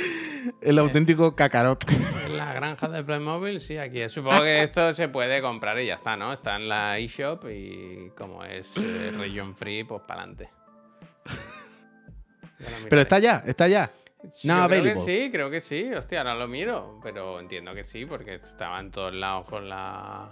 El 0.62 0.80
auténtico 0.80 1.36
cacarot. 1.36 1.86
En 2.26 2.38
la 2.38 2.54
granja 2.54 2.88
de 2.88 3.04
Playmobil, 3.04 3.60
sí, 3.60 3.78
aquí 3.78 4.02
es. 4.02 4.12
Supongo 4.12 4.44
que 4.44 4.64
esto 4.64 4.94
se 4.94 5.08
puede 5.08 5.42
comprar 5.42 5.80
y 5.80 5.88
ya 5.88 5.96
está, 5.96 6.18
¿no? 6.18 6.34
Está 6.34 6.56
en 6.56 6.70
la 6.70 6.98
eShop 6.98 7.46
y 7.50 8.12
como 8.18 8.44
es 8.44 8.78
eh, 8.78 9.12
region 9.12 9.56
free, 9.56 9.84
pues 9.84 10.02
para 10.02 10.22
adelante. 10.22 10.50
Pero 12.90 13.02
está 13.02 13.20
ya, 13.20 13.44
está 13.46 13.68
ya. 13.68 13.92
Yo 14.44 14.54
Now 14.54 14.68
creo 14.68 14.84
que 14.84 14.98
sí, 14.98 15.30
creo 15.32 15.50
que 15.50 15.60
sí. 15.60 15.92
Hostia, 15.94 16.20
ahora 16.20 16.36
lo 16.36 16.48
miro. 16.48 17.00
Pero 17.02 17.40
entiendo 17.40 17.74
que 17.74 17.84
sí, 17.84 18.06
porque 18.06 18.36
estaba 18.36 18.80
en 18.80 18.92
todos 18.92 19.14
lados 19.14 19.48
con 19.48 19.68
la. 19.68 20.30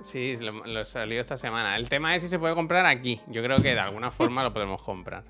Sí, 0.00 0.36
lo, 0.38 0.66
lo 0.66 0.84
salió 0.84 1.20
esta 1.20 1.36
semana. 1.36 1.76
El 1.76 1.88
tema 1.88 2.14
es 2.14 2.22
si 2.22 2.28
se 2.28 2.38
puede 2.38 2.54
comprar 2.54 2.84
aquí. 2.86 3.20
Yo 3.28 3.42
creo 3.42 3.56
que 3.58 3.74
de 3.74 3.80
alguna 3.80 4.10
forma 4.10 4.42
lo 4.42 4.52
podemos 4.52 4.82
comprar. 4.82 5.24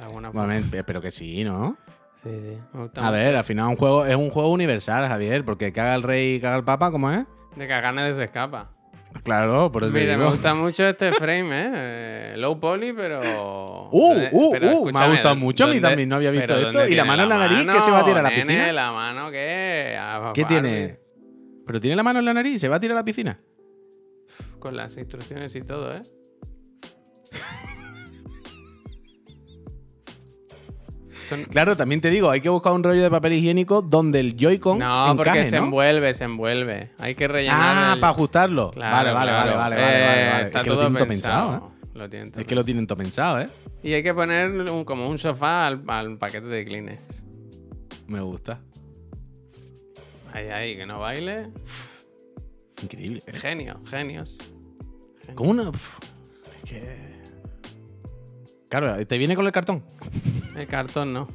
Alguna. 0.00 0.30
Bueno, 0.30 0.66
pero 0.86 1.00
que 1.00 1.10
sí, 1.10 1.44
¿no? 1.44 1.76
Sí, 2.22 2.30
sí. 2.30 2.58
A 2.96 3.10
ver, 3.10 3.36
al 3.36 3.44
final 3.44 3.68
un 3.68 3.76
juego, 3.76 4.04
es 4.04 4.16
un 4.16 4.30
juego 4.30 4.50
universal, 4.50 5.06
Javier, 5.08 5.44
porque 5.44 5.72
caga 5.72 5.94
el 5.94 6.02
rey 6.02 6.34
y 6.34 6.40
caga 6.40 6.56
el 6.56 6.64
papa, 6.64 6.90
¿cómo 6.90 7.10
es? 7.10 7.24
De 7.56 7.66
que 7.66 7.72
a 7.72 7.80
ganas 7.80 8.16
se 8.16 8.24
escapa. 8.24 8.70
Claro, 9.24 9.72
por 9.72 9.82
eso 9.82 9.92
Mira, 9.92 10.16
me 10.16 10.26
gusta 10.26 10.54
mucho 10.54 10.86
este 10.86 11.12
frame, 11.12 11.50
¿eh? 11.50 11.70
Eh, 11.74 12.34
Low 12.36 12.60
poly, 12.60 12.92
pero. 12.92 13.88
Uh, 13.90 14.12
uh, 14.30 14.52
pero 14.52 14.76
uh, 14.78 14.92
me 14.92 15.00
ha 15.00 15.08
gustado 15.08 15.36
mucho, 15.36 15.64
a 15.64 15.66
mí 15.66 15.74
¿dónde- 15.74 15.88
también 15.88 16.08
no 16.08 16.16
había 16.16 16.30
visto 16.30 16.54
esto. 16.54 16.72
¿dónde 16.72 16.92
¿Y 16.92 16.94
la 16.94 17.04
mano 17.04 17.24
en 17.24 17.28
la 17.28 17.38
nariz 17.38 17.66
que 17.66 17.80
se 17.80 17.90
va 17.90 18.00
a 18.00 18.04
tirar 18.04 18.20
a 18.20 18.22
la 18.22 18.30
nene, 18.30 18.42
piscina? 18.42 18.72
¿La 18.72 18.92
mano 18.92 19.30
qué? 19.30 19.96
Ah, 19.98 20.32
¿Qué 20.34 20.44
tiene? 20.44 21.00
¿Pero 21.66 21.80
tiene 21.80 21.96
la 21.96 22.02
mano 22.02 22.20
en 22.20 22.24
la 22.24 22.34
nariz? 22.34 22.60
¿Se 22.60 22.68
va 22.68 22.76
a 22.76 22.80
tirar 22.80 22.96
a 22.96 23.00
la 23.00 23.04
piscina? 23.04 23.40
Con 24.58 24.76
las 24.76 24.96
instrucciones 24.96 25.54
y 25.56 25.62
todo, 25.62 25.94
¿eh? 25.94 26.02
Son- 31.30 31.44
Claro, 31.44 31.76
también 31.76 32.00
te 32.00 32.10
digo, 32.10 32.28
hay 32.28 32.40
que 32.40 32.48
buscar 32.48 32.72
un 32.72 32.82
rollo 32.82 33.02
de 33.02 33.10
papel 33.10 33.32
higiénico 33.34 33.80
donde 33.82 34.20
el 34.20 34.36
Joy-Con 34.36 34.78
No, 34.78 35.14
porque 35.16 35.44
se 35.44 35.58
¿no? 35.58 35.64
envuelve, 35.66 36.12
se 36.12 36.24
envuelve. 36.24 36.90
Hay 36.98 37.14
que 37.14 37.26
rellenar. 37.28 37.58
Ah, 37.60 37.92
el- 37.94 38.00
para 38.00 38.10
ajustarlo. 38.10 38.70
Claro, 38.72 38.92
vale, 38.96 39.12
vale, 39.12 39.30
claro. 39.30 39.56
vale, 39.56 39.56
vale, 39.56 39.76
vale, 39.76 40.02
Eh, 40.02 40.06
vale, 40.06 40.28
vale. 40.30 40.44
Está 40.46 40.58
es 40.58 40.64
que 40.64 40.70
lo 40.70 40.76
todo 40.76 40.84
pensado. 40.92 41.06
pensado, 41.08 41.54
¿eh? 41.56 41.86
Lo 41.94 42.08
tienen 42.10 42.30
todo 42.30 42.40
Es 42.40 42.46
que 42.46 42.54
lo 42.54 42.64
tienen 42.64 42.86
todo 42.86 42.98
pensado, 42.98 43.40
¿eh? 43.40 43.46
Y 43.82 43.92
hay 43.92 44.02
que 44.02 44.12
poner 44.14 44.50
un- 44.50 44.84
como 44.84 45.08
un 45.08 45.18
sofá 45.18 45.66
al, 45.66 45.82
al 45.86 46.18
paquete 46.18 46.46
de 46.46 46.64
Kleenex. 46.64 47.22
Me 48.08 48.20
gusta. 48.20 48.60
Ahí, 50.32 50.48
ahí, 50.48 50.76
que 50.76 50.86
no 50.86 50.98
baile. 51.00 51.48
Increíble. 52.82 53.20
¿eh? 53.26 53.32
Genio, 53.32 53.80
genios. 53.86 54.36
Como 55.34 55.50
una. 55.50 55.70
Es 55.70 56.70
que. 56.70 57.10
Claro, 58.68 59.04
te 59.06 59.18
viene 59.18 59.34
con 59.34 59.44
el 59.46 59.52
cartón. 59.52 59.82
El 60.56 60.66
cartón 60.66 61.12
no. 61.12 61.28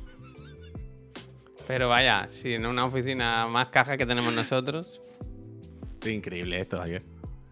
Pero 1.68 1.90
vaya, 1.90 2.28
si 2.28 2.54
en 2.54 2.66
una 2.66 2.86
oficina 2.86 3.48
más 3.48 3.68
caja 3.68 3.98
que 3.98 4.06
tenemos 4.06 4.34
nosotros. 4.34 5.00
Es 6.02 6.12
increíble 6.12 6.60
esto, 6.60 6.78
Javier. 6.78 7.04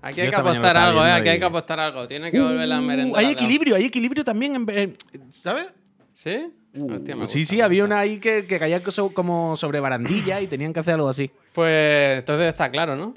Aquí 0.02 0.18
Yo 0.18 0.24
hay 0.24 0.30
que 0.30 0.36
apostar 0.36 0.78
algo, 0.78 1.06
¿eh? 1.06 1.12
Aquí 1.12 1.30
hay 1.30 1.40
que 1.40 1.46
apostar 1.46 1.80
algo. 1.80 2.08
Tiene 2.08 2.32
que 2.32 2.40
volver 2.40 2.68
la 2.68 2.80
Uh, 2.80 2.84
merenda. 2.84 3.18
hay 3.18 3.28
equilibrio, 3.28 3.76
hay 3.76 3.86
equilibrio 3.86 4.24
también, 4.24 4.56
en- 4.70 4.98
¿sabes? 5.32 5.68
¿Sí? 6.14 6.52
Hostia, 6.76 7.16
me 7.16 7.28
sí, 7.28 7.46
sí, 7.46 7.62
había 7.62 7.84
una 7.86 8.00
ahí 8.00 8.20
que, 8.20 8.46
que 8.46 8.60
caía 8.60 8.82
como 9.14 9.56
sobre 9.58 9.80
barandilla 9.80 10.42
y 10.42 10.48
tenían 10.48 10.74
que 10.74 10.80
hacer 10.82 10.96
algo 10.96 11.10
así. 11.10 11.32
Pues 11.54 12.20
entonces 12.20 12.48
está 12.50 12.70
claro, 12.70 12.96
¿no? 12.96 13.14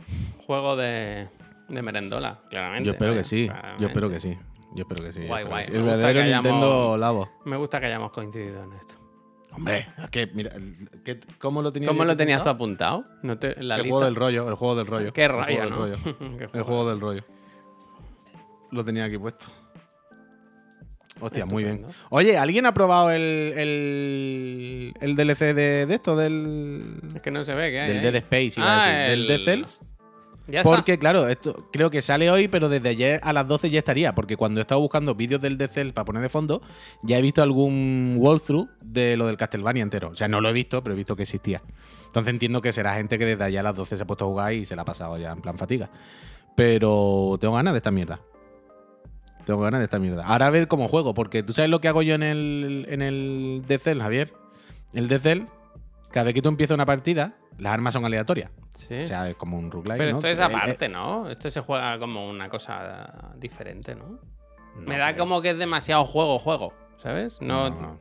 Juego 0.46 0.76
de, 0.76 1.26
de 1.68 1.82
merendola, 1.82 2.38
claramente. 2.48 2.86
Yo 2.86 2.92
espero 2.92 3.12
que 3.12 3.18
vaya, 3.18 3.28
sí, 3.28 3.46
claramente. 3.46 3.82
yo 3.82 3.88
espero 3.88 4.10
que 4.10 4.20
sí. 4.20 4.36
Yo 4.76 4.82
espero 4.82 5.04
que 5.04 5.12
sí. 5.12 5.26
Guay, 5.26 5.44
guay. 5.44 5.64
que 5.64 5.70
sí. 5.72 5.76
El 5.76 5.82
verdadero 5.84 6.20
hayamos- 6.20 6.44
Nintendo 6.44 6.96
Labo. 6.98 7.28
Me 7.44 7.56
gusta 7.56 7.80
que 7.80 7.86
hayamos 7.86 8.12
coincidido 8.12 8.62
en 8.62 8.72
esto. 8.74 8.96
Hombre, 9.52 9.88
es 10.04 10.10
que, 10.10 10.26
mira, 10.34 10.52
el- 10.54 10.76
¿qué- 11.02 11.18
¿cómo 11.38 11.62
lo 11.62 11.72
tenías 11.72 11.88
¿Cómo 11.88 12.02
yo 12.02 12.08
lo 12.08 12.16
tenías 12.16 12.42
tú 12.42 12.50
apuntado? 12.50 12.98
apuntado? 12.98 13.20
No 13.22 13.38
te, 13.38 13.48
la 13.62 13.76
El 13.76 13.82
lista. 13.84 13.88
juego 13.88 14.04
del 14.04 14.14
rollo, 14.14 14.48
el 14.50 14.54
juego 14.54 14.74
del 14.76 14.86
rollo. 14.86 15.12
Qué 15.14 15.24
El 15.24 15.30
juego 15.32 15.44
rollo, 15.46 15.60
del 15.60 15.70
¿no? 15.70 15.76
rollo. 15.76 15.96
El 16.52 16.62
juego 16.62 16.88
del 16.90 17.00
rollo. 17.00 17.24
Lo 18.70 18.84
tenía 18.84 19.04
aquí 19.04 19.16
puesto. 19.16 19.46
Hostia, 21.18 21.46
muy 21.46 21.62
bien. 21.64 21.86
Oye, 22.10 22.36
¿alguien 22.36 22.66
ha 22.66 22.74
probado 22.74 23.10
el, 23.10 23.22
el, 23.56 24.92
el 25.00 25.14
DLC 25.16 25.54
de, 25.54 25.86
de 25.86 25.94
esto? 25.94 26.14
Del, 26.14 27.00
Es 27.14 27.22
que 27.22 27.30
no 27.30 27.42
se 27.42 27.54
ve, 27.54 27.70
¿qué 27.70 27.80
hay? 27.80 27.88
del? 27.94 28.02
Dead 28.02 28.16
Space, 28.16 28.52
iba 28.60 28.66
Ah, 28.66 28.84
a 28.84 28.88
decir. 28.88 29.12
el- 29.14 29.26
Del 29.26 29.28
Dead 29.38 29.44
Cells. 29.46 29.80
Porque, 30.62 30.98
claro, 30.98 31.28
esto 31.28 31.68
creo 31.72 31.90
que 31.90 32.02
sale 32.02 32.30
hoy, 32.30 32.46
pero 32.48 32.68
desde 32.68 32.88
ayer 32.90 33.20
a 33.22 33.32
las 33.32 33.48
12 33.48 33.70
ya 33.70 33.80
estaría. 33.80 34.14
Porque 34.14 34.36
cuando 34.36 34.60
he 34.60 34.62
estado 34.62 34.80
buscando 34.80 35.14
vídeos 35.14 35.40
del 35.40 35.58
Cells 35.68 35.92
para 35.92 36.04
poner 36.04 36.22
de 36.22 36.28
fondo, 36.28 36.62
ya 37.02 37.18
he 37.18 37.22
visto 37.22 37.42
algún 37.42 38.16
walkthrough 38.18 38.68
de 38.80 39.16
lo 39.16 39.26
del 39.26 39.36
Castlevania 39.36 39.82
entero. 39.82 40.10
O 40.10 40.14
sea, 40.14 40.28
no 40.28 40.40
lo 40.40 40.48
he 40.48 40.52
visto, 40.52 40.82
pero 40.82 40.94
he 40.94 40.96
visto 40.96 41.16
que 41.16 41.24
existía. 41.24 41.62
Entonces 42.06 42.32
entiendo 42.32 42.62
que 42.62 42.72
será 42.72 42.94
gente 42.94 43.18
que 43.18 43.26
desde 43.26 43.44
allá 43.44 43.60
a 43.60 43.64
las 43.64 43.74
12 43.74 43.96
se 43.96 44.02
ha 44.02 44.06
puesto 44.06 44.24
a 44.24 44.28
jugar 44.28 44.52
y 44.54 44.66
se 44.66 44.76
la 44.76 44.82
ha 44.82 44.84
pasado 44.84 45.18
ya 45.18 45.32
en 45.32 45.40
plan 45.40 45.58
fatiga. 45.58 45.90
Pero 46.54 47.36
tengo 47.40 47.54
ganas 47.54 47.74
de 47.74 47.78
esta 47.78 47.90
mierda. 47.90 48.20
Tengo 49.44 49.60
ganas 49.60 49.80
de 49.80 49.84
esta 49.84 49.98
mierda. 49.98 50.24
Ahora 50.24 50.46
a 50.46 50.50
ver 50.50 50.68
cómo 50.68 50.88
juego, 50.88 51.12
porque 51.14 51.42
tú 51.42 51.52
sabes 51.52 51.70
lo 51.70 51.80
que 51.80 51.88
hago 51.88 52.02
yo 52.02 52.14
en 52.14 52.22
el, 52.22 52.86
en 52.88 53.02
el 53.02 53.64
Cell, 53.80 54.00
Javier. 54.00 54.32
El 54.92 55.08
Dead 55.08 55.20
Cell, 55.20 55.42
cada 56.10 56.24
vez 56.24 56.34
que 56.34 56.42
tú 56.42 56.48
empiezas 56.48 56.74
una 56.74 56.86
partida, 56.86 57.36
las 57.58 57.72
armas 57.72 57.92
son 57.92 58.04
aleatorias. 58.04 58.50
Sí. 58.76 59.02
O 59.02 59.06
sea, 59.06 59.28
es 59.28 59.36
como 59.36 59.58
un 59.58 59.70
roguelike, 59.70 59.98
Pero 59.98 60.12
¿no? 60.12 60.18
esto 60.18 60.28
es 60.28 60.38
Eh, 60.38 60.42
eh, 60.42 60.44
aparte, 60.44 60.88
¿no? 60.88 61.28
Esto 61.28 61.50
se 61.50 61.60
juega 61.60 61.98
como 61.98 62.28
una 62.28 62.48
cosa 62.48 63.34
diferente, 63.36 63.94
¿no? 63.94 64.18
no 64.76 64.86
Me 64.86 64.98
da 64.98 65.16
como 65.16 65.40
que 65.42 65.50
es 65.50 65.58
demasiado 65.58 66.04
juego, 66.04 66.38
juego, 66.38 66.72
¿sabes? 66.98 67.40
No. 67.40 67.98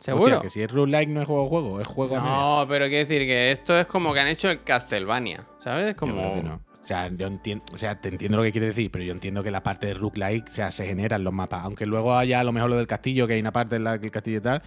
¿Seguro? 0.00 0.24
Hostia, 0.24 0.40
que 0.42 0.50
si 0.50 0.62
es 0.62 0.70
roguelike 0.70 1.08
no 1.08 1.22
es 1.22 1.26
juego 1.26 1.48
juego, 1.48 1.80
es 1.80 1.86
juego 1.86 2.16
a. 2.16 2.20
No, 2.20 2.66
pero 2.68 2.84
quiero 2.86 2.98
decir 2.98 3.22
que 3.22 3.50
esto 3.50 3.78
es 3.78 3.86
como 3.86 4.12
que 4.12 4.20
han 4.20 4.28
hecho 4.28 4.50
el 4.50 4.62
Castlevania, 4.62 5.46
¿sabes? 5.58 5.94
Como... 5.96 6.60
O 6.86 6.88
sea, 6.88 7.08
yo 7.08 7.26
entiendo, 7.26 7.64
o 7.72 7.78
sea, 7.78 8.00
te 8.00 8.10
entiendo 8.10 8.36
lo 8.36 8.44
que 8.44 8.52
quieres 8.52 8.76
decir, 8.76 8.92
pero 8.92 9.02
yo 9.02 9.10
entiendo 9.10 9.42
que 9.42 9.50
la 9.50 9.60
parte 9.60 9.88
de 9.88 9.94
roguelike, 9.94 10.48
o 10.48 10.52
sea, 10.52 10.70
se 10.70 10.86
generan 10.86 11.24
los 11.24 11.32
mapas. 11.32 11.64
Aunque 11.64 11.84
luego 11.84 12.14
haya 12.14 12.38
a 12.38 12.44
lo 12.44 12.52
mejor 12.52 12.70
lo 12.70 12.76
del 12.76 12.86
castillo, 12.86 13.26
que 13.26 13.32
hay 13.32 13.40
una 13.40 13.50
parte 13.50 13.74
en 13.74 13.82
la 13.82 13.98
que 13.98 14.06
el 14.06 14.12
castillo 14.12 14.38
y 14.38 14.42
tal, 14.42 14.62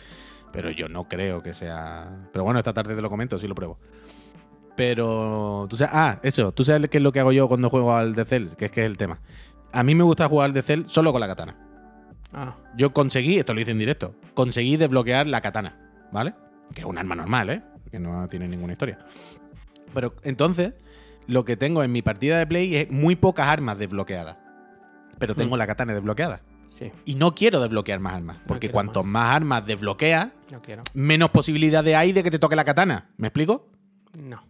pero 0.51 0.69
yo 0.69 0.89
no 0.89 1.07
creo 1.07 1.41
que 1.41 1.53
sea. 1.53 2.09
Pero 2.33 2.43
bueno, 2.43 2.59
esta 2.59 2.73
tarde 2.73 2.93
te 2.93 3.01
lo 3.01 3.09
comento, 3.09 3.39
sí 3.39 3.47
lo 3.47 3.55
pruebo. 3.55 3.79
Pero 4.79 5.67
tú 5.69 5.75
sabes, 5.75 5.93
ah, 5.93 6.19
eso, 6.23 6.53
tú 6.53 6.63
sabes 6.63 6.89
qué 6.89 6.97
es 6.99 7.03
lo 7.03 7.11
que 7.11 7.19
hago 7.19 7.33
yo 7.33 7.49
cuando 7.49 7.69
juego 7.69 7.93
al 7.93 8.15
The 8.15 8.23
Cell, 8.23 8.47
que 8.57 8.65
es 8.65 8.71
que 8.71 8.79
es 8.79 8.85
el 8.85 8.97
tema. 8.97 9.19
A 9.73 9.83
mí 9.83 9.93
me 9.93 10.03
gusta 10.05 10.29
jugar 10.29 10.45
al 10.45 10.53
The 10.53 10.61
Cell 10.61 10.83
solo 10.87 11.11
con 11.11 11.19
la 11.19 11.27
katana. 11.27 11.57
Ah, 12.33 12.55
Yo 12.77 12.93
conseguí, 12.93 13.37
esto 13.37 13.53
lo 13.53 13.59
hice 13.59 13.71
en 13.71 13.79
directo, 13.79 14.15
conseguí 14.35 14.77
desbloquear 14.77 15.27
la 15.27 15.41
katana, 15.41 15.77
¿vale? 16.13 16.33
Que 16.73 16.79
es 16.81 16.87
un 16.87 16.97
arma 16.97 17.13
normal, 17.15 17.49
¿eh? 17.49 17.61
Que 17.91 17.99
no 17.99 18.27
tiene 18.29 18.47
ninguna 18.47 18.71
historia. 18.71 18.99
Pero 19.93 20.13
entonces, 20.23 20.73
lo 21.27 21.43
que 21.43 21.57
tengo 21.57 21.83
en 21.83 21.91
mi 21.91 22.01
partida 22.01 22.37
de 22.39 22.47
Play 22.47 22.75
es 22.77 22.89
muy 22.89 23.15
pocas 23.17 23.47
armas 23.47 23.77
desbloqueadas. 23.77 24.37
Pero 25.17 25.35
tengo 25.35 25.55
Hmm. 25.55 25.59
la 25.59 25.67
katana 25.67 25.93
desbloqueada. 25.93 26.39
Sí, 26.67 26.91
Y 27.03 27.15
no 27.15 27.35
quiero 27.35 27.59
desbloquear 27.59 27.99
más 27.99 28.13
armas. 28.13 28.37
Porque 28.47 28.67
quiero 28.67 28.73
cuanto 28.75 29.03
más. 29.03 29.11
más. 29.11 29.35
armas 29.35 29.65
desbloqueas, 29.65 30.27
no 30.53 30.61
menos 30.93 31.31
posibilidades 31.31 31.95
hay 31.95 32.13
de 32.13 32.23
que 32.23 32.31
te 32.31 32.39
toque 32.39 32.55
la 32.55 32.63
katana. 32.63 33.09
¿Me 33.17 33.27
explico? 33.27 33.67
No. 34.17 34.41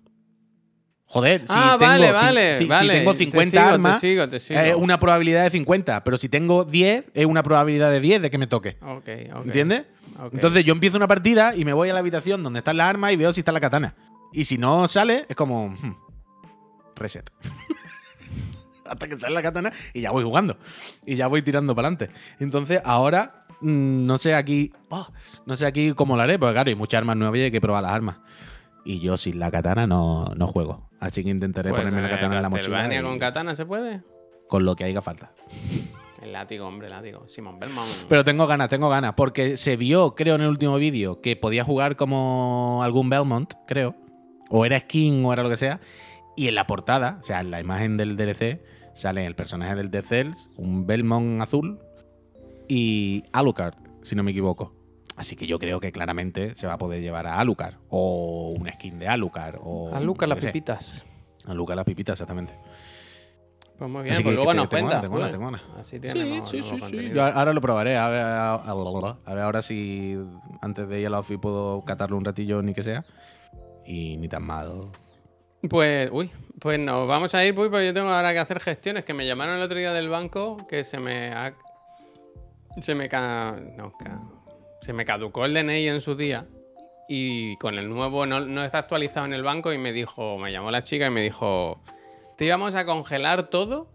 Joder, 1.11 1.41
si 1.41 1.47
ah, 1.49 1.75
tengo, 1.79 1.91
vale, 1.91 2.07
cin- 2.09 2.13
vale, 2.13 2.57
si, 2.59 2.63
si 2.65 2.69
vale. 2.69 2.93
tengo 2.99 3.11
Te 3.13 3.17
50 3.17 3.49
sigo, 3.49 3.73
armas, 3.73 3.99
Te 3.99 4.07
sigo, 4.09 4.29
te 4.29 4.39
sigo. 4.39 4.59
es 4.59 4.75
una 4.75 4.99
probabilidad 4.99 5.43
de 5.43 5.49
50. 5.49 6.03
Pero 6.03 6.17
si 6.19 6.29
tengo 6.29 6.65
10, 6.65 7.05
es 7.15 7.25
una 7.25 7.41
probabilidad 7.41 7.89
de 7.89 7.99
10 7.99 8.21
de 8.21 8.29
que 8.29 8.37
me 8.37 8.45
toque. 8.45 8.77
Ok, 8.81 9.09
ok. 9.35 9.45
¿Entiendes? 9.47 9.85
Entonces 10.31 10.63
yo 10.65 10.71
empiezo 10.73 10.97
una 10.97 11.07
partida 11.07 11.55
y 11.55 11.65
me 11.65 11.73
voy 11.73 11.89
a 11.89 11.93
la 11.93 11.99
habitación 11.99 12.43
donde 12.43 12.59
están 12.59 12.77
las 12.77 12.87
armas 12.87 13.11
y 13.11 13.15
veo 13.15 13.33
si 13.33 13.41
está 13.41 13.51
la 13.51 13.59
katana. 13.59 13.95
Y 14.33 14.45
si 14.45 14.59
no 14.59 14.87
sale, 14.87 15.25
es 15.27 15.35
como. 15.35 15.69
hmm, 15.69 15.95
reset. 16.95 17.27
Hasta 18.85 19.07
que 19.07 19.17
sale 19.17 19.33
la 19.35 19.41
katana 19.41 19.71
y 19.93 20.01
ya 20.01 20.11
voy 20.11 20.23
jugando. 20.23 20.57
Y 21.05 21.15
ya 21.15 21.27
voy 21.27 21.41
tirando 21.41 21.75
para 21.75 21.87
adelante. 21.87 22.13
Entonces 22.39 22.81
ahora. 22.83 23.45
mm, 23.61 24.05
No 24.05 24.17
sé 24.19 24.35
aquí. 24.35 24.73
oh, 24.89 25.07
no 25.45 25.57
sé 25.57 25.65
aquí 25.65 25.93
cómo 25.93 26.15
lo 26.15 26.21
haré, 26.23 26.37
porque 26.37 26.53
claro, 26.53 26.69
hay 26.69 26.75
muchas 26.75 26.99
armas 26.99 27.17
nuevas 27.17 27.39
y 27.39 27.43
hay 27.43 27.51
que 27.51 27.61
probar 27.61 27.83
las 27.83 27.91
armas. 27.93 28.17
Y 28.85 28.99
yo 28.99 29.17
sin 29.17 29.39
la 29.39 29.51
katana 29.51 29.85
no, 29.87 30.33
no 30.35 30.47
juego. 30.47 30.88
Así 30.99 31.23
que 31.23 31.29
intentaré 31.29 31.69
Pues, 31.69 31.81
ponerme 31.81 32.01
la 32.01 32.07
eh, 32.07 32.11
katana 32.11 32.35
en 32.37 32.41
la 32.41 32.49
mochila. 32.49 32.95
Y- 32.95 33.01
con 33.01 33.19
katana 33.19 33.55
se 33.55 33.65
puede? 33.65 34.01
con 34.47 34.65
lo 34.65 34.75
que 34.75 34.83
haga 34.83 35.01
falta. 35.03 35.31
El 36.23 36.33
látigo, 36.33 36.65
hombre, 36.65 36.87
el 36.87 36.93
látigo. 36.93 37.23
Simon 37.27 37.59
Belmont. 37.59 37.87
Pero 38.09 38.25
tengo 38.25 38.47
ganas, 38.47 38.67
tengo 38.67 38.89
ganas, 38.89 39.13
porque 39.13 39.57
se 39.57 39.77
vio, 39.77 40.15
creo, 40.15 40.35
en 40.35 40.41
el 40.41 40.47
último 40.47 40.75
vídeo 40.77 41.21
que 41.21 41.35
podía 41.35 41.63
jugar 41.63 41.95
como 41.95 42.81
algún 42.83 43.09
Belmont, 43.09 43.53
creo. 43.67 43.95
O 44.49 44.65
era 44.65 44.79
skin 44.79 45.23
o 45.23 45.31
era 45.31 45.43
lo 45.43 45.49
que 45.49 45.57
sea. 45.57 45.79
Y 46.35 46.47
en 46.47 46.55
la 46.55 46.65
portada, 46.65 47.19
o 47.21 47.23
sea, 47.23 47.39
en 47.41 47.51
la 47.51 47.59
imagen 47.59 47.95
del 47.95 48.17
DLC, 48.17 48.59
sale 48.95 49.25
el 49.27 49.35
personaje 49.35 49.75
del 49.75 49.91
Death 49.91 50.05
Cells, 50.07 50.49
un 50.57 50.87
Belmont 50.87 51.41
azul 51.41 51.79
y 52.67 53.23
Alucard, 53.31 53.75
si 54.03 54.15
no 54.15 54.23
me 54.23 54.31
equivoco. 54.31 54.73
Así 55.19 55.35
que 55.35 55.45
yo 55.45 55.59
creo 55.59 55.79
que 55.81 55.91
claramente 55.91 56.55
se 56.55 56.65
va 56.65 56.73
a 56.73 56.77
poder 56.77 57.01
llevar 57.01 57.27
a 57.27 57.39
Alucard. 57.39 57.75
O 57.89 58.53
un 58.57 58.69
skin 58.69 58.97
de 58.99 59.07
Alucard. 59.09 59.57
O 59.61 59.93
a 59.93 59.99
Lucas 59.99 60.29
yo 60.29 60.35
las 60.35 60.45
pipitas. 60.45 61.05
Alucard 61.45 61.75
las 61.75 61.85
pipitas, 61.85 62.13
exactamente. 62.13 62.53
Pues 63.77 63.89
muy 63.91 64.03
bien, 64.03 64.13
Así 64.13 64.23
pues 64.23 64.31
que- 64.33 64.35
luego 64.37 64.51
que 64.51 64.57
nos 64.57 64.69
tengo 64.69 64.87
cuentas. 64.87 65.01
tengo 65.01 65.15
pues. 65.17 65.31
tengo. 65.31 65.79
Así 65.79 65.95
Sí, 65.95 65.99
tenemos 65.99 66.49
sí, 66.49 66.59
nuevo 66.61 66.87
sí, 66.87 66.97
sí. 66.99 67.09
Yo 67.13 67.23
ahora 67.23 67.53
lo 67.53 67.61
probaré. 67.61 67.97
A 67.97 68.07
ver, 68.09 68.21
a, 68.21 68.53
a 68.55 69.33
ver 69.33 69.43
ahora 69.43 69.61
si 69.61 70.17
antes 70.61 70.87
de 70.87 70.99
ir 71.01 71.07
a 71.07 71.09
la 71.09 71.19
ofi 71.19 71.37
puedo 71.37 71.81
catarlo 71.83 72.15
un 72.17 72.23
ratillo, 72.25 72.61
ni 72.61 72.73
que 72.73 72.83
sea. 72.83 73.03
Y 73.85 74.17
ni 74.17 74.27
tan 74.29 74.43
mal. 74.43 74.89
Pues, 75.69 76.09
uy, 76.13 76.31
pues 76.61 76.79
nos 76.79 77.07
vamos 77.09 77.35
a 77.35 77.43
ir, 77.43 77.53
pues, 77.55 77.69
porque 77.69 77.87
yo 77.87 77.93
tengo 77.93 78.07
ahora 78.09 78.31
que 78.31 78.39
hacer 78.39 78.59
gestiones, 78.61 79.03
que 79.03 79.13
me 79.13 79.25
llamaron 79.25 79.57
el 79.57 79.61
otro 79.63 79.77
día 79.77 79.91
del 79.91 80.07
banco, 80.07 80.55
que 80.67 80.83
se 80.85 80.97
me 80.99 81.33
ha... 81.33 81.53
Se 82.79 82.95
me 82.95 83.09
ca... 83.09 83.57
No, 83.75 83.91
ca- 83.91 84.21
Se 84.81 84.93
me 84.93 85.05
caducó 85.05 85.45
el 85.45 85.53
DNI 85.53 85.87
en 85.87 86.01
su 86.01 86.15
día 86.15 86.45
y 87.07 87.57
con 87.57 87.77
el 87.77 87.89
nuevo 87.89 88.25
no, 88.25 88.39
no 88.41 88.63
está 88.63 88.79
actualizado 88.79 89.25
en 89.25 89.33
el 89.33 89.43
banco 89.43 89.73
y 89.73 89.77
me 89.77 89.91
dijo, 89.91 90.37
me 90.37 90.51
llamó 90.51 90.71
la 90.71 90.83
chica 90.83 91.07
y 91.07 91.09
me 91.09 91.21
dijo, 91.21 91.81
te 92.37 92.45
íbamos 92.45 92.75
a 92.75 92.85
congelar 92.85 93.49
todo, 93.49 93.91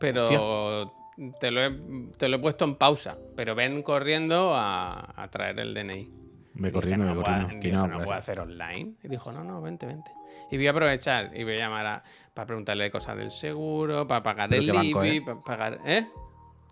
pero 0.00 0.92
te 1.40 1.50
lo, 1.50 1.64
he, 1.64 1.70
te 2.18 2.28
lo 2.28 2.36
he 2.36 2.40
puesto 2.40 2.64
en 2.64 2.74
pausa, 2.76 3.16
pero 3.36 3.54
ven 3.54 3.82
corriendo 3.82 4.54
a, 4.54 5.12
a 5.20 5.28
traer 5.30 5.58
el 5.60 5.74
DNI. 5.74 6.10
Me 6.54 6.72
corriendo, 6.72 7.04
no 7.06 7.14
me 7.14 7.20
puedo- 7.22 7.32
corriendo. 7.36 7.60
Que 7.62 7.68
dije, 7.68 7.82
no, 7.82 7.86
no 7.88 7.98
puedo 8.04 8.14
hacer 8.18 8.40
online. 8.40 8.94
Y 9.02 9.08
dijo, 9.08 9.30
no, 9.32 9.44
no, 9.44 9.60
vente, 9.62 9.86
vente. 9.86 10.10
Y 10.50 10.56
voy 10.56 10.66
a 10.66 10.70
aprovechar 10.70 11.30
y 11.36 11.44
voy 11.44 11.54
a 11.54 11.58
llamar 11.58 11.86
a, 11.86 12.04
para 12.34 12.46
preguntarle 12.46 12.90
cosas 12.90 13.16
del 13.16 13.30
seguro, 13.30 14.06
para 14.06 14.22
pagar 14.22 14.48
¿Pero 14.48 14.62
el 14.62 14.84
IBI, 14.84 15.16
eh? 15.18 15.22
para 15.24 15.40
pagar... 15.40 15.78
¿Eh? 15.84 16.06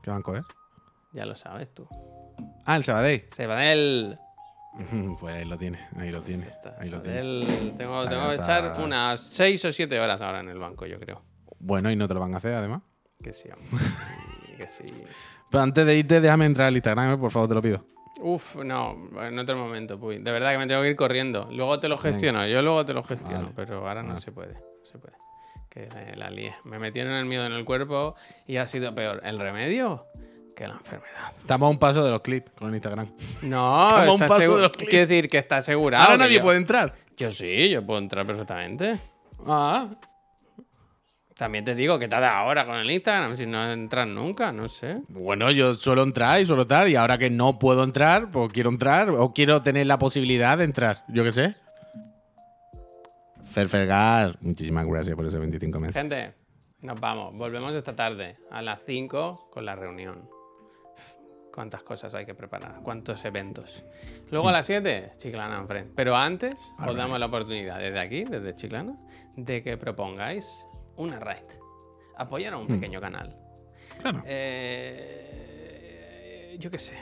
¿Qué 0.03 0.11
banco 0.11 0.35
es? 0.37 0.45
Ya 1.13 1.25
lo 1.27 1.35
sabes 1.35 1.73
tú. 1.75 1.87
Ah, 2.65 2.77
el 2.77 2.85
Sabadell. 2.85 3.25
Del... 3.37 4.19
pues 5.21 5.35
ahí 5.35 5.45
lo 5.45 5.57
tiene, 5.57 5.79
ahí 5.97 6.11
lo 6.11 6.21
tiene. 6.21 6.47
Ahí 6.81 6.91
lo 6.91 7.01
tiene. 7.01 7.47
Tengo, 7.77 8.09
tengo 8.09 8.29
que 8.29 8.35
está. 8.35 8.73
unas 8.83 9.21
6 9.21 9.65
o 9.67 9.73
7 9.73 10.01
horas 10.01 10.21
ahora 10.21 10.41
en 10.41 10.49
el 10.49 10.59
banco, 10.59 10.87
yo 10.87 10.99
creo. 10.99 11.23
Bueno, 11.59 11.91
y 11.91 11.97
no 11.97 12.09
te 12.09 12.15
lo 12.15 12.21
van 12.21 12.35
a 12.35 12.39
hacer 12.39 12.55
además. 12.55 12.83
Que 13.23 13.33
sí, 13.33 13.49
hombre. 13.51 13.69
Que 14.57 14.69
sí. 14.69 14.85
Pero 15.51 15.65
antes 15.65 15.85
de 15.85 15.97
irte, 15.97 16.21
déjame 16.21 16.47
entrar 16.47 16.69
al 16.69 16.77
Instagram, 16.77 17.15
eh, 17.15 17.19
por 17.19 17.33
favor, 17.33 17.49
te 17.49 17.55
lo 17.57 17.63
pido. 17.63 17.85
Uf, 18.21 18.55
no, 18.57 18.97
en 19.21 19.37
otro 19.37 19.57
momento, 19.57 19.99
puy. 19.99 20.19
De 20.19 20.31
verdad 20.31 20.53
que 20.53 20.59
me 20.59 20.69
tengo 20.69 20.81
que 20.83 20.91
ir 20.91 20.97
corriendo. 20.97 21.49
Luego 21.51 21.81
te 21.81 21.89
lo 21.89 21.99
gestiono, 21.99 22.47
yo 22.47 22.63
luego 22.63 22.85
te 22.85 22.95
lo 22.95 23.03
gestiono, 23.03 23.47
Vale. 23.47 23.53
pero 23.57 23.87
ahora 23.87 24.05
no 24.05 24.21
se 24.21 24.31
puede. 24.31 24.55
No 24.55 24.85
se 24.85 24.99
puede. 24.99 25.17
Que 25.69 25.89
la 26.15 26.31
lié. 26.31 26.55
Me 26.63 26.79
metieron 26.79 27.15
el 27.15 27.25
miedo 27.25 27.45
en 27.47 27.53
el 27.53 27.65
cuerpo 27.65 28.15
y 28.47 28.59
ha 28.59 28.67
sido 28.69 28.95
peor 28.95 29.21
el 29.25 29.41
remedio 29.41 30.07
que 30.55 30.67
la 30.69 30.75
enfermedad. 30.75 31.33
Estamos 31.39 31.67
a 31.67 31.71
un 31.71 31.79
paso 31.79 32.05
de 32.05 32.11
los 32.11 32.21
clips 32.21 32.51
con 32.59 32.69
el 32.69 32.75
Instagram. 32.75 33.09
No, 33.43 33.89
Estamos 33.89 34.09
a 34.09 34.13
un 34.13 34.19
paso 34.21 34.41
de 34.41 34.47
los 34.63 34.69
clips. 34.71 34.91
quiero 34.91 35.07
decir 35.07 35.29
que 35.29 35.39
está 35.39 35.57
asegurado. 35.59 36.05
Ahora 36.05 36.15
que 36.15 36.19
nadie 36.25 36.37
yo- 36.37 36.43
puede 36.43 36.59
entrar. 36.59 36.95
Yo 37.17 37.31
sí, 37.31 37.69
yo 37.71 37.85
puedo 37.85 37.99
entrar 38.01 38.27
perfectamente. 38.27 38.99
Ah, 39.47 39.89
También 41.37 41.65
te 41.65 41.75
digo 41.75 41.99
que 41.99 42.07
te 42.07 42.15
da 42.15 42.39
ahora 42.39 42.65
con 42.65 42.77
el 42.77 42.89
Instagram, 42.89 43.37
si 43.37 43.45
no 43.45 43.73
entras 43.73 44.07
nunca, 44.07 44.53
no 44.53 44.69
sé. 44.69 45.01
Bueno, 45.09 45.51
yo 45.51 45.75
suelo 45.75 46.05
entrar 46.05 46.41
y 46.41 46.47
suelo 46.47 46.65
tal, 46.67 46.89
y 46.89 46.95
ahora 46.95 47.19
que 47.19 47.29
no 47.29 47.59
puedo 47.59 47.83
entrar, 47.83 48.31
pues 48.31 48.53
quiero 48.53 48.71
entrar, 48.71 49.11
o 49.11 49.33
quiero 49.35 49.61
tener 49.61 49.89
la 49.89 49.99
posibilidad 49.99 50.57
de 50.57 50.63
entrar, 50.65 51.05
yo 51.09 51.25
qué 51.25 51.33
sé. 51.33 51.57
Ferfergar, 53.53 54.39
muchísimas 54.41 54.87
gracias 54.87 55.15
por 55.17 55.27
esos 55.27 55.41
25 55.41 55.79
meses. 55.81 55.97
Gente, 55.97 56.35
nos 56.81 56.99
vamos. 57.01 57.35
Volvemos 57.35 57.73
esta 57.75 57.95
tarde 57.95 58.37
a 58.51 58.63
las 58.63 58.81
5 58.87 59.49
con 59.53 59.65
la 59.65 59.75
reunión. 59.77 60.29
Cuántas 61.55 61.85
cosas 61.85 62.13
hay 62.15 62.27
que 62.27 62.35
preparar, 62.35 62.81
cuántos 62.83 63.25
eventos. 63.25 63.85
Luego 64.33 64.49
a 64.49 64.53
las 64.53 64.67
7, 64.67 65.13
Chiclana 65.19 65.59
en 65.59 65.69
Friend. 65.69 65.93
Pero 65.95 66.17
antes, 66.17 66.75
os 66.85 66.97
damos 66.97 67.21
la 67.21 67.27
oportunidad 67.27 67.79
desde 67.79 68.01
aquí, 68.01 68.25
desde 68.25 68.57
Chiclana, 68.57 68.97
de 69.37 69.63
que 69.63 69.77
propongáis 69.77 70.53
una 70.97 71.21
raid. 71.21 71.45
Apoyar 72.17 72.55
a 72.55 72.57
un 72.59 72.67
pequeño 72.67 73.01
canal. 73.01 73.37
Claro. 74.01 74.23
Eh, 75.07 76.57
yo 76.59 76.71
qué 76.71 76.79
sé. 76.79 76.97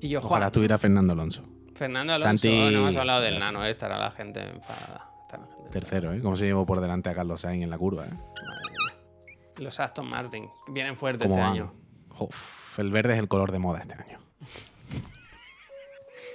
Y 0.00 0.08
yo, 0.10 0.18
Ojalá 0.20 0.28
Juan, 0.28 0.42
estuviera 0.44 0.76
Fernando 0.78 1.12
Alonso. 1.14 1.42
Fernando 1.74 2.12
Alonso, 2.14 2.28
Santi- 2.48 2.72
no 2.72 2.78
hemos 2.80 2.96
hablado 2.96 3.22
del 3.22 3.38
nano, 3.38 3.64
eh, 3.64 3.70
estará 3.70 3.98
la 3.98 4.10
gente 4.10 4.40
enfadada. 4.48 5.10
estará 5.22 5.44
la 5.46 5.54
gente 5.56 5.70
Tercero, 5.70 6.12
¿eh? 6.12 6.20
Cómo 6.20 6.36
se 6.36 6.44
llevó 6.44 6.66
por 6.66 6.80
delante 6.80 7.08
a 7.10 7.14
Carlos 7.14 7.40
Sainz 7.42 7.62
en 7.64 7.70
la 7.70 7.78
curva, 7.78 8.04
¿eh? 8.06 8.10
Los 9.56 9.80
Aston 9.80 10.08
Martin 10.08 10.48
vienen 10.68 10.94
fuertes 10.96 11.22
¿Cómo 11.26 11.34
este 11.34 11.42
van? 11.42 11.52
año. 11.52 11.72
Uf, 12.20 12.67
el 12.78 12.90
verde 12.90 13.14
es 13.14 13.18
el 13.18 13.28
color 13.28 13.52
de 13.52 13.58
moda 13.58 13.80
este 13.80 13.94
año. 13.94 14.18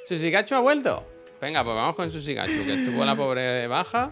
¿Susikachu 0.05 0.55
ha 0.55 0.59
vuelto? 0.59 1.05
Venga, 1.41 1.63
pues 1.63 1.75
vamos 1.75 1.95
con 1.95 2.09
Susikachu, 2.09 2.65
que 2.65 2.73
estuvo 2.73 3.03
la 3.03 3.15
pobre 3.15 3.41
de 3.41 3.67
baja. 3.67 4.11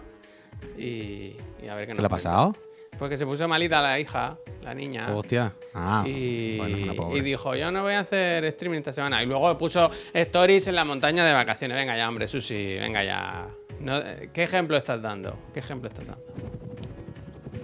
Y, 0.76 1.36
y 1.62 1.68
a 1.68 1.74
ver 1.74 1.86
qué 1.86 1.94
nos 1.94 1.96
¿Qué 1.96 2.02
le 2.02 2.06
ha 2.06 2.08
pasado? 2.08 2.56
Pues 2.98 3.10
que 3.10 3.16
se 3.16 3.26
puso 3.26 3.48
malita 3.48 3.80
la 3.82 3.98
hija, 3.98 4.36
la 4.62 4.74
niña. 4.74 5.14
Hostia. 5.14 5.52
Ah, 5.74 6.04
y, 6.06 6.58
bueno, 6.58 7.16
y 7.16 7.20
dijo, 7.20 7.54
yo 7.54 7.72
no 7.72 7.82
voy 7.82 7.94
a 7.94 8.00
hacer 8.00 8.44
streaming 8.44 8.78
esta 8.78 8.92
semana. 8.92 9.22
Y 9.22 9.26
luego 9.26 9.56
puso 9.58 9.90
stories 10.12 10.68
en 10.68 10.74
la 10.74 10.84
montaña 10.84 11.24
de 11.24 11.32
vacaciones. 11.32 11.76
Venga 11.76 11.96
ya, 11.96 12.08
hombre, 12.08 12.28
Susi, 12.28 12.76
venga 12.76 13.02
ya. 13.02 13.48
No, 13.80 13.98
eh, 13.98 14.30
¿Qué 14.32 14.44
ejemplo 14.44 14.76
estás 14.76 15.02
dando? 15.02 15.36
¿Qué 15.52 15.60
ejemplo 15.60 15.88
estás 15.88 16.06
dando? 16.06 16.24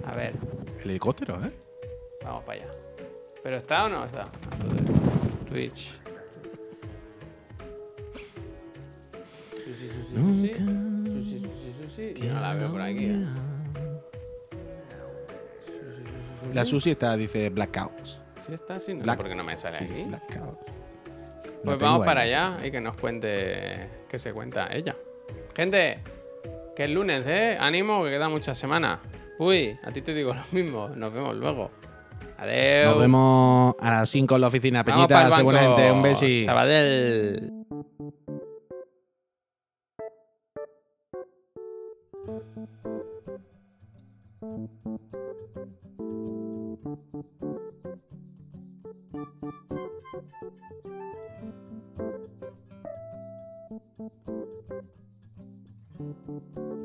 A 0.06 0.14
ver, 0.14 0.32
El 0.82 0.90
helicóptero, 0.90 1.34
¿eh? 1.44 1.52
vamos 2.24 2.42
para 2.44 2.62
allá. 2.62 2.87
¿Pero 3.42 3.56
está 3.56 3.86
o 3.86 3.88
no 3.88 4.04
está? 4.04 4.24
Twitch. 5.48 5.98
Susi, 9.64 9.88
Susi, 9.88 10.14
Susi. 10.14 10.54
Susi, 10.54 11.40
Susi, 11.40 11.74
Susi. 11.82 12.14
Yo 12.26 12.34
no 12.34 12.40
la 12.40 12.54
veo 12.54 12.70
por 12.70 12.80
aquí, 12.82 13.04
eh. 13.06 13.24
Susi, 15.66 16.02
Susi, 16.02 16.12
Susi. 16.40 16.54
La 16.54 16.64
Susi 16.64 16.90
está, 16.90 17.16
dice 17.16 17.48
Blackouts. 17.50 18.22
Sí 18.46 18.52
está, 18.54 18.80
sí, 18.80 18.94
no 18.94 19.02
Black- 19.04 19.16
por 19.18 19.28
qué 19.28 19.34
no 19.34 19.44
me 19.44 19.56
sale 19.56 19.78
Sí, 19.86 19.92
aquí. 19.92 20.04
Blackouts. 20.04 20.66
Pues 21.64 21.76
tengo 21.76 21.78
vamos 21.78 22.00
ahí. 22.02 22.06
para 22.06 22.20
allá 22.22 22.58
y 22.66 22.70
que 22.70 22.80
nos 22.80 22.96
cuente 22.96 23.88
qué 24.08 24.18
se 24.18 24.32
cuenta 24.32 24.68
ella. 24.72 24.96
Gente, 25.54 25.98
que 26.76 26.84
es 26.84 26.90
lunes, 26.90 27.26
¿eh? 27.26 27.56
Ánimo, 27.60 28.04
que 28.04 28.10
queda 28.10 28.28
muchas 28.28 28.56
semanas. 28.56 29.00
Uy, 29.38 29.76
a 29.82 29.90
ti 29.92 30.02
te 30.02 30.14
digo 30.14 30.32
lo 30.34 30.42
mismo. 30.52 30.88
Nos 30.88 31.12
vemos 31.12 31.34
luego. 31.36 31.70
Nos 32.38 32.98
vemos 32.98 33.74
a 33.80 33.90
las 33.90 34.08
5 34.10 34.34
en 34.36 34.40
la 34.40 34.46
oficina. 34.46 34.84
Peñita, 34.84 35.30
gente. 35.30 35.92
Un 35.92 36.02
besi. 36.02 36.44
Sabadell. 36.44 37.52